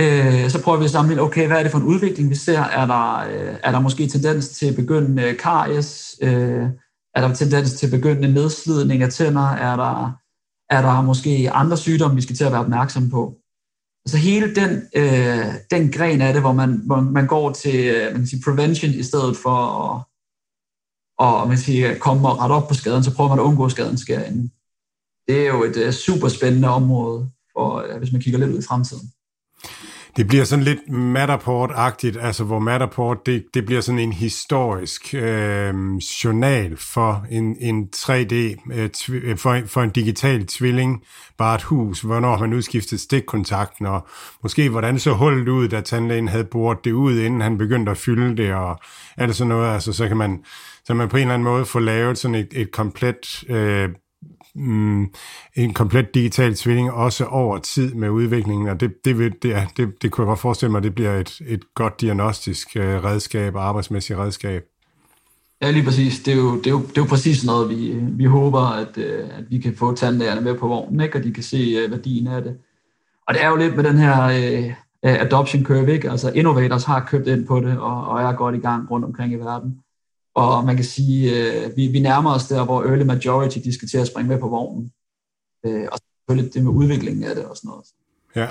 Øh, 0.01 0.51
så 0.51 0.63
prøver 0.65 0.79
vi 0.79 0.85
at 0.85 0.91
sammenligne, 0.91 1.23
okay, 1.23 1.47
hvad 1.47 1.59
er 1.59 1.63
det 1.63 1.73
for 1.73 1.79
en 1.79 1.85
udvikling, 1.85 2.31
vi 2.31 2.35
ser? 2.35 2.61
Er 2.61 2.87
der, 2.87 3.19
øh, 3.19 3.57
er 3.63 3.71
der 3.71 3.81
måske 3.81 4.07
tendens 4.07 4.49
til 4.49 4.77
begyndende 4.77 5.35
karies? 5.35 6.15
Øh, 6.23 6.67
er 7.15 7.21
der 7.21 7.35
tendens 7.35 7.73
til 7.73 7.91
begyndende 7.91 8.33
nedslidning 8.33 9.03
af 9.03 9.11
tænder? 9.11 9.49
Er 9.51 9.77
der, 9.77 10.13
er 10.71 10.83
der 10.83 11.03
måske 11.03 11.51
andre 11.53 11.77
sygdomme, 11.77 12.17
vi 12.17 12.23
skal 12.23 12.37
til 12.37 12.45
at 12.45 12.53
være 12.53 12.61
opmærksom 12.61 13.11
på? 13.11 13.35
Så 14.07 14.17
hele 14.17 14.55
den, 14.55 14.83
øh, 14.97 15.47
den 15.71 15.93
gren 15.93 16.21
af 16.21 16.33
det, 16.33 16.43
hvor 16.43 16.53
man, 16.53 16.83
hvor 16.87 17.01
man 17.01 17.27
går 17.27 17.53
til 17.53 17.87
øh, 17.87 18.05
man 18.05 18.21
kan 18.21 18.27
sige, 18.27 18.43
prevention 18.45 18.91
i 18.91 19.03
stedet 19.03 19.37
for 19.37 19.57
at 19.57 20.03
og 21.19 21.49
man 21.49 21.57
kan 21.57 21.65
sige, 21.65 21.99
komme 21.99 22.29
og 22.29 22.39
rette 22.39 22.53
op 22.53 22.69
på 22.69 22.75
skaden, 22.75 23.05
så 23.05 23.15
prøver 23.17 23.31
man 23.31 23.39
at 23.39 23.43
undgå, 23.43 23.65
at 23.65 23.71
skaden 23.71 23.99
sker 23.99 24.25
inden 24.25 24.53
det 25.29 25.41
er 25.41 25.47
jo 25.47 25.65
et 25.65 25.77
øh, 25.77 25.89
uh, 25.89 25.93
super 25.93 26.29
spændende 26.29 26.69
område, 26.69 27.31
for, 27.53 27.87
uh, 27.93 27.99
hvis 27.99 28.13
man 28.13 28.21
kigger 28.23 28.39
lidt 28.39 28.51
ud 28.51 28.59
i 28.59 28.67
fremtiden. 28.69 29.11
Det 30.17 30.27
bliver 30.27 30.45
sådan 30.45 30.65
lidt 30.65 30.79
Matterport-agtigt, 30.89 32.19
altså 32.21 32.45
hvor 32.45 32.59
Matterport, 32.59 33.27
det, 33.27 33.45
det 33.55 33.67
bliver 33.67 33.81
sådan 33.81 33.99
en 33.99 34.13
historisk 34.13 35.15
øh, 35.15 35.75
journal 36.25 36.77
for 36.77 37.27
en, 37.31 37.57
en 37.61 37.89
3D, 37.97 38.35
øh, 38.73 38.91
tv, 38.91 39.13
øh, 39.25 39.39
for, 39.39 39.61
for 39.67 39.83
en 39.83 39.91
digital 39.91 40.47
tvilling, 40.47 41.03
bare 41.39 41.55
et 41.55 41.63
hus, 41.63 42.01
hvornår 42.01 42.39
man 42.39 42.53
udskiftede 42.53 43.01
stikkontakten, 43.01 43.87
og 43.87 44.07
måske 44.43 44.69
hvordan 44.69 44.99
så 44.99 45.13
hullet 45.13 45.49
ud, 45.49 45.69
da 45.69 45.81
tandlægen 45.81 46.29
havde 46.29 46.45
boret 46.45 46.85
det 46.85 46.93
ud, 46.93 47.19
inden 47.19 47.41
han 47.41 47.59
begyndte 47.59 47.91
at 47.91 47.99
fylde 47.99 48.37
det, 48.37 48.55
og 48.55 48.81
alt 49.17 49.37
sådan 49.37 49.49
noget, 49.49 49.75
altså 49.75 49.93
så 49.93 50.09
kan 50.09 50.17
man, 50.17 50.45
så 50.85 50.95
man 50.95 51.09
på 51.09 51.17
en 51.17 51.21
eller 51.21 51.35
anden 51.35 51.45
måde 51.45 51.65
få 51.65 51.79
lavet 51.79 52.19
sådan 52.19 52.35
et, 52.35 52.49
et 52.53 52.73
komplet 52.73 53.45
øh, 53.49 53.89
mm, 54.55 55.11
en 55.55 55.75
komplet 55.75 56.15
digital 56.15 56.55
tvilling, 56.55 56.93
også 56.93 57.25
over 57.25 57.59
tid 57.59 57.95
med 57.95 58.11
udviklingen, 58.11 58.69
og 58.69 58.81
det, 58.81 59.05
det, 59.05 59.19
vil, 59.19 59.35
det, 59.43 59.57
det, 59.77 60.03
det 60.03 60.11
kunne 60.11 60.23
jeg 60.23 60.29
godt 60.29 60.39
forestille 60.39 60.71
mig, 60.71 60.79
at 60.79 60.85
det 60.85 60.95
bliver 60.95 61.19
et, 61.19 61.41
et 61.47 61.75
godt 61.75 62.01
diagnostisk 62.01 62.77
øh, 62.77 63.05
redskab 63.05 63.55
og 63.55 63.69
arbejdsmæssigt 63.69 64.19
redskab. 64.19 64.65
Ja, 65.63 65.71
lige 65.71 65.85
præcis. 65.85 66.21
Det 66.21 66.33
er 66.33 66.37
jo, 66.37 66.57
det 66.59 66.67
er 66.67 66.71
jo, 66.71 66.81
det 66.81 66.99
er 66.99 67.03
jo 67.03 67.09
præcis 67.09 67.45
noget, 67.45 67.71
vi, 67.71 67.95
vi 67.95 68.25
håber, 68.25 68.61
at, 68.61 68.99
øh, 68.99 69.29
at 69.39 69.45
vi 69.51 69.59
kan 69.59 69.77
få 69.77 69.95
tandlægerne 69.95 70.41
med 70.41 70.59
på 70.59 70.69
vognen, 70.69 71.01
ikke? 71.01 71.19
og 71.19 71.25
de 71.25 71.33
kan 71.33 71.43
se 71.43 71.57
øh, 71.57 71.91
værdien 71.91 72.27
af 72.27 72.43
det. 72.43 72.57
Og 73.29 73.35
det 73.35 73.43
er 73.43 73.49
jo 73.49 73.57
lidt 73.57 73.77
med 73.77 73.85
den 73.85 73.99
her 73.99 74.25
uh, 74.63 74.73
adoption 75.03 75.65
curve, 75.65 75.93
ikke? 75.93 76.11
altså 76.11 76.33
innovators 76.33 76.85
har 76.85 77.05
købt 77.09 77.27
ind 77.27 77.47
på 77.47 77.61
det, 77.61 77.79
og, 77.79 78.07
og 78.07 78.23
er 78.23 78.33
godt 78.33 78.55
i 78.55 78.59
gang 78.59 78.91
rundt 78.91 79.05
omkring 79.05 79.33
i 79.33 79.37
verden. 79.37 79.84
Og 80.35 80.65
man 80.65 80.77
kan 80.77 80.85
sige, 80.85 81.31
uh, 81.31 81.77
vi, 81.77 81.87
vi 81.87 82.01
nærmer 82.01 82.35
os 82.35 82.47
der, 82.47 82.65
hvor 82.65 82.83
early 82.83 83.03
majority, 83.03 83.59
de 83.59 83.75
skal 83.75 83.89
til 83.89 83.99
at 83.99 84.07
springe 84.07 84.29
med 84.29 84.39
på 84.39 84.49
vognen. 84.49 84.93
Uh, 85.67 85.85
og 85.93 85.99
selvfølgelig 85.99 86.55
det 86.55 86.63
med 86.63 86.73
udviklingen 86.73 87.25
af 87.25 87.35
det 87.35 87.45
og 87.45 87.57
sådan 87.57 87.69
noget. 87.69 87.87
Ja. 88.37 88.49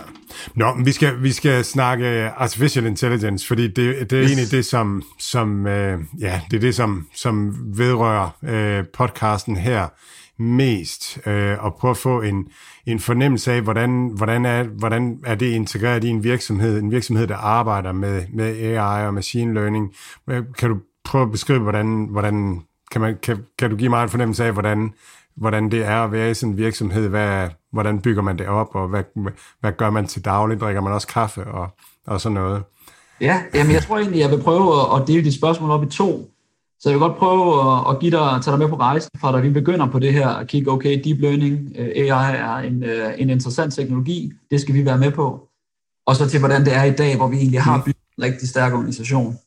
Nå, 0.55 0.73
men 0.73 0.85
vi 0.85 0.91
skal, 0.91 1.23
vi 1.23 1.31
skal 1.31 1.65
snakke 1.65 2.05
artificial 2.29 2.85
intelligence, 2.85 3.47
fordi 3.47 3.67
det, 3.67 4.09
det 4.09 4.13
er 4.13 4.23
yes. 4.23 4.31
egentlig 4.31 4.51
det, 4.51 4.65
som, 4.65 5.03
som, 5.19 5.67
øh, 5.67 5.99
ja, 6.19 6.41
det 6.51 6.57
er 6.57 6.61
det, 6.61 6.75
som, 6.75 7.07
som 7.15 7.55
vedrører 7.77 8.29
øh, 8.43 8.85
podcasten 8.93 9.57
her 9.57 9.87
mest, 10.41 11.27
øh, 11.27 11.63
og 11.63 11.75
prøve 11.79 11.91
at 11.91 11.97
få 11.97 12.21
en, 12.21 12.47
en 12.85 12.99
fornemmelse 12.99 13.51
af, 13.51 13.61
hvordan, 13.61 14.11
hvordan, 14.15 14.45
er, 14.45 14.63
hvordan 14.63 15.19
er 15.25 15.35
det 15.35 15.51
integreret 15.51 16.03
i 16.03 16.09
en 16.09 16.23
virksomhed, 16.23 16.79
en 16.79 16.91
virksomhed, 16.91 17.27
der 17.27 17.35
arbejder 17.35 17.91
med, 17.91 18.23
med 18.33 18.45
AI 18.45 19.05
og 19.05 19.13
machine 19.13 19.53
learning. 19.53 19.93
Kan 20.57 20.69
du 20.69 20.77
prøve 21.03 21.23
at 21.23 21.31
beskrive, 21.31 21.59
hvordan, 21.59 22.07
hvordan 22.11 22.61
kan, 22.91 23.01
man, 23.01 23.17
kan, 23.23 23.45
kan 23.59 23.69
du 23.69 23.75
give 23.75 23.89
mig 23.89 24.03
en 24.03 24.09
fornemmelse 24.09 24.45
af, 24.45 24.53
hvordan 24.53 24.93
hvordan 25.35 25.71
det 25.71 25.85
er 25.85 26.03
at 26.03 26.11
være 26.11 26.31
i 26.31 26.33
sådan 26.33 26.51
en 26.51 26.57
virksomhed, 26.57 27.07
hvad, 27.07 27.49
hvordan 27.71 28.01
bygger 28.01 28.21
man 28.21 28.37
det 28.37 28.47
op, 28.47 28.75
og 28.75 28.87
hvad, 28.87 29.03
hvad 29.59 29.71
gør 29.71 29.89
man 29.89 30.07
til 30.07 30.25
daglig, 30.25 30.59
drikker 30.59 30.81
man 30.81 30.93
også 30.93 31.07
kaffe 31.07 31.43
og, 31.43 31.69
og 32.07 32.21
sådan 32.21 32.33
noget? 32.33 32.63
Ja, 33.21 33.41
jamen 33.53 33.73
jeg 33.73 33.83
tror 33.83 33.97
egentlig, 33.97 34.19
jeg 34.19 34.31
vil 34.31 34.41
prøve 34.41 34.95
at 34.95 35.07
dele 35.07 35.23
de 35.23 35.37
spørgsmål 35.37 35.71
op 35.71 35.83
i 35.83 35.89
to. 35.89 36.29
Så 36.79 36.89
jeg 36.89 36.99
vil 36.99 37.07
godt 37.07 37.17
prøve 37.17 37.89
at, 37.89 37.99
give 37.99 38.11
dig, 38.11 38.39
tage 38.43 38.51
dig 38.51 38.59
med 38.59 38.69
på 38.69 38.75
rejsen 38.75 39.11
fra 39.17 39.31
da 39.31 39.39
vi 39.39 39.49
begynder 39.49 39.87
på 39.87 39.99
det 39.99 40.13
her 40.13 40.29
at 40.29 40.47
kigge, 40.47 40.71
okay, 40.71 41.01
deep 41.03 41.19
learning, 41.19 41.71
øh, 41.77 41.87
AI 41.87 42.35
er 42.35 42.55
en, 42.55 42.83
øh, 42.83 43.13
en 43.17 43.29
interessant 43.29 43.73
teknologi, 43.73 44.31
det 44.51 44.61
skal 44.61 44.75
vi 44.75 44.85
være 44.85 44.97
med 44.97 45.11
på. 45.11 45.47
Og 46.05 46.15
så 46.15 46.29
til, 46.29 46.39
hvordan 46.39 46.65
det 46.65 46.75
er 46.75 46.83
i 46.83 46.91
dag, 46.91 47.17
hvor 47.17 47.27
vi 47.27 47.37
egentlig 47.37 47.61
har 47.61 47.77
mm. 47.77 47.83
bygget 47.83 48.03
en 48.17 48.23
rigtig 48.23 48.49
stærk 48.49 48.73
organisation. 48.73 49.37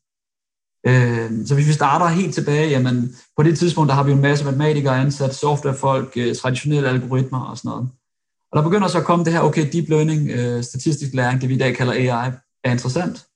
Øh, 0.87 1.47
så 1.47 1.55
hvis 1.55 1.68
vi 1.68 1.72
starter 1.72 2.07
helt 2.07 2.34
tilbage, 2.34 2.68
jamen 2.68 3.16
på 3.37 3.43
det 3.43 3.59
tidspunkt, 3.59 3.89
der 3.89 3.95
har 3.95 4.03
vi 4.03 4.12
en 4.12 4.22
masse 4.22 4.45
matematikere 4.45 5.01
ansat, 5.01 5.34
softwarefolk, 5.34 6.12
øh, 6.16 6.37
traditionelle 6.37 6.89
algoritmer 6.89 7.41
og 7.41 7.59
sådan 7.59 7.68
noget. 7.68 7.89
Og 8.53 8.57
der 8.57 8.62
begynder 8.62 8.89
så 8.89 8.99
at 8.99 9.05
komme 9.05 9.24
det 9.24 9.32
her, 9.32 9.41
okay, 9.41 9.72
deep 9.72 9.89
learning, 9.89 10.30
øh, 10.30 10.62
statistisk 10.64 11.14
læring, 11.14 11.41
det 11.41 11.49
vi 11.49 11.55
i 11.55 11.59
dag 11.59 11.76
kalder 11.76 11.93
AI, 11.93 12.30
er 12.64 12.72
interessant. 12.72 13.26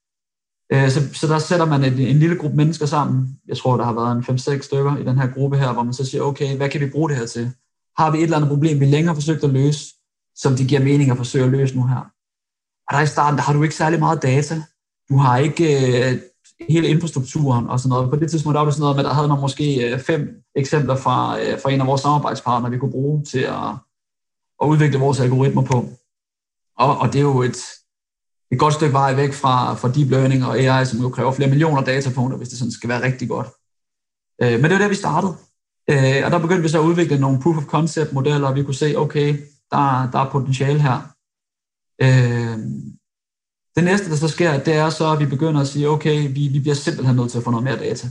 Øh, 0.73 0.91
så, 0.91 1.15
så 1.15 1.27
der 1.27 1.39
sætter 1.39 1.67
man 1.67 1.85
en, 1.85 1.99
en 1.99 2.19
lille 2.19 2.37
gruppe 2.37 2.57
mennesker 2.57 2.87
sammen. 2.87 3.41
Jeg 3.49 3.57
tror, 3.57 3.77
der 3.77 3.85
har 3.85 3.93
været 3.93 4.17
en 4.17 4.37
5-6 4.59 4.63
stykker 4.63 4.97
i 4.97 5.05
den 5.05 5.19
her 5.19 5.33
gruppe 5.35 5.59
her, 5.59 5.73
hvor 5.73 5.83
man 5.83 5.95
så 5.95 6.05
siger, 6.05 6.23
okay, 6.23 6.57
hvad 6.57 6.69
kan 6.69 6.81
vi 6.81 6.91
bruge 6.91 7.09
det 7.09 7.17
her 7.17 7.27
til? 7.27 7.51
Har 7.99 8.11
vi 8.11 8.19
et 8.19 8.25
eller 8.25 8.37
andet 8.37 8.51
problem, 8.51 8.81
vi 8.81 8.85
længere 8.85 9.15
har 9.15 9.21
forsøgt 9.21 9.45
at 9.45 9.51
løse, 9.51 9.85
som 10.37 10.57
det 10.57 10.69
giver 10.69 10.81
mening 10.81 11.11
at 11.11 11.17
forsøge 11.17 11.45
at 11.45 11.51
løse 11.51 11.77
nu 11.77 11.87
her? 11.87 12.11
Og 12.89 12.97
der 12.97 13.01
i 13.01 13.07
starten, 13.07 13.39
der 13.39 13.43
har 13.43 13.53
du 13.53 13.63
ikke 13.63 13.75
særlig 13.75 13.99
meget 13.99 14.23
data. 14.23 14.63
Du 15.09 15.17
har 15.17 15.39
ikke 15.39 15.65
øh, 16.11 16.19
hele 16.69 16.89
infrastrukturen 16.89 17.67
og 17.67 17.81
sådan 17.81 17.89
noget. 17.89 18.11
På 18.11 18.17
det 18.17 18.31
tidspunkt 18.31 18.55
der 18.55 18.61
var 18.61 18.65
det 18.65 18.75
sådan 18.75 18.83
noget 18.83 18.97
med, 18.97 19.05
at 19.05 19.09
der 19.09 19.15
havde 19.15 19.29
man 19.29 19.41
måske 19.41 19.91
øh, 19.91 20.01
fem 20.01 20.43
eksempler 20.55 20.97
fra, 20.97 21.41
øh, 21.41 21.61
fra 21.63 21.71
en 21.71 21.81
af 21.81 21.87
vores 21.87 22.01
samarbejdspartnere, 22.01 22.71
vi 22.71 22.79
kunne 22.79 22.91
bruge 22.91 23.25
til 23.25 23.39
at, 23.39 23.71
at 24.63 24.67
udvikle 24.67 24.99
vores 24.99 25.21
algoritmer 25.21 25.63
på. 25.63 25.89
Og, 26.79 26.99
og 26.99 27.13
det 27.13 27.19
er 27.19 27.23
jo 27.23 27.43
et, 27.43 27.59
et 28.53 28.59
godt 28.59 28.75
stykke 28.75 28.93
vej 28.93 29.15
væk 29.15 29.33
fra, 29.33 29.75
fra 29.75 29.93
deep 29.93 30.11
learning 30.11 30.45
og 30.45 30.59
AI, 30.59 30.87
som 30.87 31.01
jo 31.01 31.09
kræver 31.09 31.33
flere 31.33 31.49
millioner 31.49 31.85
datapunkter, 31.85 32.39
hvis 32.39 32.49
det 32.49 32.59
sådan 32.59 32.73
skal 32.73 32.89
være 32.89 33.03
rigtig 33.03 33.29
godt. 33.29 33.49
Øh, 34.43 34.53
men 34.53 34.65
det 34.65 34.73
var 34.73 34.79
der, 34.79 34.89
vi 34.89 34.95
startede. 34.95 35.35
Øh, 35.91 36.25
og 36.25 36.31
der 36.31 36.39
begyndte 36.39 36.63
vi 36.63 36.69
så 36.69 36.81
at 36.81 36.87
udvikle 36.87 37.19
nogle 37.19 37.41
proof 37.43 37.57
of 37.57 37.65
concept 37.65 38.13
modeller, 38.13 38.49
og 38.49 38.55
vi 38.55 38.63
kunne 38.63 38.75
se, 38.75 38.95
okay, 38.97 39.39
der, 39.71 40.11
der 40.13 40.19
er 40.19 40.31
potentiale 40.31 40.81
her. 40.83 40.99
Det 43.77 43.85
næste, 43.85 44.11
der 44.11 44.17
så 44.17 44.29
sker, 44.29 44.59
det 44.59 44.75
er 44.75 44.91
så, 44.91 45.13
at 45.13 45.19
vi 45.19 45.27
begynder 45.27 45.61
at 45.61 45.69
sige, 45.69 45.89
okay, 45.89 46.33
vi, 46.35 46.49
vi 46.49 46.61
bliver 46.61 46.75
simpelthen 46.75 47.17
nødt 47.17 47.31
til 47.31 47.39
at 47.39 47.45
få 47.45 47.51
noget 47.51 47.65
mere 47.65 47.79
data. 47.79 48.09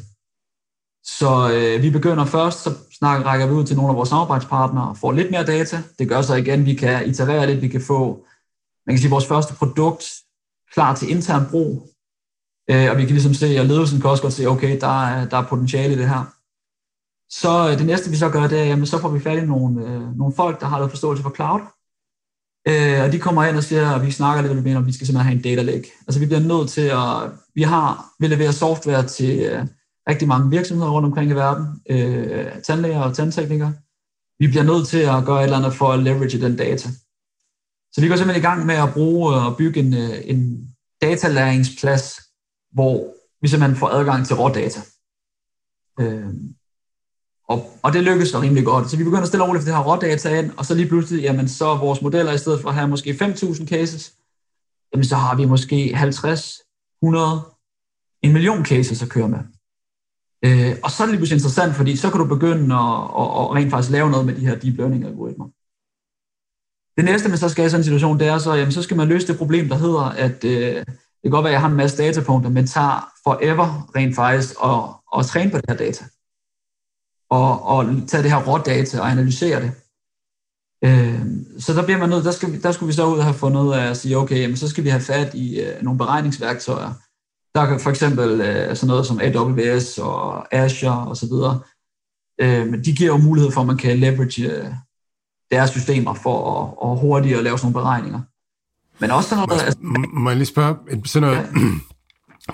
Så 1.03 1.51
øh, 1.53 1.83
vi 1.83 1.89
begynder 1.89 2.25
først, 2.25 2.63
så 2.63 2.73
snakker, 2.99 3.25
rækker 3.25 3.47
vi 3.47 3.53
ud 3.53 3.65
til 3.65 3.75
nogle 3.75 3.89
af 3.89 3.95
vores 3.95 4.09
samarbejdspartnere 4.09 4.89
og 4.89 4.97
får 4.97 5.11
lidt 5.11 5.31
mere 5.31 5.45
data. 5.45 5.83
Det 5.99 6.09
gør 6.09 6.21
så 6.21 6.35
igen, 6.35 6.65
vi 6.65 6.73
kan 6.73 7.09
iterere 7.09 7.47
lidt, 7.47 7.61
vi 7.61 7.67
kan 7.67 7.81
få 7.81 8.25
man 8.89 8.95
kan 8.95 9.01
sige, 9.01 9.09
vores 9.09 9.27
første 9.27 9.53
produkt 9.53 10.03
klar 10.73 10.95
til 10.95 11.09
intern 11.09 11.49
brug. 11.51 11.89
Øh, 12.71 12.91
og 12.91 12.97
vi 12.97 13.05
kan 13.05 13.15
ligesom 13.17 13.33
se, 13.33 13.59
og 13.59 13.65
ledelsen 13.65 14.01
kan 14.01 14.09
også 14.09 14.23
godt 14.23 14.33
se, 14.33 14.45
okay, 14.45 14.79
der 14.79 15.03
er, 15.03 15.29
der 15.29 15.37
er 15.37 15.47
potentiale 15.47 15.93
i 15.93 15.97
det 15.97 16.09
her. 16.09 16.23
Så 17.29 17.69
øh, 17.69 17.77
det 17.77 17.85
næste, 17.85 18.09
vi 18.09 18.15
så 18.15 18.29
gør, 18.29 18.47
det 18.47 18.59
er, 18.59 18.63
jamen, 18.63 18.85
så 18.85 18.97
får 19.01 19.09
vi 19.09 19.19
fat 19.19 19.43
i 19.43 19.45
nogle, 19.45 19.85
øh, 19.87 20.17
nogle 20.17 20.33
folk, 20.35 20.59
der 20.59 20.67
har 20.67 20.77
noget 20.77 20.91
forståelse 20.91 21.23
for 21.23 21.33
cloud. 21.35 21.61
Øh, 22.67 23.03
og 23.03 23.11
de 23.11 23.19
kommer 23.19 23.43
ind 23.43 23.57
og 23.57 23.63
siger, 23.63 23.89
at 23.89 24.05
vi 24.05 24.11
snakker 24.11 24.41
lidt 24.41 24.77
om, 24.77 24.87
vi 24.87 24.93
skal 24.93 25.07
simpelthen 25.07 25.25
have 25.25 25.35
en 25.35 25.41
data 25.41 25.61
lake. 25.61 25.91
Altså 26.07 26.19
vi 26.19 26.25
bliver 26.25 26.39
nødt 26.39 26.69
til 26.69 26.81
at, 26.81 27.31
vi 27.55 27.61
har, 27.61 28.13
vi 28.19 28.27
leverer 28.27 28.51
software 28.51 29.07
til 29.07 29.39
øh, 29.39 29.65
rigtig 30.09 30.27
mange 30.27 30.49
virksomheder 30.49 30.91
rundt 30.91 31.05
omkring 31.05 31.31
i 31.31 31.33
verden, 31.33 31.67
øh, 31.89 32.61
tandlæger 32.61 32.99
og 32.99 33.15
tandteknikere. 33.15 33.73
Vi 34.39 34.47
bliver 34.47 34.63
nødt 34.63 34.87
til 34.87 34.97
at 34.97 35.25
gøre 35.25 35.39
et 35.39 35.43
eller 35.43 35.57
andet 35.57 35.73
for 35.73 35.91
at 35.91 35.99
leverage 35.99 36.41
den 36.41 36.55
data. 36.55 36.89
Så 37.91 38.01
vi 38.01 38.07
går 38.07 38.15
simpelthen 38.15 38.43
i 38.43 38.47
gang 38.47 38.65
med 38.65 38.75
at 38.75 38.93
bruge 38.93 39.35
øh, 39.35 39.45
og 39.45 39.57
bygge 39.57 39.79
en, 39.79 39.93
øh, 39.93 40.21
en 40.23 40.69
datalæringsplads, 41.01 42.19
hvor 42.71 43.13
vi 43.41 43.47
simpelthen 43.47 43.79
får 43.79 43.89
adgang 43.89 44.25
til 44.25 44.35
rådata. 44.35 44.81
Øh, 45.99 46.33
og, 47.49 47.79
og 47.83 47.93
det 47.93 48.03
lykkedes 48.03 48.29
så 48.29 48.41
rimelig 48.41 48.65
godt. 48.65 48.89
Så 48.89 48.97
vi 48.97 49.03
begynder 49.03 49.21
at 49.21 49.27
stille 49.27 49.45
roligt 49.47 49.63
for 49.63 49.65
det 49.65 49.77
her 49.77 49.83
rådata 49.83 50.39
ind, 50.39 50.51
og 50.57 50.65
så 50.65 50.75
lige 50.75 50.87
pludselig, 50.87 51.21
jamen 51.23 51.47
så 51.47 51.75
vores 51.75 52.01
modeller, 52.01 52.33
i 52.33 52.37
stedet 52.37 52.61
for 52.61 52.69
at 52.69 52.75
have 52.75 52.87
måske 52.87 53.09
5.000 53.09 53.65
cases, 53.65 54.13
jamen 54.93 55.05
så 55.05 55.15
har 55.15 55.35
vi 55.35 55.45
måske 55.45 55.95
50, 55.95 56.53
100, 57.03 57.41
en 58.21 58.33
million 58.33 58.65
cases 58.65 59.03
at 59.03 59.09
køre 59.09 59.29
med. 59.29 59.39
Øh, 60.45 60.75
og 60.83 60.91
så 60.91 61.03
er 61.03 61.05
det 61.05 61.11
lige 61.11 61.19
pludselig 61.19 61.37
interessant, 61.37 61.75
fordi 61.75 61.95
så 61.95 62.09
kan 62.09 62.19
du 62.19 62.25
begynde 62.25 62.75
at, 62.75 63.03
at, 63.21 63.27
at 63.39 63.51
rent 63.55 63.71
faktisk 63.71 63.91
lave 63.91 64.09
noget 64.09 64.25
med 64.25 64.35
de 64.35 64.47
her 64.47 64.59
deep 64.59 64.77
learning 64.77 65.05
algoritmer. 65.05 65.45
Det 66.97 67.05
næste, 67.05 67.29
man 67.29 67.37
så 67.37 67.49
skal 67.49 67.65
i 67.65 67.69
sådan 67.69 67.79
en 67.79 67.83
situation, 67.83 68.19
det 68.19 68.27
er 68.27 68.37
så, 68.37 68.53
jamen 68.53 68.71
så 68.71 68.81
skal 68.81 68.97
man 68.97 69.07
løse 69.07 69.27
det 69.27 69.37
problem, 69.37 69.69
der 69.69 69.75
hedder, 69.75 70.03
at 70.03 70.43
øh, 70.43 70.75
det 70.85 71.23
kan 71.23 71.31
godt 71.31 71.43
være, 71.43 71.51
at 71.51 71.53
jeg 71.53 71.61
har 71.61 71.69
en 71.69 71.77
masse 71.77 71.97
datapunkter, 71.97 72.49
men 72.49 72.67
tager 72.67 73.11
forever 73.23 73.89
rent 73.95 74.15
faktisk 74.15 74.55
at, 74.63 75.19
at 75.19 75.25
træne 75.25 75.51
på 75.51 75.57
det 75.57 75.65
her 75.69 75.77
data 75.77 76.05
og, 77.29 77.63
og 77.63 77.85
tage 78.07 78.23
det 78.23 78.31
her 78.31 78.43
rådata 78.47 78.99
og 78.99 79.11
analysere 79.11 79.61
det. 79.61 79.71
Øh, 80.83 81.21
så 81.59 81.73
der 81.73 81.83
bliver 81.85 81.97
man 81.97 82.09
nødt, 82.09 82.25
der, 82.25 82.31
skal, 82.31 82.63
der 82.63 82.71
skulle 82.71 82.87
vi 82.87 82.93
så 82.93 83.05
ud 83.05 83.17
og 83.17 83.23
have 83.23 83.33
fundet 83.33 83.61
ud 83.61 83.73
af 83.73 83.89
at 83.89 83.97
sige, 83.97 84.17
okay, 84.17 84.41
jamen, 84.41 84.57
så 84.57 84.67
skal 84.67 84.83
vi 84.83 84.89
have 84.89 85.01
fat 85.01 85.33
i 85.33 85.59
øh, 85.59 85.83
nogle 85.83 85.97
beregningsværktøjer. 85.97 86.93
Der 87.55 87.65
kan 87.65 87.79
for 87.79 87.89
eksempel 87.89 88.41
øh, 88.41 88.75
sådan 88.75 88.87
noget 88.87 89.05
som 89.05 89.19
AWS 89.23 89.97
og 89.97 90.55
Azure 90.55 91.07
og 91.07 91.17
så 91.17 91.25
videre. 91.25 91.59
Øh, 92.41 92.85
de 92.85 92.95
giver 92.95 93.11
jo 93.11 93.17
mulighed 93.17 93.51
for, 93.51 93.61
at 93.61 93.67
man 93.67 93.77
kan 93.77 93.97
leverage 93.97 94.51
øh, 94.51 94.65
deres 95.51 95.69
systemer 95.69 96.13
for 96.13 96.61
at, 96.61 96.91
at 96.91 96.99
hurtigt 96.99 97.43
lave 97.43 97.57
sådan 97.57 97.71
nogle 97.71 97.83
beregninger. 97.83 98.21
Men 98.99 99.11
også 99.11 99.29
sådan 99.29 99.47
noget... 99.47 99.61
Altså, 99.61 99.79
må 100.13 100.29
jeg 100.29 100.37
lige 100.37 100.45
spørge, 100.45 100.75
sådan 101.05 101.29
noget, 101.29 101.37
ja. 101.37 101.49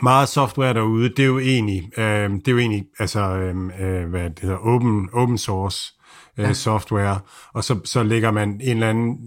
meget 0.03 0.29
software 0.29 0.73
derude, 0.73 1.09
det 1.09 1.19
er 1.19 1.25
jo 1.27 1.39
egentlig, 1.39 1.91
øh, 1.97 2.29
det 2.29 2.47
er 2.47 2.51
jo 2.51 2.57
egentlig 2.57 2.85
altså, 2.99 3.19
øh, 3.19 3.55
øh, 3.79 4.09
hvad 4.09 4.29
det 4.29 4.39
hedder, 4.39 4.57
open, 4.57 5.09
open 5.13 5.37
source 5.37 5.93
øh, 6.37 6.45
ja. 6.45 6.53
software, 6.53 7.19
og 7.53 7.63
så, 7.63 7.79
så 7.85 8.03
lægger 8.03 8.31
man 8.31 8.49
en 8.49 8.61
eller 8.61 8.89
anden 8.89 9.17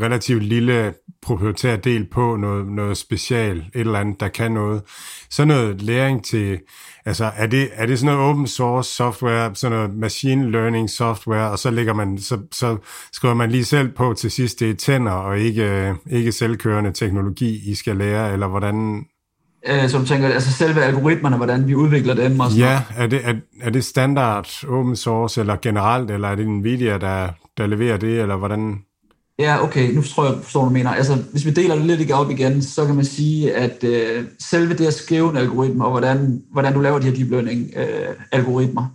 relativt 0.00 0.42
lille 0.42 0.94
proprietær 1.22 1.76
del 1.76 2.06
på 2.10 2.36
noget, 2.36 2.66
noget 2.66 2.96
special, 2.96 3.58
et 3.58 3.64
eller 3.74 3.98
andet, 3.98 4.20
der 4.20 4.28
kan 4.28 4.52
noget. 4.52 4.82
Så 5.30 5.44
noget 5.44 5.82
læring 5.82 6.24
til, 6.24 6.58
altså 7.04 7.30
er 7.36 7.46
det, 7.46 7.68
er 7.72 7.86
det 7.86 7.98
sådan 7.98 8.14
noget 8.14 8.30
open 8.30 8.46
source 8.46 8.90
software, 8.90 9.54
sådan 9.54 9.78
noget 9.78 9.94
machine 9.94 10.50
learning 10.50 10.90
software, 10.90 11.50
og 11.50 11.58
så 11.58 11.70
lægger 11.70 11.94
man, 11.94 12.18
så, 12.18 12.38
så 12.52 12.76
skriver 13.12 13.34
man 13.34 13.50
lige 13.50 13.64
selv 13.64 13.92
på 13.92 14.14
til 14.14 14.30
sidst, 14.30 14.60
det 14.60 14.70
er 14.70 14.74
tænder, 14.74 15.12
og 15.12 15.38
ikke, 15.38 15.94
ikke 16.10 16.32
selvkørende 16.32 16.92
teknologi, 16.92 17.70
I 17.70 17.74
skal 17.74 17.96
lære, 17.96 18.32
eller 18.32 18.48
hvordan, 18.48 19.04
Øh, 19.68 19.88
så 19.88 19.98
du 19.98 20.06
tænker, 20.06 20.28
altså 20.28 20.52
selve 20.52 20.82
algoritmerne, 20.82 21.36
hvordan 21.36 21.68
vi 21.68 21.74
udvikler 21.74 22.14
dem 22.14 22.40
og 22.40 22.50
Ja, 22.50 22.82
er 22.96 23.06
det, 23.06 23.20
er, 23.24 23.34
er 23.60 23.70
det 23.70 23.84
standard 23.84 24.64
open 24.68 24.96
source, 24.96 25.40
eller 25.40 25.56
generelt, 25.62 26.10
eller 26.10 26.28
er 26.28 26.34
det 26.34 26.48
Nvidia, 26.48 26.98
der, 26.98 27.28
der 27.56 27.66
leverer 27.66 27.96
det, 27.96 28.20
eller 28.20 28.36
hvordan? 28.36 28.78
Ja, 29.38 29.64
okay, 29.64 29.94
nu 29.94 30.02
tror 30.02 30.24
jeg, 30.24 30.34
forstår 30.42 30.64
du, 30.64 30.70
mener. 30.70 30.90
Altså, 30.90 31.18
hvis 31.30 31.46
vi 31.46 31.50
deler 31.50 31.74
det 31.74 31.84
lidt 31.84 32.10
op 32.10 32.30
igen, 32.30 32.62
så 32.62 32.86
kan 32.86 32.94
man 32.94 33.04
sige, 33.04 33.54
at 33.54 33.84
øh, 33.84 34.24
selve 34.40 34.74
det 34.74 34.86
at 34.86 34.94
skrive 34.94 35.30
en 35.30 35.36
algoritme, 35.36 35.84
og 35.84 35.90
hvordan, 35.90 36.42
hvordan 36.52 36.72
du 36.72 36.80
laver 36.80 36.98
de 36.98 37.06
her 37.06 37.14
deep 37.14 37.30
learning 37.30 37.70
øh, 37.76 38.14
algoritmer, 38.32 38.86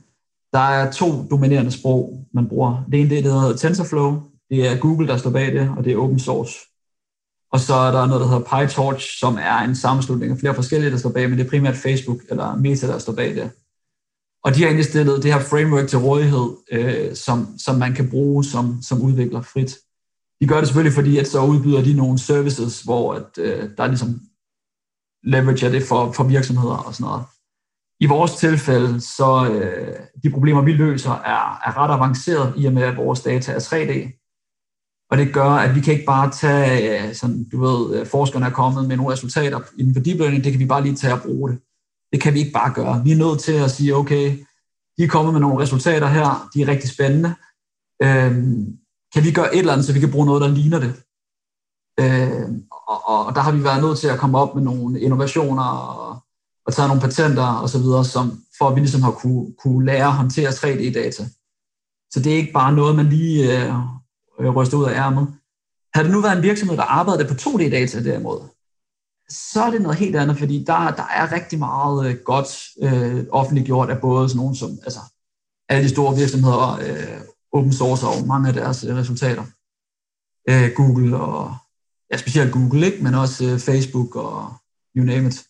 der 0.54 0.60
er 0.60 0.92
to 0.92 1.28
dominerende 1.32 1.72
sprog, 1.72 2.26
man 2.34 2.48
bruger. 2.48 2.84
Det 2.92 3.00
ene 3.00 3.10
det, 3.10 3.24
der 3.24 3.40
hedder 3.40 3.58
TensorFlow, 3.58 4.22
det 4.50 4.68
er 4.68 4.78
Google, 4.78 5.08
der 5.08 5.18
står 5.18 5.30
bag 5.30 5.54
det, 5.54 5.70
og 5.78 5.86
det 5.86 5.94
er 5.94 5.98
open 5.98 6.20
source. 6.20 6.54
Og 7.52 7.60
så 7.60 7.74
er 7.74 7.92
der 7.92 8.06
noget, 8.06 8.22
der 8.22 8.28
hedder 8.28 8.50
PyTorch, 8.50 9.20
som 9.20 9.38
er 9.42 9.58
en 9.58 9.76
sammenslutning 9.76 10.32
af 10.32 10.38
flere 10.38 10.56
forskellige, 10.56 10.92
der 10.92 10.98
står 10.98 11.10
bag, 11.10 11.30
men 11.30 11.38
det 11.40 11.46
er 11.46 11.50
primært 11.50 11.76
Facebook 11.76 12.20
eller 12.30 12.56
Meta, 12.56 12.88
der 12.88 13.00
står 13.00 13.14
bag 13.14 13.36
det. 13.36 13.52
Og 14.44 14.56
de 14.56 14.60
har 14.60 14.68
egentlig 14.68 14.86
stillet 14.86 15.24
det 15.24 15.34
her 15.34 15.42
framework 15.42 15.88
til 15.88 16.00
rådighed, 16.00 16.50
øh, 16.72 17.16
som, 17.16 17.58
som 17.58 17.76
man 17.76 17.94
kan 17.94 18.10
bruge 18.10 18.44
som, 18.44 18.82
som 18.82 19.02
udvikler 19.02 19.42
frit. 19.42 19.78
De 20.42 20.48
gør 20.48 20.58
det 20.58 20.68
selvfølgelig, 20.68 20.94
fordi 20.94 21.18
at 21.18 21.28
så 21.28 21.46
udbyder 21.46 21.84
de 21.84 21.94
nogle 21.94 22.20
services, 22.20 22.82
hvor 22.82 23.14
at, 23.14 23.38
øh, 23.38 23.70
der 23.78 23.84
er 23.84 23.88
ligesom 23.88 24.22
leverage 25.24 25.66
af 25.66 25.72
det 25.72 25.84
for, 25.84 26.12
for 26.12 26.24
virksomheder 26.24 26.76
og 26.76 26.94
sådan 26.94 27.06
noget. 27.06 27.24
I 28.00 28.06
vores 28.06 28.36
tilfælde, 28.36 29.02
så 29.02 29.50
øh, 29.52 30.00
de 30.24 30.30
problemer, 30.30 30.62
vi 30.62 30.74
løser, 30.74 31.12
er, 31.12 31.60
er 31.66 31.78
ret 31.78 31.94
avanceret 31.94 32.54
i 32.58 32.66
og 32.66 32.74
med, 32.74 32.84
at 32.84 32.98
vores 32.98 33.22
data 33.22 33.52
er 33.52 33.60
3D. 33.60 34.21
Og 35.12 35.18
det 35.18 35.34
gør, 35.34 35.50
at 35.50 35.76
vi 35.76 35.82
kan 35.82 35.94
ikke 35.94 36.06
bare 36.06 36.32
tage, 36.32 37.14
sådan, 37.14 37.50
du 37.52 37.66
ved, 37.66 38.00
øh, 38.00 38.08
forskerne 38.08 38.46
er 38.46 38.50
kommet 38.50 38.88
med 38.88 38.98
nogle 38.98 39.14
resultater 39.14 39.60
inden 39.80 39.94
for 39.94 40.02
deep 40.02 40.18
learning, 40.18 40.44
det 40.44 40.52
kan 40.52 40.60
vi 40.60 40.66
bare 40.66 40.84
lige 40.84 40.96
tage 40.96 41.14
og 41.14 41.22
bruge 41.22 41.52
det. 41.52 41.60
Det 42.12 42.22
kan 42.22 42.34
vi 42.34 42.40
ikke 42.40 42.52
bare 42.52 42.74
gøre. 42.74 43.04
Vi 43.04 43.12
er 43.12 43.18
nødt 43.18 43.40
til 43.40 43.52
at 43.54 43.72
sige, 43.72 43.96
okay, 43.96 44.38
de 44.98 45.04
er 45.04 45.08
kommet 45.08 45.34
med 45.34 45.42
nogle 45.42 45.62
resultater 45.62 46.08
her, 46.08 46.50
de 46.54 46.62
er 46.62 46.68
rigtig 46.68 46.90
spændende. 46.90 47.36
Øhm, 48.04 48.78
kan 49.14 49.24
vi 49.24 49.32
gøre 49.32 49.56
et 49.56 49.60
eller 49.60 49.74
andet, 49.74 49.86
så 49.86 49.94
vi 49.94 50.00
kan 50.00 50.12
bruge 50.12 50.26
noget, 50.26 50.42
der 50.42 50.48
ligner 50.48 50.80
det? 50.80 50.94
Øhm, 52.00 52.64
og, 52.88 53.28
og 53.28 53.36
der 53.36 53.42
har 53.42 53.52
vi 53.52 53.64
været 53.64 53.84
nødt 53.84 54.00
til 54.00 54.08
at 54.08 54.20
komme 54.20 54.38
op 54.38 54.56
med 54.56 54.64
nogle 54.64 55.00
innovationer 55.00 55.64
og, 55.64 56.20
og 56.66 56.74
tage 56.74 56.88
nogle 56.88 57.02
patenter 57.02 57.44
og 57.44 57.70
så 57.70 57.80
videre, 57.80 58.06
som, 58.06 58.44
for 58.58 58.70
at 58.70 58.76
vi 58.76 58.80
ligesom 58.80 59.02
har 59.02 59.12
kunne, 59.12 59.54
kunne 59.64 59.86
lære 59.86 60.08
at 60.08 60.14
håndtere 60.14 60.50
3D-data. 60.50 61.24
Så 62.12 62.20
det 62.24 62.32
er 62.32 62.38
ikke 62.38 62.54
bare 62.54 62.74
noget, 62.74 62.96
man 62.96 63.10
lige 63.10 63.66
øh, 63.66 63.74
ryster 64.50 64.78
ud 64.78 64.86
af 64.86 64.94
ærmet. 64.94 65.28
Havde 65.94 66.08
det 66.08 66.16
nu 66.16 66.22
været 66.22 66.38
en 66.38 66.44
virksomhed, 66.44 66.78
der 66.78 66.84
arbejdede 66.84 67.28
på 67.28 67.34
2D-data 67.34 68.04
derimod, 68.04 68.42
så 69.30 69.64
er 69.64 69.72
det 69.72 69.82
noget 69.82 69.98
helt 69.98 70.16
andet, 70.16 70.38
fordi 70.38 70.64
der, 70.64 70.92
der 70.92 71.04
er 71.04 71.32
rigtig 71.32 71.60
meget 71.60 72.08
øh, 72.08 72.16
godt 72.26 72.60
øh, 72.82 73.26
offentliggjort 73.32 73.90
af 73.90 74.02
både 74.02 74.30
sådan 74.30 74.38
nogen 74.38 74.56
som, 74.56 74.70
altså 74.84 75.00
alle 75.70 75.84
de 75.84 75.90
store 75.90 76.16
virksomheder, 76.16 76.80
øh, 76.82 77.22
open 77.52 77.74
source 77.74 78.08
og 78.08 78.28
mange 78.28 78.48
af 78.48 78.54
deres 78.54 78.84
øh, 78.84 78.96
resultater. 78.96 79.46
Øh, 80.50 80.70
Google 80.76 81.18
og, 81.18 81.56
ja 82.12 82.18
specielt 82.18 82.54
Google, 82.54 82.86
ikke? 82.86 83.04
men 83.04 83.14
også 83.14 83.46
øh, 83.46 83.60
Facebook 83.60 84.16
og 84.16 84.54
you 84.96 85.06
name 85.06 85.28
it. 85.28 85.48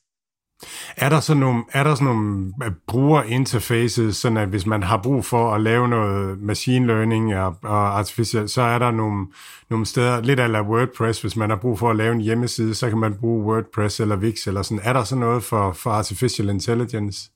Er 0.98 1.10
der 1.10 1.20
sådan 1.20 1.40
nogle, 1.40 1.64
er 1.74 1.84
der 1.84 1.96
sådan 1.96 2.08
nogle 2.08 2.54
øh, 2.64 2.72
brugerinterfaces, 2.88 4.18
sådan 4.18 4.38
at 4.38 4.48
hvis 4.48 4.66
man 4.66 4.84
har 4.84 4.98
brug 4.98 5.26
for 5.26 5.54
at 5.54 5.62
lave 5.62 5.88
noget 5.88 6.42
machine 6.42 6.88
learning 6.88 7.36
og, 7.36 7.56
og 7.64 7.98
artificial, 7.98 8.50
så 8.50 8.62
er 8.62 8.80
der 8.80 8.92
nogle, 8.92 9.28
nogle 9.70 9.86
steder, 9.86 10.22
lidt 10.22 10.40
af 10.40 10.62
WordPress, 10.62 11.22
hvis 11.22 11.36
man 11.36 11.50
har 11.50 11.58
brug 11.58 11.80
for 11.80 11.90
at 11.90 11.96
lave 11.96 12.14
en 12.14 12.22
hjemmeside, 12.22 12.76
så 12.76 12.90
kan 12.90 12.98
man 12.98 13.14
bruge 13.14 13.46
WordPress 13.46 14.00
eller 14.00 14.18
Wix 14.18 14.48
eller 14.48 14.62
sådan. 14.62 14.82
Er 14.84 14.94
der 14.94 15.04
sådan 15.04 15.20
noget 15.20 15.44
for, 15.44 15.72
for 15.74 15.90
artificial 15.90 16.50
intelligence? 16.50 17.30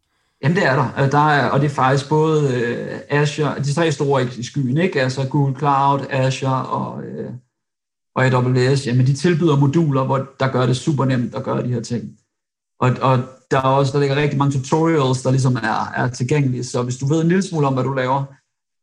Jamen 0.44 0.58
det 0.58 0.66
er 0.66 0.76
der. 0.76 1.04
Øh, 1.04 1.12
der 1.12 1.30
er, 1.30 1.50
og 1.50 1.60
det 1.60 1.66
er 1.66 1.76
faktisk 1.76 2.10
både 2.10 2.54
øh, 2.56 3.00
Azure, 3.10 3.56
de 3.60 3.74
tre 3.74 3.92
store 3.92 4.24
i 4.38 4.44
skyen, 4.44 4.78
ikke? 4.78 5.02
altså 5.02 5.28
Google 5.30 5.56
Cloud, 5.58 6.00
Azure 6.10 6.66
og, 6.66 7.04
øh, 7.04 7.32
og 8.16 8.26
AWS, 8.26 8.88
jamen 8.88 9.06
de 9.06 9.14
tilbyder 9.14 9.60
moduler, 9.60 10.04
hvor 10.04 10.28
der 10.40 10.52
gør 10.52 10.66
det 10.66 10.78
super 10.78 11.06
nemt 11.06 11.36
at 11.36 11.44
gøre 11.44 11.64
de 11.64 11.74
her 11.74 11.82
ting. 11.82 12.04
Og, 12.80 12.92
og 13.02 13.20
der 13.52 13.58
er 13.58 13.62
også, 13.62 13.94
der 13.94 14.00
ligger 14.00 14.16
rigtig 14.16 14.38
mange 14.38 14.60
tutorials, 14.60 15.22
der 15.22 15.32
ligesom 15.32 15.56
er, 15.56 15.92
er 15.96 16.10
tilgængelige, 16.10 16.64
så 16.64 16.84
hvis 16.84 16.98
du 16.98 17.06
ved 17.06 17.22
en 17.22 17.28
lille 17.28 17.44
smule 17.44 17.68
om, 17.68 17.74
hvad 17.74 17.84
du 17.84 17.94
laver, 17.94 18.24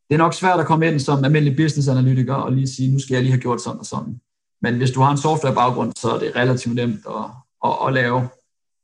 det 0.09 0.15
er 0.15 0.19
nok 0.19 0.35
svært 0.35 0.61
at 0.61 0.67
komme 0.67 0.87
ind 0.87 1.01
som 1.01 1.25
almindelig 1.25 1.57
businessanalytiker 1.57 2.35
og 2.35 2.53
lige 2.53 2.69
sige, 2.69 2.93
nu 2.93 2.99
skal 2.99 3.15
jeg 3.15 3.23
lige 3.23 3.33
have 3.33 3.41
gjort 3.41 3.61
sådan 3.61 3.81
og 3.81 3.87
sådan. 3.87 4.21
Men 4.63 4.77
hvis 4.77 4.91
du 4.91 5.01
har 5.01 5.11
en 5.11 5.19
softwarebaggrund, 5.19 5.93
så 5.97 6.11
er 6.11 6.19
det 6.19 6.37
relativt 6.37 6.75
nemt 6.75 7.01
at, 7.09 7.25
at, 7.65 7.73
at 7.87 7.93
lave, 7.93 8.29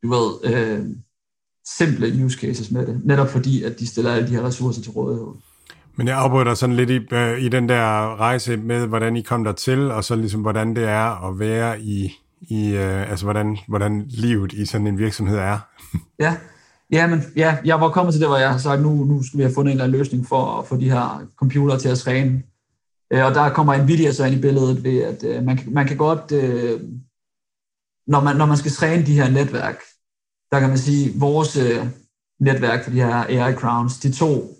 du 0.02 0.08
ved, 0.08 0.54
øh, 0.54 0.86
simple 1.78 2.24
use 2.24 2.38
cases 2.38 2.70
med 2.70 2.86
det, 2.86 3.00
netop 3.04 3.28
fordi, 3.28 3.62
at 3.62 3.78
de 3.78 3.86
stiller 3.86 4.12
alle 4.12 4.28
de 4.28 4.34
her 4.34 4.42
ressourcer 4.42 4.82
til 4.82 4.92
rådighed. 4.92 5.28
Men 5.96 6.08
jeg 6.08 6.18
afbryder 6.18 6.54
sådan 6.54 6.76
lidt 6.76 6.90
i, 6.90 7.14
øh, 7.14 7.42
i 7.42 7.48
den 7.48 7.68
der 7.68 8.16
rejse 8.20 8.56
med, 8.56 8.86
hvordan 8.86 9.16
I 9.16 9.22
kom 9.22 9.44
der 9.44 9.52
til, 9.52 9.90
og 9.90 10.04
så 10.04 10.16
ligesom, 10.16 10.40
hvordan 10.40 10.76
det 10.76 10.84
er 10.84 11.28
at 11.28 11.38
være 11.38 11.80
i, 11.80 12.12
i 12.40 12.70
øh, 12.70 13.10
altså 13.10 13.24
hvordan, 13.24 13.58
hvordan 13.68 14.04
livet 14.08 14.52
i 14.52 14.66
sådan 14.66 14.86
en 14.86 14.98
virksomhed 14.98 15.38
er. 15.38 15.58
ja, 16.24 16.36
ja, 16.92 17.06
men 17.06 17.22
ja, 17.36 17.56
jeg 17.64 17.80
var 17.80 17.90
kommet 17.90 18.14
til 18.14 18.20
det, 18.20 18.28
hvor 18.28 18.36
jeg 18.36 18.50
har 18.50 18.58
sagt, 18.58 18.82
nu, 18.82 19.04
nu 19.04 19.22
skal 19.22 19.38
vi 19.38 19.42
have 19.42 19.54
fundet 19.54 19.70
en 19.70 19.76
eller 19.76 19.84
anden 19.84 19.98
løsning 19.98 20.26
for 20.26 20.58
at 20.58 20.66
få 20.66 20.76
de 20.76 20.90
her 20.90 21.26
computere 21.36 21.78
til 21.78 21.88
at 21.88 21.98
træne. 21.98 22.42
Øh, 23.12 23.24
og 23.24 23.34
der 23.34 23.48
kommer 23.48 23.76
Nvidia 23.76 24.12
så 24.12 24.24
ind 24.24 24.34
i 24.34 24.40
billedet 24.40 24.84
ved, 24.84 25.02
at 25.02 25.24
øh, 25.24 25.44
man, 25.44 25.58
man 25.66 25.86
kan 25.86 25.96
godt, 25.96 26.32
øh, 26.32 26.80
når, 28.06 28.20
man, 28.20 28.36
når 28.36 28.46
man 28.46 28.56
skal 28.56 28.72
træne 28.72 29.06
de 29.06 29.14
her 29.14 29.30
netværk, 29.30 29.80
der 30.50 30.60
kan 30.60 30.68
man 30.68 30.78
sige, 30.78 31.12
vores 31.18 31.56
øh, 31.56 31.86
netværk 32.40 32.84
for 32.84 32.90
de 32.90 32.96
her 32.96 33.24
AI 33.24 33.54
crowns, 33.54 33.98
de 33.98 34.12
to 34.12 34.57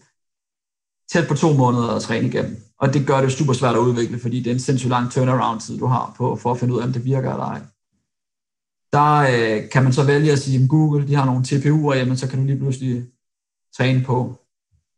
tæt 1.12 1.28
på 1.28 1.34
to 1.34 1.52
måneder 1.52 1.88
at 1.88 2.02
træne 2.02 2.28
igennem. 2.28 2.56
Og 2.80 2.94
det 2.94 3.06
gør 3.06 3.20
det 3.20 3.32
super 3.32 3.52
svært 3.52 3.74
at 3.74 3.80
udvikle, 3.80 4.18
fordi 4.18 4.38
det 4.38 4.50
er 4.50 4.54
en 4.54 4.60
sindssygt 4.60 4.90
lang 4.90 5.10
turnaround-tid, 5.10 5.78
du 5.78 5.86
har 5.86 6.14
på, 6.16 6.36
for 6.36 6.50
at 6.50 6.58
finde 6.58 6.74
ud 6.74 6.80
af, 6.80 6.84
om 6.84 6.92
det 6.92 7.04
virker 7.04 7.32
eller 7.32 7.44
ej. 7.44 7.60
Der 8.92 9.18
øh, 9.18 9.70
kan 9.70 9.82
man 9.84 9.92
så 9.92 10.04
vælge 10.04 10.32
at 10.32 10.38
sige, 10.38 10.62
at 10.62 10.68
Google 10.68 11.08
de 11.08 11.14
har 11.14 11.24
nogle 11.24 11.44
TPU'er, 11.44 11.96
jamen 11.96 12.16
så 12.16 12.28
kan 12.28 12.38
du 12.38 12.44
lige 12.44 12.58
pludselig 12.58 13.04
træne 13.76 14.04
på, 14.04 14.36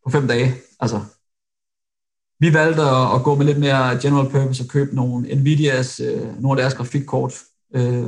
på 0.05 0.11
fem 0.11 0.28
dage. 0.28 0.55
Altså, 0.81 1.01
vi 2.41 2.55
valgte 2.55 2.82
at, 2.82 3.15
at 3.15 3.23
gå 3.23 3.35
med 3.35 3.47
lidt 3.47 3.59
mere 3.59 3.99
general 4.03 4.31
purpose 4.31 4.62
og 4.65 4.69
købe 4.69 4.97
nogle 4.97 5.35
Nvidias, 5.35 6.01
øh, 6.01 6.43
nogle 6.43 6.61
af 6.61 6.65
deres 6.65 6.74
grafikkort. 6.74 7.35
Øh, 7.74 8.07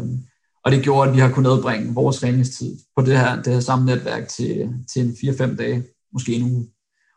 og 0.65 0.73
det 0.73 0.83
gjorde, 0.83 1.09
at 1.09 1.17
vi 1.17 1.21
har 1.21 1.31
kunnet 1.31 1.53
nedbringe 1.53 1.95
vores 1.95 2.21
træningstid 2.21 2.77
på 2.97 3.03
det 3.03 3.19
her, 3.19 3.43
det 3.43 3.53
her 3.53 3.61
samme 3.61 3.87
netværk 3.87 4.29
til, 4.29 4.75
til 4.93 5.03
en 5.03 5.11
4-5 5.11 5.57
dage, 5.57 5.85
måske 6.13 6.35
en 6.35 6.53
uge. 6.53 6.67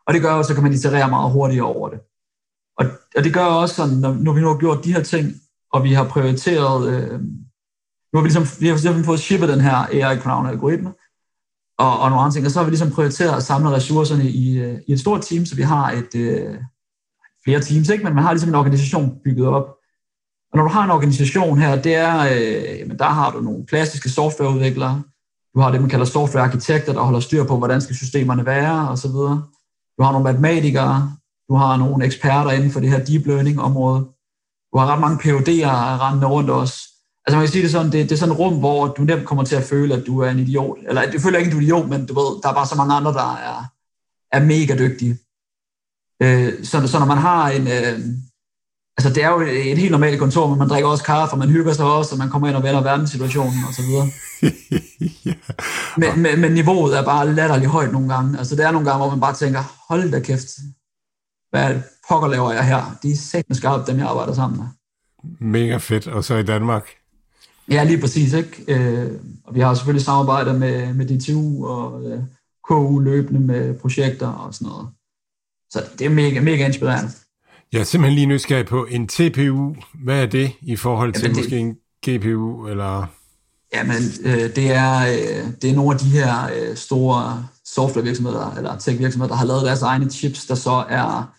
Og 0.06 0.14
det 0.14 0.22
gør 0.22 0.30
også, 0.30 0.38
at 0.40 0.46
så 0.46 0.54
kan 0.54 0.62
man 0.62 0.72
iterere 0.72 1.10
meget 1.10 1.32
hurtigere 1.32 1.66
over 1.66 1.88
det. 1.88 2.00
Og, 2.78 2.86
og 3.16 3.24
det 3.24 3.34
gør 3.34 3.44
også 3.44 3.74
sådan, 3.74 3.96
når, 3.96 4.12
når 4.12 4.32
vi 4.32 4.40
nu 4.40 4.46
har 4.46 4.58
gjort 4.58 4.84
de 4.84 4.92
her 4.92 5.02
ting, 5.02 5.34
og 5.72 5.84
vi 5.84 5.92
har 5.92 6.08
prioriteret, 6.08 6.88
øh, 6.88 7.20
nu 8.12 8.14
har 8.18 8.22
vi 8.22 8.28
ligesom, 8.28 8.60
vi 8.60 8.66
har 8.66 8.74
ligesom 8.74 9.04
fået 9.04 9.20
shippet 9.20 9.48
den 9.48 9.60
her 9.60 9.76
AI 9.76 10.18
Crown 10.18 10.46
algoritme, 10.46 10.92
og, 11.78 12.00
og 12.00 12.10
nogle 12.10 12.22
andre 12.22 12.32
ting, 12.32 12.46
og 12.46 12.52
så 12.52 12.58
har 12.58 12.64
vi 12.64 12.70
ligesom 12.70 12.90
prioriteret 12.90 13.36
at 13.36 13.42
samle 13.42 13.70
ressourcerne 13.70 14.30
i, 14.30 14.58
øh, 14.58 14.78
i 14.86 14.92
et 14.92 15.00
stort 15.00 15.22
team, 15.22 15.46
så 15.46 15.56
vi 15.56 15.62
har 15.62 15.90
et, 15.92 16.14
øh, 16.14 16.56
flere 17.44 17.60
teams, 17.60 17.88
ikke? 17.88 18.04
men 18.04 18.14
man 18.14 18.24
har 18.24 18.32
ligesom 18.32 18.48
en 18.48 18.54
organisation 18.54 19.18
bygget 19.24 19.46
op. 19.48 19.66
Og 20.52 20.56
når 20.56 20.62
du 20.62 20.68
har 20.68 20.84
en 20.84 20.90
organisation 20.90 21.58
her, 21.58 21.82
det 21.82 21.94
er, 21.94 22.18
øh, 22.18 22.78
jamen 22.78 22.98
der 22.98 23.04
har 23.04 23.30
du 23.30 23.40
nogle 23.40 23.66
klassiske 23.66 24.08
softwareudviklere, 24.08 25.02
du 25.54 25.60
har 25.60 25.70
det, 25.70 25.80
man 25.80 25.90
kalder 25.90 26.04
softwarearkitekter, 26.04 26.92
der 26.92 27.00
holder 27.00 27.20
styr 27.20 27.44
på, 27.44 27.58
hvordan 27.58 27.80
skal 27.80 27.96
systemerne 27.96 28.46
være, 28.46 28.88
og 28.88 28.98
så 28.98 29.08
videre. 29.08 29.42
Du 29.98 30.02
har 30.02 30.12
nogle 30.12 30.24
matematikere, 30.24 31.16
du 31.48 31.54
har 31.54 31.76
nogle 31.76 32.04
eksperter 32.04 32.50
inden 32.50 32.70
for 32.70 32.80
det 32.80 32.90
her 32.90 33.04
deep 33.04 33.26
learning 33.26 33.60
område. 33.60 34.00
Du 34.72 34.78
har 34.78 34.86
ret 34.86 35.00
mange 35.00 35.18
PhD'er 35.22 36.02
rendende 36.02 36.26
rundt 36.26 36.50
også. 36.50 36.78
Altså 37.26 37.36
man 37.36 37.46
kan 37.46 37.52
sige 37.52 37.62
det 37.62 37.70
sådan, 37.70 37.92
det, 37.92 38.08
det 38.08 38.12
er 38.12 38.16
sådan 38.16 38.34
et 38.34 38.38
rum, 38.38 38.58
hvor 38.58 38.86
du 38.86 39.02
nemt 39.02 39.26
kommer 39.26 39.44
til 39.44 39.56
at 39.56 39.64
føle, 39.64 39.94
at 39.94 40.06
du 40.06 40.20
er 40.20 40.30
en 40.30 40.38
idiot. 40.38 40.78
Eller 40.88 41.10
du 41.10 41.18
føler 41.20 41.38
ikke, 41.38 41.48
at 41.48 41.52
du 41.52 41.56
er 41.56 41.60
en 41.60 41.64
idiot, 41.64 41.88
men 41.88 42.06
du 42.06 42.14
ved, 42.14 42.42
der 42.42 42.48
er 42.48 42.54
bare 42.54 42.66
så 42.66 42.74
mange 42.74 42.94
andre, 42.94 43.12
der 43.12 43.36
er, 43.36 43.64
er 44.32 44.44
mega 44.44 44.76
dygtige. 44.78 45.18
Øh, 46.22 46.64
så, 46.64 46.86
så 46.86 46.98
når 46.98 47.06
man 47.06 47.18
har 47.18 47.50
en... 47.50 47.68
Øh, 47.68 48.00
altså 48.98 49.10
det 49.14 49.22
er 49.24 49.28
jo 49.28 49.40
et 49.40 49.78
helt 49.78 49.90
normalt 49.90 50.18
kontor, 50.18 50.48
men 50.48 50.58
man 50.58 50.68
drikker 50.68 50.88
også 50.88 51.04
kaffe, 51.04 51.34
og 51.34 51.38
man 51.38 51.48
hygger 51.48 51.72
sig 51.72 51.84
også, 51.84 52.14
og 52.14 52.18
man 52.18 52.28
kommer 52.28 52.48
ind 52.48 52.56
og 52.56 52.62
vender 52.62 52.80
verdenssituationen 52.80 53.64
og 53.68 53.74
så 53.74 53.82
videre. 53.82 54.08
ja. 55.26 55.34
men, 55.96 56.22
men, 56.22 56.40
men 56.40 56.52
niveauet 56.52 56.98
er 56.98 57.04
bare 57.04 57.34
latterligt 57.34 57.70
højt 57.70 57.92
nogle 57.92 58.14
gange. 58.14 58.38
Altså 58.38 58.56
det 58.56 58.64
er 58.64 58.70
nogle 58.70 58.90
gange, 58.90 58.98
hvor 58.98 59.10
man 59.10 59.20
bare 59.20 59.34
tænker, 59.34 59.62
hold 59.88 60.10
da 60.10 60.20
kæft, 60.20 60.48
hvad 61.50 61.80
pokker 62.08 62.28
laver 62.28 62.52
jeg 62.52 62.66
her? 62.66 62.96
De 63.02 63.12
er 63.12 63.16
sæt 63.16 63.44
med 63.48 63.56
skarpt, 63.56 63.86
dem 63.86 63.98
jeg 63.98 64.06
arbejder 64.06 64.34
sammen 64.34 64.58
med. 64.58 64.66
Mega 65.40 65.76
fedt, 65.76 66.06
og 66.06 66.24
så 66.24 66.34
i 66.36 66.42
Danmark. 66.42 66.88
Ja, 67.70 67.84
lige 67.84 68.00
præcis. 68.00 68.32
Ikke? 68.32 68.64
Øh, 68.68 69.12
og 69.44 69.54
vi 69.54 69.60
har 69.60 69.74
selvfølgelig 69.74 70.04
samarbejdet 70.04 70.60
med, 70.60 70.94
med 70.94 71.06
DTU 71.06 71.66
og 71.66 72.10
øh, 72.10 72.20
KU 72.68 72.98
løbende 72.98 73.40
med 73.40 73.78
projekter 73.78 74.28
og 74.28 74.54
sådan 74.54 74.68
noget. 74.68 74.88
Så 75.70 75.84
det 75.98 76.04
er 76.04 76.10
mega, 76.10 76.40
mega 76.40 76.66
inspirerende. 76.66 77.10
Jeg 77.72 77.80
er 77.80 77.84
simpelthen 77.84 78.14
lige 78.14 78.26
nysgerrig 78.26 78.66
på 78.66 78.86
en 78.90 79.08
TPU. 79.08 79.76
Hvad 80.04 80.22
er 80.22 80.26
det 80.26 80.52
i 80.62 80.76
forhold 80.76 81.12
til 81.12 81.22
Jamen, 81.22 81.36
det, 81.36 81.44
måske 81.44 81.58
en 81.58 81.74
GPU? 82.06 82.66
Eller? 82.66 83.06
Jamen, 83.74 84.02
øh, 84.24 84.56
det, 84.56 84.72
er, 84.72 84.98
øh, 85.00 85.52
det 85.62 85.70
er 85.70 85.74
nogle 85.74 85.94
af 85.94 86.00
de 86.00 86.10
her 86.10 86.50
øh, 86.56 86.76
store 86.76 87.46
softwarevirksomheder 87.64 88.54
eller 88.54 88.78
tech-virksomheder, 88.78 89.28
der 89.28 89.36
har 89.36 89.46
lavet 89.46 89.64
deres 89.64 89.82
egne 89.82 90.10
chips, 90.10 90.46
der 90.46 90.54
så 90.54 90.84
er 90.88 91.34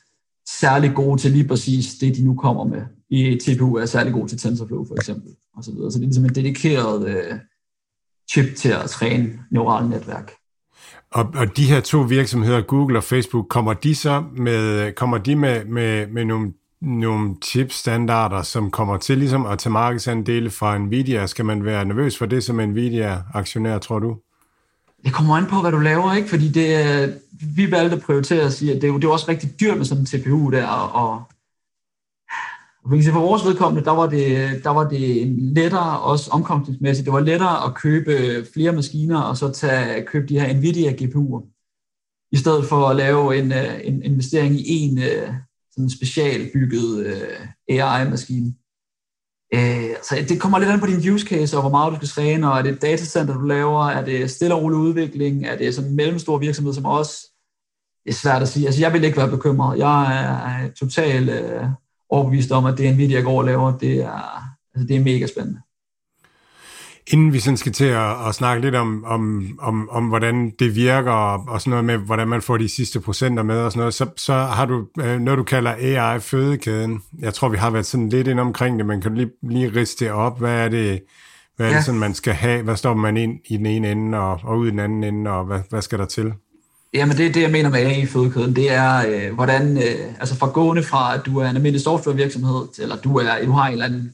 særlig 0.59 0.91
gode 0.95 1.21
til 1.21 1.31
lige 1.31 1.47
præcis 1.47 1.95
det, 1.95 2.15
de 2.15 2.25
nu 2.25 2.35
kommer 2.35 2.63
med. 2.63 2.81
I 3.09 3.39
TPU 3.45 3.75
er 3.75 3.85
særlig 3.85 4.13
god 4.13 4.27
til 4.27 4.37
TensorFlow 4.37 4.85
for 4.87 4.95
eksempel, 4.95 5.31
og 5.57 5.63
så 5.63 5.71
videre. 5.71 5.91
Så 5.91 5.97
det 5.97 6.03
er 6.03 6.07
ligesom 6.07 6.25
en 6.25 6.35
dedikeret 6.35 7.07
øh, 7.07 7.39
chip 8.31 8.55
til 8.55 8.69
at 8.69 8.89
træne 8.89 9.39
neurale 9.51 9.89
netværk. 9.89 10.31
Og, 11.11 11.33
og 11.35 11.57
de 11.57 11.65
her 11.65 11.79
to 11.79 12.01
virksomheder, 12.01 12.61
Google 12.61 12.97
og 12.97 13.03
Facebook, 13.03 13.47
kommer 13.49 13.73
de 13.73 13.95
så 13.95 14.23
med, 14.35 14.91
kommer 14.91 15.17
de 15.17 15.35
med, 15.35 15.65
med, 15.65 16.07
med 16.07 16.25
nogle, 16.25 16.53
nogle 16.81 17.35
chipstandarder, 17.43 18.41
som 18.41 18.71
kommer 18.71 18.97
til 18.97 19.17
ligesom 19.17 19.45
at 19.45 19.59
tage 19.59 19.73
markedsandele 19.73 20.49
fra 20.49 20.77
Nvidia? 20.77 21.27
Skal 21.27 21.45
man 21.45 21.65
være 21.65 21.85
nervøs 21.85 22.17
for 22.17 22.25
det 22.25 22.43
som 22.43 22.59
Nvidia-aktionær, 22.59 23.77
tror 23.77 23.99
du? 23.99 24.17
det 25.05 25.13
kommer 25.13 25.35
an 25.35 25.45
på, 25.45 25.61
hvad 25.61 25.71
du 25.71 25.79
laver, 25.79 26.13
ikke? 26.13 26.29
Fordi 26.29 26.49
det, 26.49 27.19
vi 27.55 27.71
valgte 27.71 27.95
at 27.95 28.01
prioritere 28.01 28.43
at 28.43 28.53
sige, 28.53 28.75
at 28.75 28.81
det, 28.81 28.89
er 28.89 28.93
det 28.93 29.03
er 29.03 29.07
jo 29.07 29.13
også 29.13 29.25
rigtig 29.29 29.59
dyrt 29.59 29.77
med 29.77 29.85
sådan 29.85 30.01
en 30.01 30.05
TPU 30.05 30.51
der, 30.51 30.67
og 30.67 31.21
man 32.89 32.97
kan 32.97 33.03
sige, 33.03 33.13
for 33.13 33.19
vores 33.19 33.45
vedkommende, 33.45 33.85
der 33.85 33.91
var 33.91 34.07
det, 34.07 34.63
der 34.63 34.69
var 34.69 34.89
det 34.89 35.21
en 35.21 35.53
lettere, 35.53 35.99
også 35.99 36.31
omkostningsmæssigt, 36.31 37.05
det 37.05 37.13
var 37.13 37.19
lettere 37.19 37.65
at 37.65 37.75
købe 37.75 38.45
flere 38.53 38.71
maskiner, 38.71 39.21
og 39.21 39.37
så 39.37 39.51
tage, 39.51 40.05
købe 40.05 40.27
de 40.27 40.39
her 40.39 40.53
NVIDIA 40.53 40.91
GPU'er, 40.91 41.57
i 42.31 42.37
stedet 42.37 42.65
for 42.65 42.87
at 42.87 42.95
lave 42.95 43.37
en, 43.39 43.51
øh, 43.51 43.79
en 43.83 44.03
investering 44.03 44.55
i 44.55 44.77
en 44.77 44.97
øh, 44.97 45.33
sådan 45.71 45.89
specialbygget 45.89 47.05
øh, 47.05 47.47
AI-maskine. 47.69 48.53
Så 50.03 50.25
det 50.29 50.41
kommer 50.41 50.59
lidt 50.59 50.69
an 50.69 50.79
på 50.79 50.85
din 50.85 51.09
use 51.13 51.27
case, 51.27 51.57
og 51.57 51.61
hvor 51.61 51.71
meget 51.71 51.91
du 51.91 51.95
skal 51.95 52.07
træne, 52.07 52.51
og 52.51 52.57
er 52.57 52.61
det 52.61 52.71
et 52.71 52.81
datacenter, 52.81 53.33
du 53.33 53.45
laver, 53.45 53.87
er 53.87 54.05
det 54.05 54.31
stille 54.31 54.55
og 54.55 54.61
rolig 54.63 54.77
udvikling, 54.77 55.45
er 55.45 55.57
det 55.57 55.75
sådan 55.75 55.89
en 55.89 55.95
mellemstor 55.95 56.37
virksomhed 56.37 56.73
som 56.73 56.85
os? 56.85 57.25
Det 58.03 58.09
er 58.09 58.15
svært 58.15 58.41
at 58.41 58.47
sige. 58.47 58.65
Altså, 58.65 58.81
jeg 58.81 58.93
vil 58.93 59.03
ikke 59.03 59.17
være 59.17 59.29
bekymret. 59.29 59.79
Jeg 59.79 60.23
er 60.63 60.69
totalt 60.73 61.29
overbevist 62.09 62.51
om, 62.51 62.65
at 62.65 62.77
det 62.77 62.93
Nvidia 62.93 63.19
går 63.21 63.37
og 63.39 63.45
laver, 63.45 63.77
det 63.77 63.93
er, 64.03 64.41
altså, 64.75 64.87
det 64.87 64.95
er 64.95 65.03
mega 65.03 65.27
spændende. 65.27 65.59
Inden 67.11 67.33
vi 67.33 67.39
sådan 67.39 67.57
skal 67.57 67.71
til 67.71 67.85
at, 67.85 68.27
at 68.27 68.35
snakke 68.35 68.61
lidt 68.61 68.75
om, 68.75 69.03
om, 69.05 69.49
om, 69.61 69.89
om, 69.89 70.07
hvordan 70.07 70.51
det 70.59 70.75
virker, 70.75 71.11
og, 71.11 71.43
og 71.47 71.61
sådan 71.61 71.69
noget 71.69 71.85
med, 71.85 71.97
hvordan 71.97 72.27
man 72.27 72.41
får 72.41 72.57
de 72.57 72.69
sidste 72.69 72.99
procenter 72.99 73.43
med 73.43 73.59
og 73.59 73.71
sådan 73.71 73.79
noget, 73.79 73.93
så, 73.93 74.05
så 74.17 74.33
har 74.33 74.65
du 74.65 74.85
øh, 74.99 75.19
noget, 75.19 75.37
du 75.37 75.43
kalder 75.43 75.71
AI-fødekæden. 75.77 77.01
Jeg 77.19 77.33
tror, 77.33 77.49
vi 77.49 77.57
har 77.57 77.69
været 77.69 77.85
sådan 77.85 78.09
lidt 78.09 78.27
inde 78.27 78.41
omkring 78.41 78.77
det, 78.79 78.85
men 78.85 79.01
kan 79.01 79.11
du 79.11 79.17
lige, 79.17 79.31
lige 79.43 79.69
riste 79.75 80.05
det 80.05 80.13
op? 80.13 80.39
Hvad 80.39 80.53
er 80.65 80.69
det, 80.69 81.01
hvad 81.55 81.67
er 81.67 81.71
Ja. 81.71 81.77
det 81.77 81.85
sådan, 81.85 81.99
man 81.99 82.13
skal 82.13 82.33
have? 82.33 82.63
Hvad 82.63 82.75
står 82.75 82.93
man 82.93 83.17
ind 83.17 83.39
i 83.49 83.57
den 83.57 83.65
ene 83.65 83.91
ende 83.91 84.17
og, 84.19 84.39
og 84.43 84.57
ud 84.57 84.67
i 84.67 84.71
den 84.71 84.79
anden 84.79 85.03
ende, 85.03 85.31
og 85.31 85.45
hvad, 85.45 85.59
hvad 85.69 85.81
skal 85.81 85.99
der 85.99 86.05
til? 86.05 86.33
Jamen 86.93 87.17
det 87.17 87.25
er 87.27 87.33
det, 87.33 87.41
jeg 87.41 87.51
mener 87.51 87.69
med 87.69 87.79
AI 87.79 88.01
i 88.01 88.05
fødekæden. 88.05 88.55
Det 88.55 88.71
er, 88.71 89.07
øh, 89.07 89.35
hvordan, 89.35 89.77
øh, 89.77 90.15
altså 90.19 90.35
fra 90.35 90.49
gående 90.49 90.83
fra, 90.83 91.15
at 91.15 91.25
du 91.25 91.37
er 91.37 91.49
en 91.49 91.55
almindelig 91.55 91.81
softwarevirksomhed, 91.81 92.67
til, 92.73 92.81
eller 92.81 92.95
du, 92.95 93.17
er, 93.17 93.45
du 93.45 93.51
har 93.51 93.65
en 93.67 93.71
eller 93.71 93.85
anden, 93.85 94.13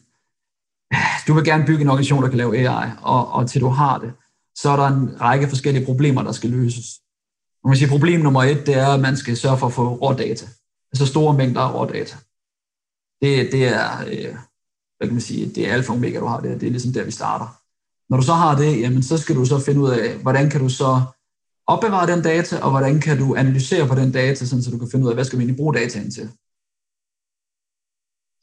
du 1.28 1.34
vil 1.34 1.45
gerne 1.45 1.66
bygge 1.66 1.82
en 1.82 1.88
organisation, 1.88 2.24
der 2.24 2.30
kan 2.30 2.38
lave 2.38 2.58
AI, 2.58 2.90
og, 3.02 3.32
og 3.32 3.50
til 3.50 3.62
du 3.62 3.68
har 3.68 3.98
det, 3.98 4.14
så 4.56 4.70
er 4.70 4.76
der 4.76 4.88
en 4.88 5.22
række 5.22 5.48
forskellige 5.48 5.86
problemer, 5.86 6.24
der 6.24 6.32
skal 6.32 6.50
løses. 6.50 6.86
Man 7.64 7.72
kan 7.72 7.78
sige, 7.78 7.90
problem 7.90 8.22
nummer 8.22 8.44
et, 8.44 8.66
det 8.66 8.76
er, 8.76 8.88
at 8.88 9.00
man 9.00 9.18
skal 9.18 9.38
sørge 9.38 9.58
for 9.58 9.68
at 9.68 9.74
få 9.74 9.94
rådata. 9.94 10.45
Altså 10.91 11.06
store 11.06 11.34
mængder 11.34 11.62
af 11.62 11.74
rådata. 11.74 12.16
Det, 13.22 13.52
det 13.52 13.68
er, 13.68 14.02
øh, 14.08 14.36
hvad 14.98 15.08
kan 15.08 15.14
man 15.14 15.22
sige, 15.22 15.50
det 15.56 15.70
er 15.70 15.74
alfa 15.74 15.91
og 15.91 15.98
omega, 15.98 16.20
du 16.20 16.26
har 16.26 16.40
det. 16.40 16.62
Det 16.62 16.68
er 16.68 16.72
ligesom 16.72 16.94
der, 16.94 17.04
vi 17.04 17.12
starter. 17.12 17.60
Når 18.10 18.18
du 18.18 18.24
så 18.24 18.34
har 18.34 18.56
det, 18.56 18.82
jamen, 18.82 19.04
så 19.04 19.18
skal 19.18 19.36
du 19.36 19.45
så 19.45 19.60
finde 19.60 19.82
ud 19.82 19.90
af, 19.90 20.18
hvordan 20.18 20.50
kan 20.50 20.62
du 20.62 20.70
så 20.70 21.02
opbevare 21.68 22.07
den 22.07 22.23
data, 22.23 22.60
og 22.60 22.69
hvordan 22.72 22.99
kan 22.99 23.18
du 23.18 23.35
analysere 23.35 23.88
på 23.88 23.95
den 23.95 24.11
data, 24.11 24.45
sådan, 24.45 24.64
så 24.64 24.72
du 24.72 24.77
kan 24.77 24.90
finde 24.91 25.06
ud 25.06 25.10
af, 25.10 25.15
hvad 25.15 25.26
skal 25.26 25.40
vi 25.40 25.44
egentlig 25.44 25.57
bruge 25.57 25.73
dataen 25.73 26.11
til. 26.11 26.30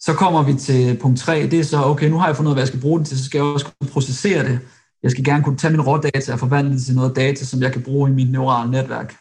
Så 0.00 0.14
kommer 0.14 0.42
vi 0.42 0.54
til 0.54 0.98
punkt 1.02 1.18
3, 1.18 1.48
det 1.50 1.60
er 1.60 1.64
så, 1.64 1.82
okay, 1.82 2.08
nu 2.08 2.18
har 2.18 2.26
jeg 2.26 2.36
fundet 2.36 2.48
ud 2.48 2.52
af, 2.52 2.56
hvad 2.56 2.62
jeg 2.62 2.68
skal 2.68 2.80
bruge 2.80 2.98
den 2.98 3.06
til, 3.06 3.18
så 3.18 3.24
skal 3.24 3.38
jeg 3.38 3.46
også 3.46 3.66
kunne 3.66 3.90
processere 3.90 4.44
det. 4.48 4.60
Jeg 5.02 5.10
skal 5.10 5.24
gerne 5.24 5.44
kunne 5.44 5.56
tage 5.56 5.70
min 5.70 5.80
rådata 5.80 6.32
og 6.32 6.38
forvandle 6.38 6.74
det 6.74 6.82
til 6.82 6.94
noget 6.94 7.16
data, 7.16 7.44
som 7.44 7.62
jeg 7.62 7.72
kan 7.72 7.82
bruge 7.82 8.10
i 8.10 8.12
mit 8.12 8.30
neurale 8.32 8.70
netværk. 8.70 9.16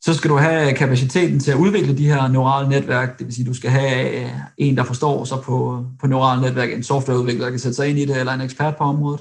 Så 0.00 0.14
skal 0.14 0.30
du 0.30 0.36
have 0.36 0.74
kapaciteten 0.74 1.40
til 1.40 1.50
at 1.50 1.58
udvikle 1.58 1.98
de 1.98 2.06
her 2.06 2.28
neurale 2.28 2.68
netværk, 2.68 3.18
det 3.18 3.26
vil 3.26 3.34
sige, 3.34 3.46
du 3.46 3.54
skal 3.54 3.70
have 3.70 4.24
øh, 4.24 4.30
en, 4.58 4.76
der 4.76 4.84
forstår 4.84 5.24
sig 5.24 5.38
på, 5.44 5.86
på 6.00 6.06
neurale 6.06 6.42
netværk, 6.42 6.72
en 6.72 6.82
softwareudvikler, 6.82 7.44
der 7.44 7.50
kan 7.50 7.58
sætte 7.58 7.76
sig 7.76 7.88
ind 7.88 7.98
i 7.98 8.04
det, 8.04 8.16
eller 8.20 8.32
en 8.32 8.40
ekspert 8.40 8.76
på 8.76 8.84
området. 8.84 9.20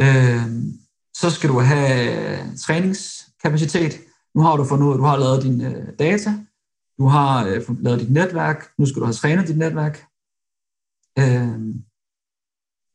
Øh, 0.00 0.42
så 1.16 1.30
skal 1.30 1.50
du 1.50 1.60
have 1.60 2.56
træningskapacitet. 2.56 4.00
Nu 4.34 4.40
har 4.42 4.56
du 4.56 4.64
fundet 4.64 4.86
ud 4.86 4.90
af, 4.90 4.94
at 4.94 4.98
du 4.98 5.04
har 5.04 5.16
lavet 5.16 5.42
dine 5.42 5.76
øh, 5.76 5.88
data, 5.98 6.30
du 6.98 7.06
har 7.06 7.46
øh, 7.46 7.62
lavet 7.82 8.00
dit 8.00 8.10
netværk, 8.10 8.68
nu 8.78 8.86
skal 8.86 9.00
du 9.00 9.04
have 9.04 9.14
trænet 9.14 9.48
dit 9.48 9.58
netværk. 9.58 10.04
Øh, 11.18 11.74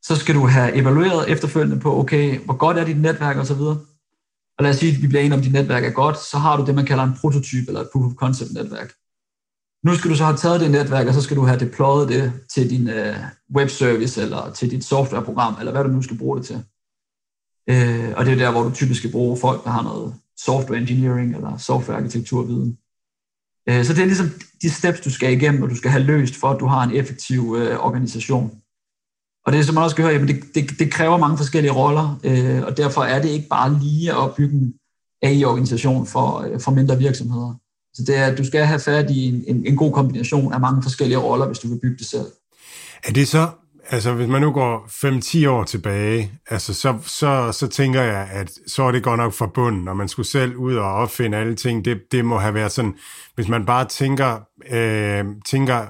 så 0.02 0.16
skal 0.16 0.36
du 0.36 0.48
have 0.48 0.74
evalueret 0.74 1.30
efterfølgende 1.30 1.80
på, 1.80 2.00
okay, 2.00 2.40
hvor 2.40 2.58
godt 2.58 2.78
er 2.78 2.86
dit 2.86 3.02
netværk 3.02 3.38
og 3.38 3.46
så 3.46 3.54
videre. 3.54 3.80
Og 4.58 4.64
lad 4.64 4.70
os 4.70 4.78
sige, 4.78 4.96
at 4.96 5.02
vi 5.02 5.08
bliver 5.08 5.22
enige 5.22 5.34
om, 5.34 5.40
at 5.40 5.46
dit 5.46 5.54
netværk 5.54 5.84
er 5.84 5.92
godt, 5.92 6.18
så 6.18 6.38
har 6.38 6.58
du 6.58 6.66
det, 6.66 6.76
man 6.76 6.86
kalder 6.86 7.04
en 7.04 7.18
prototype 7.22 7.68
eller 7.68 7.82
et 7.82 7.90
proof 7.94 8.06
of 8.06 8.14
concept 8.14 8.54
netværk. 8.54 8.94
Nu 9.84 9.96
skal 9.96 10.12
du 10.12 10.16
så 10.16 10.24
have 10.24 10.38
taget 10.38 10.62
det 10.62 10.72
netværk, 10.72 11.08
og 11.08 11.14
så 11.14 11.22
skal 11.22 11.38
du 11.38 11.42
have 11.42 11.60
deployet 11.60 12.10
det 12.10 12.34
til 12.54 12.70
din 12.70 12.90
øh, 12.90 13.16
webservice 13.56 14.22
eller 14.22 14.52
til 14.52 14.72
dit 14.72 14.84
softwareprogram, 14.84 15.56
eller 15.60 15.72
hvad 15.72 15.84
du 15.84 15.90
nu 15.90 16.02
skal 16.02 16.18
bruge 16.18 16.38
det 16.38 16.46
til. 16.46 16.64
Øh, 17.70 18.14
og 18.18 18.26
det 18.26 18.34
er 18.34 18.38
der, 18.38 18.52
hvor 18.52 18.64
du 18.64 18.72
typisk 18.72 19.00
skal 19.00 19.12
bruge 19.12 19.38
folk, 19.38 19.64
der 19.64 19.70
har 19.70 19.84
noget 19.84 20.14
software 20.38 20.80
engineering 20.80 21.36
eller 21.36 21.58
software 21.58 21.98
arkitekturviden. 21.98 22.78
Øh, 23.70 23.86
så 23.86 23.94
det 23.94 24.02
er 24.02 24.06
ligesom 24.06 24.30
de 24.62 24.70
steps, 24.70 25.00
du 25.00 25.12
skal 25.12 25.34
igennem, 25.34 25.64
og 25.64 25.70
du 25.70 25.76
skal 25.76 25.92
have 25.92 26.04
løst, 26.04 26.36
for 26.36 26.48
at 26.48 26.60
du 26.60 26.66
har 26.66 26.84
en 26.84 26.96
effektiv 26.96 27.56
øh, 27.60 27.86
organisation. 27.86 28.52
Og 29.46 29.54
det, 29.54 29.66
som 29.66 29.76
man 29.76 29.84
også 29.84 29.94
skal 29.94 30.04
høre, 30.04 30.14
jamen 30.14 30.28
det, 30.28 30.56
det, 30.56 30.80
det 30.80 30.92
kræver 30.92 31.18
mange 31.18 31.38
forskellige 31.38 31.74
roller, 31.74 32.20
øh, 32.24 32.64
og 32.64 32.78
derfor 32.78 33.02
er 33.02 33.22
det 33.22 33.30
ikke 33.30 33.48
bare 33.48 33.80
lige 33.80 34.14
at 34.14 34.36
bygge 34.36 34.56
en 34.56 34.74
AI-organisation 35.22 36.08
for, 36.08 36.40
øh, 36.40 36.60
for 36.60 36.72
mindre 36.72 36.98
virksomheder. 36.98 37.54
Så 37.94 38.04
det 38.08 38.16
er, 38.16 38.26
at 38.26 38.38
du 38.38 38.46
skal 38.46 38.66
have 38.66 38.80
fat 38.80 39.10
i 39.12 39.26
en, 39.28 39.44
en, 39.48 39.66
en 39.66 39.76
god 39.76 39.94
kombination 39.94 40.54
af 40.54 40.60
mange 40.60 40.84
forskellige 40.84 41.18
roller, 41.18 41.46
hvis 41.46 41.60
du 41.60 41.68
vil 41.68 41.80
bygge 41.80 41.98
det 41.98 42.06
selv. 42.06 42.28
Er 43.04 43.12
det 43.12 43.28
så, 43.28 43.50
altså 43.92 44.14
hvis 44.14 44.28
man 44.28 44.42
nu 44.42 44.52
går 44.52 44.88
5-10 45.46 45.50
år 45.50 45.64
tilbage, 45.64 46.32
altså 46.50 46.74
så, 46.74 46.98
så, 47.06 47.52
så 47.52 47.68
tænker 47.68 48.02
jeg, 48.02 48.30
at 48.32 48.52
så 48.68 48.84
er 48.84 48.92
det 48.92 49.04
godt 49.04 49.18
nok 49.18 49.34
forbundet, 49.34 49.84
når 49.84 49.94
man 49.94 50.08
skulle 50.08 50.28
selv 50.28 50.56
ud 50.56 50.76
og 50.76 50.94
opfinde 50.94 51.38
alle 51.38 51.56
ting, 51.56 51.86
det, 51.86 52.02
det 52.12 52.26
må 52.26 52.38
have 52.38 52.54
været 52.54 52.72
sådan, 52.72 52.96
hvis 53.36 53.48
man 53.48 53.66
bare 53.66 53.86
tænker, 53.86 54.40
øh, 54.72 55.26
tænker 55.46 55.88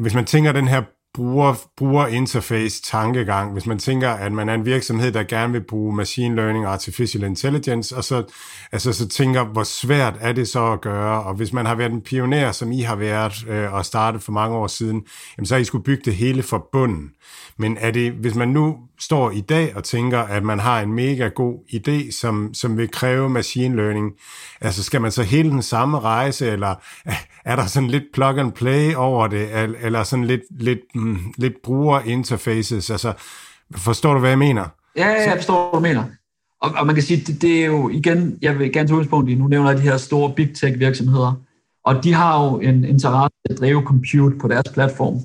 hvis 0.00 0.14
man 0.14 0.24
tænker 0.24 0.52
den 0.52 0.68
her 0.68 0.82
bruger, 1.20 1.54
brugerinterface 1.76 2.82
tankegang, 2.82 3.52
hvis 3.52 3.66
man 3.66 3.78
tænker, 3.78 4.10
at 4.10 4.32
man 4.32 4.48
er 4.48 4.54
en 4.54 4.64
virksomhed, 4.64 5.12
der 5.12 5.22
gerne 5.22 5.52
vil 5.52 5.60
bruge 5.60 5.96
machine 5.96 6.36
learning 6.36 6.66
og 6.66 6.72
artificial 6.72 7.24
intelligence, 7.24 7.96
og 7.96 8.04
så, 8.04 8.22
altså, 8.72 8.92
så 8.92 9.08
tænker, 9.08 9.44
hvor 9.44 9.62
svært 9.62 10.14
er 10.20 10.32
det 10.32 10.48
så 10.48 10.72
at 10.72 10.80
gøre, 10.80 11.22
og 11.22 11.34
hvis 11.34 11.52
man 11.52 11.66
har 11.66 11.74
været 11.74 11.92
en 11.92 12.00
pioner, 12.00 12.52
som 12.52 12.72
I 12.72 12.80
har 12.80 12.96
været 12.96 13.48
øh, 13.48 13.74
og 13.74 13.86
startet 13.86 14.22
for 14.22 14.32
mange 14.32 14.56
år 14.56 14.66
siden, 14.66 15.02
jamen, 15.38 15.46
så 15.46 15.54
har 15.54 15.60
I 15.60 15.64
skulle 15.64 15.84
bygge 15.84 16.02
det 16.04 16.14
hele 16.14 16.42
fra 16.42 16.62
bunden. 16.72 17.10
Men 17.56 17.76
er 17.80 17.90
det, 17.90 18.12
hvis 18.12 18.34
man 18.34 18.48
nu 18.48 18.76
står 19.00 19.30
i 19.30 19.40
dag 19.40 19.76
og 19.76 19.84
tænker, 19.84 20.18
at 20.18 20.42
man 20.42 20.58
har 20.58 20.80
en 20.80 20.92
mega 20.92 21.28
god 21.28 21.58
idé, 21.74 22.12
som, 22.12 22.54
som 22.54 22.78
vil 22.78 22.90
kræve 22.90 23.30
machine 23.30 23.76
learning, 23.76 24.12
altså 24.60 24.82
skal 24.82 25.00
man 25.00 25.10
så 25.10 25.22
hele 25.22 25.50
den 25.50 25.62
samme 25.62 26.00
rejse, 26.00 26.50
eller 26.50 26.74
er 27.44 27.56
der 27.56 27.66
sådan 27.66 27.88
lidt 27.88 28.04
plug 28.12 28.38
and 28.38 28.52
play 28.52 28.94
over 28.94 29.26
det, 29.26 29.48
eller 29.82 30.02
sådan 30.02 30.24
lidt, 30.24 30.42
lidt, 30.50 30.80
mm, 30.94 31.18
lidt 31.38 31.54
brugerinterfaces, 31.64 32.90
altså 32.90 33.12
forstår 33.76 34.14
du, 34.14 34.20
hvad 34.20 34.30
jeg 34.30 34.38
mener? 34.38 34.64
Ja, 34.96 35.08
ja, 35.08 35.30
jeg 35.30 35.36
forstår, 35.36 35.70
hvad 35.70 35.90
du 35.90 35.94
mener. 35.94 36.04
Og, 36.62 36.70
og 36.76 36.86
man 36.86 36.94
kan 36.94 37.04
sige, 37.04 37.24
det, 37.26 37.42
det 37.42 37.62
er 37.62 37.66
jo 37.66 37.88
igen, 37.88 38.38
jeg 38.42 38.58
vil 38.58 38.72
gerne 38.72 38.88
tage 38.88 38.94
udgangspunkt 38.94 39.30
i, 39.30 39.34
nu 39.34 39.48
nævner 39.48 39.70
jeg 39.70 39.78
de 39.78 39.82
her 39.82 39.96
store 39.96 40.32
big 40.36 40.54
tech 40.54 40.78
virksomheder, 40.78 41.32
og 41.84 42.04
de 42.04 42.12
har 42.14 42.44
jo 42.44 42.58
en 42.58 42.84
interesse 42.84 43.36
at 43.50 43.58
drive 43.58 43.82
compute 43.82 44.38
på 44.40 44.48
deres 44.48 44.68
platform, 44.74 45.20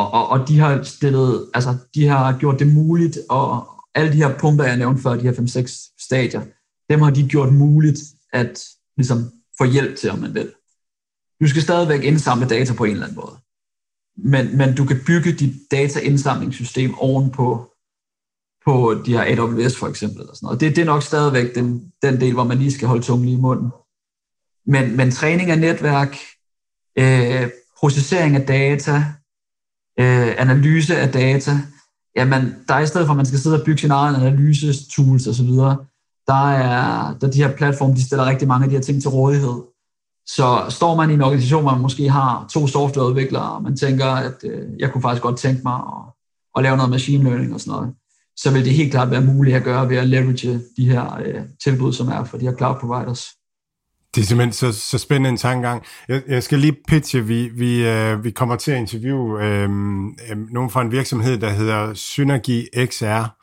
og, 0.00 0.10
og, 0.12 0.28
og 0.28 0.48
de 0.48 0.58
har 0.58 0.82
stillet, 0.82 1.50
altså 1.54 1.76
de 1.94 2.06
har 2.06 2.38
gjort 2.38 2.58
det 2.58 2.74
muligt, 2.74 3.18
og 3.28 3.66
alle 3.94 4.12
de 4.12 4.16
her 4.16 4.38
punkter, 4.38 4.64
jeg 4.64 4.76
nævnte 4.76 5.02
før, 5.02 5.14
de 5.14 5.22
her 5.22 5.32
5-6 5.32 5.96
stadier, 6.04 6.42
dem 6.90 7.00
har 7.00 7.10
de 7.10 7.28
gjort 7.28 7.52
muligt 7.52 7.98
at 8.32 8.64
ligesom 8.96 9.30
få 9.58 9.64
hjælp 9.64 9.96
til, 9.96 10.10
om 10.10 10.18
man 10.18 10.34
vil. 10.34 10.52
Du 11.40 11.48
skal 11.48 11.62
stadigvæk 11.62 12.02
indsamle 12.02 12.48
data 12.48 12.74
på 12.74 12.84
en 12.84 12.90
eller 12.90 13.06
anden 13.06 13.20
måde. 13.24 13.36
Men, 14.16 14.56
men 14.56 14.74
du 14.74 14.84
kan 14.84 15.00
bygge 15.06 15.32
dit 15.32 15.54
dataindsamlingssystem 15.70 16.98
ovenpå 16.98 17.70
på 18.64 19.02
de 19.06 19.12
her 19.12 19.38
AWS 19.38 19.76
for 19.76 19.88
eksempel. 19.88 20.28
Og 20.28 20.36
sådan 20.36 20.46
noget. 20.46 20.60
Det, 20.60 20.76
det 20.76 20.82
er 20.82 20.86
nok 20.86 21.02
stadigvæk 21.02 21.54
den, 21.54 21.92
den 22.02 22.20
del, 22.20 22.32
hvor 22.32 22.44
man 22.44 22.58
lige 22.58 22.72
skal 22.72 22.88
holde 22.88 23.02
tungen 23.02 23.26
lige 23.26 23.38
i 23.38 23.40
munden. 23.40 23.70
Men, 24.66 24.96
men 24.96 25.10
træning 25.10 25.50
af 25.50 25.58
netværk, 25.58 26.16
øh, 26.98 27.50
processering 27.78 28.36
af 28.36 28.46
data, 28.46 29.04
øh, 29.98 30.34
analyse 30.38 30.96
af 30.96 31.12
data, 31.12 31.52
jamen 32.16 32.54
der 32.68 32.74
er 32.74 32.80
i 32.80 32.86
stedet 32.86 33.06
for, 33.06 33.12
at 33.12 33.16
man 33.16 33.26
skal 33.26 33.38
sidde 33.38 33.60
og 33.60 33.64
bygge 33.64 33.80
sin 33.80 33.90
egen 33.90 34.14
analyse-tools 34.14 35.26
osv., 35.26 35.50
der 36.26 36.50
er 36.50 37.14
der 37.20 37.30
de 37.30 37.42
her 37.42 37.56
platforme, 37.56 37.94
de 37.94 38.06
stiller 38.06 38.26
rigtig 38.26 38.48
mange 38.48 38.64
af 38.64 38.70
de 38.70 38.76
her 38.76 38.82
ting 38.82 39.02
til 39.02 39.10
rådighed. 39.10 39.62
Så 40.26 40.66
står 40.68 40.96
man 40.96 41.10
i 41.10 41.14
en 41.14 41.22
organisation, 41.22 41.62
hvor 41.62 41.72
man 41.72 41.80
måske 41.80 42.08
har 42.08 42.46
to 42.52 42.66
softwareudviklere, 42.66 43.52
og 43.52 43.62
man 43.62 43.76
tænker, 43.76 44.06
at 44.06 44.34
øh, 44.44 44.68
jeg 44.78 44.92
kunne 44.92 45.02
faktisk 45.02 45.22
godt 45.22 45.38
tænke 45.38 45.60
mig 45.64 45.74
at, 45.74 46.12
at 46.56 46.62
lave 46.62 46.76
noget 46.76 46.90
machine 46.90 47.24
learning 47.24 47.54
og 47.54 47.60
sådan 47.60 47.72
noget, 47.72 47.94
så 48.36 48.50
vil 48.50 48.64
det 48.64 48.74
helt 48.74 48.90
klart 48.90 49.10
være 49.10 49.20
muligt 49.20 49.56
at 49.56 49.64
gøre 49.64 49.88
ved 49.88 49.96
at 49.96 50.08
leverage 50.08 50.60
de 50.76 50.88
her 50.88 51.18
øh, 51.24 51.42
tilbud, 51.64 51.92
som 51.92 52.08
er 52.08 52.24
for 52.24 52.38
de 52.38 52.44
her 52.44 52.56
cloud 52.56 52.76
providers. 52.80 53.26
Det 54.14 54.20
er 54.20 54.26
simpelthen 54.26 54.52
så, 54.52 54.72
så 54.72 54.98
spændende 54.98 55.30
en 55.30 55.36
tankegang. 55.36 55.82
Jeg, 56.08 56.22
jeg 56.28 56.42
skal 56.42 56.58
lige 56.58 56.76
pitche, 56.88 57.26
vi, 57.26 57.48
vi, 57.48 57.88
øh, 57.88 58.24
vi 58.24 58.30
kommer 58.30 58.56
til 58.56 58.72
at 58.72 58.78
interviewe 58.78 59.44
øh, 59.44 59.62
øh, 59.62 60.38
nogen 60.50 60.70
fra 60.70 60.82
en 60.82 60.92
virksomhed, 60.92 61.38
der 61.38 61.50
hedder 61.50 61.94
Synergy 61.94 62.86
XR, 62.86 63.40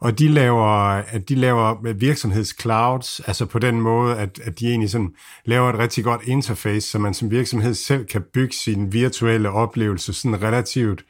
og 0.00 0.18
de 0.18 0.28
laver, 0.28 0.68
at 1.08 1.28
de 1.28 1.34
laver 1.34 1.92
virksomhedsclouds, 1.92 3.20
altså 3.20 3.46
på 3.46 3.58
den 3.58 3.80
måde, 3.80 4.16
at, 4.16 4.40
at 4.44 4.60
de 4.60 4.68
egentlig 4.68 4.90
sådan 4.90 5.10
laver 5.44 5.70
et 5.70 5.78
rigtig 5.78 6.04
godt 6.04 6.20
interface, 6.24 6.90
så 6.90 6.98
man 6.98 7.14
som 7.14 7.30
virksomhed 7.30 7.74
selv 7.74 8.06
kan 8.06 8.22
bygge 8.34 8.54
sin 8.54 8.92
virtuelle 8.92 9.50
oplevelse 9.50 10.12
sådan 10.12 10.42
relativt 10.42 11.04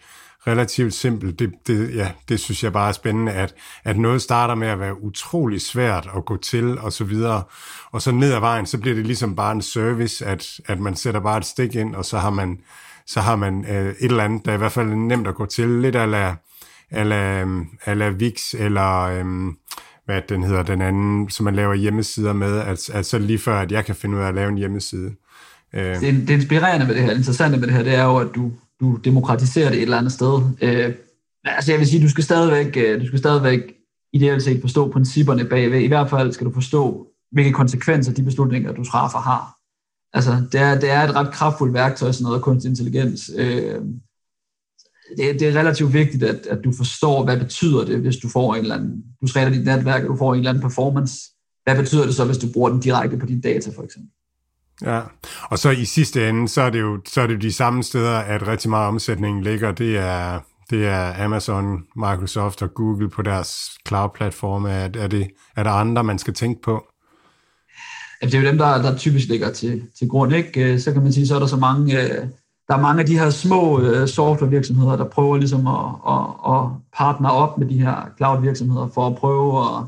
relativt 0.47 0.95
simpelt. 0.95 1.39
Det, 1.39 1.53
det, 1.67 1.95
ja, 1.95 2.11
det 2.29 2.41
synes 2.41 2.65
jeg 2.65 2.73
bare 2.73 2.89
er 2.89 2.93
spændende, 2.93 3.33
at, 3.33 3.55
at 3.85 3.99
noget 3.99 4.23
starter 4.23 4.55
med 4.55 4.69
at 4.69 4.81
være 4.81 5.03
utrolig 5.03 5.61
svært 5.61 6.09
at 6.17 6.25
gå 6.25 6.37
til 6.37 6.79
og 6.79 6.93
så 6.93 7.05
videre, 7.05 7.43
og 7.93 8.03
så 8.03 8.13
ned 8.13 8.33
ad 8.33 8.41
vejen, 8.41 8.67
så 8.67 8.79
bliver 8.79 8.95
det 8.95 9.07
ligesom 9.07 9.37
bare 9.37 9.53
en 9.53 9.63
service, 9.63 10.27
at, 10.27 10.47
at 10.67 10.81
man 10.81 10.97
sætter 10.97 11.21
bare 11.21 11.39
et 11.39 11.45
stik 11.45 11.75
ind, 11.75 11.95
og 11.95 12.05
så 12.05 12.19
har 12.19 12.31
man, 12.31 12.59
så 13.07 13.21
har 13.21 13.37
man 13.37 13.65
øh, 13.65 13.91
et 13.91 13.97
eller 14.01 14.25
andet, 14.25 14.45
der 14.45 14.51
er 14.51 14.55
i 14.55 14.59
hvert 14.59 14.73
fald 14.73 14.89
nemt 14.89 15.27
at 15.27 15.35
gå 15.35 15.47
til, 15.47 15.69
lidt 15.69 15.97
ala, 15.97 16.35
ala, 16.91 17.41
øhm, 17.41 17.67
ala 17.87 18.09
VIX, 18.09 18.55
eller 18.55 19.01
øh, 19.01 19.25
hvad 20.05 20.23
den 20.29 20.43
hedder, 20.43 20.63
den 20.63 20.83
anden, 20.83 21.31
som 21.31 21.45
man 21.45 21.57
laver 21.57 21.75
hjemmesider 21.75 22.33
med, 22.33 22.59
at, 22.59 22.91
at 22.91 23.07
så 23.07 23.19
lige 23.19 23.39
før, 23.39 23.61
at 23.61 23.73
jeg 23.73 23.85
kan 23.85 23.95
finde 23.95 24.17
ud 24.17 24.23
af 24.23 24.29
at 24.29 24.35
lave 24.35 24.49
en 24.49 24.59
hjemmeside. 24.59 25.15
Øh. 25.75 26.01
Det, 26.01 26.29
det 26.29 26.31
inspirerende 26.31 26.87
med 26.87 26.95
det 26.95 27.03
her, 27.03 27.11
interessante 27.11 27.59
med 27.59 27.67
det 27.67 27.77
her, 27.77 27.83
det 27.83 27.95
er 27.95 28.05
jo, 28.05 28.17
at 28.17 28.29
du, 28.35 28.53
du 28.81 28.97
demokratiserer 28.97 29.69
det 29.69 29.77
et 29.77 29.83
eller 29.83 29.99
andet 29.99 30.13
sted. 30.13 30.41
Øh, 30.63 30.95
altså 31.45 31.73
jeg 31.73 31.79
vil 31.79 31.87
sige, 31.87 32.03
du 32.03 32.09
skal 32.09 32.25
stadigvæk, 32.25 32.77
øh, 32.77 33.01
du 33.01 33.07
skal 33.07 33.19
stadigvæk 33.19 33.61
ideelt 34.13 34.43
set 34.43 34.61
forstå 34.61 34.93
principperne 34.93 35.45
bagved. 35.45 35.81
I 35.81 35.87
hvert 35.87 36.11
fald 36.11 36.33
skal 36.33 36.47
du 36.47 36.53
forstå, 36.53 37.07
hvilke 37.33 37.53
konsekvenser 37.53 38.13
de 38.13 38.23
beslutninger, 38.23 38.73
du 38.73 38.85
træffer, 38.85 39.19
har. 39.19 39.57
Altså, 40.13 40.47
det 40.53 40.61
er, 40.61 40.81
det 40.81 40.91
er 40.91 41.01
et 41.01 41.15
ret 41.15 41.33
kraftfuldt 41.33 41.75
værktøj, 41.75 42.13
sådan 42.13 42.25
noget 42.25 42.43
kunstig 42.43 42.69
intelligens. 42.69 43.31
Øh, 43.37 43.81
det, 45.17 45.41
det 45.41 45.49
er 45.49 45.59
relativt 45.61 45.93
vigtigt, 45.93 46.23
at, 46.23 46.47
at 46.47 46.65
du 46.65 46.73
forstår, 46.73 47.25
hvad 47.25 47.39
betyder 47.39 47.85
det, 47.85 48.01
hvis 48.01 48.17
du 48.17 48.29
får 48.29 48.55
en 48.55 48.61
eller 48.61 48.75
anden, 48.75 49.05
du 49.21 49.27
træner 49.27 49.51
dit 49.51 49.65
netværk, 49.65 50.03
og 50.03 50.09
du 50.09 50.17
får 50.17 50.35
en 50.35 50.39
eller 50.39 50.51
anden 50.51 50.63
performance. 50.63 51.15
Hvad 51.65 51.77
betyder 51.77 52.05
det 52.05 52.15
så, 52.15 52.25
hvis 52.25 52.39
du 52.39 52.47
bruger 52.53 52.71
den 52.71 52.81
direkte 52.81 53.17
på 53.17 53.27
dine 53.27 53.41
data, 53.41 53.71
for 53.77 53.83
eksempel? 53.83 54.11
Ja, 54.83 55.01
og 55.43 55.59
så 55.59 55.71
i 55.71 55.85
sidste 55.85 56.29
ende, 56.29 56.49
så 56.49 56.63
er 56.63 56.71
det 56.71 56.81
jo, 56.81 57.01
så 57.07 57.21
er 57.21 57.27
det 57.27 57.35
jo 57.35 57.39
de 57.39 57.53
samme 57.53 57.83
steder, 57.83 58.19
at 58.19 58.47
rigtig 58.47 58.71
meget 58.71 58.89
omsætning 58.89 59.43
ligger. 59.43 59.73
Det 59.73 59.99
er, 59.99 60.41
det 60.71 60.87
er 60.87 61.25
Amazon, 61.25 61.83
Microsoft 61.97 62.63
og 62.63 62.75
Google 62.75 63.11
på 63.11 63.23
deres 63.23 63.71
cloud-platforme. 63.89 64.71
Er, 64.71 64.89
er, 64.99 65.09
det, 65.09 65.31
er 65.57 65.63
der 65.63 65.71
andre, 65.71 66.05
man 66.05 66.19
skal 66.19 66.35
tænke 66.35 66.63
på? 66.63 66.87
Ja, 68.23 68.27
det 68.27 68.35
er 68.35 68.41
jo 68.41 68.47
dem, 68.47 68.59
der, 68.59 68.83
der 68.83 68.97
typisk 68.97 69.29
ligger 69.29 69.53
til, 69.53 69.83
til 69.99 70.09
grund. 70.09 70.33
Ikke? 70.33 70.73
Øh, 70.73 70.81
så 70.81 70.93
kan 70.93 71.03
man 71.03 71.13
sige, 71.13 71.27
så 71.27 71.35
er 71.35 71.39
der 71.39 71.47
så 71.47 71.57
mange, 71.57 72.03
øh, 72.03 72.27
der 72.69 72.77
er 72.77 72.81
mange 72.81 73.01
af 73.01 73.07
de 73.07 73.19
her 73.19 73.31
små 73.31 73.81
øh, 73.81 74.09
softwarevirksomheder, 74.09 74.97
der 74.97 75.05
prøver 75.05 75.37
ligesom 75.37 75.67
at, 75.67 75.87
at, 76.09 76.55
at 76.55 76.63
partner 76.97 77.29
op 77.29 77.59
med 77.59 77.69
de 77.69 77.81
her 77.81 78.11
cloud-virksomheder 78.17 78.89
for 78.95 79.07
at 79.07 79.17
prøve 79.17 79.61
at, 79.61 79.85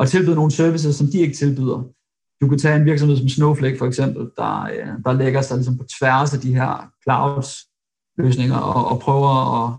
at 0.00 0.08
tilbyde 0.08 0.34
nogle 0.34 0.50
services, 0.50 0.96
som 0.96 1.06
de 1.06 1.18
ikke 1.18 1.36
tilbyder. 1.36 1.95
Du 2.40 2.48
kan 2.48 2.58
tage 2.58 2.76
en 2.76 2.84
virksomhed 2.84 3.16
som 3.16 3.28
Snowflake 3.28 3.78
for 3.78 3.86
eksempel, 3.86 4.30
der, 4.36 4.62
øh, 4.62 4.88
der 5.04 5.12
lægger 5.12 5.42
sig 5.42 5.56
ligesom 5.56 5.78
på 5.78 5.84
tværs 5.98 6.34
af 6.34 6.40
de 6.40 6.54
her 6.54 6.90
clouds 7.02 7.56
løsninger 8.18 8.56
og, 8.56 8.88
og 8.88 9.00
prøver 9.00 9.64
at, 9.64 9.74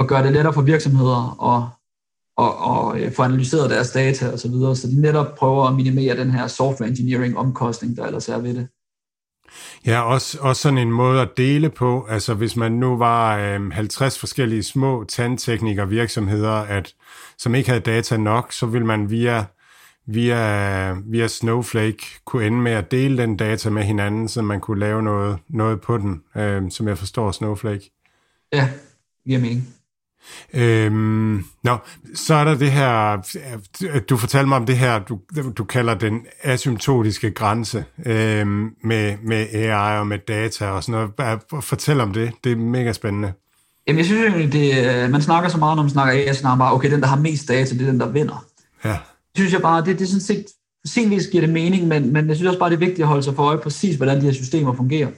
at 0.00 0.08
gøre 0.08 0.22
det 0.22 0.32
lettere 0.32 0.54
for 0.54 0.62
virksomheder 0.62 1.36
og, 1.38 1.68
og, 2.36 2.58
og 2.58 3.00
øh, 3.00 3.12
få 3.12 3.22
analyseret 3.22 3.70
deres 3.70 3.90
data 3.90 4.28
osv., 4.28 4.38
så, 4.38 4.48
videre, 4.48 4.76
så 4.76 4.88
de 4.88 5.00
netop 5.00 5.34
prøver 5.34 5.64
at 5.64 5.74
minimere 5.74 6.16
den 6.16 6.30
her 6.30 6.46
software 6.46 6.88
engineering 6.88 7.38
omkostning, 7.38 7.96
der 7.96 8.06
ellers 8.06 8.28
er 8.28 8.38
ved 8.38 8.54
det. 8.54 8.68
Ja, 9.86 10.00
også, 10.02 10.38
også 10.40 10.62
sådan 10.62 10.78
en 10.78 10.92
måde 10.92 11.20
at 11.20 11.28
dele 11.36 11.70
på. 11.70 12.06
Altså 12.10 12.34
hvis 12.34 12.56
man 12.56 12.72
nu 12.72 12.96
var 12.96 13.38
øh, 13.38 13.72
50 13.72 14.18
forskellige 14.18 14.62
små 14.62 15.04
tandtekniker 15.04 15.84
virksomheder, 15.84 16.52
at, 16.52 16.94
som 17.38 17.54
ikke 17.54 17.68
havde 17.68 17.80
data 17.80 18.16
nok, 18.16 18.52
så 18.52 18.66
vil 18.66 18.84
man 18.84 19.10
via 19.10 19.44
via, 20.10 20.92
via 20.92 21.28
Snowflake 21.28 22.20
kunne 22.24 22.46
ende 22.46 22.58
med 22.58 22.72
at 22.72 22.90
dele 22.90 23.22
den 23.22 23.36
data 23.36 23.70
med 23.70 23.82
hinanden, 23.82 24.28
så 24.28 24.42
man 24.42 24.60
kunne 24.60 24.80
lave 24.80 25.02
noget, 25.02 25.38
noget 25.48 25.80
på 25.80 25.98
den, 25.98 26.22
øh, 26.36 26.70
som 26.70 26.88
jeg 26.88 26.98
forstår 26.98 27.32
Snowflake. 27.32 27.90
Ja, 28.52 28.68
giver 29.26 29.40
mening. 29.40 29.68
Øhm, 30.54 31.44
nå, 31.64 31.76
så 32.14 32.34
er 32.34 32.44
der 32.44 32.54
det 32.54 32.72
her, 32.72 33.16
du 34.08 34.16
fortalte 34.16 34.48
mig 34.48 34.56
om 34.56 34.66
det 34.66 34.78
her, 34.78 34.98
du, 34.98 35.18
du 35.58 35.64
kalder 35.64 35.94
den 35.94 36.20
asymptotiske 36.42 37.30
grænse 37.30 37.84
øhm, 38.06 38.70
med, 38.84 39.16
med 39.22 39.46
AI 39.52 39.98
og 39.98 40.06
med 40.06 40.18
data 40.18 40.66
og 40.66 40.84
sådan 40.84 41.08
noget. 41.16 41.40
Fortæl 41.64 42.00
om 42.00 42.12
det, 42.12 42.32
det 42.44 42.52
er 42.52 42.56
mega 42.56 42.92
spændende. 42.92 43.32
Jamen, 43.86 43.98
jeg 43.98 44.06
synes 44.06 44.34
jo, 44.34 44.60
det, 44.60 45.10
man 45.10 45.22
snakker 45.22 45.48
så 45.48 45.58
meget, 45.58 45.76
når 45.76 45.82
man 45.82 45.90
snakker 45.90 46.12
AI, 46.12 46.34
så 46.34 46.40
snakker 46.40 46.56
man 46.56 46.64
bare, 46.64 46.74
okay, 46.74 46.90
den, 46.90 47.00
der 47.00 47.06
har 47.06 47.16
mest 47.16 47.48
data, 47.48 47.74
det 47.74 47.82
er 47.82 47.90
den, 47.90 48.00
der 48.00 48.08
vinder. 48.08 48.44
Ja 48.84 48.96
synes 49.38 49.52
jeg 49.52 49.62
bare, 49.62 49.84
det, 49.84 49.98
det 49.98 50.04
er 50.04 50.08
sådan 50.08 50.20
set, 50.20 50.46
senvis 50.86 51.28
giver 51.28 51.40
det 51.40 51.52
mening, 51.52 51.88
men, 51.88 52.12
men 52.12 52.28
jeg 52.28 52.36
synes 52.36 52.48
også 52.48 52.58
bare, 52.58 52.70
det 52.70 52.76
er 52.76 52.86
vigtigt 52.86 53.00
at 53.00 53.06
holde 53.06 53.22
sig 53.22 53.34
for 53.34 53.42
øje 53.42 53.58
præcis, 53.58 53.96
hvordan 53.96 54.16
de 54.16 54.22
her 54.22 54.32
systemer 54.32 54.72
fungerer. 54.72 55.10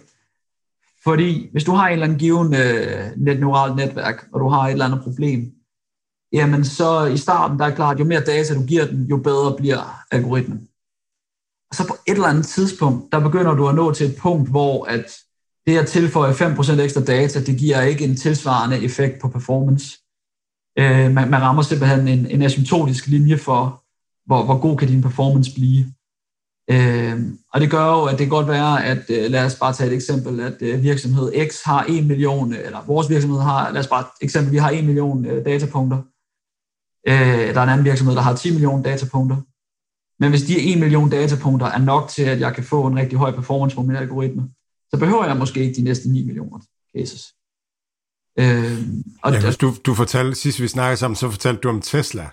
Fordi 1.04 1.48
hvis 1.52 1.64
du 1.64 1.72
har 1.72 1.86
en 1.86 1.92
eller 1.92 2.06
anden 2.06 2.18
given 2.18 2.54
øh, 2.54 3.10
net, 3.16 3.40
neuralt 3.40 3.76
netværk, 3.76 4.26
og 4.32 4.40
du 4.40 4.48
har 4.48 4.66
et 4.66 4.72
eller 4.72 4.84
andet 4.84 5.02
problem, 5.02 5.52
jamen 6.32 6.64
så 6.64 7.04
i 7.04 7.16
starten, 7.16 7.58
der 7.58 7.64
er 7.64 7.74
klart, 7.74 8.00
jo 8.00 8.04
mere 8.04 8.20
data 8.20 8.54
du 8.54 8.66
giver 8.66 8.86
den, 8.86 9.06
jo 9.06 9.16
bedre 9.16 9.56
bliver 9.56 10.02
algoritmen. 10.10 10.68
Og 11.70 11.76
så 11.76 11.86
på 11.88 11.96
et 12.08 12.12
eller 12.12 12.28
andet 12.28 12.46
tidspunkt, 12.46 13.12
der 13.12 13.20
begynder 13.20 13.54
du 13.54 13.68
at 13.68 13.74
nå 13.74 13.92
til 13.92 14.06
et 14.06 14.16
punkt, 14.16 14.50
hvor 14.50 14.84
at 14.84 15.16
det 15.66 15.78
at 15.78 15.86
tilføje 15.86 16.32
5% 16.32 16.80
ekstra 16.80 17.00
data, 17.00 17.40
det 17.40 17.58
giver 17.58 17.82
ikke 17.82 18.04
en 18.04 18.16
tilsvarende 18.16 18.84
effekt 18.84 19.20
på 19.20 19.28
performance. 19.28 19.98
Øh, 20.78 21.12
man, 21.12 21.30
man 21.30 21.42
rammer 21.42 21.62
simpelthen 21.62 22.08
en, 22.08 22.26
en 22.26 22.42
asymptotisk 22.42 23.06
linje 23.06 23.38
for, 23.38 23.84
hvor, 24.26 24.44
hvor 24.44 24.60
god 24.60 24.76
kan 24.76 24.88
din 24.88 25.02
performance 25.02 25.54
blive. 25.54 25.92
Øh, 26.70 27.20
og 27.52 27.60
det 27.60 27.70
gør 27.70 27.86
jo, 27.86 28.04
at 28.04 28.10
det 28.10 28.18
kan 28.18 28.28
godt 28.28 28.48
være, 28.48 28.84
at 28.84 29.02
øh, 29.08 29.30
lad 29.30 29.44
os 29.44 29.54
bare 29.54 29.72
tage 29.72 29.90
et 29.90 29.94
eksempel, 29.94 30.40
at 30.40 30.56
øh, 30.60 30.82
virksomhed 30.82 31.48
X 31.48 31.62
har 31.64 31.86
1 31.88 32.06
million, 32.06 32.52
eller 32.52 32.84
vores 32.86 33.10
virksomhed 33.10 33.40
har, 33.40 33.72
lad 33.72 33.80
os 33.80 33.88
bare 33.88 34.04
eksempel, 34.20 34.52
vi 34.52 34.56
har 34.56 34.70
1 34.70 34.84
million 34.84 35.26
øh, 35.26 35.44
datapunkter. 35.44 35.98
Øh, 37.08 37.54
der 37.54 37.60
er 37.60 37.62
en 37.62 37.68
anden 37.68 37.84
virksomhed, 37.84 38.14
der 38.14 38.22
har 38.22 38.36
10 38.36 38.50
millioner 38.50 38.82
datapunkter. 38.82 39.36
Men 40.20 40.30
hvis 40.30 40.42
de 40.42 40.72
1 40.72 40.78
million 40.78 41.10
datapunkter 41.10 41.66
er 41.66 41.78
nok 41.78 42.08
til, 42.08 42.22
at 42.22 42.40
jeg 42.40 42.54
kan 42.54 42.64
få 42.64 42.86
en 42.86 42.96
rigtig 42.96 43.18
høj 43.18 43.30
performance 43.30 43.76
på 43.76 43.82
min 43.82 43.96
algoritme, 43.96 44.50
så 44.90 44.96
behøver 44.98 45.26
jeg 45.26 45.36
måske 45.36 45.60
ikke 45.60 45.76
de 45.76 45.84
næste 45.84 46.08
9 46.08 46.26
millioner 46.26 46.58
cases. 46.96 47.34
Øh, 48.38 48.78
og 49.22 49.32
ja, 49.32 49.50
du, 49.50 49.74
du 49.86 49.94
fortalte, 49.94 50.34
sidst 50.34 50.60
vi 50.60 50.68
snakkede 50.68 50.96
sammen, 50.96 51.16
så 51.16 51.30
fortalte 51.30 51.60
du 51.60 51.68
om 51.68 51.80
Tesla 51.80 52.30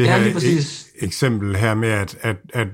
det 0.00 0.06
ja, 0.06 0.18
her 0.18 0.32
e- 0.34 1.04
eksempel 1.04 1.56
her 1.56 1.74
med, 1.74 1.88
at, 1.88 2.18
at, 2.20 2.36
at, 2.54 2.66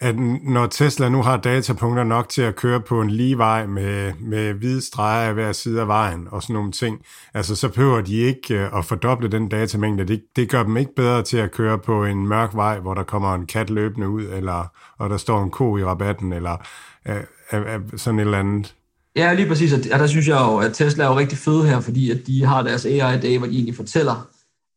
at 0.00 0.18
når 0.42 0.66
Tesla 0.66 1.08
nu 1.08 1.22
har 1.22 1.36
datapunkter 1.36 2.04
nok 2.04 2.28
til 2.28 2.42
at 2.42 2.56
køre 2.56 2.80
på 2.80 3.00
en 3.00 3.10
lige 3.10 3.38
vej 3.38 3.66
med, 3.66 4.12
med 4.20 4.52
hvide 4.52 4.86
streger 4.86 5.28
af 5.28 5.34
hver 5.34 5.52
side 5.52 5.80
af 5.80 5.88
vejen 5.88 6.28
og 6.30 6.42
sådan 6.42 6.54
nogle 6.54 6.72
ting, 6.72 7.00
altså 7.34 7.56
så 7.56 7.68
behøver 7.68 8.00
de 8.00 8.14
ikke 8.14 8.54
øh, 8.54 8.78
at 8.78 8.84
fordoble 8.84 9.28
den 9.28 9.48
datamængde. 9.48 10.04
Det, 10.04 10.22
det 10.36 10.50
gør 10.50 10.62
dem 10.62 10.76
ikke 10.76 10.94
bedre 10.96 11.22
til 11.22 11.36
at 11.36 11.52
køre 11.52 11.78
på 11.78 12.04
en 12.04 12.26
mørk 12.26 12.54
vej, 12.54 12.80
hvor 12.80 12.94
der 12.94 13.02
kommer 13.02 13.34
en 13.34 13.46
kat 13.46 13.70
løbende 13.70 14.08
ud, 14.08 14.22
eller 14.22 14.72
og 14.98 15.10
der 15.10 15.16
står 15.16 15.42
en 15.42 15.50
ko 15.50 15.76
i 15.76 15.84
rabatten, 15.84 16.32
eller 16.32 16.56
uh, 17.08 17.58
uh, 17.58 17.98
sådan 17.98 18.18
et 18.18 18.24
eller 18.24 18.38
andet. 18.38 18.74
Ja, 19.16 19.32
lige 19.32 19.48
præcis. 19.48 19.72
Og 19.72 19.98
der 19.98 20.06
synes 20.06 20.28
jeg 20.28 20.40
jo, 20.40 20.56
at 20.56 20.74
Tesla 20.74 21.04
er 21.04 21.08
jo 21.08 21.18
rigtig 21.18 21.38
fede 21.38 21.66
her, 21.66 21.80
fordi 21.80 22.10
at 22.10 22.26
de 22.26 22.44
har 22.44 22.62
deres 22.62 22.86
AI-dag, 22.86 23.38
hvor 23.38 23.46
de 23.46 23.52
egentlig 23.52 23.76
fortæller 23.76 24.28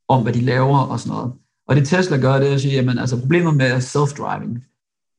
om, 0.07 0.23
hvad 0.23 0.33
de 0.33 0.41
laver 0.41 0.79
og 0.79 0.99
sådan 0.99 1.17
noget. 1.17 1.33
Og 1.67 1.75
det 1.75 1.87
Tesla 1.87 2.17
gør, 2.17 2.39
det 2.39 2.49
er 2.49 2.53
at 2.53 2.61
sige, 2.61 2.73
jamen 2.73 2.97
altså 2.97 3.19
problemet 3.19 3.55
med 3.55 3.71
self-driving, 3.77 4.59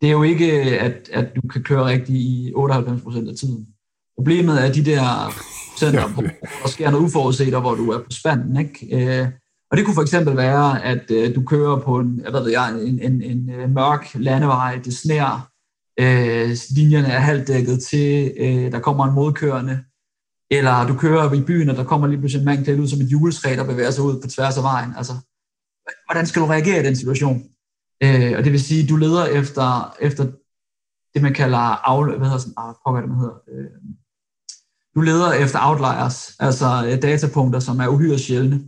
det 0.00 0.08
er 0.08 0.12
jo 0.12 0.22
ikke, 0.22 0.52
at, 0.80 1.08
at 1.12 1.36
du 1.36 1.48
kan 1.48 1.62
køre 1.62 1.84
rigtigt 1.84 2.18
i 2.18 2.52
98% 2.56 3.28
af 3.28 3.36
tiden. 3.36 3.66
Problemet 4.16 4.64
er 4.64 4.72
de 4.72 4.84
der 4.84 5.32
procenter, 5.70 6.08
hvor 6.08 6.22
der 6.62 6.68
sker 6.68 6.90
noget 6.90 7.04
uforudset, 7.04 7.54
og 7.54 7.60
hvor 7.60 7.74
du 7.74 7.90
er 7.90 7.98
på 7.98 8.10
spanden. 8.10 8.56
Ikke? 8.56 9.20
Øh, 9.20 9.28
og 9.70 9.76
det 9.76 9.84
kunne 9.84 9.94
for 9.94 10.02
eksempel 10.02 10.36
være, 10.36 10.84
at 10.84 11.10
øh, 11.10 11.34
du 11.34 11.42
kører 11.44 11.78
på 11.78 11.98
en, 11.98 12.20
jeg 12.24 12.32
ved 12.32 12.50
jeg, 12.50 12.70
en, 12.70 13.00
en, 13.00 13.22
en, 13.22 13.50
en 13.50 13.74
mørk 13.74 14.10
landevej, 14.14 14.80
det 14.84 14.94
sner, 14.94 15.48
øh, 16.00 16.56
linjerne 16.76 17.08
er 17.08 17.18
halvdækket 17.18 17.82
til, 17.82 18.32
øh, 18.40 18.72
der 18.72 18.78
kommer 18.78 19.04
en 19.04 19.14
modkørende, 19.14 19.80
eller 20.50 20.86
du 20.86 20.94
kører 20.94 21.32
i 21.32 21.42
byen, 21.42 21.68
og 21.68 21.76
der 21.76 21.84
kommer 21.84 22.06
lige 22.06 22.18
pludselig 22.18 22.40
en 22.40 22.44
mand 22.44 22.64
klædt 22.64 22.80
ud 22.80 22.88
som 22.88 23.00
et 23.00 23.12
juletræ, 23.12 23.56
der 23.56 23.64
bevæger 23.64 23.90
sig 23.90 24.04
ud 24.04 24.20
på 24.20 24.28
tværs 24.28 24.56
af 24.56 24.62
vejen. 24.62 24.90
Altså, 24.96 25.12
hvordan 26.06 26.26
skal 26.26 26.42
du 26.42 26.46
reagere 26.46 26.80
i 26.80 26.86
den 26.86 26.96
situation? 26.96 27.42
Øh, 28.02 28.32
og 28.38 28.44
det 28.44 28.52
vil 28.52 28.62
sige, 28.62 28.86
du 28.86 28.96
leder 28.96 29.24
efter, 29.24 29.96
efter 30.00 30.26
det, 31.14 31.22
man 31.22 31.34
kalder 31.34 31.58
af, 31.58 32.04
hvad 32.04 32.28
hedder 32.28 32.38
sådan, 32.38 32.54
ah, 32.56 32.74
pokker, 32.86 33.00
det, 33.00 33.16
hedder, 33.16 33.34
øh, 33.52 33.70
du 34.94 35.00
leder 35.00 35.32
efter 35.32 35.58
outliers, 35.62 36.36
altså 36.40 36.66
øh, 36.86 37.02
datapunkter, 37.02 37.60
som 37.60 37.80
er 37.80 37.88
uhyre 37.88 38.18
sjældne. 38.18 38.60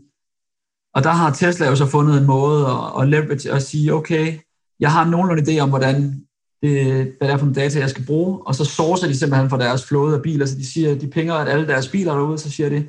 Og 0.95 1.05
der 1.05 1.11
har 1.11 1.31
Tesla 1.33 1.67
jo 1.67 1.77
så 1.77 1.87
fundet 1.87 2.19
en 2.19 2.27
måde 2.27 2.67
at, 2.67 3.03
at 3.03 3.09
leverage 3.09 3.53
og 3.53 3.63
sige, 3.63 3.95
okay, 3.95 4.39
jeg 4.81 4.93
har 4.93 5.05
nogenlunde 5.05 5.43
idé 5.43 5.61
om, 5.61 5.69
hvordan 5.69 6.25
det, 6.63 6.85
hvad 7.19 7.29
det 7.29 7.33
er 7.33 7.37
for 7.37 7.47
nogle 7.47 7.61
data, 7.61 7.79
jeg 7.79 7.91
skal 7.91 8.07
bruge, 8.07 8.47
og 8.47 8.55
så 8.55 8.65
sourcer 8.65 9.07
de 9.07 9.19
simpelthen 9.19 9.51
for 9.51 9.57
deres 9.57 9.87
flåde 9.87 10.17
af 10.17 10.23
biler, 10.23 10.47
så 10.47 10.55
de 10.57 10.73
siger, 10.73 10.99
de 10.99 11.11
pinger 11.11 11.35
at 11.35 11.49
alle 11.49 11.67
deres 11.67 11.89
biler 11.89 12.15
derude, 12.15 12.39
så 12.39 12.51
siger 12.51 12.69
de, 12.69 12.89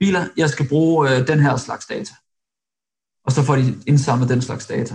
biler, 0.00 0.24
jeg 0.36 0.50
skal 0.50 0.68
bruge 0.68 1.10
øh, 1.10 1.26
den 1.26 1.40
her 1.40 1.56
slags 1.56 1.86
data 1.86 2.12
og 3.30 3.34
så 3.34 3.42
får 3.42 3.56
de 3.56 3.82
indsamlet 3.86 4.28
den 4.28 4.42
slags 4.42 4.66
data. 4.66 4.94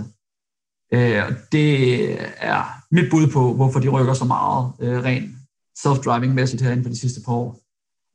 Øh, 0.92 1.32
det 1.52 2.10
er 2.36 2.82
mit 2.90 3.10
bud 3.10 3.26
på, 3.26 3.54
hvorfor 3.54 3.80
de 3.80 3.88
rykker 3.88 4.14
så 4.14 4.24
meget 4.24 4.72
øh, 4.80 5.04
rent 5.04 5.30
self-driving-mæssigt 5.78 6.62
herinde 6.62 6.82
på 6.82 6.88
de 6.88 7.00
sidste 7.00 7.20
par 7.24 7.32
år. 7.32 7.60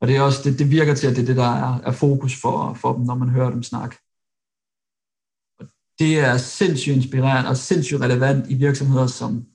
Og 0.02 0.08
det, 0.08 0.18
er 0.18 0.22
også, 0.22 0.42
det, 0.44 0.60
det 0.60 0.72
virker 0.72 0.96
til, 0.96 1.08
at 1.08 1.16
det 1.16 1.22
er 1.22 1.26
det, 1.26 1.36
der 1.36 1.52
er, 1.56 1.80
er 1.84 1.92
fokus 1.92 2.42
for, 2.42 2.74
for 2.74 2.94
dem, 2.94 3.06
når 3.06 3.16
man 3.16 3.30
hører 3.30 3.50
dem 3.50 3.64
snakke. 3.64 3.96
Og 5.60 5.66
det 6.00 6.20
er 6.20 6.38
sindssygt 6.38 6.96
inspirerende 6.96 7.50
og 7.50 7.58
sindssygt 7.58 8.02
relevant 8.02 8.50
i 8.50 8.54
virksomheder, 8.54 9.08
som, 9.08 9.46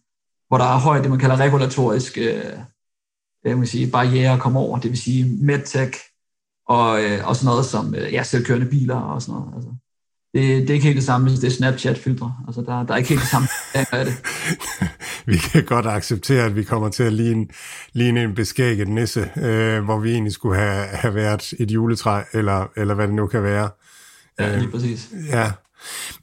hvor 0.49 0.59
der 0.59 0.65
er 0.65 0.79
højt 0.79 1.03
det, 1.03 1.11
man 1.11 1.21
kalder 1.21 1.37
regulatoriske 1.37 2.21
øh, 2.21 2.59
jeg 3.45 3.61
vil 3.61 3.69
sige, 3.69 3.91
barriere 3.91 4.33
at 4.33 4.41
komme 4.41 4.59
over. 4.59 4.79
Det 4.79 4.91
vil 4.91 4.99
sige 4.99 5.37
medtech 5.45 6.01
og, 6.69 7.03
øh, 7.05 7.29
og 7.29 7.37
sådan 7.37 7.47
noget 7.47 7.67
som 7.67 7.95
øh, 7.95 8.13
ja, 8.13 8.23
selvkørende 8.23 8.67
biler 8.67 8.97
og 8.97 9.23
sådan 9.23 9.41
noget. 9.41 9.55
Altså, 9.55 9.71
det, 10.35 10.43
det 10.43 10.71
er 10.71 10.75
ikke 10.75 10.87
helt 10.87 10.97
det 10.97 11.05
samme, 11.05 11.29
hvis 11.29 11.41
det 11.41 11.47
er 11.47 11.51
Snapchat-filtre. 11.51 12.35
Altså, 12.47 12.61
der, 12.61 12.83
der 12.83 12.93
er 12.93 12.97
ikke 12.97 13.09
helt 13.09 13.21
det 13.21 13.31
samme 13.31 13.49
af 13.75 14.05
det. 14.05 14.15
vi 15.33 15.37
kan 15.37 15.65
godt 15.65 15.87
acceptere, 15.87 16.45
at 16.45 16.57
vi 16.57 16.65
kommer 16.65 16.89
til 16.89 17.03
at 17.03 17.13
ligne, 17.13 17.47
ligne 17.93 18.23
en 18.23 18.35
beskægget 18.35 18.89
nisse, 18.89 19.31
øh, 19.37 19.85
hvor 19.85 19.99
vi 19.99 20.13
egentlig 20.13 20.33
skulle 20.33 20.57
have, 20.61 20.87
have 20.87 21.15
været 21.15 21.53
et 21.59 21.71
juletræ, 21.71 22.23
eller, 22.33 22.67
eller 22.77 22.95
hvad 22.95 23.07
det 23.07 23.15
nu 23.15 23.27
kan 23.27 23.43
være. 23.43 23.71
Ja, 24.39 24.59
lige 24.59 24.71
præcis. 24.71 25.11
Ja. 25.31 25.53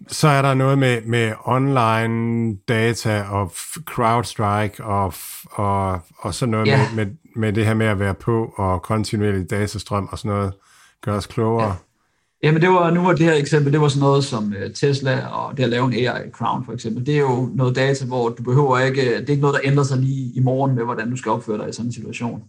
Så 0.08 0.28
er 0.28 0.42
der 0.42 0.54
noget 0.54 0.78
med, 0.78 1.02
med 1.02 1.34
online 1.46 2.58
data 2.68 3.22
og 3.22 3.52
CrowdStrike 3.86 4.84
og, 4.84 5.14
og, 5.52 6.00
og 6.18 6.34
sådan 6.34 6.52
noget 6.52 6.68
ja. 6.68 6.78
med, 6.78 7.06
med, 7.06 7.16
med 7.36 7.54
det 7.54 7.66
her 7.66 7.74
med 7.74 7.86
at 7.86 8.00
være 8.00 8.14
på 8.14 8.54
og 8.58 8.82
kontinuerlig 8.82 9.50
datastrøm 9.50 10.10
og 10.12 10.20
sådan 10.20 10.38
noget. 10.38 10.54
Gør 11.02 11.18
os 11.18 11.28
klogere. 11.28 11.68
Ja. 11.68 11.74
Jamen 12.44 12.62
det 12.62 12.70
var, 12.70 12.92
nu 12.92 13.02
var 13.02 13.14
det 13.14 13.26
her 13.26 13.34
eksempel, 13.34 13.74
det 13.74 13.82
var 13.82 13.88
sådan 13.88 14.00
noget 14.00 14.24
som 14.24 14.54
øh, 14.54 14.74
Tesla 14.74 15.28
og 15.28 15.58
det 15.58 15.64
at 15.64 15.70
lave 15.70 15.86
en 15.86 15.94
AI 15.94 16.30
Crown 16.32 16.66
for 16.66 16.74
eksempel. 16.74 17.06
Det 17.06 17.16
er 17.16 17.20
jo 17.20 17.50
noget 17.54 17.76
data, 17.76 18.06
hvor 18.06 18.30
du 18.30 18.44
behøver 18.44 18.80
ikke, 18.80 19.02
det 19.02 19.30
er 19.30 19.30
ikke 19.30 19.42
noget, 19.42 19.54
der 19.54 19.70
ændrer 19.70 19.84
sig 19.84 19.98
lige 19.98 20.32
i 20.36 20.40
morgen 20.40 20.76
med, 20.76 20.84
hvordan 20.84 21.10
du 21.10 21.18
skal 21.18 21.32
opføre 21.32 21.58
dig 21.58 21.70
i 21.70 21.74
sådan 21.74 21.90
en 21.90 21.94
situation. 21.94 22.44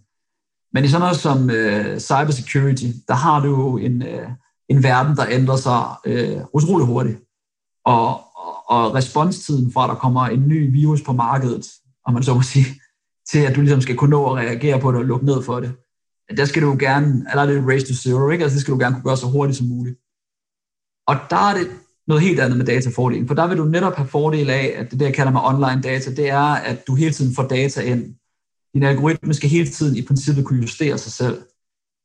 Men 0.73 0.83
i 0.83 0.87
sådan 0.87 1.01
noget 1.01 1.15
som 1.15 1.43
uh, 1.43 1.97
cybersecurity, 1.97 2.85
der 3.07 3.13
har 3.13 3.39
du 3.39 3.47
jo 3.47 3.77
en, 3.77 4.01
uh, 4.01 4.29
en 4.69 4.83
verden, 4.83 5.15
der 5.15 5.25
ændrer 5.29 5.55
sig 5.55 5.83
uh, 6.07 6.41
utrolig 6.53 6.87
hurtigt. 6.87 7.19
Og, 7.85 8.07
og, 8.37 8.69
og 8.69 8.95
responstiden 8.95 9.71
fra, 9.73 9.83
at 9.83 9.89
der 9.89 9.95
kommer 9.95 10.25
en 10.25 10.47
ny 10.47 10.71
virus 10.71 11.01
på 11.01 11.13
markedet, 11.13 11.65
om 12.05 12.13
man 12.13 12.23
så 12.23 12.33
må 12.33 12.41
sige, 12.41 12.65
til 13.31 13.39
at 13.39 13.55
du 13.55 13.61
ligesom 13.61 13.81
skal 13.81 13.95
kunne 13.95 14.09
nå 14.09 14.25
at 14.25 14.35
reagere 14.37 14.79
på 14.79 14.91
det 14.91 14.99
og 14.99 15.05
lukke 15.05 15.25
ned 15.25 15.43
for 15.43 15.59
det, 15.59 15.73
der 16.37 16.45
skal 16.45 16.61
du 16.61 16.75
gerne, 16.79 17.25
eller 17.29 17.45
det 17.45 17.57
er 17.57 17.67
race 17.69 17.87
to 17.87 17.93
zero, 17.93 18.29
ikke? 18.29 18.43
Altså 18.43 18.55
det 18.55 18.61
skal 18.61 18.73
du 18.73 18.79
gerne 18.79 18.95
kunne 18.95 19.03
gøre 19.03 19.17
så 19.17 19.27
hurtigt 19.27 19.57
som 19.57 19.67
muligt. 19.67 19.97
Og 21.07 21.15
der 21.29 21.49
er 21.49 21.53
det 21.57 21.67
noget 22.07 22.23
helt 22.23 22.39
andet 22.39 22.57
med 22.57 22.65
datafordelen, 22.65 23.27
for 23.27 23.35
der 23.35 23.47
vil 23.47 23.57
du 23.57 23.65
netop 23.65 23.95
have 23.95 24.07
fordel 24.07 24.49
af, 24.49 24.73
at 24.75 24.91
det 24.91 24.99
der 24.99 25.05
jeg 25.05 25.15
kalder 25.15 25.31
med 25.31 25.41
online 25.43 25.81
data, 25.81 26.09
det 26.09 26.29
er, 26.29 26.53
at 26.69 26.87
du 26.87 26.95
hele 26.95 27.11
tiden 27.11 27.35
får 27.35 27.47
data 27.47 27.81
ind. 27.81 28.15
Din 28.73 28.83
algoritme 28.83 29.33
skal 29.33 29.49
hele 29.49 29.67
tiden 29.67 29.97
i 29.97 30.01
princippet 30.01 30.45
kunne 30.45 30.61
justere 30.61 30.97
sig 30.97 31.11
selv. 31.11 31.43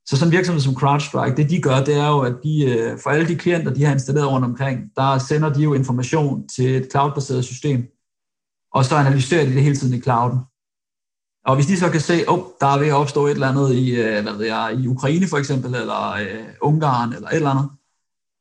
Så 0.06 0.16
som 0.16 0.30
virksomhed 0.30 0.60
som 0.60 0.74
CrowdStrike, 0.74 1.36
det 1.36 1.51
de 1.51 1.62
gør, 1.62 1.84
det 1.84 1.94
er 1.94 2.09
jo, 2.09 2.20
at 2.20 2.34
de, 2.42 2.64
øh, 2.64 2.98
for 2.98 3.10
alle 3.10 3.28
de 3.28 3.36
klienter, 3.36 3.74
de 3.74 3.84
har 3.84 3.92
installeret 3.92 4.30
rundt 4.30 4.44
omkring, 4.44 4.90
der 4.97 5.18
sender 5.18 5.52
de 5.52 5.62
jo 5.62 5.74
information 5.74 6.48
til 6.48 6.76
et 6.76 6.88
cloud-baseret 6.90 7.44
system, 7.44 7.88
og 8.72 8.84
så 8.84 8.97
analyserer 8.97 9.44
de 9.44 9.55
det 9.55 9.62
hele 9.62 9.76
tiden 9.76 9.94
i 9.94 10.01
clouden. 10.01 10.38
Og 11.47 11.55
hvis 11.55 11.67
de 11.67 11.77
så 11.77 11.91
kan 11.91 12.01
se, 12.01 12.15
at 12.15 12.29
oh, 12.29 12.41
der 12.61 12.67
er 12.67 12.79
ved 12.79 12.89
at 12.89 12.95
opstå 12.95 13.27
et 13.27 13.31
eller 13.31 13.49
andet 13.49 13.75
i, 13.75 13.91
øh, 13.91 14.23
hvad 14.23 14.33
ved 14.33 14.47
jeg, 14.47 14.77
i 14.81 14.87
Ukraine 14.87 15.27
for 15.27 15.37
eksempel, 15.37 15.75
eller 15.75 16.12
øh, 16.12 16.45
Ungarn, 16.61 17.12
eller 17.12 17.29
et 17.29 17.37
eller 17.37 17.51
andet, 17.51 17.71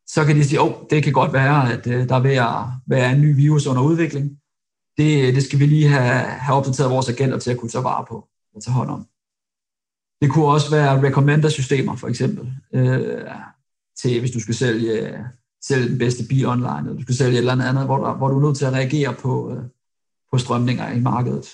så 0.08 0.26
kan 0.26 0.36
de 0.36 0.44
sige, 0.44 0.60
at 0.60 0.66
oh, 0.66 0.74
det 0.90 1.04
kan 1.04 1.14
godt 1.14 1.34
være, 1.34 1.74
at 1.74 1.88
øh, 1.88 2.10
der 2.10 2.16
er 2.16 2.20
ved 2.20 2.36
at 2.36 2.66
være 2.88 3.12
en 3.12 3.22
ny 3.22 3.36
virus 3.36 3.68
under 3.68 3.82
udvikling. 3.82 4.40
Det, 4.98 5.28
øh, 5.28 5.36
det 5.36 5.44
skal 5.44 5.60
vi 5.60 5.66
lige 5.66 5.88
have, 5.88 6.24
have 6.24 6.58
opdateret 6.58 6.92
vores 6.92 7.10
agenter 7.10 7.40
til 7.40 7.52
at 7.52 7.58
kunne 7.58 7.70
tage 7.70 7.84
vare 7.84 8.06
på 8.10 8.28
og 8.56 8.64
tage 8.64 8.74
hånd 8.74 8.90
om. 8.90 9.08
Det 10.22 10.32
kunne 10.32 10.46
også 10.46 10.72
være 10.72 11.04
recommender-systemer, 11.04 11.96
for 11.96 12.08
eksempel, 12.08 12.54
øh, 12.74 13.22
til 14.02 14.20
hvis 14.20 14.32
du 14.32 14.40
skal 14.40 14.56
sælge, 14.56 15.26
sælge 15.64 15.90
den 15.90 15.98
bedste 15.98 16.24
bil 16.30 16.46
online, 16.46 16.80
eller 16.80 16.94
du 16.94 17.02
skal 17.02 17.16
sælge 17.16 17.34
et 17.34 17.38
eller 17.38 17.66
andet, 17.66 17.86
hvor, 17.86 18.06
der, 18.06 18.14
hvor 18.14 18.28
du 18.28 18.38
er 18.40 18.46
nødt 18.46 18.58
til 18.58 18.66
at 18.66 18.74
reagere 18.74 19.14
på, 19.14 19.52
øh, 19.52 19.64
på 20.32 20.38
strømninger 20.38 20.92
i 20.92 21.00
markedet. 21.00 21.48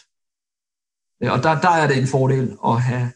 Øh, 1.24 1.32
og 1.32 1.44
der, 1.44 1.62
der 1.62 1.70
er 1.70 1.88
det 1.88 1.98
en 1.98 2.08
fordel 2.08 2.58
at 2.66 2.82
have 2.82 3.12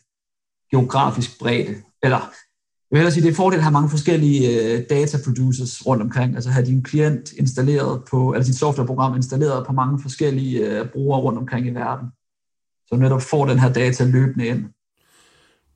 geografisk 0.71 1.39
bredde. 1.39 1.75
Eller 2.03 2.17
jeg 2.17 2.95
vil 2.95 2.99
hellere 2.99 3.11
sige, 3.11 3.21
det 3.21 3.27
er 3.27 3.31
en 3.31 3.35
fordel 3.35 3.57
at 3.57 3.63
have 3.63 3.73
mange 3.73 3.89
forskellige 3.89 4.61
øh, 4.61 4.83
data 4.89 5.17
producers 5.25 5.85
rundt 5.85 6.03
omkring. 6.03 6.35
Altså 6.35 6.49
have 6.49 6.65
din 6.65 6.83
klient 6.83 7.31
installeret 7.31 8.03
på, 8.11 8.33
eller 8.33 8.45
dit 8.45 8.55
softwareprogram 8.55 9.15
installeret 9.15 9.67
på 9.67 9.73
mange 9.73 10.01
forskellige 10.01 10.59
øh, 10.59 10.89
brugere 10.89 11.19
rundt 11.19 11.39
omkring 11.39 11.67
i 11.67 11.69
verden. 11.69 12.07
Så 12.87 12.95
netop 12.95 13.21
får 13.21 13.45
den 13.45 13.59
her 13.59 13.73
data 13.73 14.03
løbende 14.03 14.47
ind. 14.47 14.65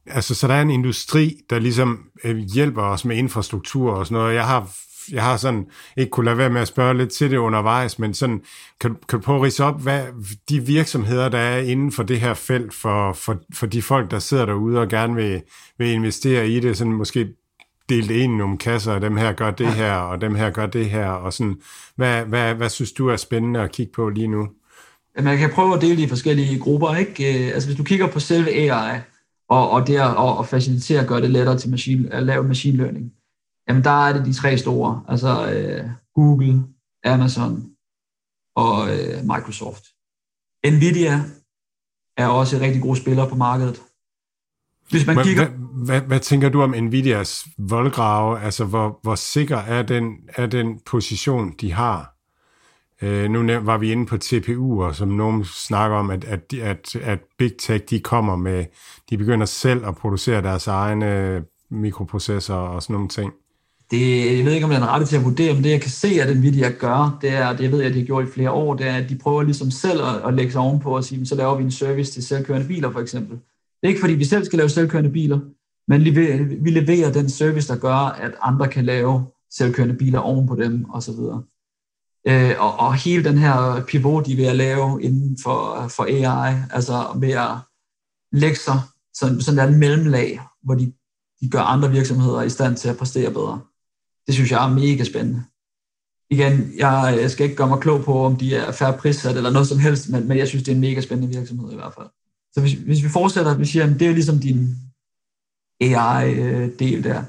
Altså, 0.06 0.36
så 0.36 0.48
der 0.48 0.54
er 0.54 0.62
en 0.62 0.70
industri, 0.70 1.42
der 1.50 1.60
ligesom 1.60 2.00
øh, 2.24 2.38
hjælper 2.38 2.82
os 2.82 3.06
med 3.06 3.18
infrastruktur 3.18 3.92
og 3.92 4.06
sådan 4.06 4.18
noget. 4.18 4.36
Jeg 4.36 4.48
har 4.48 4.70
jeg 5.12 5.24
har 5.24 5.38
sådan 5.38 5.66
ikke 5.98 6.10
kunne 6.10 6.26
lade 6.26 6.38
være 6.38 6.50
med 6.50 6.62
at 6.62 6.68
spørge 6.68 6.98
lidt 6.98 7.10
til 7.10 7.32
det 7.32 7.38
undervejs, 7.38 8.00
men 8.00 8.14
sådan, 8.14 8.42
kan, 8.82 8.96
kan 9.10 9.20
du 9.20 9.24
prøve 9.24 9.38
at 9.38 9.44
rise 9.44 9.64
op, 9.64 9.82
hvad 9.82 10.04
de 10.50 10.66
virksomheder, 10.66 11.30
der 11.30 11.38
er 11.38 11.60
inden 11.60 11.92
for 11.92 12.04
det 12.04 12.20
her 12.20 12.34
felt, 12.34 12.74
for, 12.74 13.14
for, 13.14 13.38
for 13.54 13.66
de 13.66 13.82
folk, 13.82 14.12
der 14.12 14.20
sidder 14.20 14.46
derude 14.46 14.80
og 14.80 14.88
gerne 14.88 15.16
vil, 15.16 15.42
vil 15.78 15.88
investere 15.88 16.48
i 16.48 16.60
det, 16.60 16.78
sådan 16.78 16.94
måske 16.94 17.28
delt 17.90 18.12
ind 18.12 18.36
nogle 18.36 18.58
kasser, 18.58 18.94
og 18.94 19.02
dem 19.02 19.18
her 19.18 19.32
gør 19.32 19.52
det 19.52 19.68
her, 19.68 19.94
og 19.94 20.22
dem 20.22 20.36
her 20.36 20.50
gør 20.50 20.66
det 20.66 20.90
her, 20.90 21.08
og 21.08 21.34
sådan, 21.34 21.56
hvad, 21.96 22.26
hvad, 22.26 22.54
hvad 22.54 22.70
synes 22.70 22.92
du 22.92 23.08
er 23.08 23.16
spændende 23.16 23.60
at 23.60 23.72
kigge 23.72 23.92
på 23.96 24.10
lige 24.10 24.28
nu? 24.28 24.48
Man 25.22 25.38
kan 25.38 25.50
prøve 25.50 25.76
at 25.76 25.82
dele 25.82 26.04
i 26.04 26.08
forskellige 26.08 26.60
grupper, 26.60 26.96
ikke? 26.96 27.46
Øh, 27.46 27.54
altså 27.54 27.70
hvis 27.70 27.78
du 27.78 27.84
kigger 27.84 28.08
på 28.08 28.20
selve 28.20 28.50
AI, 28.50 29.00
og, 29.50 29.70
og 29.70 29.88
det 29.88 29.96
at 29.96 30.16
og 30.16 30.48
facilitere 30.48 31.02
at 31.02 31.08
gøre 31.08 31.22
det 31.22 31.30
lettere 31.30 31.58
til 31.58 31.70
machine, 31.70 32.14
at 32.14 32.24
lave 32.24 32.44
machine 32.44 32.78
learning, 32.78 33.12
Jamen, 33.68 33.84
der 33.84 34.08
er 34.08 34.14
det 34.14 34.26
de 34.26 34.34
tre 34.34 34.58
store. 34.58 35.04
Altså 35.08 35.52
øh, 35.52 35.90
Google, 36.16 36.64
Amazon 37.04 37.70
og 38.56 38.90
øh, 38.90 39.24
Microsoft. 39.24 39.84
Nvidia 40.66 41.22
er 42.18 42.28
også 42.28 42.60
rigtig 42.60 42.82
god 42.82 42.96
spiller 42.96 43.30
på 43.30 43.36
markedet. 43.36 43.82
Hvis 44.90 45.08
man 45.08 45.24
kigger... 45.24 45.48
Hvad, 45.48 45.58
hvad, 45.86 46.02
hvad 46.02 46.20
tænker 46.20 46.50
du 46.50 46.62
om 46.62 46.70
Nvidias 46.70 47.46
voldgrave? 47.58 48.42
Altså, 48.42 48.66
hvor, 48.66 49.00
hvor 49.02 49.16
sikker 49.16 49.58
er 49.58 49.82
den, 49.82 50.18
er 50.28 50.46
den 50.46 50.80
position, 50.86 51.54
de 51.62 51.74
har? 51.74 52.16
Øh, 53.02 53.30
nu 53.30 53.60
var 53.60 53.78
vi 53.78 53.92
inde 53.92 54.06
på 54.06 54.16
TPU'er, 54.16 54.94
som 54.94 55.08
nogen 55.08 55.46
snakker 55.46 55.98
om, 55.98 56.10
at, 56.10 56.24
at, 56.24 56.54
at, 56.54 56.96
at 56.96 57.20
Big 57.38 57.52
Tech, 57.60 57.86
de 57.90 58.00
kommer 58.00 58.36
med, 58.36 58.66
de 59.10 59.18
begynder 59.18 59.46
selv 59.46 59.86
at 59.86 59.96
producere 59.96 60.42
deres 60.42 60.68
egne 60.68 61.44
mikroprocessorer 61.70 62.68
og 62.68 62.84
sådan 62.84 62.94
nogle 62.94 63.10
ting 63.10 63.34
det, 63.94 64.38
jeg 64.38 64.46
ved 64.46 64.54
ikke, 64.54 64.66
om 64.66 64.72
jeg 64.72 64.78
er 64.78 64.82
den 64.82 64.90
rette 64.90 65.06
til 65.06 65.18
at 65.18 65.26
vurdere, 65.26 65.54
men 65.54 65.64
det 65.64 65.70
jeg 65.70 65.82
kan 65.82 65.90
se, 65.90 66.08
at 66.22 66.38
Nvidia 66.38 66.70
gør, 66.70 67.18
det 67.22 67.30
er, 67.30 67.54
det 67.54 67.64
jeg 67.64 67.72
ved, 67.72 67.84
at 67.84 67.94
de 67.94 68.00
har 68.00 68.06
gjort 68.06 68.28
i 68.28 68.32
flere 68.32 68.52
år, 68.52 68.76
det 68.76 68.88
er, 68.88 68.96
at 68.96 69.10
de 69.10 69.18
prøver 69.18 69.44
ligesom 69.44 69.72
selv 69.72 70.02
at, 70.02 70.28
at 70.28 70.34
lægge 70.34 70.52
sig 70.52 70.62
ovenpå 70.62 70.96
og 70.96 71.04
sige, 71.04 71.26
så 71.26 71.36
laver 71.36 71.56
vi 71.56 71.64
en 71.64 71.72
service 71.72 72.12
til 72.12 72.24
selvkørende 72.24 72.68
biler 72.68 72.92
for 72.92 73.00
eksempel. 73.00 73.36
Det 73.38 73.84
er 73.84 73.88
ikke 73.88 74.00
fordi, 74.00 74.14
vi 74.14 74.26
selv 74.26 74.46
skal 74.46 74.58
lave 74.58 74.70
selvkørende 74.70 75.10
biler, 75.10 75.40
men 75.88 76.02
vi 76.66 76.72
leverer 76.72 77.12
den 77.12 77.30
service, 77.30 77.74
der 77.74 77.80
gør, 77.80 77.96
at 77.96 78.32
andre 78.42 78.68
kan 78.68 78.86
lave 78.86 79.26
selvkørende 79.52 79.96
biler 79.96 80.20
oven 80.20 80.48
på 80.48 80.56
dem 80.56 80.86
osv. 80.94 81.20
Øh, 82.28 82.56
og, 82.60 82.80
og 82.80 82.96
hele 82.96 83.24
den 83.24 83.38
her 83.38 83.84
pivot, 83.88 84.26
de 84.26 84.36
vil 84.36 84.44
at 84.44 84.56
lave 84.56 85.04
inden 85.04 85.38
for, 85.44 85.88
for 85.88 86.04
AI, 86.04 86.56
altså 86.72 87.06
ved 87.16 87.32
at 87.32 87.50
lægge 88.32 88.56
sig 88.56 88.80
sådan, 89.14 89.42
sådan 89.42 89.58
der 89.58 89.68
en 89.68 89.80
mellemlag, 89.80 90.40
hvor 90.64 90.76
de, 90.76 90.94
de 91.42 91.50
gør 91.50 91.60
andre 91.60 91.92
virksomheder 91.92 92.42
i 92.42 92.50
stand 92.50 92.76
til 92.76 92.90
at 92.90 92.98
præstere 92.98 93.32
bedre. 93.32 93.62
Det 94.28 94.34
synes 94.36 94.52
jeg 94.52 94.66
er 94.66 94.74
mega 94.74 95.04
spændende. 95.04 95.44
Igen, 96.30 96.72
jeg, 96.78 97.18
jeg 97.22 97.32
skal 97.32 97.44
ikke 97.44 97.56
gøre 97.56 97.68
mig 97.68 97.80
klog 97.80 98.04
på, 98.04 98.26
om 98.26 98.36
de 98.36 98.56
er 98.56 98.72
færre 98.72 98.98
prissat 98.98 99.38
eller 99.38 99.50
noget 99.50 99.68
som 99.68 99.80
helst, 99.80 100.10
men, 100.10 100.28
men 100.28 100.38
jeg 100.38 100.48
synes, 100.48 100.64
det 100.64 100.72
er 100.72 100.76
en 100.76 100.82
mega 100.82 101.02
spændende 101.02 101.36
virksomhed 101.38 101.72
i 101.72 101.76
hvert 101.76 101.94
fald. 101.98 102.08
Så 102.54 102.62
hvis, 102.62 102.74
hvis 102.74 103.04
vi 103.04 103.10
fortsætter, 103.10 103.58
vi 103.58 103.66
siger, 103.66 103.86
at 103.86 104.00
det 104.00 104.08
er 104.08 104.14
ligesom 104.14 104.40
din 104.40 104.76
AI-del 105.82 106.98
øh, 106.98 107.04
der, 107.04 107.24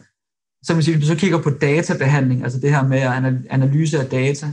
så 0.63 0.75
hvis 0.75 0.89
vi 0.89 1.07
så 1.07 1.15
kigger 1.15 1.43
på 1.43 1.51
databehandling, 1.51 2.43
altså 2.43 2.61
det 2.61 2.71
her 2.71 2.83
med 2.83 3.01
analyse 3.51 4.01
af 4.01 4.11
data, 4.11 4.53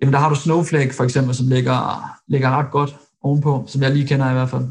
jamen 0.00 0.12
der 0.12 0.18
har 0.18 0.28
du 0.28 0.34
Snowflake 0.34 0.94
for 0.94 1.04
eksempel, 1.04 1.34
som 1.34 1.48
ligger, 1.48 2.10
ligger 2.28 2.50
ret 2.50 2.70
godt 2.70 2.96
ovenpå, 3.22 3.64
som 3.66 3.82
jeg 3.82 3.90
lige 3.90 4.06
kender 4.06 4.30
i 4.30 4.32
hvert 4.32 4.50
fald. 4.50 4.68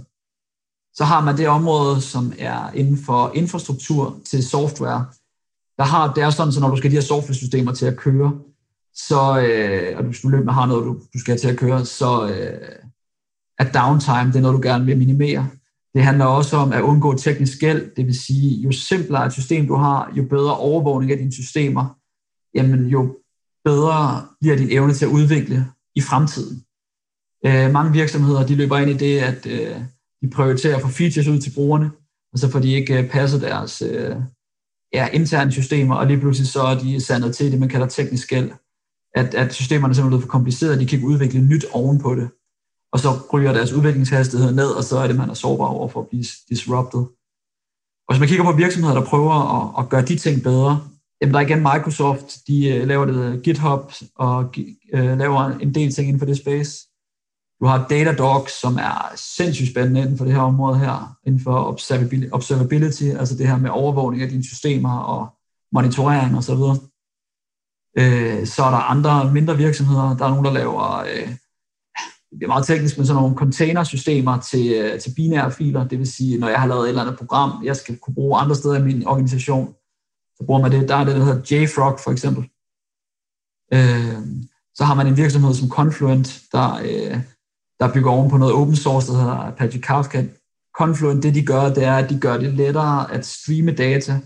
Så 0.94 1.04
har 1.04 1.22
man 1.22 1.38
det 1.38 1.48
område, 1.48 2.02
som 2.02 2.34
er 2.40 2.72
inden 2.72 2.98
for 2.98 3.32
infrastruktur 3.36 4.20
til 4.26 4.48
software, 4.48 5.06
der 5.80 5.86
har, 5.86 6.14
det 6.14 6.24
er 6.24 6.30
sådan, 6.30 6.54
så 6.54 6.60
når 6.60 6.70
du 6.70 6.78
skal 6.78 6.90
have 6.90 6.96
de 6.98 7.02
her 7.02 7.08
software-systemer 7.08 7.74
til 7.74 7.86
at 7.86 7.98
køre, 7.98 8.40
så, 8.94 9.42
øh, 9.42 9.98
og 9.98 10.04
du, 10.04 10.12
du 10.24 10.30
løbende 10.30 10.54
har 10.54 10.66
noget, 10.66 10.86
du, 10.86 10.94
du 11.14 11.20
skal 11.20 11.32
have 11.32 11.40
til 11.40 11.48
at 11.48 11.58
køre, 11.58 11.86
så 11.86 12.30
øh, 12.30 12.76
er 13.60 13.72
downtime, 13.72 14.32
det 14.32 14.36
er 14.36 14.42
noget, 14.42 14.64
du 14.64 14.68
gerne 14.68 14.86
vil 14.86 14.98
minimere. 14.98 15.50
Det 15.94 16.04
handler 16.04 16.26
også 16.26 16.58
om 16.58 16.74
at 16.74 16.82
undgå 16.82 17.18
teknisk 17.18 17.60
gæld, 17.60 17.96
det 17.96 18.06
vil 18.06 18.20
sige, 18.20 18.62
jo 18.62 18.72
simplere 18.72 19.26
et 19.26 19.34
system 19.34 19.68
du 19.68 19.76
har, 19.76 20.14
jo 20.18 20.24
bedre 20.24 20.58
overvågning 20.58 21.12
af 21.12 21.18
dine 21.18 21.32
systemer, 21.32 21.98
jamen 22.54 22.86
jo 22.86 23.18
bedre 23.66 24.26
bliver 24.40 24.56
din 24.56 24.72
evne 24.72 24.94
til 24.94 25.06
at 25.06 25.12
udvikle 25.12 25.66
i 25.96 26.02
fremtiden. 26.02 26.64
Øh, 27.46 27.72
mange 27.72 27.92
virksomheder 27.92 28.46
de 28.46 28.56
løber 28.56 28.78
ind 28.78 28.90
i 28.90 28.94
det, 28.94 29.20
at 29.20 29.46
øh, 29.46 29.82
de 30.22 30.30
prioriterer 30.30 30.76
at 30.76 30.82
få 30.82 30.88
features 30.88 31.28
ud 31.28 31.40
til 31.40 31.54
brugerne, 31.56 31.92
og 32.34 32.40
så 32.40 32.52
får 32.52 32.60
de 32.60 32.74
ikke 32.74 33.04
øh, 33.04 33.10
passet 33.10 33.42
deres 33.42 33.82
øh, 33.82 34.16
ja, 34.94 35.08
interne 35.14 35.52
systemer, 35.52 35.96
og 35.96 36.08
lige 36.08 36.20
pludselig 36.20 36.48
så 36.48 36.62
er 36.62 36.80
de 36.80 37.02
sandet 37.02 37.36
til 37.36 37.52
det, 37.52 37.60
man 37.60 37.70
kalder 37.70 37.88
teknisk 37.88 38.30
gæld. 38.30 38.52
At, 39.16 39.34
at 39.36 39.54
systemerne 39.54 39.96
simpelthen 39.96 40.06
er 40.06 40.10
blevet 40.10 40.24
for 40.24 40.30
komplicerede, 40.30 40.80
de 40.80 40.86
kan 40.86 40.98
ikke 40.98 41.08
udvikle 41.08 41.42
nyt 41.42 41.66
ovenpå 41.72 42.16
det. 42.16 42.30
Og 42.92 43.00
så 43.00 43.10
ryger 43.34 43.54
deres 43.54 43.74
udviklingshastighed 43.74 44.52
ned, 44.52 44.70
og 44.70 44.84
så 44.84 44.98
er 44.98 45.08
det, 45.08 45.16
man 45.16 45.30
er 45.30 45.34
sårbar 45.34 45.66
over 45.66 45.88
for 45.88 46.02
at 46.02 46.08
blive 46.08 46.26
disrupted. 46.50 47.00
Og 48.08 48.14
hvis 48.14 48.20
man 48.20 48.30
kigger 48.30 48.44
på 48.44 48.52
virksomheder, 48.52 48.96
der 48.96 49.06
prøver 49.06 49.34
at, 49.34 49.84
at 49.84 49.90
gøre 49.90 50.06
de 50.06 50.16
ting 50.16 50.44
bedre, 50.44 50.82
jamen 51.22 51.34
der 51.34 51.40
er 51.40 51.46
igen 51.46 51.60
Microsoft, 51.60 52.48
de 52.48 52.68
øh, 52.68 52.88
laver 52.88 53.06
det 53.06 53.44
GitHub 53.44 53.92
og 54.16 54.56
uh, 54.94 55.18
laver 55.18 55.58
en 55.60 55.76
del 55.76 55.94
ting 55.94 56.08
inden 56.08 56.20
for 56.20 56.26
det 56.26 56.38
space. 56.38 56.89
Du 57.60 57.66
har 57.66 57.88
Datadog, 57.90 58.50
som 58.62 58.78
er 58.78 59.14
sindssygt 59.16 59.72
spændende 59.72 60.02
inden 60.02 60.18
for 60.18 60.26
det 60.26 60.34
her 60.34 60.42
område 60.42 60.80
her, 60.80 61.18
inden 61.26 61.42
for 61.44 61.80
observability, 62.32 63.04
altså 63.04 63.36
det 63.38 63.48
her 63.48 63.58
med 63.58 63.70
overvågning 63.70 64.24
af 64.24 64.30
dine 64.30 64.44
systemer 64.44 64.98
og 65.00 65.28
monitorering 65.72 66.38
osv. 66.38 66.46
Så, 66.46 66.80
uh, 68.00 68.48
så 68.48 68.64
er 68.64 68.72
der 68.72 68.90
andre 68.90 69.34
mindre 69.34 69.58
virksomheder, 69.58 70.18
der 70.18 70.26
er 70.26 70.30
nogen, 70.30 70.46
der 70.46 70.52
laver 70.52 71.02
uh, 71.02 71.34
det 72.32 72.44
er 72.44 72.48
meget 72.48 72.66
teknisk, 72.66 72.98
men 72.98 73.08
sådan 73.08 73.22
nogle 73.22 73.38
containersystemer 73.38 74.40
til, 74.40 74.74
øh, 74.74 75.00
til 75.00 75.14
binære 75.16 75.52
filer. 75.52 75.88
Det 75.88 76.00
vil 76.00 76.12
sige, 76.12 76.38
når 76.38 76.50
jeg 76.50 76.60
har 76.60 76.68
lavet 76.68 76.84
et 76.84 76.90
eller 76.90 77.02
andet 77.02 77.18
program, 77.18 77.66
jeg 77.66 77.76
skal 77.76 77.98
kunne 77.98 78.14
bruge 78.14 78.40
andre 78.40 78.56
steder 78.56 78.80
i 78.80 78.84
min 78.84 79.08
organisation, 79.08 79.74
så 80.38 80.44
bruger 80.46 80.62
man 80.62 80.72
det. 80.72 80.90
Der 80.90 80.96
er 80.96 81.04
det, 81.04 81.16
der 81.16 81.24
hedder 81.24 81.42
JFrog 81.52 82.00
for 82.04 82.12
eksempel. 82.12 82.44
Øh, 83.74 84.18
så 84.76 84.84
har 84.84 84.96
man 84.96 85.08
en 85.08 85.18
virksomhed 85.18 85.54
som 85.54 85.70
Confluent, 85.70 86.42
der, 86.52 86.76
øh, 86.76 87.22
der 87.80 87.94
bygger 87.94 88.12
oven 88.12 88.30
på 88.30 88.38
noget 88.38 88.54
open 88.54 88.76
source, 88.76 89.12
der 89.12 89.18
hedder 89.18 89.34
Apache 89.34 89.82
Kafka. 89.82 90.24
Confluent, 90.78 91.24
det 91.24 91.36
de 91.36 91.46
gør, 91.46 91.74
det 91.74 91.84
er, 91.84 91.96
at 91.96 92.10
de 92.10 92.20
gør 92.20 92.38
det 92.38 92.54
lettere 92.54 93.14
at 93.14 93.26
streame 93.26 93.72
data. 93.72 94.20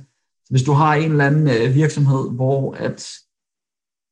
Så 0.46 0.50
hvis 0.50 0.64
du 0.64 0.72
har 0.72 0.94
en 0.94 1.12
eller 1.12 1.26
anden 1.26 1.48
øh, 1.48 1.76
virksomhed, 1.76 2.32
hvor 2.32 2.74
at 2.74 3.10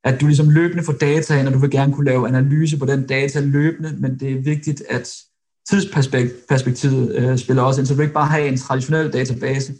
at 0.03 0.21
du 0.21 0.27
ligesom 0.27 0.49
løbende 0.49 0.83
får 0.83 0.93
data 0.93 1.39
ind, 1.39 1.47
og 1.47 1.53
du 1.53 1.59
vil 1.59 1.71
gerne 1.71 1.93
kunne 1.93 2.05
lave 2.05 2.27
analyse 2.27 2.77
på 2.77 2.85
den 2.85 3.07
data 3.07 3.39
løbende, 3.39 3.95
men 3.99 4.19
det 4.19 4.31
er 4.31 4.41
vigtigt, 4.41 4.83
at 4.89 5.15
tidsperspektivet 5.69 7.15
øh, 7.15 7.37
spiller 7.37 7.63
også 7.63 7.81
ind, 7.81 7.87
så 7.87 7.93
du 7.93 7.97
vil 7.97 8.03
ikke 8.03 8.13
bare 8.13 8.27
have 8.27 8.47
en 8.47 8.57
traditionel 8.57 9.13
database, 9.13 9.73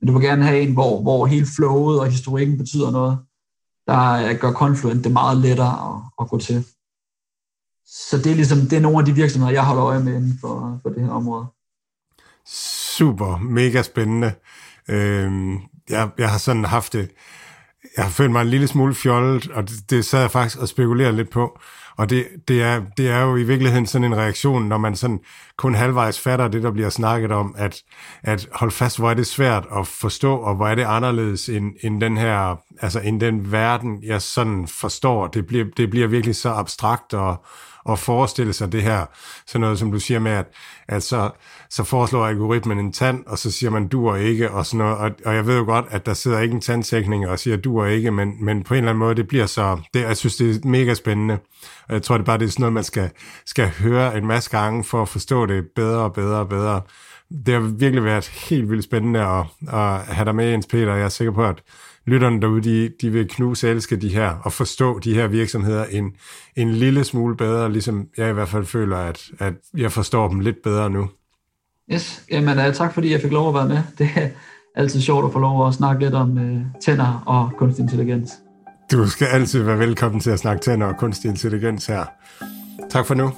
men 0.00 0.06
du 0.06 0.12
vil 0.12 0.22
gerne 0.28 0.44
have 0.44 0.60
en, 0.60 0.72
hvor, 0.72 1.02
hvor 1.02 1.26
hele 1.26 1.46
flowet 1.56 2.00
og 2.00 2.06
historikken 2.06 2.58
betyder 2.58 2.90
noget, 2.90 3.18
der 3.86 4.28
øh, 4.28 4.38
gør 4.38 4.52
Confluent 4.52 5.04
det 5.04 5.12
meget 5.12 5.38
lettere 5.38 5.94
at, 5.94 6.02
at 6.20 6.28
gå 6.28 6.38
til. 6.38 6.64
Så 7.86 8.18
det 8.18 8.26
er 8.26 8.34
ligesom, 8.34 8.58
det 8.58 8.72
er 8.72 8.80
nogle 8.80 8.98
af 8.98 9.04
de 9.04 9.14
virksomheder, 9.14 9.52
jeg 9.52 9.64
holder 9.64 9.84
øje 9.84 10.02
med 10.02 10.14
inden 10.16 10.38
for, 10.40 10.80
for 10.82 10.90
det 10.90 11.02
her 11.02 11.10
område. 11.10 11.46
Super, 12.96 13.38
mega 13.38 13.82
spændende. 13.82 14.32
Øhm, 14.88 15.54
jeg, 15.90 16.10
jeg 16.18 16.30
har 16.30 16.38
sådan 16.38 16.64
haft 16.64 16.92
det, 16.92 17.10
jeg 17.96 18.04
har 18.04 18.10
følt 18.10 18.30
mig 18.30 18.42
en 18.42 18.48
lille 18.48 18.68
smule 18.68 18.94
fjollet, 18.94 19.50
og 19.50 19.68
det, 19.68 19.90
det 19.90 20.04
sad 20.04 20.20
jeg 20.20 20.30
faktisk 20.30 20.58
og 20.58 20.68
spekulerede 20.68 21.16
lidt 21.16 21.30
på. 21.30 21.58
Og 21.96 22.10
det, 22.10 22.26
det, 22.48 22.62
er, 22.62 22.82
det 22.96 23.10
er 23.10 23.20
jo 23.20 23.36
i 23.36 23.42
virkeligheden 23.42 23.86
sådan 23.86 24.04
en 24.04 24.16
reaktion, 24.16 24.68
når 24.68 24.78
man 24.78 24.96
sådan 24.96 25.20
kun 25.56 25.74
halvvejs 25.74 26.20
fatter 26.20 26.48
det, 26.48 26.62
der 26.62 26.70
bliver 26.70 26.90
snakket 26.90 27.32
om, 27.32 27.54
at, 27.58 27.82
at 28.22 28.48
hold 28.52 28.70
fast, 28.70 28.98
hvor 28.98 29.10
er 29.10 29.14
det 29.14 29.26
svært 29.26 29.66
at 29.76 29.86
forstå, 29.86 30.36
og 30.36 30.54
hvor 30.54 30.68
er 30.68 30.74
det 30.74 30.84
anderledes 30.84 31.48
end, 31.48 31.72
end 31.82 32.00
den 32.00 32.16
her, 32.16 32.56
altså 32.80 33.00
end 33.00 33.20
den 33.20 33.52
verden, 33.52 34.02
jeg 34.02 34.22
sådan 34.22 34.68
forstår. 34.68 35.26
Det 35.26 35.46
bliver, 35.46 35.64
det 35.76 35.90
bliver 35.90 36.06
virkelig 36.06 36.36
så 36.36 36.50
abstrakt 36.52 37.14
og, 37.14 37.44
at 37.88 37.98
forestille 37.98 38.52
sig 38.52 38.72
det 38.72 38.82
her, 38.82 39.06
sådan 39.46 39.60
noget 39.60 39.78
som 39.78 39.92
du 39.92 39.98
siger 39.98 40.20
med, 40.20 40.32
at, 40.32 40.46
at 40.88 41.02
så, 41.02 41.30
så 41.70 41.84
foreslår 41.84 42.26
algoritmen 42.26 42.78
en 42.78 42.92
tand, 42.92 43.24
og 43.26 43.38
så 43.38 43.50
siger 43.50 43.70
man 43.70 43.88
duer 43.88 44.16
ikke, 44.16 44.50
og 44.50 44.66
sådan 44.66 44.78
noget, 44.78 44.96
og, 44.98 45.10
og 45.24 45.34
jeg 45.34 45.46
ved 45.46 45.56
jo 45.56 45.64
godt, 45.64 45.84
at 45.90 46.06
der 46.06 46.14
sidder 46.14 46.40
ikke 46.40 46.54
en 46.54 46.60
tandtekniker 46.60 47.28
og 47.28 47.38
siger 47.38 47.56
duer 47.56 47.86
ikke, 47.86 48.10
men, 48.10 48.44
men 48.44 48.62
på 48.62 48.74
en 48.74 48.78
eller 48.78 48.90
anden 48.90 48.98
måde, 48.98 49.14
det 49.14 49.28
bliver 49.28 49.46
så, 49.46 49.80
det, 49.94 50.00
jeg 50.00 50.16
synes, 50.16 50.36
det 50.36 50.56
er 50.56 50.68
mega 50.68 50.94
spændende, 50.94 51.38
og 51.88 51.94
jeg 51.94 52.02
tror, 52.02 52.16
det 52.16 52.22
er 52.22 52.26
bare, 52.26 52.38
det 52.38 52.44
er 52.44 52.50
sådan 52.50 52.62
noget, 52.62 52.72
man 52.72 52.84
skal, 52.84 53.10
skal 53.46 53.68
høre 53.68 54.18
en 54.18 54.26
masse 54.26 54.50
gange, 54.50 54.84
for 54.84 55.02
at 55.02 55.08
forstå 55.08 55.46
det 55.46 55.64
bedre 55.76 55.98
og 55.98 56.12
bedre 56.12 56.38
og 56.38 56.48
bedre. 56.48 56.80
Det 57.46 57.54
har 57.54 57.60
virkelig 57.60 58.04
været 58.04 58.28
helt 58.28 58.70
vildt 58.70 58.84
spændende 58.84 59.20
at, 59.20 59.44
at 59.68 60.14
have 60.14 60.24
dig 60.24 60.34
med, 60.34 60.50
Jens 60.50 60.66
Peter, 60.66 60.94
jeg 60.94 61.04
er 61.04 61.08
sikker 61.08 61.32
på, 61.32 61.44
at 61.44 61.62
lytterne 62.06 62.40
derude, 62.40 62.62
de, 62.62 62.90
de 63.00 63.10
vil 63.10 63.28
knuse 63.28 63.68
elske 63.68 63.96
de 63.96 64.08
her, 64.08 64.30
og 64.42 64.52
forstå 64.52 64.98
de 64.98 65.14
her 65.14 65.26
virksomheder 65.26 65.84
en, 65.84 66.12
en 66.56 66.70
lille 66.70 67.04
smule 67.04 67.36
bedre, 67.36 67.72
ligesom 67.72 68.06
jeg 68.16 68.30
i 68.30 68.32
hvert 68.32 68.48
fald 68.48 68.64
føler, 68.64 68.96
at, 68.96 69.30
at 69.38 69.54
jeg 69.76 69.92
forstår 69.92 70.28
dem 70.28 70.40
lidt 70.40 70.62
bedre 70.62 70.90
nu. 70.90 71.08
Yes, 71.92 72.24
jamen 72.30 72.58
uh, 72.58 72.74
tak 72.74 72.94
fordi 72.94 73.12
jeg 73.12 73.20
fik 73.20 73.32
lov 73.32 73.48
at 73.48 73.54
være 73.54 73.68
med. 73.68 73.78
Det 73.98 74.10
er 74.16 74.28
altid 74.74 75.00
sjovt 75.00 75.26
at 75.26 75.32
få 75.32 75.38
lov 75.38 75.68
at 75.68 75.74
snakke 75.74 76.04
lidt 76.04 76.14
om 76.14 76.30
uh, 76.32 76.80
tænder 76.84 77.22
og 77.26 77.50
kunstig 77.58 77.82
intelligens. 77.82 78.30
Du 78.92 79.08
skal 79.08 79.26
altid 79.26 79.62
være 79.62 79.78
velkommen 79.78 80.20
til 80.20 80.30
at 80.30 80.38
snakke 80.38 80.62
tænder 80.62 80.86
og 80.86 80.96
kunstig 80.98 81.28
intelligens 81.28 81.86
her. 81.86 82.04
Tak 82.90 83.06
for 83.06 83.14
nu. 83.14 83.32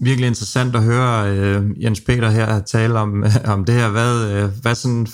Virkelig 0.00 0.26
interessant 0.26 0.76
at 0.76 0.82
høre 0.82 1.30
øh, 1.30 1.82
Jens 1.82 2.00
Peter 2.00 2.30
her 2.30 2.60
tale 2.60 2.98
om, 2.98 3.24
om 3.54 3.64
det 3.64 3.74
her. 3.74 3.88
Hvad, 3.88 4.32
øh, 4.32 4.50
hvad, 4.62 4.74
sådan, 4.74 5.06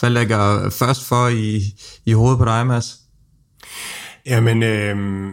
hvad 0.00 0.10
lægger 0.10 0.70
først 0.70 1.08
for 1.08 1.28
i, 1.28 1.60
i 2.04 2.12
hovedet 2.12 2.38
på 2.38 2.44
dig, 2.44 2.66
Mads? 2.66 2.98
Jamen, 4.26 4.62
øh, 4.62 5.28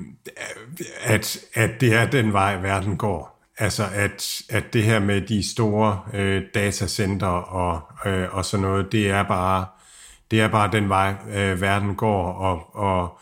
at, 1.03 1.37
at 1.53 1.69
det 1.81 1.93
er 1.93 2.09
den 2.09 2.33
vej, 2.33 2.61
verden 2.61 2.97
går. 2.97 3.39
Altså, 3.57 3.83
at, 3.93 4.41
at 4.49 4.73
det 4.73 4.83
her 4.83 4.99
med 4.99 5.21
de 5.21 5.51
store 5.51 5.99
øh, 6.13 6.41
datacenter 6.53 7.27
og, 7.27 7.81
øh, 8.05 8.35
og 8.35 8.45
sådan 8.45 8.61
noget, 8.61 8.91
det 8.91 9.09
er 9.09 9.23
bare, 9.23 9.65
det 10.31 10.41
er 10.41 10.47
bare 10.47 10.71
den 10.71 10.89
vej, 10.89 11.13
øh, 11.35 11.61
verden 11.61 11.95
går, 11.95 12.31
og, 12.33 12.75
og 12.75 13.19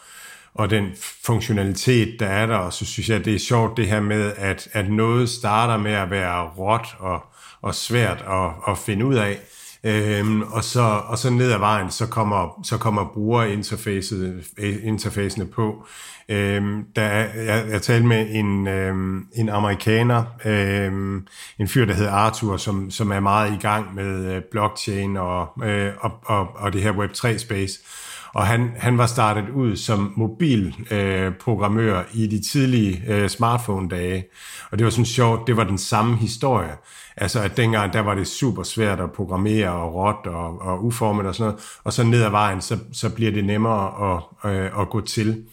og 0.58 0.70
den 0.70 0.86
funktionalitet, 1.24 2.20
der 2.20 2.26
er 2.26 2.46
der, 2.46 2.56
og 2.56 2.74
så 2.74 2.86
synes 2.86 3.10
jeg, 3.10 3.26
det 3.26 3.36
er 3.36 3.40
sjovt 3.40 3.78
det 3.78 3.88
her 3.88 4.02
med, 4.02 4.34
at, 4.38 4.68
at 4.72 4.90
noget 4.90 5.30
starter 5.30 5.78
med 5.78 5.92
at 5.92 6.12
være 6.12 6.50
råt 6.58 6.96
og, 7.00 7.20
og 7.62 7.76
svært 7.76 8.26
at, 8.28 8.72
at 8.72 8.78
finde 8.78 9.06
ud 9.06 9.16
af, 9.16 9.40
Øhm, 9.84 10.42
og, 10.42 10.64
så, 10.64 11.02
og 11.08 11.18
så 11.18 11.30
ned 11.30 11.52
ad 11.52 11.60
vejen, 11.60 11.92
så 11.92 12.08
kommer, 12.08 12.62
så 12.64 12.78
kommer 12.78 13.06
brugerinterfacene 13.14 15.46
på. 15.46 15.86
Øhm, 16.30 16.86
der 16.96 17.02
er, 17.02 17.44
jeg, 17.44 17.66
jeg 17.70 17.82
talte 17.82 18.08
med 18.08 18.28
en, 18.30 18.68
øhm, 18.68 19.28
en 19.34 19.50
amerikaner, 19.50 20.24
øhm, 20.46 21.28
en 21.60 21.68
fyr, 21.68 21.86
der 21.86 21.94
hedder 21.94 22.12
Arthur, 22.12 22.58
som, 22.58 22.92
som 22.92 23.12
er 23.12 23.20
meget 23.20 23.54
i 23.54 23.58
gang 23.62 23.96
med 23.96 24.36
øh, 24.36 24.42
blockchain 24.52 25.18
og, 25.18 25.48
øh, 25.64 25.92
og, 26.00 26.12
og, 26.26 26.48
og 26.56 26.74
det 26.74 26.82
her 26.82 26.94
Web3-space. 26.94 27.84
Og 28.38 28.48
han, 28.48 28.72
han 28.78 28.98
var 28.98 29.06
startet 29.06 29.50
ud 29.50 29.76
som 29.76 30.14
mobilprogrammør 30.16 32.00
øh, 32.00 32.06
i 32.14 32.28
de 32.28 32.52
tidlige 32.52 33.04
øh, 33.08 33.30
smartphone-dage. 33.30 34.24
Og 34.72 34.78
det 34.78 34.86
var 34.86 34.92
sådan 34.92 35.06
sjovt, 35.06 35.48
det 35.48 35.58
var 35.58 35.64
den 35.64 35.78
samme 35.78 36.18
historie. 36.18 36.72
Altså 37.18 37.42
at 37.42 37.58
dengang, 37.58 37.94
der 37.94 38.00
var 38.00 38.16
det 38.16 38.28
super 38.28 38.64
svært 38.64 39.00
at 39.00 39.12
programmere 39.12 39.72
og 39.72 39.94
råt 39.96 40.28
og, 40.28 40.62
og 40.62 40.86
uformet 40.86 41.26
og 41.26 41.36
sådan 41.36 41.52
noget. 41.52 41.66
Og 41.84 41.94
så 41.94 42.04
ned 42.04 42.24
ad 42.24 42.30
vejen, 42.30 42.62
så, 42.62 42.78
så 42.94 43.10
bliver 43.10 43.32
det 43.32 43.46
nemmere 43.46 44.16
at, 44.16 44.52
øh, 44.52 44.82
at 44.82 44.90
gå 44.90 45.02
til. 45.02 45.44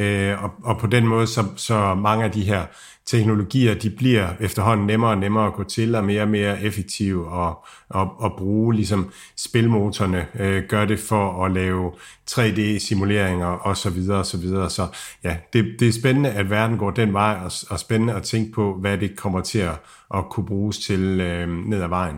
Øh, 0.00 0.44
og, 0.44 0.50
og 0.64 0.78
på 0.78 0.86
den 0.86 1.06
måde, 1.06 1.26
så, 1.26 1.44
så 1.56 1.94
mange 1.94 2.24
af 2.24 2.30
de 2.30 2.42
her 2.42 2.66
teknologier, 3.06 3.74
de 3.74 3.90
bliver 3.90 4.28
efterhånden 4.40 4.86
nemmere 4.86 5.10
og 5.10 5.18
nemmere 5.18 5.46
at 5.46 5.52
gå 5.52 5.64
til, 5.64 5.94
og 5.94 6.04
mere 6.04 6.22
og 6.22 6.28
mere 6.28 6.62
effektive 6.62 7.28
og, 7.28 7.64
og, 7.88 8.20
og 8.20 8.34
bruge 8.38 8.74
ligesom 8.74 9.12
spilmotorerne, 9.36 10.26
øh, 10.34 10.62
gør 10.68 10.84
det 10.84 11.00
for 11.00 11.44
at 11.44 11.52
lave 11.52 11.92
3D-simuleringer 12.30 13.46
og 13.46 13.76
så 13.76 13.90
videre 13.90 14.18
og 14.18 14.26
så 14.26 14.38
videre. 14.38 14.70
Så 14.70 14.86
ja, 15.24 15.36
det, 15.52 15.76
det 15.80 15.88
er 15.88 15.92
spændende, 15.92 16.30
at 16.30 16.50
verden 16.50 16.78
går 16.78 16.90
den 16.90 17.12
vej, 17.12 17.38
og, 17.44 17.52
og 17.70 17.78
spændende 17.78 18.14
at 18.14 18.22
tænke 18.22 18.52
på, 18.52 18.76
hvad 18.80 18.98
det 18.98 19.16
kommer 19.16 19.40
til 19.40 19.58
at, 19.58 19.80
at 20.14 20.24
kunne 20.30 20.46
bruges 20.46 20.78
til 20.78 21.20
øh, 21.20 21.48
ned 21.48 21.82
ad 21.82 21.88
vejen. 21.88 22.16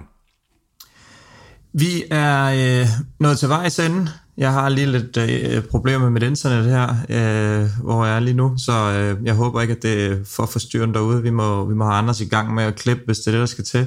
Vi 1.72 2.04
er 2.10 2.44
øh, 2.44 2.86
nået 3.20 3.38
til 3.38 3.48
vejs 3.48 3.78
ende. 3.78 4.08
Jeg 4.36 4.52
har 4.52 4.68
lige 4.68 4.86
lidt 4.86 5.16
øh, 5.16 5.62
problemer 5.70 6.10
med 6.10 6.22
internet 6.22 6.64
her, 6.64 6.88
øh, 7.08 7.84
hvor 7.84 8.04
jeg 8.04 8.16
er 8.16 8.20
lige 8.20 8.36
nu, 8.36 8.54
så 8.58 8.72
øh, 8.72 9.26
jeg 9.26 9.34
håber 9.34 9.60
ikke, 9.60 9.74
at 9.74 9.82
det 9.82 10.06
er 10.06 10.16
for 10.24 10.46
forstyrrende 10.46 10.94
derude. 10.94 11.22
Vi 11.22 11.30
må, 11.30 11.64
vi 11.64 11.74
må 11.74 11.84
have 11.84 11.96
Anders 11.96 12.20
i 12.20 12.28
gang 12.28 12.54
med 12.54 12.64
at 12.64 12.74
klippe, 12.74 13.02
hvis 13.06 13.18
det 13.18 13.26
er 13.26 13.30
det, 13.30 13.40
der 13.40 13.46
skal 13.46 13.64
til. 13.64 13.86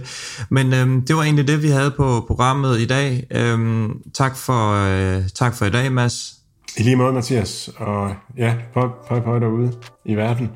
Men 0.49 0.73
øh, 0.73 1.07
det 1.07 1.15
var 1.15 1.23
egentlig 1.23 1.47
det, 1.47 1.63
vi 1.63 1.67
havde 1.67 1.91
på 1.91 2.23
programmet 2.27 2.79
i 2.79 2.85
dag. 2.85 3.27
Øh, 3.31 3.89
tak, 4.13 4.37
for, 4.37 4.73
øh, 4.73 5.23
tak 5.35 5.55
for 5.55 5.65
i 5.65 5.69
dag, 5.69 5.91
Mads. 5.91 6.33
I 6.77 6.83
lige 6.83 6.95
måde, 6.95 7.13
Mathias. 7.13 7.69
Og 7.77 8.15
ja, 8.37 8.55
pøj, 8.73 8.87
pøj, 9.07 9.19
pøj 9.19 9.39
derude 9.39 9.73
i 10.05 10.15
verden. 10.15 10.51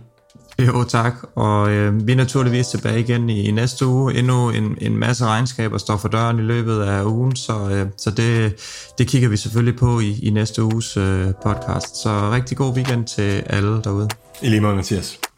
Jo, 0.67 0.83
tak. 0.83 1.13
Og 1.35 1.71
øh, 1.71 2.07
vi 2.07 2.11
er 2.11 2.15
naturligvis 2.15 2.67
tilbage 2.67 2.99
igen 2.99 3.29
i, 3.29 3.47
i 3.47 3.51
næste 3.51 3.85
uge. 3.85 4.13
Endnu 4.13 4.49
en, 4.49 4.77
en 4.81 4.97
masse 4.97 5.25
regnskaber 5.25 5.77
står 5.77 5.97
for 5.97 6.07
døren 6.07 6.39
i 6.39 6.41
løbet 6.41 6.81
af 6.81 7.03
ugen, 7.03 7.35
så, 7.35 7.69
øh, 7.71 7.85
så 7.97 8.11
det, 8.11 8.53
det 8.97 9.07
kigger 9.07 9.29
vi 9.29 9.37
selvfølgelig 9.37 9.79
på 9.79 9.99
i, 9.99 10.19
i 10.23 10.29
næste 10.29 10.63
uges 10.63 10.97
øh, 10.97 11.27
podcast. 11.43 12.01
Så 12.03 12.31
rigtig 12.31 12.57
god 12.57 12.75
weekend 12.75 13.05
til 13.05 13.43
alle 13.45 13.81
derude. 13.83 14.09
I 14.41 14.49
lige 14.49 14.61
måde, 14.61 14.75
Mathias. 14.75 15.30